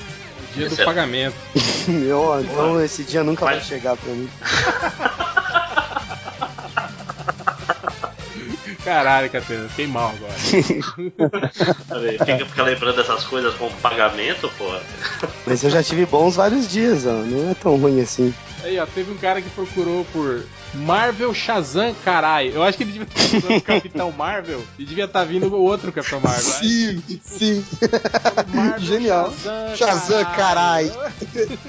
[0.54, 1.36] Dia do Esse é- pagamento.
[1.88, 4.28] Eu, então esse dia nunca vai Mas- chegar pra mim.
[8.84, 10.33] Caralho, Catena, fiquei mal agora.
[12.18, 14.81] Fica, fica lembrando dessas coisas com pagamento, porra.
[15.47, 17.12] Mas eu já tive bons vários dias, ó.
[17.12, 18.34] Não é tão ruim assim.
[18.62, 20.42] Aí, ó, teve um cara que procurou por
[20.75, 22.50] Marvel Shazam, carai.
[22.55, 25.91] Eu acho que ele devia estar procurando Capitão Marvel e devia estar vindo o outro
[25.92, 26.52] Capitão Marvel.
[26.60, 27.65] Aí, Sim, sim.
[28.55, 29.33] Marvel Genial.
[29.33, 30.92] Shazam, Shazam, carai.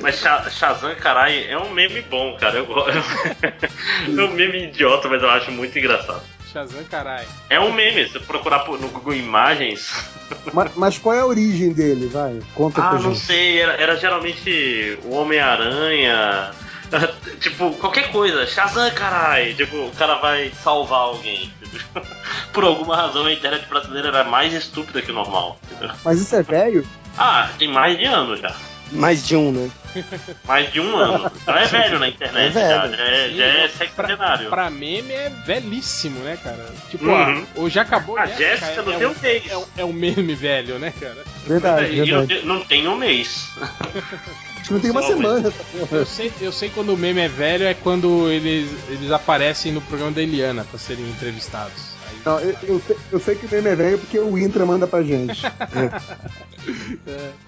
[0.02, 2.58] Mas Sha- Shazam, carai, é um meme bom, cara.
[2.58, 2.92] Eu gosto.
[4.08, 6.22] é um meme idiota, mas eu acho muito engraçado.
[6.52, 7.26] Shazam, carai.
[7.50, 9.92] É um meme, se procurar por- no Google Imagens.
[10.54, 12.08] Mas, mas qual é a origem dele?
[12.08, 13.20] Vai, conta Ah, pra não gente.
[13.20, 16.52] sei, era, era geralmente o Homem-Aranha.
[17.42, 19.54] tipo, qualquer coisa, Shazam, carai.
[19.54, 21.52] Tipo, o cara vai salvar alguém.
[21.62, 21.82] entendeu?
[22.54, 25.60] Por alguma razão a internet brasileira era mais estúpida que o normal.
[25.70, 25.94] entendeu?
[26.04, 26.88] Mas isso é velho?
[27.18, 28.56] Ah, tem mais de ano já.
[28.92, 29.70] Mais de um, né?
[30.46, 31.32] Mais de um ano.
[31.42, 32.86] Então é velho na internet, É já.
[32.88, 32.98] velho.
[32.98, 34.50] Já é, já é sexagenário.
[34.50, 36.66] Pra meme é velhíssimo, né, cara?
[36.90, 37.16] Tipo, Uhum.
[37.16, 39.44] ah, o já acabou A Jéssica, Jéssica é, não é tem um, mês.
[39.52, 41.24] é, um, é um meme velho, né, cara?
[41.48, 42.28] Verdade, E não, verdade.
[42.28, 43.48] tem- não tem um mês.
[43.62, 45.54] Acho que não tem uma Só, semana.
[45.92, 49.82] Eu sei, eu sei quando o meme é velho é quando eles, eles aparecem no
[49.82, 51.92] programa da Eliana pra serem entrevistados.
[52.10, 54.66] Aí- Não, eu, eu sei, eu sei que o meme é velho porque o Intra
[54.66, 55.42] manda pra gente.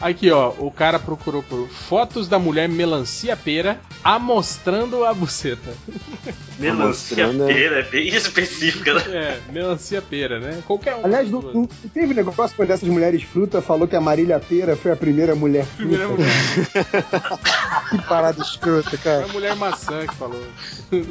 [0.01, 5.74] Aqui, ó, o cara procurou por fotos da mulher melancia pera amostrando a buceta.
[6.59, 9.01] Melancia pera é bem específica, né?
[9.08, 10.61] É, melancia pera, né?
[10.67, 11.06] Qualquer um.
[11.06, 14.92] Aliás, não- não teve negócio quando dessas mulheres fruta falou que a Marília Pera foi
[14.92, 15.77] a primeira mulher fruta?
[15.90, 16.30] Primeira mulher.
[17.90, 19.25] Que parada escrota, Foi cara.
[19.25, 20.42] a mulher maçã que falou.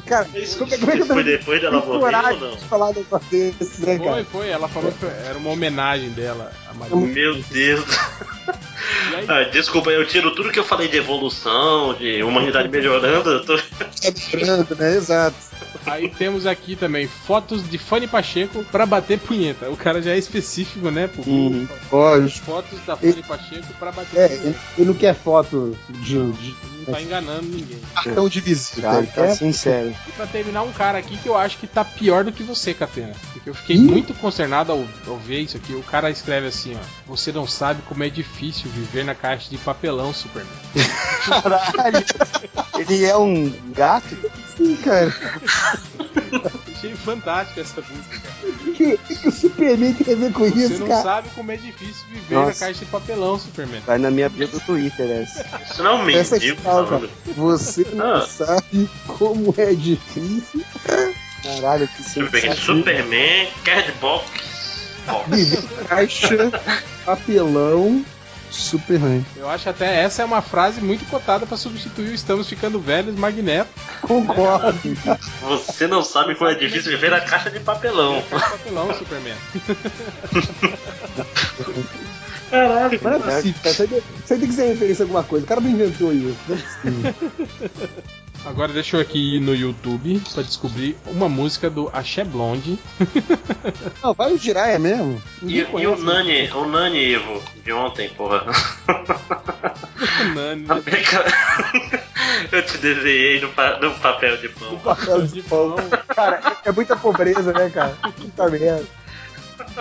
[0.06, 2.56] Cara, Isso, como é- como é que foi depois dela morrer ou não?
[2.56, 4.24] de falar desse, né, Foi, cara?
[4.24, 4.48] foi.
[4.48, 6.96] Ela falou que era uma homenagem dela a Maria.
[6.96, 7.84] Meu Deus.
[7.90, 7.91] Aí,
[9.28, 13.30] Ah, desculpa, eu tiro tudo que eu falei de evolução, de humanidade melhorando.
[13.30, 13.56] Eu tô...
[13.56, 14.96] Tá lembrando, né?
[14.96, 15.36] Exato.
[15.86, 19.70] Aí temos aqui também fotos de Fanny Pacheco pra bater punheta.
[19.70, 21.06] O cara já é específico, né?
[21.08, 21.22] Pô?
[21.26, 22.46] Hum, lógico.
[22.46, 24.46] Fotos da Fanny Pacheco pra bater É, punheta.
[24.46, 26.54] ele, ele não quer foto de, de
[26.86, 27.80] Não tá enganando ninguém.
[27.94, 28.82] cartão de visita.
[28.82, 29.94] Tá, Ele tá sincero.
[30.08, 32.72] E pra terminar, um cara aqui que eu acho que tá pior do que você,
[32.74, 33.12] Catena.
[33.32, 35.72] Porque eu fiquei muito consternado ao, ao ver isso aqui.
[35.74, 36.80] O cara escreve assim, ó.
[37.12, 40.52] Você não sabe como é difícil viver na caixa de papelão, Superman.
[41.26, 42.04] Caralho.
[42.78, 44.16] Ele é um gato?
[44.56, 45.12] sim, cara.
[46.76, 48.52] Achei fantástico essa música, cara.
[48.52, 51.02] O que, que, o Superman tem a ver com Você isso, não cara?
[51.02, 52.46] sabe como é difícil viver Nossa.
[52.48, 53.82] na caixa de papelão, Superman.
[53.86, 55.44] Vai na minha bio do Twitter essa.
[55.70, 57.10] Isso não é um Essa mendigo falando.
[57.36, 58.26] Você não Ah.
[58.26, 60.62] sabe como é difícil
[61.42, 62.02] Caralho, que.
[62.02, 64.26] Superman, Cardbox.
[65.06, 65.28] Box.
[65.30, 66.52] viver na caixa,
[67.04, 68.04] papelão,
[68.50, 69.24] Superman.
[69.36, 73.16] Eu acho até essa é uma frase muito cotada pra substituir o Estamos Ficando Velhos,
[73.16, 73.70] Magneto.
[74.12, 74.78] Concordo.
[75.42, 78.22] Você não sabe como é difícil viver na caixa de papelão.
[78.30, 79.34] Caixa de papelão, Superman.
[82.50, 83.00] Caralho.
[83.02, 83.70] Mas não é possível, cara.
[83.72, 85.44] Isso aí, tem- que ser referência a alguma coisa.
[85.44, 86.36] O cara não inventou isso.
[86.48, 87.14] Não é possível.
[88.44, 92.76] Agora deixa eu aqui ir no YouTube pra descobrir uma música do Axé Blonde.
[94.02, 95.22] Não, vai o Jiraiya mesmo.
[95.42, 96.02] E, e o conhece.
[96.02, 98.44] Nani, o Nani Ivo, de ontem, porra.
[100.34, 100.66] Nani.
[102.50, 104.76] Eu te desenhei no, pa- no papel de pão.
[104.80, 105.76] Papel de pão.
[106.14, 107.96] Cara, é muita pobreza, né, cara?
[108.16, 108.84] Puta merda.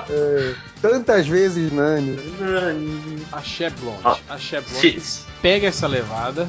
[0.10, 2.16] É, tantas vezes Nani.
[2.40, 3.26] Nani.
[3.32, 4.22] Axé Blonde.
[4.30, 5.02] Axé Blonde.
[5.42, 6.48] Pega essa levada,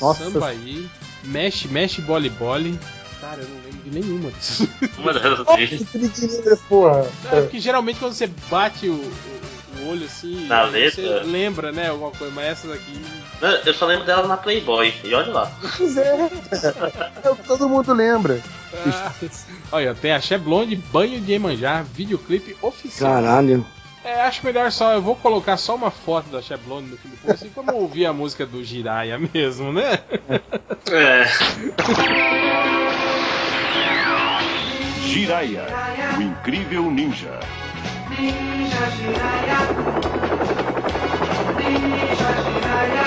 [0.00, 0.24] Nossa.
[0.24, 0.86] samba aí,
[1.24, 2.78] mexe, mexe bole bole.
[3.20, 4.68] Cara, eu não lembro de nenhuma disso.
[4.98, 7.06] uma lembra dessa porra.
[7.32, 9.44] É porque geralmente quando você bate o, o-
[9.80, 11.22] o olho assim, Na você letra?
[11.24, 13.00] lembra, né, alguma coisa, mas essas aqui.
[13.66, 14.94] Eu só lembro dela na Playboy.
[15.02, 15.52] E olha lá.
[15.76, 16.30] Pois é.
[17.24, 18.40] É o que todo mundo lembra.
[18.86, 19.12] Ah,
[19.72, 23.12] olha, tem Axé Blonde, banho de Emanjá, videoclipe oficial.
[23.14, 23.66] Caralho.
[24.04, 27.30] É, acho melhor só, eu vou colocar só uma foto da Axé Blonde no post,
[27.30, 29.98] assim como ouvir a música do Jiraya mesmo, né?
[30.90, 31.24] É.
[35.06, 35.66] Jiraya,
[36.18, 37.40] o incrível ninja.
[38.10, 39.58] Ninja Jiraya.
[41.56, 43.06] Ninja Jiraya.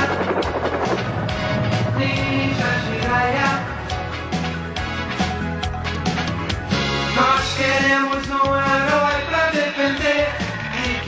[1.98, 3.50] Ninja Jiraya.
[7.16, 8.97] Nós queremos um herói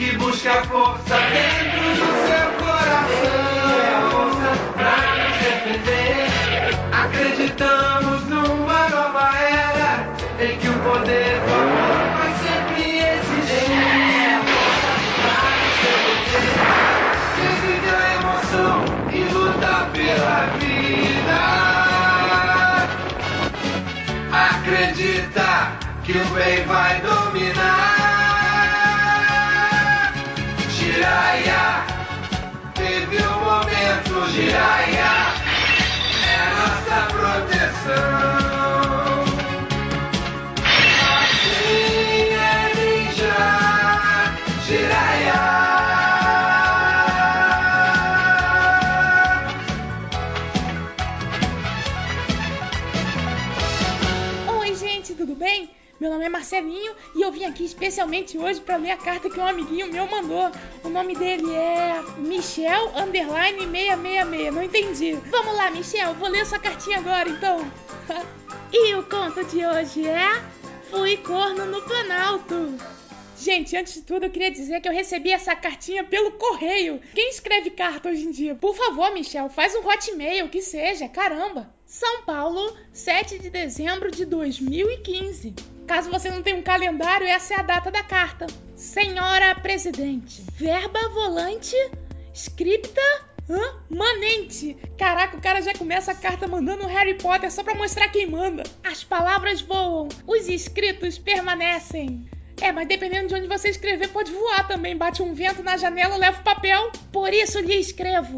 [0.00, 3.76] que busque a força dentro do seu coração.
[3.76, 6.72] É a força pra nos defender.
[6.90, 9.92] Acreditamos numa nova era
[10.40, 13.76] em que o poder do amor vai sempre existir.
[13.76, 16.56] É a força pra nos defender.
[17.60, 18.76] Vive a emoção
[19.12, 21.40] e luta pela vida.
[24.32, 25.50] Acredita
[26.04, 27.29] que o bem vai dominar.
[34.32, 35.12] Jiraya.
[36.24, 38.60] É nossa proteção.
[41.20, 43.38] Assim é ninja,
[44.66, 45.40] Jiraya.
[54.60, 55.70] Oi, gente, tudo bem?
[56.00, 59.38] Meu nome é Marcelinho e eu vim aqui especialmente hoje para ler a carta que
[59.38, 60.50] um amiguinho meu mandou.
[60.82, 64.54] O nome dele é Michel Underline 666.
[64.54, 65.12] Não entendi.
[65.30, 67.70] Vamos lá, Michel, vou ler sua cartinha agora então.
[68.72, 70.42] e o conto de hoje é
[70.88, 72.74] Fui corno no Planalto.
[73.36, 76.98] Gente, antes de tudo, eu queria dizer que eu recebi essa cartinha pelo correio.
[77.14, 78.54] Quem escreve carta hoje em dia?
[78.54, 81.72] Por favor, Michel, faz um hotmail, que seja, caramba.
[81.84, 85.54] São Paulo, 7 de dezembro de 2015.
[85.90, 88.46] Caso você não tenha um calendário, essa é a data da carta.
[88.76, 91.74] Senhora Presidente, verba volante,
[92.32, 93.00] scripta,
[93.50, 93.74] hã?
[93.90, 94.76] manente.
[94.96, 98.30] Caraca, o cara já começa a carta mandando um Harry Potter só pra mostrar quem
[98.30, 98.62] manda.
[98.84, 102.24] As palavras voam, os escritos permanecem.
[102.60, 104.96] É, mas dependendo de onde você escrever, pode voar também.
[104.96, 106.92] Bate um vento na janela, leva o papel.
[107.10, 108.36] Por isso lhe escrevo.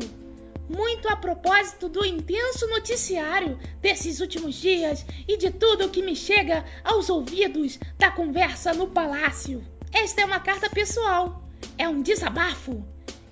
[0.68, 6.14] Muito a propósito do intenso noticiário desses últimos dias e de tudo o que me
[6.14, 9.64] chega aos ouvidos da conversa no palácio.
[9.92, 11.42] Esta é uma carta pessoal.
[11.76, 12.84] É um desabafo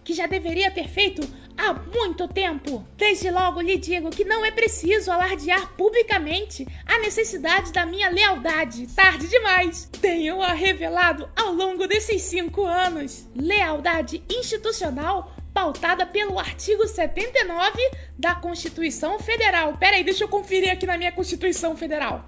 [0.05, 1.23] que já deveria ter feito
[1.57, 2.84] há muito tempo.
[2.97, 8.86] Desde logo lhe digo que não é preciso alardear publicamente a necessidade da minha lealdade.
[8.89, 9.89] Tarde demais.
[10.00, 13.26] Tenho-a revelado ao longo desses cinco anos.
[13.34, 17.79] Lealdade institucional pautada pelo artigo 79
[18.19, 19.77] da Constituição Federal.
[19.79, 22.25] Peraí, deixa eu conferir aqui na minha Constituição Federal.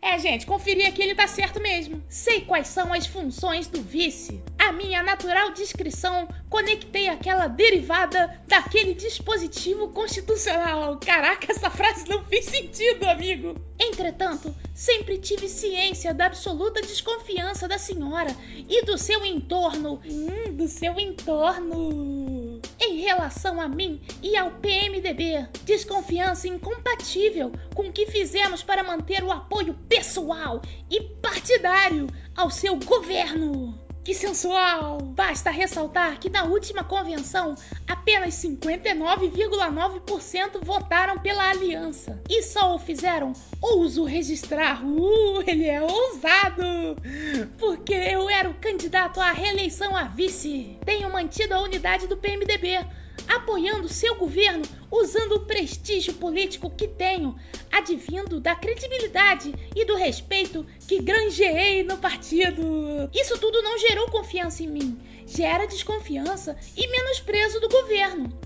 [0.00, 2.02] É, gente, conferir aqui ele tá certo mesmo.
[2.08, 4.40] Sei quais são as funções do vice.
[4.58, 10.98] A minha natural descrição, conectei aquela derivada daquele dispositivo constitucional.
[10.98, 13.54] Caraca, essa frase não fez sentido, amigo.
[13.78, 18.34] Entretanto, sempre tive ciência da absoluta desconfiança da senhora
[18.68, 20.00] e do seu entorno.
[20.04, 22.47] Hum, do seu entorno.
[22.80, 29.22] Em relação a mim e ao PMDB, desconfiança incompatível com o que fizemos para manter
[29.22, 32.06] o apoio pessoal e partidário
[32.36, 33.87] ao seu governo.
[34.08, 35.02] Que sensual!
[35.02, 37.54] Basta ressaltar que na última convenção,
[37.86, 42.18] apenas 59,9% votaram pela aliança.
[42.26, 46.96] E só o fizeram, ouso registrar, uh, ele é ousado!
[47.58, 50.78] Porque eu era o candidato à reeleição a vice.
[50.86, 52.78] Tenho mantido a unidade do PMDB,
[53.26, 57.36] apoiando seu governo usando o prestígio político que tenho,
[57.70, 62.62] advindo da credibilidade e do respeito que granjeei no partido.
[63.12, 68.38] Isso tudo não gerou confiança em mim, gera desconfiança e menosprezo do governo.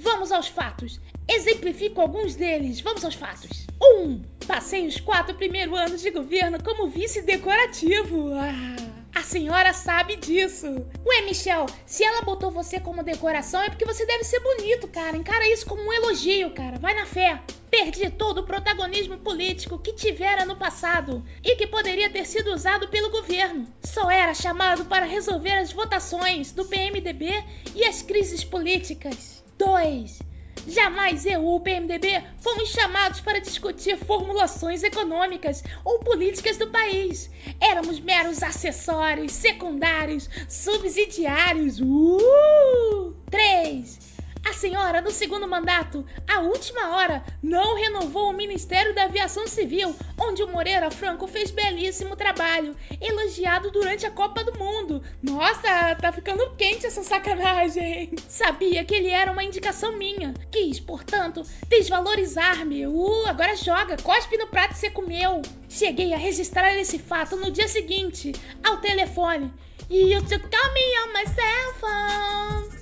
[0.00, 1.00] Vamos aos fatos.
[1.28, 2.80] Exemplifico alguns deles.
[2.80, 3.66] Vamos aos fatos.
[3.82, 4.02] 1.
[4.02, 8.32] Um, passei os quatro primeiros anos de governo como vice decorativo.
[8.34, 8.97] Ah.
[9.14, 10.66] A senhora sabe disso.
[11.04, 15.16] Ué, Michel, se ela botou você como decoração é porque você deve ser bonito, cara.
[15.16, 16.78] Encara isso como um elogio, cara.
[16.78, 17.40] Vai na fé.
[17.70, 22.88] Perdi todo o protagonismo político que tivera no passado e que poderia ter sido usado
[22.88, 23.66] pelo governo.
[23.82, 29.44] Só era chamado para resolver as votações do PMDB e as crises políticas.
[29.58, 30.20] 2.
[30.66, 37.30] Jamais eu ou o PMDB fomos chamados para discutir formulações econômicas ou políticas do país.
[37.60, 41.80] Éramos meros acessórios, secundários, subsidiários.
[41.80, 43.14] Uh!
[43.30, 44.07] 3.
[44.44, 49.94] A senhora, no segundo mandato, à última hora, não renovou o Ministério da Aviação Civil,
[50.18, 55.02] onde o Moreira Franco fez belíssimo trabalho, elogiado durante a Copa do Mundo.
[55.22, 58.12] Nossa, tá ficando quente essa sacanagem.
[58.28, 60.34] Sabia que ele era uma indicação minha.
[60.50, 62.86] Quis, portanto, desvalorizar-me.
[62.86, 65.42] Uh, agora joga, cospe no prato que você comeu.
[65.68, 68.32] Cheguei a registrar esse fato no dia seguinte,
[68.64, 69.52] ao telefone.
[69.90, 72.77] You should call me on my cell phone.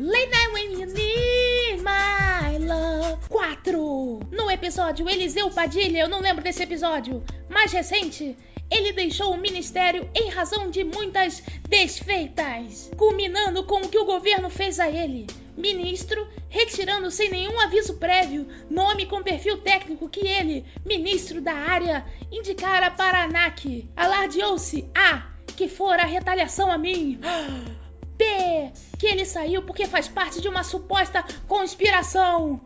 [0.00, 3.18] Late night when you need my love.
[3.28, 4.20] 4.
[4.30, 8.38] No episódio Eliseu Padilha, eu não lembro desse episódio, mais recente,
[8.70, 14.48] ele deixou o ministério em razão de muitas desfeitas, culminando com o que o governo
[14.48, 15.26] fez a ele.
[15.56, 22.06] Ministro, retirando sem nenhum aviso prévio nome com perfil técnico que ele, ministro da área,
[22.30, 23.90] indicara para a ANAC.
[23.96, 27.18] Alardeou-se A, que fora retaliação a mim.
[28.18, 32.60] B, que ele saiu porque faz parte de uma suposta conspiração.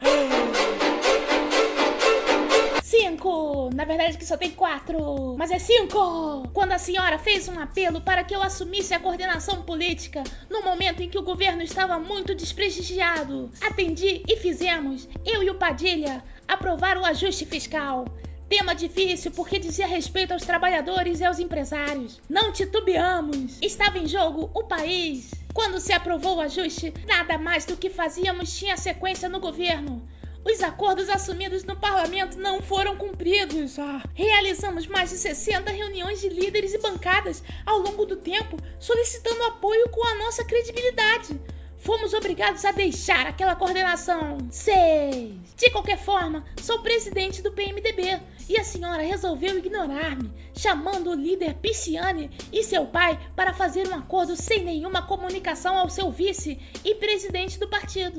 [2.83, 3.71] 5!
[3.75, 6.49] Na verdade que só tem quatro, mas é cinco!
[6.53, 11.03] Quando a senhora fez um apelo para que eu assumisse a coordenação política no momento
[11.03, 16.97] em que o governo estava muito desprestigiado, atendi e fizemos, eu e o Padilha, aprovar
[16.97, 18.05] o ajuste fiscal.
[18.53, 22.21] Tema difícil porque dizia respeito aos trabalhadores e aos empresários.
[22.29, 23.57] Não titubeamos.
[23.63, 25.31] Estava em jogo o país.
[25.55, 30.07] Quando se aprovou o ajuste, nada mais do que fazíamos tinha sequência no governo.
[30.45, 33.79] Os acordos assumidos no parlamento não foram cumpridos.
[33.79, 39.45] Ah, realizamos mais de 60 reuniões de líderes e bancadas ao longo do tempo, solicitando
[39.45, 41.41] apoio com a nossa credibilidade.
[41.79, 44.37] Fomos obrigados a deixar aquela coordenação.
[44.51, 45.33] 6.
[45.57, 51.55] De qualquer forma, sou presidente do PMDB e a senhora resolveu ignorar-me, chamando o líder
[51.55, 56.95] Pisciani e seu pai para fazer um acordo sem nenhuma comunicação ao seu vice e
[56.95, 58.19] presidente do partido.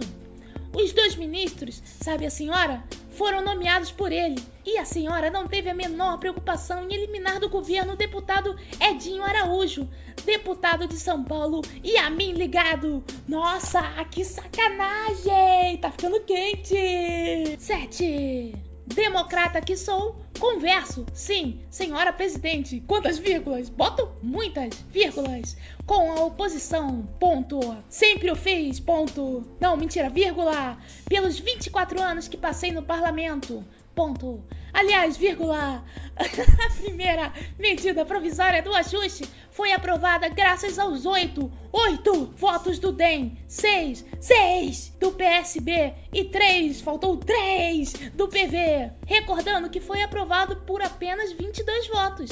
[0.74, 4.44] Os dois ministros, sabe a senhora, foram nomeados por ele.
[4.66, 9.24] E a senhora não teve a menor preocupação em eliminar do governo o deputado Edinho
[9.24, 9.88] Araújo,
[10.26, 13.04] deputado de São Paulo, e a mim ligado.
[13.28, 15.78] Nossa, que sacanagem!
[15.80, 17.56] Tá ficando quente!
[17.60, 18.73] 7.
[18.94, 22.84] Democrata que sou, converso, sim, senhora presidente.
[22.88, 23.68] Quantas vírgulas?
[23.68, 25.58] Boto muitas vírgulas.
[25.86, 27.60] Com a oposição, ponto.
[27.90, 29.46] Sempre o fiz, ponto.
[29.60, 30.78] Não, mentira, vírgula.
[31.10, 33.66] Pelos 24 anos que passei no parlamento,
[33.96, 34.44] ponto.
[34.74, 35.84] Aliás, vírgula,
[36.18, 43.38] a primeira medida provisória do ajuste foi aprovada graças aos oito, oito votos do DEM,
[43.48, 48.92] seis, seis do PSB e três, faltou três do PV.
[49.06, 52.32] Recordando que foi aprovado por apenas 22 votos.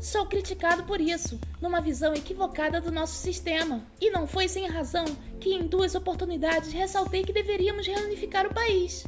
[0.00, 3.84] Sou criticado por isso, numa visão equivocada do nosso sistema.
[4.00, 5.04] E não foi sem razão
[5.40, 9.04] que em duas oportunidades ressaltei que deveríamos reunificar o país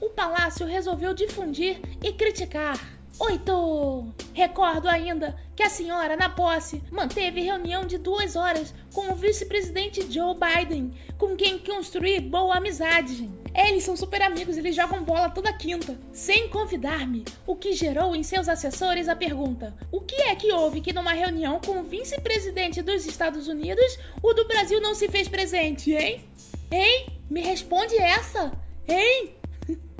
[0.00, 2.78] o palácio resolveu difundir e criticar.
[3.20, 4.14] 8.
[4.32, 10.10] Recordo ainda que a senhora, na posse, manteve reunião de duas horas com o vice-presidente
[10.10, 13.30] Joe Biden, com quem construí boa amizade.
[13.54, 18.22] Eles são super amigos, eles jogam bola toda quinta, sem convidar-me, o que gerou em
[18.22, 22.80] seus assessores a pergunta: o que é que houve que numa reunião com o vice-presidente
[22.80, 26.24] dos Estados Unidos, o do Brasil não se fez presente, hein?
[26.70, 27.06] Hein?
[27.28, 28.50] Me responde essa?
[28.88, 29.34] Hein?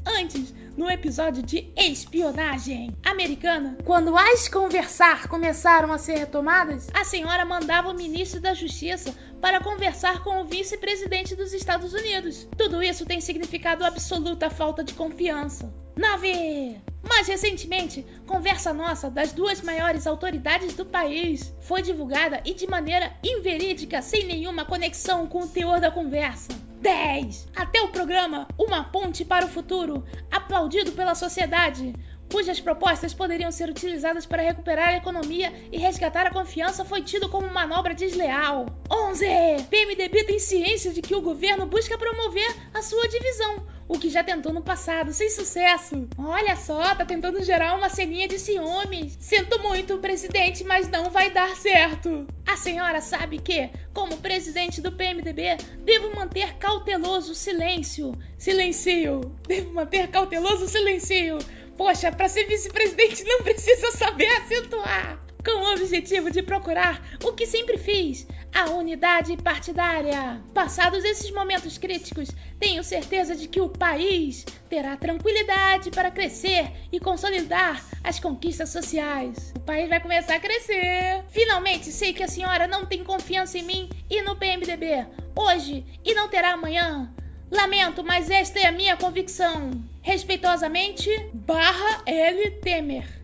[0.07, 7.45] Antes, no episódio de espionagem americana, quando as conversar começaram a ser retomadas, a senhora
[7.45, 12.49] mandava o ministro da Justiça para conversar com o vice-presidente dos Estados Unidos.
[12.57, 15.73] Tudo isso tem significado absoluta falta de confiança.
[15.97, 16.81] 9.
[17.03, 23.13] Mais recentemente, conversa nossa das duas maiores autoridades do país foi divulgada e de maneira
[23.23, 26.70] inverídica, sem nenhuma conexão com o teor da conversa.
[26.81, 27.49] 10.
[27.55, 31.95] Até o programa Uma Ponte para o Futuro, aplaudido pela sociedade,
[32.31, 37.29] cujas propostas poderiam ser utilizadas para recuperar a economia e resgatar a confiança, foi tido
[37.29, 38.67] como manobra desleal.
[38.91, 39.27] 11.
[39.69, 44.23] PMDB tem ciência de que o governo busca promover a sua divisão, o que já
[44.23, 46.09] tentou no passado, sem sucesso.
[46.17, 49.19] Olha só, tá tentando gerar uma ceninha de ciúmes.
[49.21, 52.27] Sinto muito, presidente, mas não vai dar certo.
[52.47, 58.13] A senhora sabe que, como presidente do PMDB, devo manter cauteloso silêncio.
[58.39, 59.21] Silencio.
[59.47, 61.39] Devo manter cauteloso silêncio.
[61.81, 65.19] Poxa, para ser vice-presidente não precisa saber acentuar.
[65.43, 70.43] Com o objetivo de procurar o que sempre fiz, a unidade partidária.
[70.53, 72.29] Passados esses momentos críticos,
[72.59, 79.55] tenho certeza de que o país terá tranquilidade para crescer e consolidar as conquistas sociais.
[79.57, 81.25] O país vai começar a crescer.
[81.31, 86.13] Finalmente, sei que a senhora não tem confiança em mim e no PMDB hoje e
[86.13, 87.11] não terá amanhã.
[87.51, 89.73] Lamento, mas esta é a minha convicção.
[90.03, 92.51] Respeitosamente, barra L.
[92.63, 93.20] Temer.